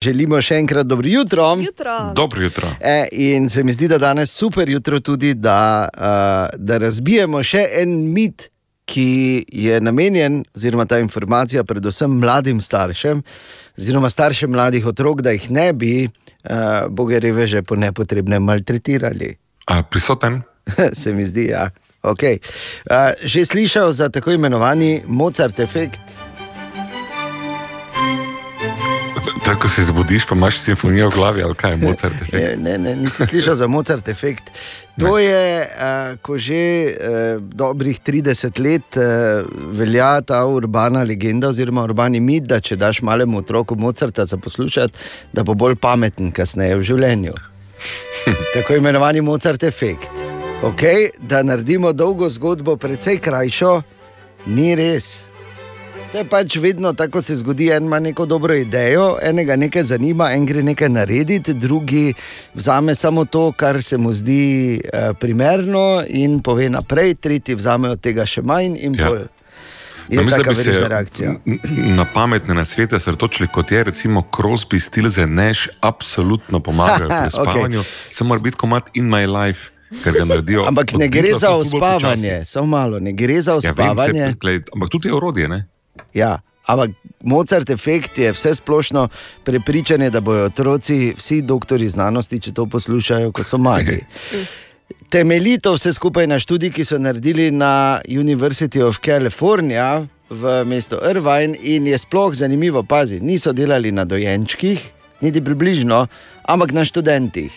Želimo 0.00 0.38
še 0.40 0.56
enkrat 0.56 0.86
dobro 0.86 1.08
jutro. 1.08 1.44
jutro. 1.60 2.12
Dobro 2.16 2.42
jutro. 2.42 2.68
E, 2.80 3.08
in 3.12 3.48
se 3.48 3.64
mi 3.64 3.72
zdi, 3.72 3.88
da 3.88 3.98
danes 3.98 4.30
super 4.32 4.68
jutro 4.68 5.00
tudi, 5.00 5.34
da, 5.34 5.88
uh, 5.92 6.56
da 6.56 6.78
razbijemo 6.80 7.42
še 7.44 7.66
en 7.82 7.92
mit, 8.08 8.46
ki 8.88 9.44
je 9.52 9.76
namenjen, 9.80 10.38
oziroma 10.56 10.86
ta 10.88 11.02
informacija, 11.04 11.66
predvsem 11.68 12.16
mladim 12.16 12.62
staršem, 12.64 13.20
oziroma 13.76 14.08
staršem 14.08 14.50
mladih 14.56 14.88
otrok, 14.88 15.20
da 15.20 15.36
jih 15.36 15.50
ne 15.52 15.68
bi, 15.76 15.92
uh, 16.08 16.88
bogereve, 16.88 17.44
že 17.44 17.60
po 17.60 17.76
nepotrebnem 17.76 18.40
maltretirali. 18.40 19.34
A, 19.68 19.82
prisoten? 19.82 20.40
se 21.02 21.12
mi 21.12 21.28
zdi, 21.28 21.50
ja. 21.52 21.68
Okay. 22.00 22.40
Uh, 22.88 23.12
že 23.20 23.44
slišal 23.44 23.92
za 23.92 24.08
tako 24.08 24.32
imenovani 24.32 25.02
Mozart 25.04 25.60
efekt? 25.60 26.00
Tako 29.44 29.68
se 29.68 29.84
zbudiš, 29.84 30.26
pa 30.26 30.34
imaš 30.34 30.58
simfonijo 30.58 31.08
v 31.08 31.14
glavi, 31.14 31.42
ali 31.42 31.54
kaj 31.54 31.70
je 31.70 31.76
Mozart 31.76 32.14
Ne, 32.32 32.38
efekt. 32.38 32.62
ne, 32.62 32.78
ne, 32.78 32.96
nisi 32.96 33.26
slišal 33.26 33.54
za 33.54 33.66
Mozart 33.66 34.08
efekt. 34.08 34.42
To 35.00 35.18
je, 35.18 35.60
uh, 35.60 36.18
ko 36.22 36.38
že 36.38 36.86
uh, 36.86 37.42
dobrih 37.42 38.00
30 38.00 38.60
let 38.60 38.96
uh, 38.96 39.02
velja 39.72 40.20
ta 40.20 40.46
urbana 40.46 41.02
legenda, 41.02 41.48
oziroma 41.48 41.84
urbani 41.84 42.20
mit, 42.20 42.44
da 42.44 42.60
če 42.60 42.76
daš 42.76 43.02
malemu 43.02 43.38
otroku 43.38 43.76
Mozarta 43.76 44.24
za 44.24 44.36
poslušati, 44.36 44.98
da 45.32 45.42
bo 45.42 45.54
bolj 45.54 45.76
pameten 45.76 46.32
kasneje 46.32 46.76
v 46.76 46.82
življenju. 46.82 47.34
Tako 48.54 48.76
imenovani 48.76 49.20
Mozart 49.20 49.62
efekt. 49.62 50.12
Okay, 50.62 51.08
da 51.18 51.42
naredimo 51.42 51.92
dolgo 51.92 52.28
zgodbo, 52.28 52.76
precej 52.76 53.18
krajšo, 53.18 53.82
ni 54.46 54.74
res. 54.76 55.29
To 56.12 56.18
je 56.18 56.24
pač 56.24 56.56
vedno 56.56 56.92
tako, 56.92 57.22
se 57.22 57.34
zgodi, 57.36 57.68
en 57.68 57.84
ima 57.84 57.98
neko 58.00 58.26
dobro 58.26 58.54
idejo, 58.54 59.16
enega 59.22 59.56
nekaj 59.56 59.82
zanima, 59.84 60.30
en 60.32 60.46
gre 60.46 60.62
nekaj 60.62 60.88
narediti, 60.88 61.54
drugi 61.54 62.14
vzame 62.54 62.94
samo 62.94 63.24
to, 63.24 63.52
kar 63.52 63.82
se 63.82 63.98
mu 63.98 64.12
zdi 64.12 64.42
eh, 64.84 65.12
primerno 65.14 66.02
in 66.08 66.40
pove 66.40 66.70
naprej, 66.70 67.14
tretji 67.14 67.54
vzame 67.54 67.90
od 67.90 68.00
tega 68.00 68.26
še 68.26 68.42
manj 68.42 68.74
in 68.76 68.94
Ja. 68.94 69.08
bolj. 69.08 69.26
Je 70.08 70.16
Namesto, 70.16 70.42
da 70.42 70.50
bi 70.50 70.56
se 70.56 70.88
reakcija. 70.88 71.34
na 71.94 72.04
pametne 72.04 72.54
nasvete 72.54 72.96
osredotočili, 72.96 73.48
kot 73.48 73.72
je 73.72 73.84
recimo 73.84 74.22
Crosby, 74.32 74.80
Stilze, 74.80 75.26
Neš, 75.26 75.68
absolutno 75.80 76.60
pomagajo 76.60 77.08
pri 77.08 77.30
spavanju, 77.30 77.80
okay. 77.80 78.08
samo 78.10 78.28
mora 78.28 78.40
biti 78.40 78.56
komat 78.56 78.90
in 78.94 79.04
my 79.06 79.26
life, 79.28 79.70
naredijo. 80.26 80.64
Ampak 80.66 80.92
ne 80.92 81.08
gre 81.08 81.32
za 81.34 81.54
uspavanje, 81.54 82.44
samo 82.44 82.66
malo, 82.66 82.98
ne 83.00 83.12
gre 83.12 83.40
za 83.40 83.52
Ja, 83.52 83.70
vem, 83.70 83.70
uspavanje. 83.70 84.28
se, 84.28 84.34
gled, 84.34 84.62
ampak 84.74 84.90
tudi 84.90 85.08
je 85.08 85.14
orodje, 85.14 85.48
ne? 85.48 85.66
Ja, 86.14 86.38
ampak 86.66 86.90
Mozart 87.24 87.70
efekt 87.70 88.18
je 88.18 88.32
vse 88.32 88.54
splošno 88.54 89.08
prepričanje, 89.44 90.10
da 90.10 90.20
bodo 90.20 90.44
otroci, 90.44 91.14
vsi 91.16 91.42
doktori 91.42 91.88
znanosti, 91.88 92.40
če 92.40 92.52
to 92.52 92.66
poslušajo, 92.66 93.32
ko 93.32 93.44
so 93.44 93.58
mali. 93.58 94.00
Temeljito 95.10 95.72
vse 95.74 95.92
skupaj 95.92 96.26
na 96.26 96.38
študiji, 96.38 96.70
ki 96.70 96.84
so 96.84 96.98
naredili 96.98 97.50
na 97.50 98.00
University 98.08 98.82
of 98.82 99.00
California 99.04 100.06
v 100.30 100.62
mestu 100.64 101.00
Irvine, 101.10 101.58
in 101.62 101.86
je 101.86 101.98
sploh 101.98 102.34
zanimivo 102.34 102.82
paziti, 102.82 103.24
niso 103.24 103.52
delali 103.52 103.92
na 103.92 104.04
dojenčkih, 104.04 104.90
niti 105.20 105.42
približno, 105.44 106.06
ampak 106.48 106.72
na 106.72 106.84
študentih. 106.84 107.52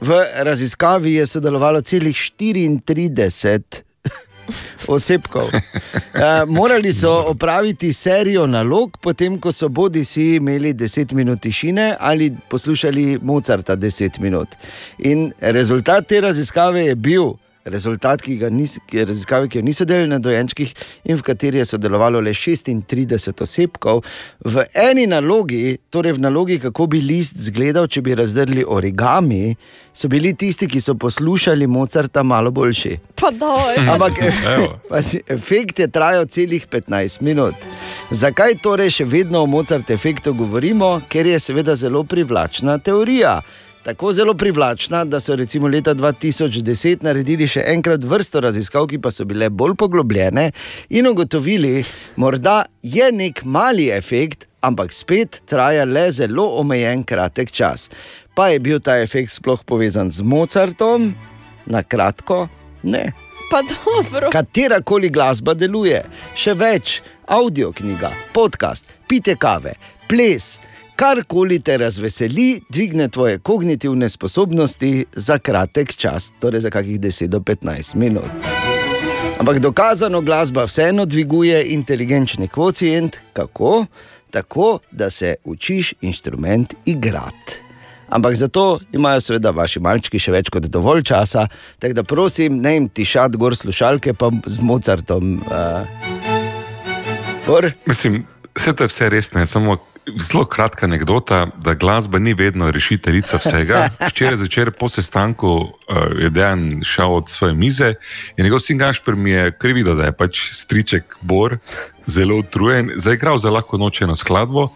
V 0.00 0.16
raziskavi 0.42 1.14
je 1.14 1.26
sodelovalo 1.26 1.80
celih 1.80 2.16
34 2.16 3.83
osebkov. 4.86 5.48
Uh, 5.48 6.48
morali 6.48 6.92
so 6.92 7.12
opraviti 7.30 7.92
serijo 7.92 8.46
nalog, 8.46 8.96
potem 9.00 9.40
ko 9.40 9.52
so 9.52 9.68
bodi 9.68 10.04
si 10.04 10.34
imeli 10.36 10.74
10 10.74 11.12
minut 11.12 11.40
tišine 11.40 11.96
ali 12.00 12.32
poslušali 12.48 13.18
Mozarta 13.22 13.76
10 13.76 14.20
minut. 14.20 14.48
In 14.98 15.32
rezultat 15.40 16.06
te 16.08 16.20
raziskave 16.20 16.86
je 16.86 16.94
bil. 16.94 17.34
Rezultat, 17.64 18.20
ki 18.20 18.36
ga 18.36 18.50
nis, 18.52 18.76
ki 18.84 18.98
je 18.98 19.04
raziskave, 19.08 19.48
ki 19.48 19.58
jo 19.58 19.64
niso 19.64 19.86
delali 19.88 20.08
na 20.10 20.18
dojenčkih, 20.20 20.74
in 21.08 21.16
v 21.16 21.24
kateri 21.24 21.62
je 21.62 21.64
sodelovalo 21.72 22.20
le 22.20 22.34
36 22.36 23.40
osebkov, 23.40 24.02
v 24.44 24.66
eni 24.76 25.06
nalogi, 25.08 25.78
torej 25.88 26.18
v 26.18 26.24
nalogi, 26.26 26.58
kako 26.60 26.90
bi 26.92 27.00
list 27.00 27.40
izgledal, 27.40 27.88
če 27.88 28.04
bi 28.04 28.18
razdrli 28.20 28.66
origami, 28.68 29.56
so 29.96 30.12
bili 30.12 30.34
tisti, 30.36 30.68
ki 30.68 30.80
so 30.80 30.92
poslušali 31.00 31.66
Mozarta, 31.66 32.22
malo 32.22 32.52
boljši. 32.52 32.98
Pa. 33.16 33.32
Ampak 33.94 34.20
pazi, 34.90 35.22
efekt 35.28 35.78
je 35.80 35.88
trajal 35.88 36.28
celih 36.28 36.66
15 36.68 37.22
minut. 37.24 37.54
Zakaj 38.10 38.58
torej 38.60 38.92
še 39.00 39.08
vedno 39.08 39.40
o 39.44 39.48
Mozart 39.48 39.90
efektu 39.90 40.34
govorimo? 40.36 40.98
Ker 41.08 41.26
je 41.26 41.40
seveda 41.40 41.76
zelo 41.80 42.04
privlačna 42.04 42.76
teorija. 42.78 43.38
Tako 43.84 44.12
zelo 44.12 44.34
privlačna, 44.34 45.04
da 45.04 45.20
so 45.20 45.36
recimo 45.36 45.68
leta 45.68 45.94
2010 45.94 47.02
naredili 47.04 47.44
še 47.46 47.66
enkrat 47.68 48.04
vrsto 48.08 48.40
raziskav, 48.40 48.86
ki 48.88 48.96
pa 48.98 49.10
so 49.12 49.26
bile 49.28 49.50
bolj 49.52 49.74
poglobljene 49.76 50.46
in 50.88 51.10
ugotovili, 51.10 51.84
morda 52.16 52.62
je 52.82 53.10
nek 53.12 53.42
mali 53.44 53.90
efekt, 53.92 54.48
ampak 54.64 54.92
spet 54.92 55.42
traja 55.44 55.84
le 55.84 56.06
zelo 56.12 56.46
omejen 56.62 57.04
kratek 57.04 57.52
čas. 57.52 57.90
Pa 58.34 58.48
je 58.48 58.64
bil 58.64 58.80
ta 58.80 58.96
efekt 59.04 59.36
sploh 59.36 59.60
povezan 59.68 60.08
z 60.10 60.24
Mozartom? 60.24 61.12
Na 61.66 61.82
kratko, 61.84 62.46
ne. 62.88 63.10
Katera 64.32 64.80
koli 64.80 65.12
glasba 65.12 65.52
deluje, 65.52 66.00
še 66.32 66.56
več, 66.56 67.02
audio 67.28 67.68
knjiga, 67.76 68.14
podcast, 68.32 68.88
pite 69.12 69.36
kave, 69.36 69.76
ples, 70.08 70.54
karkoli 70.96 71.58
te 71.60 71.76
razveseli, 71.78 72.60
dvigne 72.68 73.08
tvoje 73.08 73.38
kognitivne 73.38 74.08
sposobnosti 74.08 75.04
za 75.12 75.38
kratek 75.38 75.96
čas, 75.96 76.32
torej 76.40 76.60
za 76.60 76.70
kakih 76.70 77.00
10 77.00 77.26
do 77.26 77.38
15 77.38 77.96
minut. 77.96 78.30
Ampak 79.38 79.58
dokazano 79.58 80.20
glasba 80.20 80.64
vseeno 80.64 81.04
dviguje 81.04 81.64
inteligenčni 81.72 82.48
kvocijent, 82.48 83.16
kako? 83.32 83.86
Tako, 84.30 84.78
da 84.90 85.10
se 85.10 85.34
učiš 85.44 85.94
inštrument 86.00 86.74
igrati. 86.84 87.64
Ampak 88.08 88.34
zato 88.34 88.78
imajo 88.92 89.20
seveda 89.20 89.50
vaši 89.50 89.80
malčki 89.80 90.18
še 90.18 90.32
več 90.32 90.50
kot 90.52 90.62
dovolj 90.70 91.02
časa. 91.02 91.48
Tako 91.78 91.94
da 91.94 92.04
prosim, 92.04 92.60
ne 92.62 92.74
jim 92.74 92.88
tišati 92.88 93.36
gor 93.36 93.56
slušalke, 93.56 94.14
pa 94.14 94.30
z 94.46 94.60
Mozartom. 94.62 95.40
Uh, 97.46 97.62
Mislim, 97.86 98.26
vse 98.54 98.72
to 98.72 98.84
je 98.84 98.88
vse 98.88 99.08
res, 99.10 99.32
ne 99.34 99.46
samo. 99.46 99.93
Zelo 100.04 100.44
kratka 100.44 100.86
anekdota, 100.86 101.46
da 101.56 101.74
glasba 101.74 102.18
ni 102.18 102.34
vedno 102.34 102.70
rešiteljica 102.70 103.38
vsega. 103.40 103.88
Včeraj 104.10 104.36
zvečer 104.36 104.70
po 104.70 104.88
sestanku 104.88 105.48
uh, 105.48 105.70
je 106.20 106.30
dejan 106.30 106.82
šel 106.84 107.14
od 107.14 107.28
svoje 107.28 107.54
mize 107.54 107.94
in 108.36 108.44
njegov 108.44 108.60
sin 108.60 108.78
Gašper 108.78 109.16
mi 109.16 109.30
je 109.30 109.52
kar 109.52 109.72
videl, 109.72 109.96
da 109.96 110.04
je 110.04 110.12
pač 110.12 110.50
striček 110.52 111.16
Bor 111.20 111.56
zelo 112.06 112.36
utrujen, 112.36 112.92
zaigral 112.96 113.38
za 113.38 113.50
lahko 113.50 113.78
nočeno 113.78 114.16
skladbo, 114.16 114.68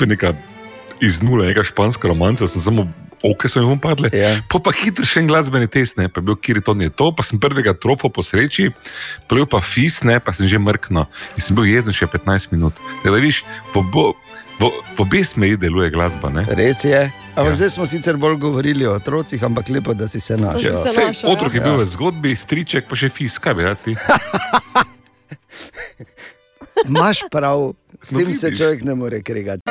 neka 0.00 0.34
iz 1.00 1.22
nule, 1.22 1.46
neka 1.46 1.64
španska 1.64 2.08
romanca, 2.08 2.48
sem 2.48 2.62
samo 2.62 2.88
oke 3.22 3.48
so 3.48 3.62
mi 3.64 3.78
padle. 3.80 4.10
Ja. 4.12 4.36
Po 4.50 4.60
pa 4.62 4.72
hitro 4.76 5.06
še 5.06 5.22
en 5.22 5.30
glasbeni 5.30 5.68
test, 5.70 5.98
ne, 6.00 6.08
pa 6.12 6.20
je 6.20 6.28
bil 6.28 6.36
kjer 6.36 6.60
je 6.60 6.90
to, 6.90 7.10
pa 7.16 7.24
sem 7.26 7.40
prvega 7.40 7.74
trofo 7.74 8.10
po 8.12 8.22
sreči, 8.22 8.70
prejel 9.28 9.48
pa 9.48 9.60
fis, 9.60 10.02
ne, 10.06 10.18
pa 10.20 10.32
sem 10.36 10.48
že 10.48 10.58
mrkno 10.58 11.06
in 11.36 11.40
sem 11.42 11.56
bil 11.56 11.66
jezen 11.66 11.96
še 11.96 12.06
15 12.06 12.52
minut. 12.52 12.76
Tako 13.02 13.16
Da, 13.16 13.22
viš, 13.22 13.42
v, 13.72 13.80
obo, 13.80 14.12
v, 14.56 14.64
v 14.92 14.98
obe 14.98 15.20
smeri 15.20 15.56
deluje 15.56 15.90
glasba. 15.90 16.30
Ne? 16.30 16.44
Res 16.50 16.80
je. 16.82 17.02
Ampak 17.30 17.52
ja. 17.52 17.56
zdaj 17.56 17.70
smo 17.70 17.84
sicer 17.84 18.16
bolj 18.16 18.36
govorili 18.38 18.86
o 18.86 18.94
otrocih, 18.94 19.36
ampak 19.38 19.68
lepo, 19.68 19.92
da 19.92 20.08
si 20.08 20.20
se 20.20 20.36
našel. 20.36 20.72
Ja, 20.74 20.86
sej, 21.12 21.24
otrok 21.26 21.52
je 21.52 21.60
bil 21.60 21.76
v 21.76 21.84
zgodbi, 21.86 22.32
striček 22.32 22.84
pa 22.84 22.94
še 22.94 23.08
fis, 23.08 23.36
kaj 23.36 23.52
bi 23.52 23.62
radi. 23.62 23.92
Imaš 26.86 27.24
prav, 27.28 27.72
s 27.98 28.12
No, 28.12 28.18
tem 28.18 28.32
se 28.32 28.46
vidiš. 28.46 28.58
človek 28.58 28.84
ne 28.84 28.94
more 28.94 29.22
kregati. 29.22 29.62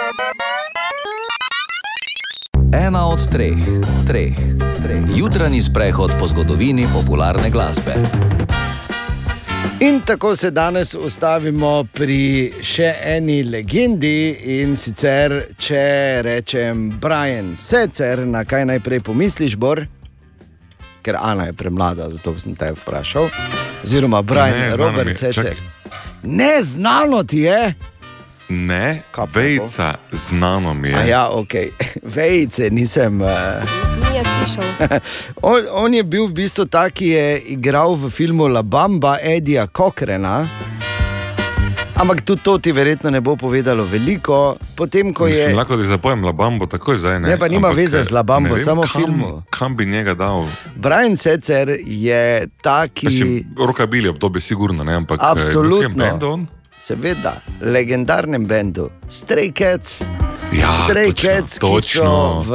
Ena 2.76 3.08
od 3.08 3.22
treh, 3.32 3.56
treh, 4.04 4.36
treh. 4.76 5.04
Jutranji 5.10 5.62
sprehod 5.62 6.18
po 6.20 6.28
zgodovini 6.28 6.86
popularne 6.86 7.50
glasbe. 7.50 7.96
In 9.86 10.02
tako 10.02 10.36
se 10.36 10.52
danes 10.52 10.94
ustavimo 10.94 11.84
pri 11.94 12.54
še 12.64 12.88
eni 13.04 13.44
legendi 13.44 14.32
in 14.58 14.74
sicer, 14.76 15.36
če 15.62 15.82
rečem 16.26 16.88
Brian 17.02 17.52
Secer, 17.56 18.24
na 18.26 18.42
kaj 18.50 18.66
najprej 18.66 19.04
pomisliš, 19.06 19.54
Bor? 19.62 19.84
Ker 21.06 21.20
Ana 21.22 21.46
je 21.52 21.54
premlada, 21.54 22.10
zato 22.10 22.34
sem 22.40 22.56
te 22.58 22.72
vprašal. 22.74 23.30
Oziroma 23.86 24.24
Brian 24.26 24.58
Ne, 24.58 24.76
Robert 24.76 25.14
je, 25.14 25.16
Secer. 25.16 25.54
čakaj. 25.54 26.02
Neznano 26.24 27.22
ti 27.24 27.46
je. 27.46 27.76
Ne, 28.50 29.04
vejca, 29.34 29.96
znano 30.12 30.74
mi 30.74 30.90
je. 30.90 30.96
A 30.96 31.02
ja, 31.04 31.30
ok, 31.30 31.54
vejce 32.16 32.70
nisem. 32.70 33.22
Uh... 33.22 33.28
Ni 33.98 34.18
je 34.18 34.24
slišal. 34.24 34.64
On, 35.42 35.62
on 35.72 35.94
je 35.94 36.04
bil 36.04 36.28
v 36.28 36.34
bistvu 36.34 36.66
ta, 36.66 36.90
ki 36.90 37.08
je 37.10 37.26
igral 37.58 37.96
v 37.98 38.10
filmu 38.10 38.48
La 38.48 38.62
Bamba 38.62 39.18
Edija 39.22 39.68
Kokrena. 39.68 40.46
Ampak 41.96 42.22
tudi 42.22 42.42
to 42.44 42.58
ti 42.58 42.72
verjetno 42.72 43.10
ne 43.10 43.22
bo 43.22 43.36
povedalo 43.36 43.84
veliko. 43.84 44.58
Potem, 44.76 45.14
ko 45.14 45.28
je. 45.28 45.34
Mislim, 45.34 45.56
lahko 45.56 45.78
ti 45.78 45.88
zapojem 45.88 46.26
Labambo 46.26 46.66
takoj 46.66 46.98
zdaj. 46.98 47.20
Ne, 47.20 47.30
Ne, 47.30 47.38
pa 47.40 47.48
nima 47.48 47.72
Ampak, 47.72 47.78
veze 47.78 48.04
z 48.04 48.12
La 48.12 48.22
vem, 48.22 48.52
samo 48.58 48.82
kam, 48.82 49.02
filmu. 49.02 49.44
Kam 49.50 49.76
bi 49.76 49.86
njega 49.86 50.14
dal? 50.14 50.44
Brian 50.76 51.16
Secer 51.16 51.80
je 51.86 52.48
ta, 52.62 52.88
ki. 52.88 53.08
Mislim, 53.08 53.56
rokabili 53.58 54.10
obdobje, 54.10 54.42
sigurno, 54.42 54.84
ne, 54.84 54.94
ampak 54.94 55.20
eh, 55.24 55.26
Absolutno. 55.26 56.46
Seveda, 56.80 57.42
legendarnem 57.62 58.46
bendu 58.46 58.90
Stray 59.08 59.52
Cats. 59.52 60.04
Ja, 60.54 60.74
Stray 60.84 61.14
točno, 61.14 61.30
Cats, 61.30 61.54
ki 61.54 61.60
točno. 61.60 62.04
so 62.04 62.52
v 62.52 62.54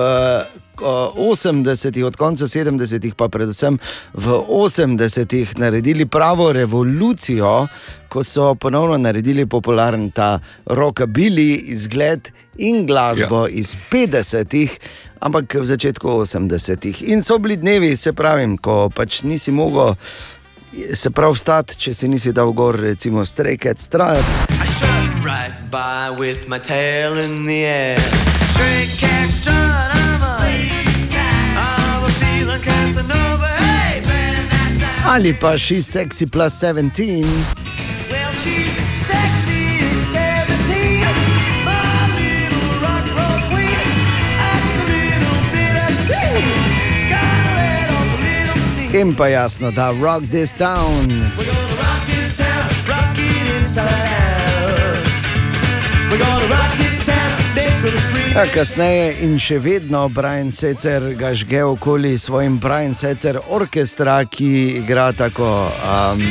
o, 0.80 1.12
80-ih, 1.32 2.04
od 2.04 2.16
konca 2.16 2.44
70-ih, 2.44 3.14
pa 3.16 3.28
predvsem 3.28 3.78
v 4.12 4.26
80-ih 4.48 5.58
naredili 5.58 6.06
pravo 6.06 6.52
revolucijo, 6.52 7.66
ko 8.08 8.24
so 8.24 8.54
ponovno 8.54 8.98
naredili 8.98 9.46
popularen 9.46 10.10
ta 10.10 10.38
rockabilly 10.66 11.72
izgled 11.72 12.28
in 12.58 12.86
glasbo 12.86 13.46
ja. 13.46 13.54
iz 13.60 13.76
50-ih. 13.92 14.78
Ampak 15.20 15.54
v 15.54 15.64
začetku 15.64 16.08
80-ih. 16.08 17.02
In 17.12 17.20
so 17.22 17.36
bili 17.38 17.56
dnevi, 17.60 17.96
se 17.96 18.12
pravi, 18.16 18.56
ko 18.56 18.88
pač 18.88 19.20
nisi 19.22 19.52
mogel 19.52 19.92
se 20.94 21.10
prav 21.10 21.32
vstati, 21.34 21.76
če 21.76 21.94
si 21.94 22.08
nisi 22.08 22.32
dal 22.32 22.52
gor, 22.52 22.78
recimo, 22.80 23.24
streket, 23.24 23.78
strajati. 23.78 24.60
right 25.24 25.70
by 25.70 26.10
with 26.18 26.48
my 26.48 26.58
tail 26.58 27.18
in 27.18 27.44
the 27.46 27.64
air. 27.64 27.98
Stray 28.52 28.86
cat 28.98 29.30
strut, 29.30 29.54
I'm 29.54 30.22
a 30.22 30.36
I'm 31.56 32.04
a 32.04 32.10
feeling 32.20 32.62
Casanova. 32.62 33.48
Hey, 33.58 34.02
Ali 35.06 35.32
pa 35.32 35.56
she's 35.56 35.86
sexy 35.86 36.26
plus 36.26 36.54
17. 36.60 37.69
In 48.92 49.14
pa 49.14 49.28
jasno, 49.28 49.70
da 49.70 49.90
rock 50.02 50.22
this 50.30 50.52
town. 50.52 50.74
Rock 51.38 52.06
this 52.06 52.36
town, 52.36 52.68
rock 52.88 53.16
it 53.18 53.60
inside 53.60 53.86
out. 53.86 54.98
We're 56.10 56.18
gonna 56.18 56.46
rock 56.48 56.76
this 56.76 57.06
town. 57.06 58.34
Ja, 58.34 58.46
kasneje 58.50 59.14
in 59.22 59.38
še 59.38 59.60
vedno 59.62 60.08
Brian 60.08 60.50
Secer 60.52 61.14
ga 61.14 61.30
žge 61.34 61.62
okoli 61.64 62.18
svojim 62.18 62.58
Brian 62.58 62.94
Secer 62.94 63.38
orkestra, 63.48 64.24
ki 64.26 64.82
igra 64.82 65.12
tako 65.12 65.70
um, 65.70 66.22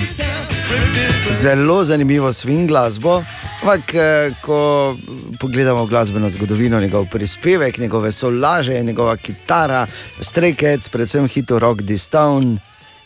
zelo 1.31 1.84
zanimivo 1.84 2.34
swing 2.34 2.68
glasbo. 2.68 3.22
Ampak, 3.60 3.94
eh, 3.94 4.31
ko 4.41 4.95
pogledamo 5.40 5.86
glasbeno 5.86 6.30
zgodovino, 6.30 6.80
njegov 6.80 7.06
prispevek, 7.11 7.77
njegove 7.77 8.11
solaže, 8.11 8.84
njegova 8.84 9.18
kitara, 9.18 9.88
strekec, 10.22 10.90
predvsem 10.90 11.27
hitu 11.27 11.60
Rock 11.60 11.81
This 11.81 12.10
Town, 12.10 12.57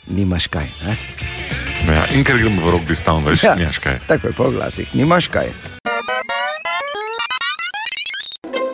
nimaš 0.07 0.47
kaj. 0.47 0.67
Ne? 0.85 0.95
Ja, 1.87 2.05
in 2.15 2.23
ker 2.23 2.37
gremo 2.37 2.61
v 2.63 2.71
rok 2.71 2.85
distan, 2.87 3.25
veš, 3.25 3.43
ja. 3.43 3.55
nimaš 3.55 3.81
kaj. 3.83 3.99
Takoj 4.07 4.31
po 4.37 4.51
glasih, 4.51 4.95
nimaš 4.95 5.27
kaj. 5.27 5.49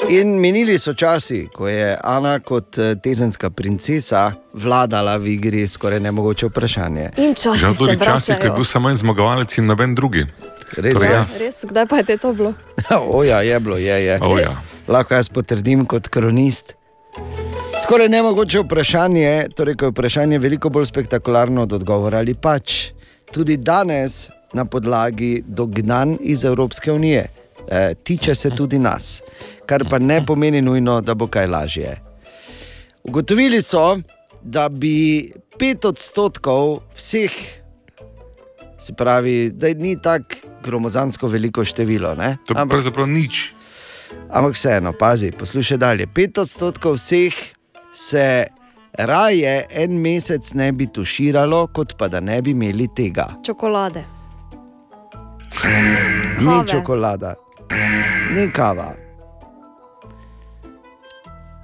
In 0.10 0.36
minili 0.42 0.78
so 0.80 0.94
časi, 0.94 1.48
ko 1.54 1.68
je 1.68 1.98
Ana 2.04 2.40
kot 2.40 2.78
eh, 2.78 2.96
tezenska 3.02 3.50
princesa 3.50 4.34
vladala 4.54 5.18
v 5.18 5.38
igri 5.38 5.68
skoraj 5.68 6.00
nemogoče 6.00 6.52
vprašanje. 6.52 7.10
In 7.18 7.34
časi 7.34 7.60
Žal 7.60 7.76
tudi 7.78 7.98
časi, 8.04 8.36
ko 8.36 8.52
je 8.52 8.56
bil 8.58 8.66
samo 8.66 8.90
en 8.90 8.98
zmagovalec 8.98 9.58
in 9.58 9.70
noben 9.70 9.96
drugi. 9.96 10.26
Res 10.78 10.94
Torej 10.94 11.10
je. 11.10 11.16
jaz. 11.16 11.42
Res, 11.42 11.66
kdaj 11.66 11.86
pa 11.88 11.98
je 11.98 12.04
te 12.04 12.18
to 12.18 12.34
bilo? 12.34 12.54
Oja, 13.20 13.42
je 13.42 13.60
bilo, 13.60 13.78
je. 13.78 14.04
je. 14.06 14.20
O 14.22 14.38
ja. 14.40 14.54
Lahko 14.88 15.14
jaz 15.14 15.30
potrdim 15.30 15.86
kot 15.86 16.08
kronist. 16.08 16.76
Skoraj 17.84 18.10
nemogoče 18.10 18.60
vprašanje, 18.60 19.48
torej 19.56 19.76
ko 19.76 19.86
je 19.86 19.92
vprašanje 19.92 20.40
veliko 20.40 20.70
bolj 20.70 20.86
spektakularno 20.86 21.64
od 21.64 21.74
odgovora 21.74 22.18
ali 22.18 22.34
pač. 22.34 22.92
Tudi 23.32 23.58
danes 23.58 24.30
na 24.54 24.66
podlagi 24.66 25.44
dognanj 25.48 26.18
iz 26.20 26.44
Evropske 26.46 26.92
unije. 26.92 27.28
Eh, 27.72 27.94
tiče 28.04 28.36
se 28.36 28.50
tudi 28.50 28.80
nas, 28.80 29.22
kar 29.66 29.86
pa 29.90 30.00
ne 30.00 30.26
pomeni 30.26 30.62
nujno, 30.62 31.02
da 31.02 31.14
bo 31.14 31.28
kaj 31.28 31.48
lažje. 31.48 32.02
Ugotovili 33.04 33.62
so, 33.62 34.00
da 34.42 34.70
bi 34.70 35.32
pet 35.60 35.86
odstotkov 35.86 36.80
vseh, 36.96 37.32
se 38.80 38.94
pravi, 38.94 39.52
da 39.54 39.68
ni 39.74 39.96
tako 40.02 40.36
gromozansko 40.64 41.28
veliko 41.28 41.66
število. 41.66 42.16
Ne? 42.16 42.38
To 42.48 42.60
je 42.60 42.68
pravzaprav 42.70 43.08
nič. 43.08 43.54
Ampak 44.30 44.56
vseeno, 44.56 44.94
pazi, 45.00 45.32
poslušaj 45.32 45.78
dalje. 45.78 46.08
Pet 46.08 46.38
odstotkov 46.38 46.98
vseh 46.98 47.34
se 47.94 48.46
raje 48.94 49.66
en 49.70 50.02
mesec 50.02 50.54
ne 50.54 50.72
bi 50.72 50.88
tuširalo, 50.88 51.68
kot 51.74 51.98
pa 51.98 52.08
da 52.08 52.20
ne 52.20 52.42
bi 52.42 52.52
imeli 52.52 52.88
tega. 52.96 53.28
Čokolade. 53.46 54.04
Ni 56.40 56.46
Kave. 56.46 56.68
čokolada, 56.68 57.36
ni 58.36 58.52
kava. 58.52 58.94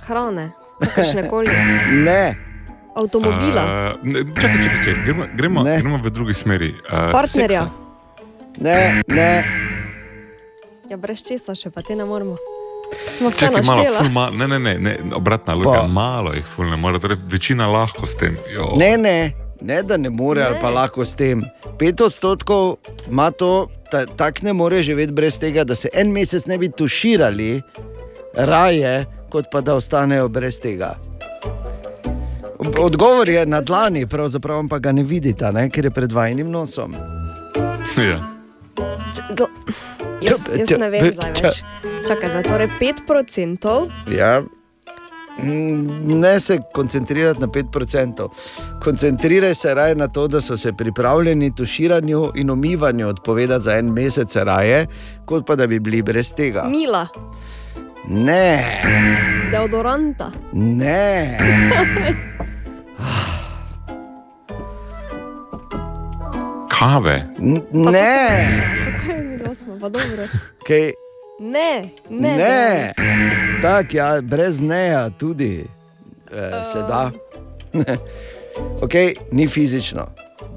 Hrane, 0.07 0.51
kakršne 0.79 1.29
koli. 1.29 1.47
Ne, 2.03 2.35
Avtomobila, 2.95 3.63
Uh, 3.65 4.07
ne, 4.07 4.19
čakaj, 4.23 4.57
čakaj, 4.63 4.79
čakaj. 4.85 5.03
Gremo, 5.05 5.23
gremo, 5.35 5.63
gremo 5.63 5.97
v 6.03 6.09
drugi 6.09 6.33
smeri. 6.33 6.69
Uh, 6.87 7.11
partnerja. 7.11 7.67
ne, 8.57 9.03
ne. 9.07 9.31
Ja, 10.89 10.97
brez 10.97 11.23
česa 11.25 11.55
še 11.57 11.69
pa 11.73 11.81
te 11.81 11.95
ne 11.95 12.05
moremo. 12.05 12.37
Smo 13.17 13.29
vse 13.33 13.39
Čakaj, 13.49 13.63
malo, 13.65 13.81
naštela. 13.83 13.99
ful, 13.99 14.11
ma, 14.13 14.29
ne, 14.29 14.47
ne, 14.47 14.59
ne, 14.59 14.73
ne, 14.79 14.93
obratna 15.17 15.55
logika, 15.57 15.87
malo 15.87 16.33
jih 16.33 16.45
ful 16.45 16.69
ne 16.69 16.77
more, 16.77 16.99
torej 17.01 17.17
večina 17.27 17.65
lahko 17.67 18.05
s 18.07 18.13
tem. 18.15 18.37
Jo. 18.53 18.75
Ne, 18.77 18.93
ne, 18.97 19.31
ne, 19.61 19.81
da 19.83 19.97
ne 19.97 20.09
more 20.09 20.39
ne. 20.39 20.45
ali 20.47 20.59
pa 20.61 20.69
lahko 20.69 21.01
s 21.05 21.15
tem. 21.17 21.41
Pet 21.79 22.01
odstotkov 22.01 22.77
ima 23.09 23.31
to, 23.31 23.67
ta, 23.91 24.05
tak 24.05 24.43
ne 24.45 24.53
more 24.53 24.83
živeti 24.85 25.11
brez 25.11 25.39
tega, 25.41 25.63
da 25.65 25.75
se 25.75 25.89
en 25.93 26.13
mesec 26.13 26.45
ne 26.45 26.57
bi 26.61 26.69
tuširali, 26.71 27.61
raje, 28.37 29.05
kot 29.33 29.49
pa 29.51 29.61
da 29.61 29.75
ostanejo 29.75 30.29
brez 30.29 30.59
tega. 30.61 30.93
Odgovor 32.59 33.29
je 33.29 33.45
na 33.45 33.61
dlani, 33.61 34.07
pravzaprav 34.07 34.63
pa 34.69 34.79
ga 34.79 34.91
ne 34.91 35.03
vidite, 35.03 35.51
ne? 35.51 35.69
ker 35.69 35.85
je 35.85 35.91
pred 35.91 36.11
vajnim 36.11 36.49
nosom. 36.49 36.95
Ja. 37.97 38.19
Č- 39.11 39.23
gl- 39.31 39.51
Jaz, 40.21 40.39
jaz 40.49 40.71
ne 40.79 40.89
vem 40.89 41.11
zdaj 41.11 41.31
več. 41.35 41.63
Čakaj, 42.07 42.29
za 42.29 42.41
torej 42.41 42.69
5%. 42.79 43.89
Ja. 44.09 44.41
Mm, 45.37 45.87
Ne 46.15 46.39
se 46.39 46.57
koncentrirati 46.73 47.41
na 47.41 47.47
5%. 47.47 48.29
Koncentriraj 48.79 49.55
se 49.55 49.73
raje 49.73 49.95
na 49.95 50.07
to, 50.07 50.27
da 50.27 50.41
so 50.41 50.57
se 50.57 50.73
pripravljeni 50.73 51.55
tuširanju 51.55 52.31
in 52.35 52.49
umivanju 52.49 53.07
odpovedati 53.07 53.63
za 53.63 53.71
en 53.73 53.91
mesec 53.91 54.35
raje, 54.37 54.87
kot 55.25 55.45
pa 55.45 55.55
da 55.55 55.67
bi 55.67 55.79
bili 55.79 56.01
brez 56.01 56.33
tega. 56.33 56.63
Mila, 56.63 57.07
Ne, 58.07 58.81
deodoranta. 59.51 60.31
ne. 60.53 61.37
Kave. 66.69 67.23
N- 67.39 67.61
Ne, 67.73 68.47
Kaj 68.99 69.17
mi 69.19 69.37
dva 69.37 69.55
smo, 69.55 69.79
pa 69.81 69.89
dobro. 69.89 70.23
Kaj, 70.67 70.91
Ne, 71.39 71.89
ne. 72.09 72.31
ne. 72.31 72.93
Tako, 73.61 73.87
ja, 73.91 74.21
brez 74.21 74.59
neja 74.59 75.09
tudi 75.09 75.65
eh, 76.31 76.63
se 76.63 76.79
da. 76.79 77.11
okay, 78.81 79.15
ni 79.31 79.47
fizično, 79.47 80.07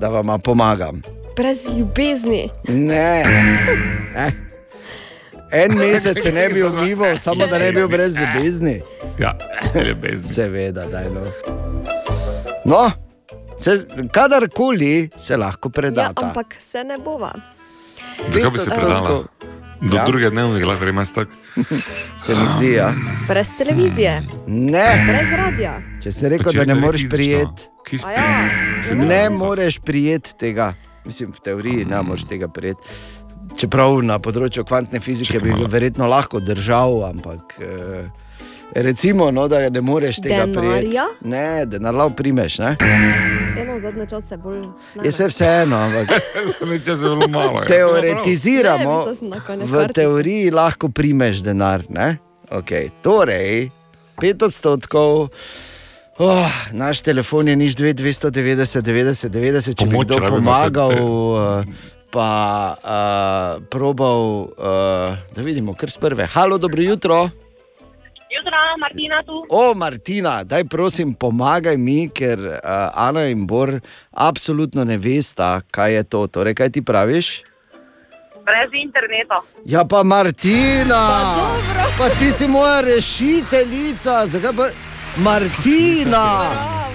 da 0.00 0.08
vam 0.08 0.40
pomagam. 0.40 1.02
Brez 1.36 1.58
ljubezni. 1.78 2.48
Ne. 2.68 3.24
Eh. 4.16 4.30
En 5.52 5.78
mesec 5.78 6.20
se 6.22 6.32
ne 6.32 6.48
bi 6.48 6.62
umival, 6.62 7.18
samo 7.26 7.46
da 7.46 7.58
ne 7.58 7.72
bi 7.72 7.80
bil 7.80 7.88
brez 7.88 8.16
ljubezni. 8.16 8.80
Ja, 9.18 9.38
ljubezni. 9.88 10.28
Seveda, 10.28 10.86
da 10.86 10.98
je 10.98 11.10
no. 11.10 11.24
No, 12.64 12.90
se, 13.58 13.86
kadarkoli 14.12 15.10
se 15.16 15.36
lahko 15.36 15.68
Ja, 15.68 15.72
predata. 15.72 16.26
ampak 16.26 16.54
se 16.58 16.84
ne 16.84 16.98
bova. 16.98 17.32
Zakaj 18.32 18.50
bi 18.50 18.58
se 18.58 18.70
predala? 18.70 19.08
Do 19.80 19.96
Ja. 19.96 20.00
ja. 20.00 20.06
drugega 20.06 20.30
dnevnega 20.30 20.66
lahko 20.66 20.84
gremo 20.84 21.00
jaz 21.00 21.12
tako. 21.12 21.30
Se 22.24 22.34
mi 22.34 22.46
zdi, 22.58 22.72
ja. 22.72 22.92
Brez 23.28 23.50
televizije. 23.58 24.22
Ne. 24.46 25.04
Brez 25.06 25.30
radia. 25.38 25.82
Če 26.02 26.12
si 26.12 26.28
rekel, 26.28 26.52
če 26.52 26.58
da 26.58 26.64
ne 26.64 26.74
moreš 26.74 27.04
prijeti, 27.10 27.68
ja. 28.02 28.94
ne 28.94 29.30
moreš 29.30 29.78
prijeti 29.78 30.34
tega. 30.38 30.72
Mislim, 31.04 31.30
v 31.32 31.40
teoriji 31.40 31.84
ne 31.84 32.02
moreš 32.02 32.26
tega 32.26 32.48
prijeti. 32.48 32.80
Čeprav 33.58 33.98
na 34.02 34.18
področju 34.18 34.62
kvantne 34.62 35.00
fizike 35.00 35.40
bi 35.40 35.50
ga 35.50 35.66
verjetno 35.66 36.06
lahko 36.06 36.38
držal, 36.40 37.00
ampak 37.04 37.56
eh, 37.58 38.06
recimo, 38.76 39.30
no, 39.30 39.48
da 39.48 39.64
ne 39.68 39.80
moreš 39.82 40.20
tega 40.20 40.44
prijeti. 40.48 40.94
Ne, 41.24 41.42
denar 41.66 41.94
lahko 41.94 42.14
primeš. 42.14 42.58
Ne? 42.58 42.76
Eno 43.56 43.80
zadnje 43.80 44.06
čase 44.06 44.38
bolj. 44.38 44.62
Je 45.02 45.10
se 45.12 45.26
vseeno, 45.26 45.76
ampak 45.78 46.14
Če 46.86 46.96
zelo 46.96 47.26
malo. 47.28 47.60
je. 47.60 47.66
teoretiziramo. 47.68 48.94
Ne, 49.22 49.42
V 49.64 49.86
teoriji 49.92 50.50
lahko 50.52 50.88
primeš 50.90 51.42
denar. 51.42 51.82
ne? 51.90 52.18
Okay. 52.48 52.90
Torej, 53.02 53.70
5 54.16 54.44
odstotkov. 54.44 55.28
Oh, 56.18 56.46
naš 56.72 57.02
telefon 57.02 57.46
je 57.46 57.54
nič 57.56 57.74
2, 57.74 57.92
290, 57.92 58.82
90, 58.82 59.28
90, 59.28 59.70
če 59.72 59.84
bi 59.84 59.92
Pomoč 59.92 60.06
kdo 60.06 60.16
rabimo, 60.16 60.34
pomagal, 60.36 60.90
te- 60.90 61.70
eh, 61.70 61.97
pa 62.10 62.30
uh, 62.78 63.64
probal, 63.70 64.48
uh, 64.56 65.16
da 65.34 65.42
vidimo, 65.42 65.74
kar 65.74 65.90
z 65.90 65.98
prve. 65.98 66.26
Halo, 66.26 66.58
dobro 66.58 66.82
jutro. 66.82 67.28
Jutro, 68.28 68.56
Martina 68.80 69.22
tu. 69.22 69.46
O, 69.48 69.74
Martina, 69.74 70.44
daj 70.44 70.64
prosim, 70.64 71.14
pomagaj 71.14 71.76
mi, 71.76 72.08
ker 72.08 72.38
uh, 72.38 72.58
Ana 72.94 73.28
in 73.28 73.46
Bor 73.46 73.80
absolutno 74.12 74.84
ne 74.84 74.98
vesta, 74.98 75.60
kaj 75.70 75.94
je 75.94 76.02
to. 76.02 76.26
Torej, 76.26 76.54
kaj 76.54 76.70
ti 76.70 76.82
praviš? 76.82 77.42
Brez 78.44 78.72
interneta. 78.72 79.40
Ja, 79.64 79.84
pa 79.84 80.02
Martina, 80.02 81.04
pa, 81.76 81.88
pa 81.98 82.08
ti 82.16 82.32
si 82.32 82.48
moja 82.48 82.80
rešiteljica, 82.80 84.26
zakaj 84.26 84.56
pa 84.56 84.68
Martina? 85.16 86.87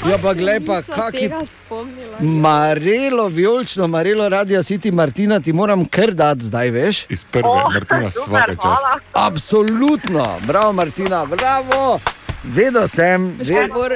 Ja, 0.00 0.14
pa 0.16 0.30
glej, 0.32 0.60
pa 0.60 0.78
kaki 0.80 1.18
Tega 1.20 1.42
spomnila. 1.48 2.16
Marelo, 2.20 3.28
vijolično, 3.28 3.86
Marelo, 3.86 4.28
radio 4.28 4.60
City, 4.60 4.92
Martina, 4.92 5.40
ti 5.40 5.52
moram 5.52 5.84
kar 5.84 6.10
dati 6.12 6.44
zdaj, 6.44 6.70
veš? 6.70 7.06
Iz 7.08 7.24
prve, 7.24 7.44
Oh, 7.44 7.72
Martina, 7.72 8.10
svaka 8.10 8.46
čast. 8.46 8.62
hvala. 8.62 8.98
Absolutno, 9.12 10.38
bravo, 10.42 10.72
Martina, 10.72 11.24
bravo. 11.26 12.00
Vedel 12.44 12.88
sem, 12.88 13.38
kaj, 13.40 13.68
Bor, 13.68 13.94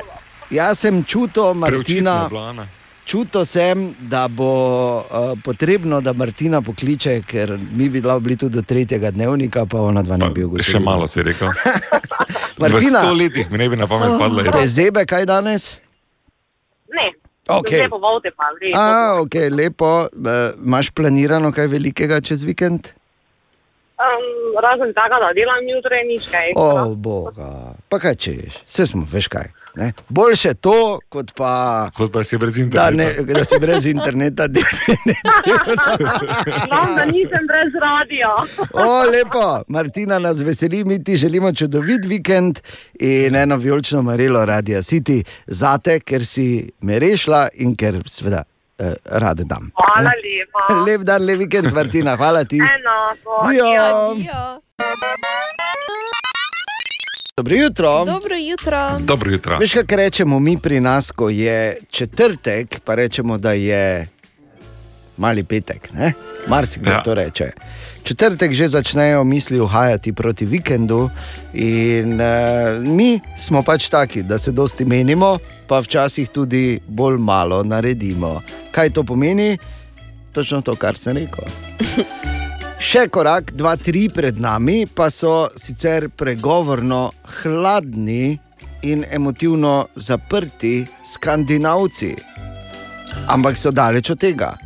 jaz 0.51 0.79
sem 0.79 1.05
čutil, 1.05 1.55
Martina. 1.55 2.29
je. 2.59 2.67
Čutil 3.05 3.45
sem, 3.45 3.95
da 4.01 4.29
bo 4.29 4.51
uh, 4.99 5.05
potrebno, 5.39 6.01
da 6.01 6.13
Martina 6.13 6.63
pokliče, 6.63 7.23
ker 7.23 7.59
mi 7.73 7.89
bi 7.89 8.01
lahko 8.01 8.21
bili 8.21 8.37
tudi 8.37 8.55
do 8.55 8.63
tretjega 8.63 9.11
dnevnika, 9.11 9.67
pa 9.67 9.81
ona 9.81 10.03
dva 10.03 10.17
ne 10.17 10.31
bi 10.31 10.45
ugotovila. 10.45 10.73
Še 10.73 10.79
malo 10.81 11.09
si 11.09 11.23
rekel. 11.23 11.49
Martina. 12.59 13.01
V 13.01 13.05
sto 13.05 13.13
letih 13.15 13.51
mi 13.51 13.59
ne 13.59 13.69
bi 13.69 13.77
na 13.77 13.87
pamet 13.87 14.19
padlo. 14.19 14.43
Te 14.45 14.67
zebe 14.67 15.03
kaj 15.05 15.27
danes? 15.27 15.82
Ne. 16.93 17.13
Okej. 17.49 17.81
Lepo 17.85 17.99
volte 17.99 18.31
pa, 18.31 18.53
lepo. 18.55 18.79
A, 18.79 19.21
ok, 19.21 19.35
lepo. 19.51 19.93
Uh, 20.15 20.53
imaš 20.63 20.93
planirano 20.95 21.51
kaj 21.53 21.67
velikega 21.73 22.21
čez 22.23 22.45
vikend? 22.47 22.93
Um, 24.03 24.55
razen 24.63 24.95
tega, 24.95 25.19
da 25.23 25.33
delam 25.35 25.67
jutri, 25.69 26.03
nič 26.07 26.29
kaj. 26.31 26.55
O, 26.59 26.95
boga. 26.95 27.75
Pa 27.91 27.99
kaj 28.03 28.17
češ, 28.19 28.63
vse 28.67 28.87
smo, 28.95 29.07
veš 29.11 29.31
kaj. 29.31 29.51
Ne? 29.75 29.93
Boljše 30.09 30.55
to, 30.55 30.99
kot 31.09 31.33
pa. 31.35 31.91
Kot 31.97 32.13
pa 32.13 32.25
si 32.25 32.37
brez 32.39 32.55
Da, 32.55 32.63
interneta. 32.63 32.91
ne, 32.91 33.35
da 33.35 33.45
si 33.45 33.59
brez 33.61 33.87
interneta. 33.87 34.47
Znam, 36.67 36.95
da 36.97 37.05
nisem 37.05 37.47
brez 37.47 37.73
radia. 37.81 38.29
O, 38.73 39.03
lepo, 39.03 39.63
Martina 39.69 40.19
nas 40.19 40.41
veseli, 40.41 40.85
mi 40.85 41.05
ti 41.05 41.17
želimo 41.17 41.53
čudovit 41.53 42.05
vikend 42.05 42.59
in 42.95 43.37
eno 43.37 43.57
vijolično 43.57 44.03
marelo 44.03 44.45
Radia 44.45 44.79
City 44.79 45.25
zate, 45.47 46.01
ker 46.01 46.25
si 46.25 46.71
me 46.81 46.99
rešila 46.99 47.49
in 47.55 47.77
ker 47.77 48.03
seveda 48.07 48.43
eh, 48.79 48.93
rade 49.05 49.45
dam. 49.45 49.71
Hvala 49.75 50.11
lepa. 50.25 50.75
Lep 50.85 51.01
dan, 51.01 51.25
lep 51.25 51.39
vikend, 51.39 51.73
Martina, 51.73 52.17
hvala 52.17 52.45
ti. 52.45 52.57
Enako. 52.57 53.51
Dio. 53.51 53.65
Adijo. 53.65 54.61
Dobro 57.37 57.55
jutro. 57.57 58.05
Dobro 58.05 58.37
jutro. 58.37 58.99
Dobro 59.01 59.31
jutro. 59.31 59.59
Veš, 59.59 59.73
kaj 59.73 59.97
rečemo 59.97 60.39
mi 60.39 60.59
pri 60.59 60.81
nas, 60.81 61.11
ko 61.11 61.31
je 61.31 61.77
četrtek, 61.91 62.81
pa 62.85 62.95
rečemo, 62.95 63.39
da 63.39 63.53
je 63.53 64.09
mali 65.17 65.45
petek, 65.45 65.93
ne? 65.93 66.13
Marsikdo. 66.49 66.91
Ja. 66.91 67.03
to 67.03 67.15
reče. 67.15 67.51
Četrtek 68.03 68.53
že 68.53 68.69
začnejo 68.69 69.25
misli 69.25 69.61
uhajati 69.61 70.13
proti 70.13 70.47
vikendu, 70.47 71.11
in 71.55 72.21
uh, 72.21 72.85
mi 72.85 73.21
smo 73.39 73.63
pač 73.63 73.89
taki, 73.89 74.23
da 74.23 74.39
se 74.39 74.53
dosti 74.53 74.85
menimo, 74.85 75.39
pa 75.67 75.79
včasih 75.81 76.29
tudi 76.29 76.81
bolj 76.87 77.17
malo 77.17 77.63
naredimo. 77.63 78.43
Kaj 78.71 78.91
to 78.91 79.05
pomeni? 79.05 79.59
Točno 80.33 80.61
to, 80.61 80.77
kar 80.77 80.97
sem 80.97 81.17
rekel. 81.17 81.45
Še 82.83 83.05
korak, 83.15 83.53
dva, 83.55 83.77
tri 83.79 84.09
pred 84.11 84.41
nami, 84.43 84.89
pa 84.91 85.07
so 85.07 85.47
sicer 85.55 86.09
pregovorno 86.19 87.13
hladni 87.39 88.35
in 88.83 89.05
emotivno 89.07 89.87
zaprti 89.95 90.83
skandinavci. 91.07 92.11
Ampak 93.31 93.55
so 93.55 93.71
daleč 93.71 94.11
od 94.11 94.19
tega. 94.19 94.57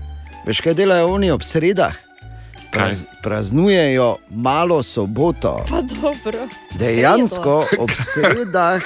Veš, 0.49 0.65
kaj 0.65 0.79
delajo 0.79 1.13
oni 1.13 1.29
ob 1.35 1.45
sredah? 1.45 1.93
Praz, 2.73 3.05
praznujejo 3.23 4.17
malo 4.33 4.81
soboto. 4.83 5.53
Pa 5.69 5.83
dobro. 5.85 6.49
Dejansko 6.81 7.67
ob 7.79 7.93
sredah. 7.93 8.81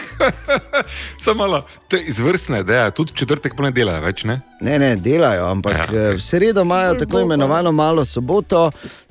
Samo 1.23 1.47
malo, 1.47 1.62
to 1.89 1.97
je 1.97 2.11
izvrstna 2.11 2.65
ideja, 2.66 2.90
tudi 2.90 3.15
v 3.15 3.23
četrtek 3.23 3.55
pa 3.55 3.66
ne 3.66 3.70
delajo 3.74 4.02
več, 4.05 4.27
ne? 4.27 4.40
Ne, 4.61 4.78
ne, 4.78 4.97
delajo, 4.98 5.47
ampak 5.55 5.86
ja, 5.94 6.11
v 6.19 6.23
sredo 6.23 6.66
imajo 6.66 6.98
tako 7.02 7.23
imenovano 7.23 7.73
malo 7.73 8.05
soboto, 8.05 8.69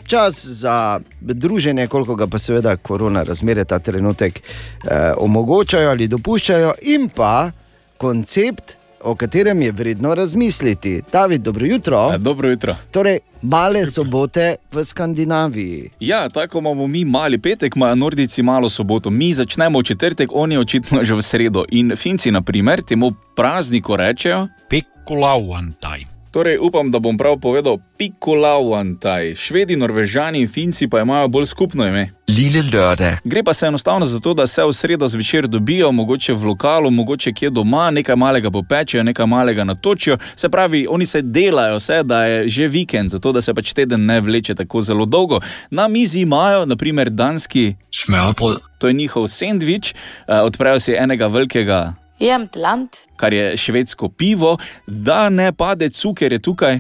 čas 0.09 0.45
za 0.45 0.99
druženje, 1.21 1.87
koliko 1.87 2.15
ga 2.15 2.27
pa 2.27 2.39
seveda 2.39 2.75
korona 2.75 3.23
razmere 3.23 3.65
ta 3.65 3.79
trenutek 3.79 4.39
eh, 4.39 5.13
omogočajo 5.17 5.89
ali 5.89 6.07
dopuščajo, 6.07 6.73
in 6.81 7.09
pa 7.09 7.51
koncept, 7.97 8.73
o 9.03 9.15
katerem 9.15 9.61
je 9.61 9.71
vredno 9.71 10.15
razmisliti. 10.15 11.01
David, 11.11 11.41
dobro 11.41 11.65
jutro. 11.65 12.17
Dobro 12.17 12.49
jutro. 12.49 12.75
Torej, 12.91 13.19
male 13.41 13.85
sobote 13.85 14.55
v 14.71 14.83
Skandinaviji. 14.83 15.89
Ja, 15.99 16.29
tako 16.29 16.59
imamo 16.59 16.87
mi 16.87 17.05
mali 17.05 17.37
petek, 17.37 17.75
imajo 17.75 17.95
Nordici 17.95 18.43
malo 18.43 18.69
soboto. 18.69 19.09
Mi 19.09 19.33
začnemo 19.33 19.79
v 19.79 19.83
četrtek, 19.83 20.29
oni 20.33 20.57
očitno 20.57 21.03
že 21.03 21.13
v 21.13 21.21
sredo. 21.21 21.65
In 21.71 21.95
Finci, 21.95 22.31
na 22.31 22.41
primer, 22.41 22.81
temu 22.81 23.13
prazniku 23.35 23.95
rečejo: 23.95 24.47
Pikkulauantai. 24.69 26.18
Torej, 26.39 26.57
upam, 26.61 26.91
da 26.91 26.99
bom 26.99 27.17
prav 27.17 27.35
povedal 27.39 27.77
Pikolauantaj. 27.97 29.35
Švedi, 29.35 29.75
Norvežani 29.75 30.39
in 30.39 30.47
Finci 30.47 30.87
pa 30.87 31.01
imajo 31.01 31.27
bolj 31.27 31.45
skupno 31.45 31.87
ime. 31.87 32.13
Lille 32.27 32.61
lørdag. 32.73 33.17
Gre 33.23 33.43
pa 33.43 33.53
se 33.53 33.67
enostavno 33.67 34.05
za 34.05 34.19
to, 34.19 34.33
da 34.33 34.47
se 34.47 34.63
v 34.63 34.73
sredo 34.73 35.07
zvečer 35.07 35.47
dobijo, 35.47 35.91
mogoče 35.91 36.33
v 36.33 36.45
lokalu, 36.45 36.91
mogoče 36.91 37.33
kje 37.33 37.49
doma, 37.49 37.91
nekaj 37.91 38.15
malega 38.15 38.51
popečejo, 38.51 39.03
nekaj 39.03 39.27
malega 39.27 39.63
natočijo. 39.63 40.17
Se 40.35 40.49
pravi, 40.49 40.85
oni 40.89 41.05
se 41.05 41.21
delajo, 41.21 41.77
vse, 41.77 42.03
da 42.03 42.23
je 42.25 42.49
že 42.49 42.67
vikend, 42.67 43.09
zato 43.09 43.31
da 43.31 43.41
se 43.41 43.53
pač 43.53 43.73
teden 43.73 44.05
ne 44.05 44.21
vleče 44.21 44.55
tako 44.55 44.81
zelo 44.81 45.05
dolgo. 45.05 45.41
Na 45.71 45.87
mizi 45.87 46.21
imajo, 46.21 46.65
naprimer, 46.65 47.09
danski 47.09 47.73
smørbrød. 47.91 48.63
To 48.77 48.87
je 48.87 48.93
njihov 48.93 49.27
sendvič, 49.27 49.91
eh, 49.93 50.39
odprejo 50.39 50.79
si 50.79 50.95
enega 50.95 51.27
velikega, 51.27 51.93
Jem 52.19 52.47
tlant. 52.47 52.97
kar 53.15 53.33
je 53.33 53.57
švedsko 53.57 54.09
pivo, 54.09 54.57
da 54.87 55.29
ne 55.29 55.51
pade 55.51 55.89
cuker 55.89 56.33
je 56.33 56.39
tukaj. 56.39 56.79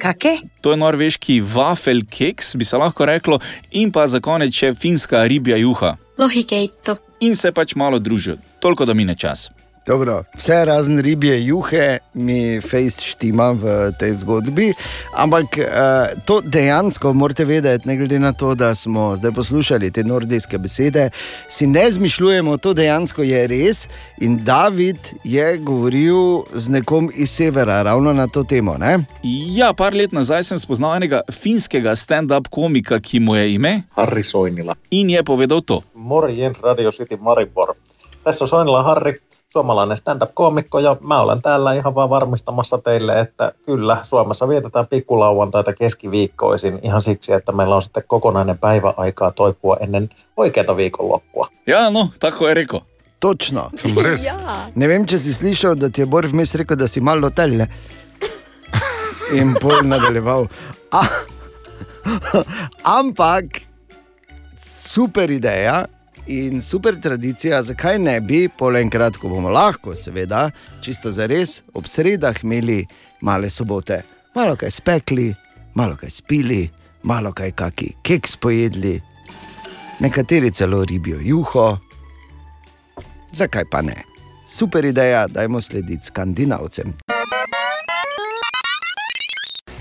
Kake? 0.00 0.28
To 0.60 0.70
je 0.70 0.76
norveški 0.76 1.40
wafel 1.40 2.02
keks, 2.10 2.56
bi 2.56 2.64
se 2.64 2.76
lahko 2.76 3.06
reklo, 3.06 3.38
in 3.70 3.92
pa 3.92 4.06
za 4.06 4.20
konec 4.20 4.52
še 4.52 4.74
finska 4.74 5.24
ribja 5.24 5.56
juha. 5.56 5.96
Lohikeito. 6.18 6.96
In 7.20 7.34
se 7.34 7.52
pač 7.52 7.74
malo 7.74 7.98
družijo, 7.98 8.36
toliko 8.60 8.84
da 8.84 8.94
mine 8.94 9.14
čas. 9.14 9.48
Dobro, 9.86 10.22
vse 10.38 10.64
razen 10.64 10.98
ribje 10.98 11.46
juhe 11.46 11.98
mi 12.14 12.60
fejst 12.60 13.02
štima 13.02 13.50
v 13.52 13.90
tej 13.98 14.14
zgodbi, 14.14 14.68
ampak 15.16 15.58
uh, 15.58 16.22
to 16.24 16.40
dejansko 16.40 17.12
morate 17.12 17.44
vedeti, 17.44 17.88
ne 17.88 17.96
glede 17.96 18.18
na 18.18 18.32
to, 18.32 18.54
da 18.54 18.74
smo 18.74 19.16
zdaj 19.16 19.32
poslušali 19.32 19.90
te 19.90 20.04
nordijske 20.04 20.58
besede, 20.58 21.10
si 21.48 21.66
ne 21.66 21.90
zmišljujemo, 21.90 22.56
to 22.56 22.74
dejansko 22.74 23.22
je 23.22 23.46
res. 23.46 23.88
In 24.20 24.38
David 24.44 24.96
je 25.24 25.58
govoril 25.58 26.44
z 26.52 26.68
nekom 26.68 27.10
iz 27.14 27.30
severa, 27.30 27.82
ravno 27.82 28.12
na 28.12 28.28
to 28.28 28.44
temo. 28.44 28.76
Ne? 28.78 28.98
Ja, 29.54 29.72
par 29.72 29.94
let 29.94 30.12
nazaj 30.12 30.42
sem 30.42 30.58
spoznal 30.58 30.96
enega 30.96 31.24
finskega 31.32 31.96
stand-up 31.98 32.46
komika, 32.50 33.00
ki 33.00 33.20
mu 33.20 33.34
je 33.34 33.54
ime 33.54 33.82
Harri 33.96 34.22
Soinila. 34.22 34.76
in 34.90 35.10
je 35.10 35.22
povedal 35.24 35.60
to. 35.60 35.82
Morjens 35.94 36.60
Radio 36.62 36.90
City 36.90 37.16
Maribor. 37.20 37.74
Tässä 38.24 38.44
on 38.44 38.48
Soinila 38.48 38.82
Harri, 38.82 39.18
suomalainen 39.52 39.96
stand-up-koomikko 39.96 40.78
ja 40.78 40.96
mä 41.04 41.20
olen 41.20 41.42
täällä 41.42 41.72
ihan 41.72 41.94
vaan 41.94 42.10
varmistamassa 42.10 42.78
teille, 42.78 43.20
että 43.20 43.52
kyllä 43.66 43.96
Suomessa 44.02 44.48
vietetään 44.48 44.86
pikkulauantaita 44.90 45.72
keskiviikkoisin 45.72 46.78
ihan 46.82 47.02
siksi, 47.02 47.32
että 47.32 47.52
meillä 47.52 47.74
on 47.74 47.82
sitten 47.82 48.04
kokonainen 48.06 48.58
päivä 48.58 48.94
aikaa 48.96 49.30
toipua 49.30 49.76
ennen 49.80 50.10
oikeata 50.36 50.76
viikonloppua. 50.76 51.48
Ja, 51.66 51.90
no, 51.90 52.08
tako 52.20 52.48
je 52.48 52.54
rekel. 52.54 52.80
Točno. 53.20 53.70
Sem 53.76 53.96
res? 54.04 54.24
Ja. 54.24 54.34
Ne 54.74 54.88
vem, 54.88 55.06
če 55.06 55.18
si 55.18 55.34
slišal, 55.34 55.76
da 55.78 55.90
ti 55.90 56.02
je 56.02 56.06
Bor 56.06 56.26
vmes 56.26 56.54
rekel, 56.58 56.78
da 56.78 56.88
si 56.88 57.00
malo 57.00 57.30
tele. 57.30 57.68
In 59.32 59.54
pol 59.60 59.84
nadaljeval. 59.86 60.48
A, 60.90 61.04
ampak 62.98 63.62
super 64.56 65.30
ideja 65.30 65.84
in 66.26 66.62
super 66.62 67.00
tradicija, 67.00 67.62
zakaj 67.62 67.98
ne 67.98 68.20
bi, 68.20 68.48
polenkrat, 68.48 69.16
ko 69.16 69.28
bomo 69.28 69.50
lahko, 69.50 69.94
seveda, 69.94 70.50
čisto 70.80 71.10
za 71.10 71.26
res, 71.26 71.62
ob 71.74 71.86
sredah 71.86 72.44
imeli 72.44 72.86
male 73.20 73.50
sobote. 73.50 74.02
Malo 74.34 74.56
kaj 74.56 74.70
spekli, 74.70 75.32
malo 75.74 75.96
kaj 75.96 76.10
spili, 76.10 76.68
malo 77.02 77.32
kaj 77.32 77.52
kaki 77.52 77.92
keks 78.02 78.36
pojedli, 78.36 79.00
nekateri 80.00 80.50
celo 80.50 80.84
ribijo 80.84 81.20
juho. 81.20 81.78
Zakaj 83.32 83.64
pa 83.70 83.82
ne? 83.82 84.04
Super 84.46 84.84
ideja, 84.84 85.26
dajmo 85.28 85.60
slediti 85.60 86.06
skandinavcem. 86.06 87.11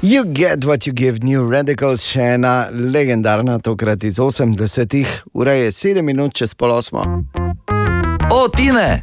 You 0.04 0.26
get 0.26 0.66
what 0.66 0.88
you 0.88 0.94
give, 0.94 1.22
New 1.22 1.46
Radicals, 1.52 2.02
še 2.10 2.34
ena 2.34 2.72
legendarna, 2.74 3.60
tokrat 3.62 4.02
iz 4.04 4.16
80-ih, 4.18 5.12
ura 5.38 5.54
je 5.54 5.68
7 5.72 6.02
minut 6.02 6.34
čez 6.34 6.56
pol 6.58 6.74
osmo. 6.74 7.04
O, 8.34 8.48
Tine! 8.50 8.98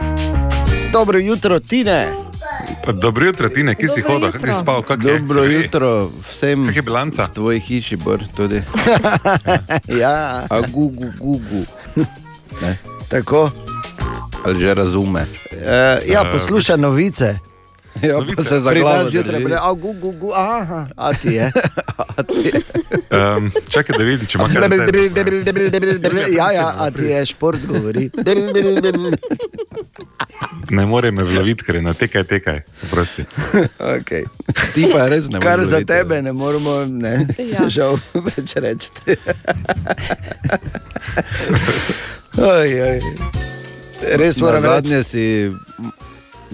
Dobro 0.92 1.18
jutro, 1.22 1.60
Tine! 1.60 2.08
Dobro 2.98 3.30
jutro, 3.30 3.48
Tine, 3.48 3.76
kje 3.78 3.88
si 3.88 4.02
hodil, 4.02 4.32
kako 4.32 4.46
si 4.46 4.58
spal, 4.58 4.82
kako 4.82 5.08
je? 5.08 5.18
Dobro 5.18 5.44
jutro 5.44 6.10
vsem. 6.18 6.66
Kak 6.66 6.76
je 6.76 6.82
bilanca? 6.82 7.30
V 7.30 7.34
tvoji 7.34 7.60
hiši, 7.60 7.96
Bor, 7.96 8.26
tudi. 8.36 8.62
ja. 10.02 10.46
A 10.50 10.60
gugu, 10.66 11.12
gugu. 11.20 11.62
Ne. 12.62 12.74
Tako. 13.08 13.50
Ali 14.42 14.66
že 14.66 14.74
razume? 14.74 15.28
Uh, 15.54 16.02
ja, 16.10 16.26
posluša 16.32 16.76
novice. 16.76 17.38
Ja, 18.02 18.20
pa 18.36 18.42
se 18.42 18.60
zaglava 18.60 19.04
zjutraj 19.04 19.32
drži. 19.32 19.44
bile, 19.44 19.58
a 19.62 19.72
gu, 19.72 19.92
gu, 19.92 20.12
gu, 20.12 20.32
aha, 20.34 20.86
a 20.96 21.12
ti 21.12 21.28
je. 21.28 21.52
A 22.18 22.22
ti 22.22 22.50
je. 22.50 22.60
Um, 23.10 23.50
čakaj, 23.68 23.98
da 23.98 24.04
vidim, 24.04 24.26
če 24.26 24.38
ima 24.38 24.48
kaj 24.48 24.60
za 24.60 24.68
tebe. 26.02 26.24
Ja, 26.34 26.52
ja, 26.52 26.74
a 26.78 26.90
ti 26.90 27.02
je 27.02 27.26
šport 27.26 27.66
govori. 27.66 28.10
Ne 30.70 30.86
more 30.86 31.10
me 31.10 31.24
vloviti, 31.24 31.64
ker 31.64 31.74
je 31.74 31.82
na 31.82 31.94
tekaj, 31.94 32.24
tekaj. 32.24 32.60
Prosti. 32.90 33.24
Okay. 33.78 34.24
Ti 34.74 34.86
pa 34.92 35.06
res 35.08 35.28
ne 35.28 35.40
Kar 35.40 35.58
moreš 35.58 35.70
za 35.70 35.76
loviti, 35.76 35.92
tebe 35.92 36.22
ne 36.22 36.32
moremo, 36.32 36.84
ne, 36.84 37.26
Ja. 37.38 37.68
žal 37.76 37.98
več 38.14 38.54
reči. 38.56 38.90
Oj, 42.38 42.82
oj. 42.82 43.00
Res 44.14 44.38
moram 44.40 44.62
reči. 44.62 44.74
Zadnje 44.74 45.04
si, 45.04 45.24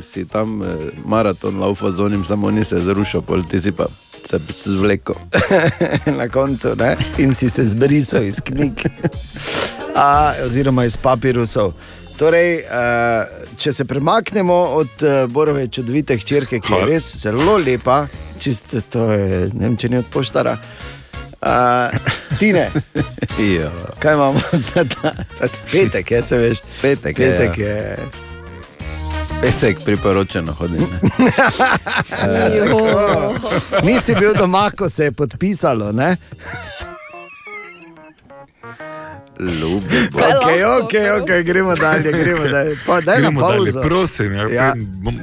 si 0.00 0.24
tam 0.28 0.62
eh, 0.62 0.66
maraton 1.04 1.60
laufa 1.60 1.90
z 1.90 2.00
onim, 2.00 2.24
samo 2.24 2.50
ni 2.50 2.64
se 2.64 2.78
zrušil, 2.78 3.22
pol 3.22 3.42
ti 3.42 3.60
si 3.60 3.72
pa 3.72 3.86
se 4.28 4.38
zvlekel. 4.64 5.14
na 6.18 6.28
koncu, 6.28 6.74
ne? 6.76 6.96
in 7.18 7.34
si 7.34 7.50
se 7.50 7.64
zbrisal 7.64 8.24
iz 8.24 8.40
knjig, 8.40 8.72
A, 9.96 10.32
oziroma 10.46 10.84
iz 10.84 10.96
papirusov. 10.96 11.72
Torej, 12.18 12.62
uh, 12.62 13.26
če 13.58 13.72
se 13.72 13.84
premaknemo 13.84 14.54
od 14.54 15.02
uh, 15.02 15.30
Borove 15.30 15.66
čudovite 15.68 16.16
hčerke, 16.16 16.60
ki 16.60 16.72
je 16.72 16.84
res 16.86 17.08
zelo 17.22 17.56
lepa, 17.58 18.04
čisto 18.38 18.80
to 18.90 19.08
je, 19.12 19.48
ne 19.54 19.66
vem, 19.66 19.76
če 19.76 19.90
ni 19.90 19.98
od 19.98 20.10
poštara. 20.14 20.56
Uh, 21.44 21.90
Tine, 22.38 22.68
ja. 23.58 23.70
kaj 23.98 24.14
imamo 24.14 24.40
za 24.52 24.84
ta 24.84 25.12
petek, 25.72 26.10
je, 26.10 26.22
se 26.22 26.38
veš? 26.38 26.62
Petek 26.82 27.18
je, 27.18 27.30
petek 27.30 27.58
ja. 27.58 27.68
je. 27.68 28.34
Petek 29.40 29.78
priporočeno 29.85 30.52
hodim. 30.52 30.86
Tako. 32.11 32.89
Nisi 33.85 34.15
bil 34.15 34.35
doma, 34.35 34.70
ko 34.70 34.89
se 34.89 35.05
je 35.05 35.12
podpisalo, 35.12 35.93
ne? 35.93 36.16
Ljubi. 39.40 39.98
Ok, 40.06 40.47
ok, 40.77 40.93
ok, 41.15 41.44
gremo 41.44 41.74
dalje, 41.74 42.12
gremo 42.12 42.44
dalje. 42.44 42.78
Pa, 42.86 43.01
daj 43.01 43.15
na 43.15 43.20
Gremo 43.20 43.40
dalje, 43.43 43.73
pauzo. 43.73 43.82
prosim, 43.82 44.32
ja, 44.32 44.47
Ja. 44.51 44.74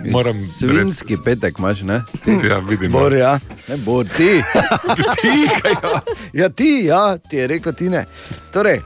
moram 0.06 0.34
Svinski 0.34 1.18
petek 1.26 1.60
imaš, 1.60 1.82
ne? 1.82 2.02
Ja, 2.50 2.56
vidim. 2.60 2.92
Bor, 2.92 3.14
ja. 3.14 3.40
Ne, 3.68 3.78
Bor, 3.78 4.06
ti. 4.08 4.44
ti, 5.22 5.32
kaj 5.62 5.72
jaz? 5.84 6.18
Ja, 6.34 6.50
ti, 6.50 6.82
ja, 6.86 7.18
ti 7.20 7.38
je 7.38 7.48
rekel, 7.48 7.74
ti 7.74 7.90
ne. 7.90 8.06
Torej, 8.54 8.82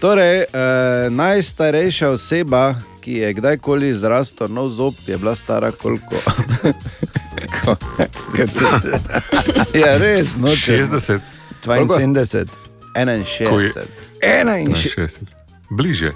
Torej, 0.00 0.40
eh, 0.40 0.46
najstarejša 1.10 2.08
oseba, 2.08 2.74
ki 3.08 3.14
je 3.14 3.32
kdajkoli 3.32 3.94
zrastel 3.94 4.48
nov 4.48 4.68
zob, 4.68 4.94
je 5.06 5.16
bila 5.16 5.32
stara 5.34 5.72
koliko? 5.72 6.14
ja, 9.74 9.96
res, 9.96 10.36
no, 10.36 10.48
če- 10.50 10.84
60. 10.84 11.20
72. 11.64 12.44
61. 12.94 13.88
61. 14.20 15.08
Bliže. 15.70 16.12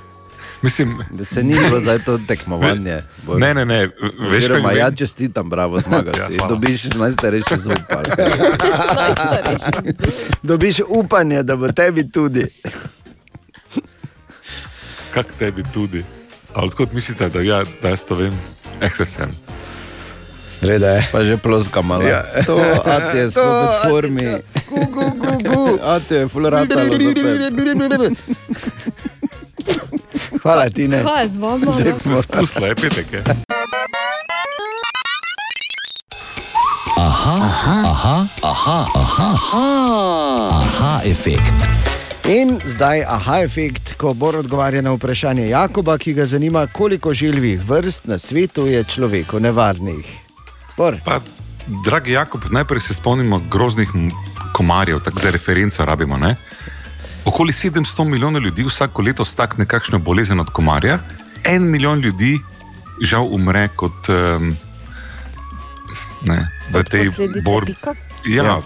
Mislim, 0.63 0.99
Da 1.11 1.25
se 1.25 1.43
ni 1.43 1.55
bilo 1.55 1.81
za 1.81 1.99
to 1.99 2.19
tekmovanje. 2.19 3.01
Bor. 3.23 3.41
Ne, 3.41 3.55
ne, 3.55 3.65
ne, 3.65 3.89
veš, 4.21 4.45
Oziroma, 4.45 4.69
kaj 4.69 4.79
ja, 4.79 4.91
čestitam, 4.93 5.51
bravo, 5.51 5.81
zmagal 5.81 6.13
Ja, 6.19 6.27
si. 6.27 6.37
hvala. 6.37 6.49
Dobiš 6.49 6.85
najstarejši 6.85 7.45
kaj. 7.89 8.05
Dobiš 10.43 10.77
upanje, 10.89 11.43
da 11.43 11.57
bo 11.57 11.73
tebi 11.73 12.11
tudi. 12.11 12.47
Kak 15.11 15.27
tebi 15.39 15.63
tudi. 15.65 16.05
A 16.55 16.61
odkot 16.61 16.93
mislite, 16.93 17.29
da, 17.29 17.41
ja, 17.41 17.63
da 17.83 17.89
jaz 17.89 18.03
to 18.03 18.15
vem? 18.15 18.33
Eksersen. 18.81 19.31
Reda 20.61 20.87
je. 20.89 21.09
Pa 21.13 21.25
že 21.25 21.37
ploska 21.37 21.83
malo. 21.83 22.03
Ja. 22.03 22.23
To, 22.47 22.59
a 22.85 23.01
ti 23.11 23.19
je 23.19 23.27
v 23.27 23.33
ti- 23.33 23.41
formi. 23.83 24.27
Gu, 24.69 24.87
gu, 24.87 25.07
gu, 25.13 25.33
gu. 25.43 25.79
A 25.83 25.99
ti 25.99 26.15
je 26.15 26.27
zopet. 26.29 28.13
Hvala 30.43 30.71
ti, 30.71 30.89
ne. 30.89 31.03
Je 31.03 31.29
z 31.29 31.37
vama? 31.37 31.75
Spustila 32.23 32.67
je 32.67 32.75
petek. 32.75 33.07
Je. 33.13 33.23
Aha, 36.95 37.37
aha, 37.41 37.77
aha, 37.85 38.17
aha, 38.43 38.79
aha, 38.95 39.29
aha, 39.33 39.67
aha, 40.61 40.93
efekt. 41.05 41.82
In 42.25 42.61
zdaj 42.65 43.03
aha 43.09 43.41
efekt, 43.43 43.95
ko 43.99 44.15
Bor 44.15 44.37
odgovarja 44.37 44.83
na 44.83 44.93
vprašanje 44.95 45.49
Jakoba, 45.49 45.97
ki 45.99 46.13
ga 46.15 46.25
zanima, 46.25 46.67
koliko 46.67 47.15
živih 47.15 47.61
vrst 47.69 48.07
na 48.07 48.19
svetu 48.19 48.67
je 48.67 48.85
človeku 48.85 49.41
nevarnih. 49.41 50.07
Bor. 50.77 51.01
Pa 51.05 51.21
dragi 51.85 52.13
Jakob, 52.13 52.41
najprej 52.51 52.81
se 52.81 52.95
spomnimo 52.95 53.41
groznih 53.51 53.91
komarjev, 54.53 55.01
tako 55.01 55.19
za 55.21 55.31
referenco 55.31 55.85
rabimo. 55.85 56.17
Ne? 56.17 56.37
Okoli 57.25 57.53
700 57.53 58.05
milijonov 58.05 58.43
ljudi 58.43 58.65
vsako 58.65 59.03
leto 59.03 59.25
stakne 59.25 59.67
kakšno 59.67 59.99
bolezen 59.99 60.41
od 60.41 60.51
komarja, 60.51 60.99
en 61.45 61.71
milijon 61.71 62.01
ljudi 62.01 62.39
žal 63.01 63.27
umre 63.35 63.69
kot 63.77 64.09
um, 64.09 64.55
ne, 66.23 66.49
v 66.71 66.85
tej 66.85 67.07
borbi. 67.45 67.75
Ja, 68.27 68.45
Ja. 68.45 68.61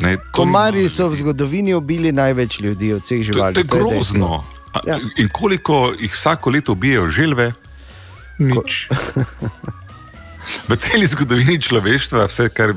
Ne, 0.00 0.16
to, 0.16 0.22
Komarji 0.32 0.88
so 0.88 1.08
v 1.08 1.14
zgodovini 1.14 1.74
ubili 1.74 2.12
največ 2.12 2.60
ljudi 2.60 2.92
od 2.92 3.02
vseh 3.02 3.18
to, 3.18 3.32
živali. 3.32 3.54
to 3.54 3.60
je 3.60 3.64
dejstvo. 3.64 3.88
grozno. 3.90 4.44
A, 4.72 4.80
Ja. 4.86 4.96
In 5.16 5.28
koliko 5.28 5.92
jih 6.00 6.12
vsako 6.12 6.50
leto 6.50 6.72
ubijajo 6.72 7.08
želve? 7.08 7.52
Nič. 8.38 8.88
V 10.68 10.76
celi 10.76 11.06
zgodovini 11.06 11.60
človeštva, 11.60 12.26
vse, 12.26 12.48
kar 12.50 12.74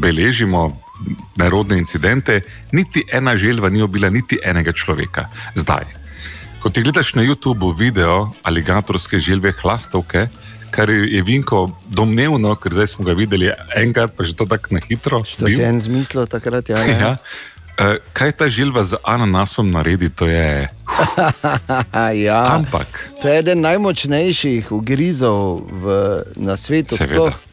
beležimo, 0.00 0.70
narodne 1.36 1.78
incidente, 1.78 2.40
niti 2.72 3.02
ena 3.12 3.36
želva 3.36 3.68
ni 3.68 3.82
ubila 3.82 4.10
niti 4.10 4.38
enega 4.44 4.72
človeka. 4.72 5.26
Zdaj, 5.54 5.84
ko 6.62 6.70
ti 6.70 6.82
gledaš 6.84 7.14
na 7.14 7.24
YouTubu 7.24 7.72
video 7.76 8.32
aligatorske 8.42 9.18
želve 9.18 9.52
hlastovke, 9.62 10.28
kar 10.70 10.90
je 10.90 11.22
Vinko 11.22 11.68
domnevno, 11.86 12.54
ker 12.56 12.74
zdaj 12.74 12.86
smo 12.94 13.04
ga 13.04 13.14
videli 13.18 13.50
enkrat, 13.76 14.14
pa 14.16 14.24
že 14.24 14.36
to 14.36 14.46
tako 14.46 14.78
na 14.78 14.80
hitro. 14.84 15.22
To 15.38 15.50
si 15.50 15.62
en 15.62 15.80
zmislil 15.80 16.26
takrat, 16.30 16.68
ja. 16.68 16.80
ne? 16.86 16.98
Ja. 16.98 17.12
Uh, 17.80 17.96
kaj 18.16 18.32
ta 18.38 18.48
želva 18.48 18.84
z 18.86 19.00
ananasom 19.04 19.70
naredi, 19.70 20.10
to 20.10 20.26
je. 20.30 20.68
ja. 22.26 22.40
Ampak, 22.54 23.10
To 23.22 23.28
je 23.28 23.38
eden 23.38 23.60
najmočnejših 23.60 24.72
ugrizov 24.72 25.66
v, 25.68 25.84
na 26.36 26.56
svetu. 26.56 26.96
seveda. 26.96 27.30
sploh. 27.30 27.49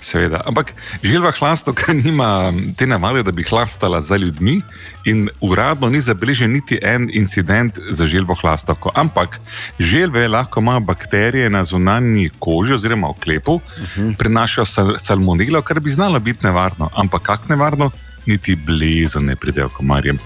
Seveda. 0.00 0.40
Ampak 0.46 0.72
želva 1.02 1.30
hlastovka 1.30 1.92
nima 2.04 2.52
te 2.76 2.86
navade, 2.86 3.22
da 3.22 3.32
bi 3.32 3.42
hlastala 3.42 4.02
za 4.02 4.16
ljudmi, 4.16 4.60
in 5.04 5.28
uradno 5.40 5.88
ni 5.88 6.00
zabeležen 6.00 6.52
niti 6.52 6.78
en 6.82 7.10
incident 7.12 7.78
za 7.90 8.06
želvo 8.06 8.34
hlastovko. 8.34 8.90
Ampak 8.94 9.40
želve 9.78 10.28
lahko 10.28 10.60
imajo 10.60 10.80
bakterije 10.80 11.50
na 11.50 11.64
zunanji 11.64 12.30
koži 12.38 12.74
oziroma 12.74 13.08
v 13.08 13.20
klepu, 13.20 13.54
uh 13.54 13.62
-huh. 13.96 14.16
prenašajo 14.16 14.64
sal 14.64 14.98
salmonelo, 14.98 15.62
kar 15.62 15.80
bi 15.80 15.90
znalo 15.90 16.20
biti 16.20 16.46
nevarno. 16.46 16.90
Ampak 16.94 17.22
kako 17.22 17.44
nevarno, 17.48 17.90
niti 18.26 18.56
blizu 18.56 19.20
ne 19.20 19.36
pridejo 19.36 19.68
komarjem. 19.68 20.18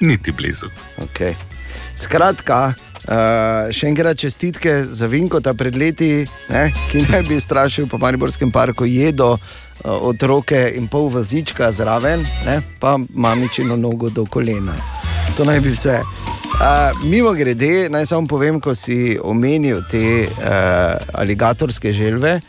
Niti 0.00 0.32
blizu. 0.32 0.66
Okay. 0.98 1.34
Skratka, 1.96 2.74
uh, 3.08 3.72
še 3.72 3.88
enkrat 3.88 4.16
čestitke 4.16 4.84
za 4.84 5.06
Vinkota 5.06 5.54
pred 5.54 5.76
leti, 5.76 6.26
ne, 6.48 6.68
ki 6.90 7.06
naj 7.08 7.22
bi 7.22 7.40
strašil 7.40 7.88
po 7.88 7.98
Mariborskem 7.98 8.52
parku, 8.52 8.84
jedo 8.84 9.34
uh, 9.34 9.40
otroke 10.00 10.68
in 10.76 10.88
pol 10.88 11.08
vozička 11.08 11.72
zraven, 11.72 12.24
ne, 12.46 12.60
pa 12.80 12.98
mamičino 12.98 13.76
nogo 13.76 14.10
do 14.10 14.26
kolena. 14.26 14.76
To 15.36 15.44
naj 15.44 15.60
bi 15.60 15.70
vse. 15.70 16.00
Uh, 16.58 16.64
mimo 17.04 17.32
grede, 17.32 17.88
naj 17.88 18.06
samo 18.06 18.26
povem, 18.26 18.60
ko 18.60 18.74
si 18.74 19.18
omenil 19.22 19.82
te 19.90 20.26
uh, 20.26 20.38
aligatorske 21.14 21.92
želve, 21.92 22.40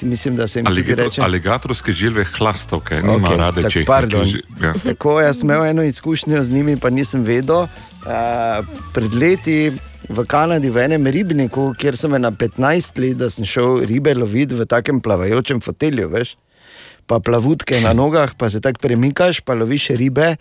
mislim, 0.00 0.36
da 0.36 0.46
se 0.46 0.60
jim 0.60 0.66
Aligator, 0.66 1.04
reče. 1.04 1.22
aligatorske 1.22 1.92
želve 1.92 2.22
hlastovke, 2.24 2.94
okay, 2.94 3.02
nima 3.02 3.28
Okej, 3.28 3.36
rade 3.36 3.62
tak- 3.62 3.72
če 3.72 3.80
jih 3.80 3.88
že- 4.24 4.42
ja. 4.62 4.74
Tako 4.84 5.20
jaz 5.20 5.40
sem 5.40 5.50
imel 5.50 5.64
eno 5.64 5.82
izkušnjo 5.82 6.42
z 6.42 6.50
njimi, 6.50 6.76
pa 6.76 6.90
nisem 6.90 7.24
vedel. 7.24 7.66
Uh, 8.06 8.62
pred 8.94 9.14
leti 9.14 9.72
v 10.08 10.24
Kanadi, 10.24 10.72
v 10.72 10.88
enem 10.88 11.06
ribniku, 11.12 11.72
kjer 11.76 11.96
sem 11.96 12.14
na 12.16 12.32
15 12.32 12.96
let, 13.02 13.18
da 13.20 13.28
sem 13.30 13.44
šel 13.44 13.84
ribe 13.88 14.14
loviti 14.16 14.56
v 14.56 14.64
takem 14.64 15.02
plavajočem 15.04 15.60
fotelju, 15.60 16.08
veš, 16.08 16.34
pa 17.08 17.20
plavutke 17.20 17.80
na 17.84 17.92
nogah, 17.92 18.32
pa 18.36 18.48
se 18.48 18.60
tako 18.64 18.80
premikaš, 18.80 19.44
pa 19.44 19.56
loviš 19.56 19.92
ribe. 20.00 20.36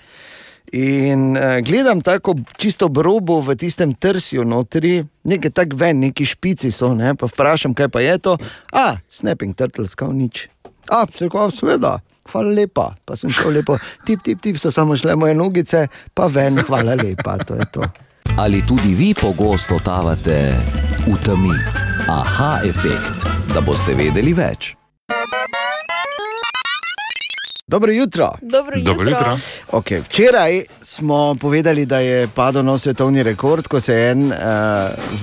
In 0.76 1.38
uh, 1.40 1.60
gledam 1.64 2.02
tako 2.04 2.36
čisto 2.60 2.90
brobo 2.92 3.40
v 3.40 3.56
tistem 3.56 3.96
trsju 3.96 4.44
notri, 4.44 5.00
nekaj 5.24 5.52
tak 5.56 5.76
ven, 5.80 6.04
neki 6.04 6.28
špici 6.28 6.72
so, 6.76 6.92
ne? 6.92 7.16
pa 7.16 7.28
vprašam, 7.28 7.72
kaj 7.72 7.88
pa 7.88 8.04
je 8.04 8.18
to. 8.20 8.34
A, 8.76 9.00
snapping 9.08 9.56
turtles, 9.56 9.96
kao 9.96 10.12
nič. 10.12 10.48
A, 10.92 11.08
tako, 11.08 11.48
seveda, 11.56 12.00
hvala 12.32 12.52
lepa. 12.52 12.90
Pa 13.08 13.16
sem 13.16 13.32
šel 13.32 13.56
lepo, 13.60 13.80
tip, 14.04 14.20
tip, 14.24 14.44
tip, 14.44 14.60
so 14.60 14.72
samo 14.72 14.96
šle 15.00 15.16
moje 15.16 15.40
nogice, 15.40 15.88
pa 16.12 16.28
ven, 16.28 16.60
hvala 16.68 17.00
lepa, 17.00 17.40
to 17.48 17.56
je 17.56 17.72
to. 17.72 17.88
Ali 18.36 18.66
tudi 18.66 18.94
vi 18.94 19.14
pogosto 19.14 19.78
totavate 19.78 20.56
v 21.08 21.16
temi? 21.26 21.56
Aha, 22.08 22.60
efekt, 22.64 23.28
da 23.54 23.62
boste 23.62 23.94
vedeli 23.94 24.34
več. 24.34 24.76
Dobro 27.70 27.92
jutro. 27.92 28.32
Dobro 28.42 28.78
jutro. 28.78 28.94
Dobro 28.94 29.10
jutro. 29.10 29.38
Okay, 29.72 30.02
včeraj 30.06 30.64
smo 30.82 31.36
povedali, 31.36 31.86
da 31.86 32.00
je 32.00 32.28
padel 32.28 32.64
nov 32.64 32.78
svetovni 32.78 33.24
rekord, 33.24 33.68
ko 33.68 33.80
se 33.80 33.94
je 33.94 34.12
en 34.12 34.32
uh, 34.32 34.38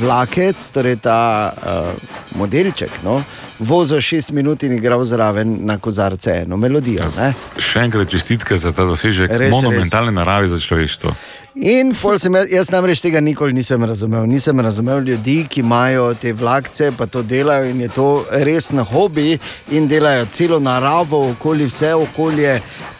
vlakec, 0.00 0.70
torej 0.70 0.96
ta 0.96 1.52
uh, 1.56 2.38
modelček, 2.38 2.90
no, 3.04 3.22
vozil 3.58 4.00
šest 4.00 4.32
minut 4.32 4.62
in 4.62 4.72
igral 4.72 5.04
zraven 5.04 5.56
na 5.60 5.78
kozarce 5.78 6.42
eno 6.44 6.56
melodijo. 6.56 7.08
Ne? 7.16 7.32
Še 7.58 7.86
enkrat 7.88 8.12
čestitke 8.12 8.58
za 8.60 8.72
ta 8.76 8.84
dosežek 8.84 9.32
Res, 9.32 9.50
monumentalne 9.50 10.12
narave 10.12 10.48
za 10.52 10.60
človeštvo. 10.60 11.14
In 11.54 11.92
pol 11.94 12.16
sem 12.18 12.34
jaz, 12.34 12.48
jaz 12.50 12.68
namreč 12.72 12.98
tega 12.98 13.20
nikoli 13.22 13.54
nisem 13.54 13.84
razumel. 13.86 14.24
Nisem 14.26 14.58
razumel 14.60 15.04
ljudi, 15.06 15.44
ki 15.46 15.60
imajo 15.60 16.08
te 16.18 16.32
vlakce, 16.34 16.88
pa 16.98 17.06
to 17.06 17.22
delajo 17.22 17.68
in 17.70 17.84
je 17.84 17.88
to 17.94 18.06
res 18.42 18.72
na 18.74 18.82
hobi 18.82 19.38
in 19.70 19.86
delajo 19.86 20.26
celo 20.34 20.58
naravo, 20.58 21.20
okoli 21.30 21.68
vse 21.70 21.92
okolje, 21.94 22.56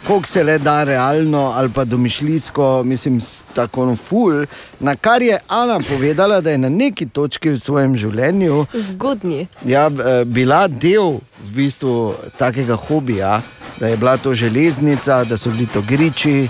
koliko 0.07 0.27
se 0.27 0.43
le 0.43 0.55
da 0.57 0.83
realno 0.87 1.51
ali 1.55 1.69
pa 1.69 1.83
domišljijsko, 1.83 2.83
mislim, 2.85 3.19
tako 3.53 3.85
no 3.85 3.95
ful. 3.95 4.45
Na 4.79 4.95
kar 4.95 5.21
je 5.21 5.39
Ana 5.47 5.79
povedala, 5.89 6.39
da 6.41 6.51
je 6.55 6.57
na 6.57 6.69
neki 6.69 7.09
točki 7.09 7.49
v 7.49 7.59
svojem 7.59 7.97
življenju 7.97 8.65
Zgodnji. 8.73 9.47
ja, 9.65 9.89
eh, 9.91 10.23
bila 10.25 10.67
del 10.67 11.19
v 11.43 11.51
bistvu 11.55 12.13
takega 12.37 12.75
hobija, 12.75 13.41
da 13.79 13.87
je 13.87 13.97
bila 13.97 14.17
to 14.17 14.33
železnica, 14.33 15.23
da 15.23 15.37
so 15.37 15.51
bili 15.51 15.67
to 15.67 15.81
griči, 15.81 16.47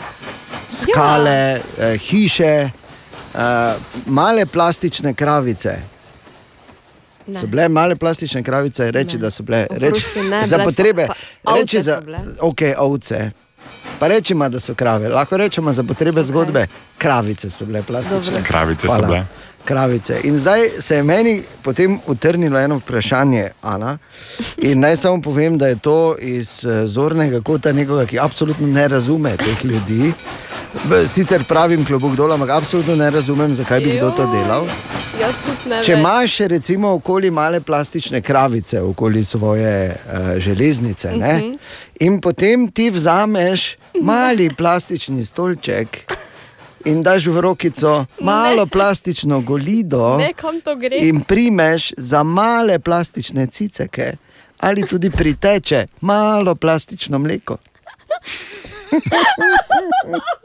skale, 0.69 1.29
ja. 1.29 1.59
eh, 1.91 1.97
hiše, 1.97 2.69
eh, 3.35 3.75
male 4.05 4.45
plastične 4.45 5.13
kravice. 5.13 5.75
Ne. 7.27 7.39
So 7.39 7.47
bile 7.47 7.69
male 7.69 7.95
plastične 7.95 8.43
kravice, 8.43 8.91
reči, 8.91 9.17
da 9.17 9.31
so 9.31 9.43
bile 9.43 9.67
Oprosti, 9.69 10.21
ne, 10.21 10.45
za 10.47 10.57
bile 10.57 10.65
so 10.65 10.71
potrebe. 10.71 11.07
pa 11.43 11.55
Reči 11.55 11.81
za 11.81 12.01
so 12.01 12.47
okay, 12.47 12.73
ovce. 12.77 13.31
Pa 13.99 14.07
rečemo, 14.07 14.49
da 14.49 14.59
so 14.59 14.75
krave. 14.75 15.09
Lahko 15.09 15.37
rečemo 15.37 15.73
za 15.73 15.83
potrebe 15.83 16.21
okay. 16.21 16.25
zgodbe. 16.25 16.67
Kravice 16.97 17.49
so 17.49 17.65
bile 17.65 17.83
plastične. 17.83 18.19
Dobro. 18.19 18.43
Kravice 18.43 18.87
so 18.87 18.93
Hvala. 18.93 19.07
bile. 19.07 19.25
Kravice. 19.65 20.19
In 20.23 20.37
zdaj 20.37 20.69
se 20.79 20.95
je 20.95 21.03
meni 21.03 21.43
potem 21.61 21.99
utrnilo 22.07 22.59
eno 22.59 22.75
vprašanje, 22.77 23.49
Ana. 23.61 23.97
In 24.57 24.79
naj 24.79 24.97
samo 24.97 25.21
povem, 25.21 25.57
da 25.57 25.67
je 25.67 25.75
to 25.75 26.15
iz 26.19 26.65
eh, 26.65 26.87
zornega 26.87 27.41
kota 27.41 27.71
nekoga, 27.71 28.05
ki 28.05 28.19
absolutno 28.19 28.67
ne 28.67 28.87
razume 28.87 29.37
teh 29.37 29.65
ljudi. 29.65 30.13
Sicer 31.07 31.43
pravim 31.43 31.85
klobuk 31.85 32.15
dol, 32.15 32.31
ampak 32.31 32.49
absolutno 32.49 32.95
ne 32.95 33.09
razumem, 33.09 33.55
zakaj 33.55 33.79
bi 33.79 33.97
kdo 33.97 34.11
to 34.11 34.27
delal. 34.27 34.67
Ne 35.65 35.83
Če 35.83 35.93
imaš 35.93 36.37
recimo 36.51 36.91
okoli 36.93 37.31
male 37.31 37.61
plastične 37.61 38.21
kravice, 38.21 38.81
okoli 38.81 39.23
svoje 39.23 39.89
uh, 39.89 39.93
železnice, 40.37 41.07
uh 41.07 41.13
Mhm. 41.15 41.23
-huh. 41.23 41.57
in 41.99 42.21
potem 42.21 42.71
ti 42.71 42.89
vzameš 42.89 43.75
mali 44.01 44.49
plastični 44.57 45.25
stolček 45.25 46.13
in 46.85 47.03
daš 47.03 47.25
v 47.25 47.41
rokico 47.41 48.05
malo 48.21 48.65
plastično 48.65 49.41
golido 49.41 50.17
Ne, 50.17 50.33
in 51.01 51.21
primeš 51.21 51.93
za 51.97 52.23
male 52.23 52.79
plastične 52.79 53.47
ciceke 53.47 54.13
ali 54.59 54.87
tudi 54.87 55.09
priteče 55.09 55.85
malo 56.01 56.55
plastično 56.55 57.19
mleko. 57.19 57.57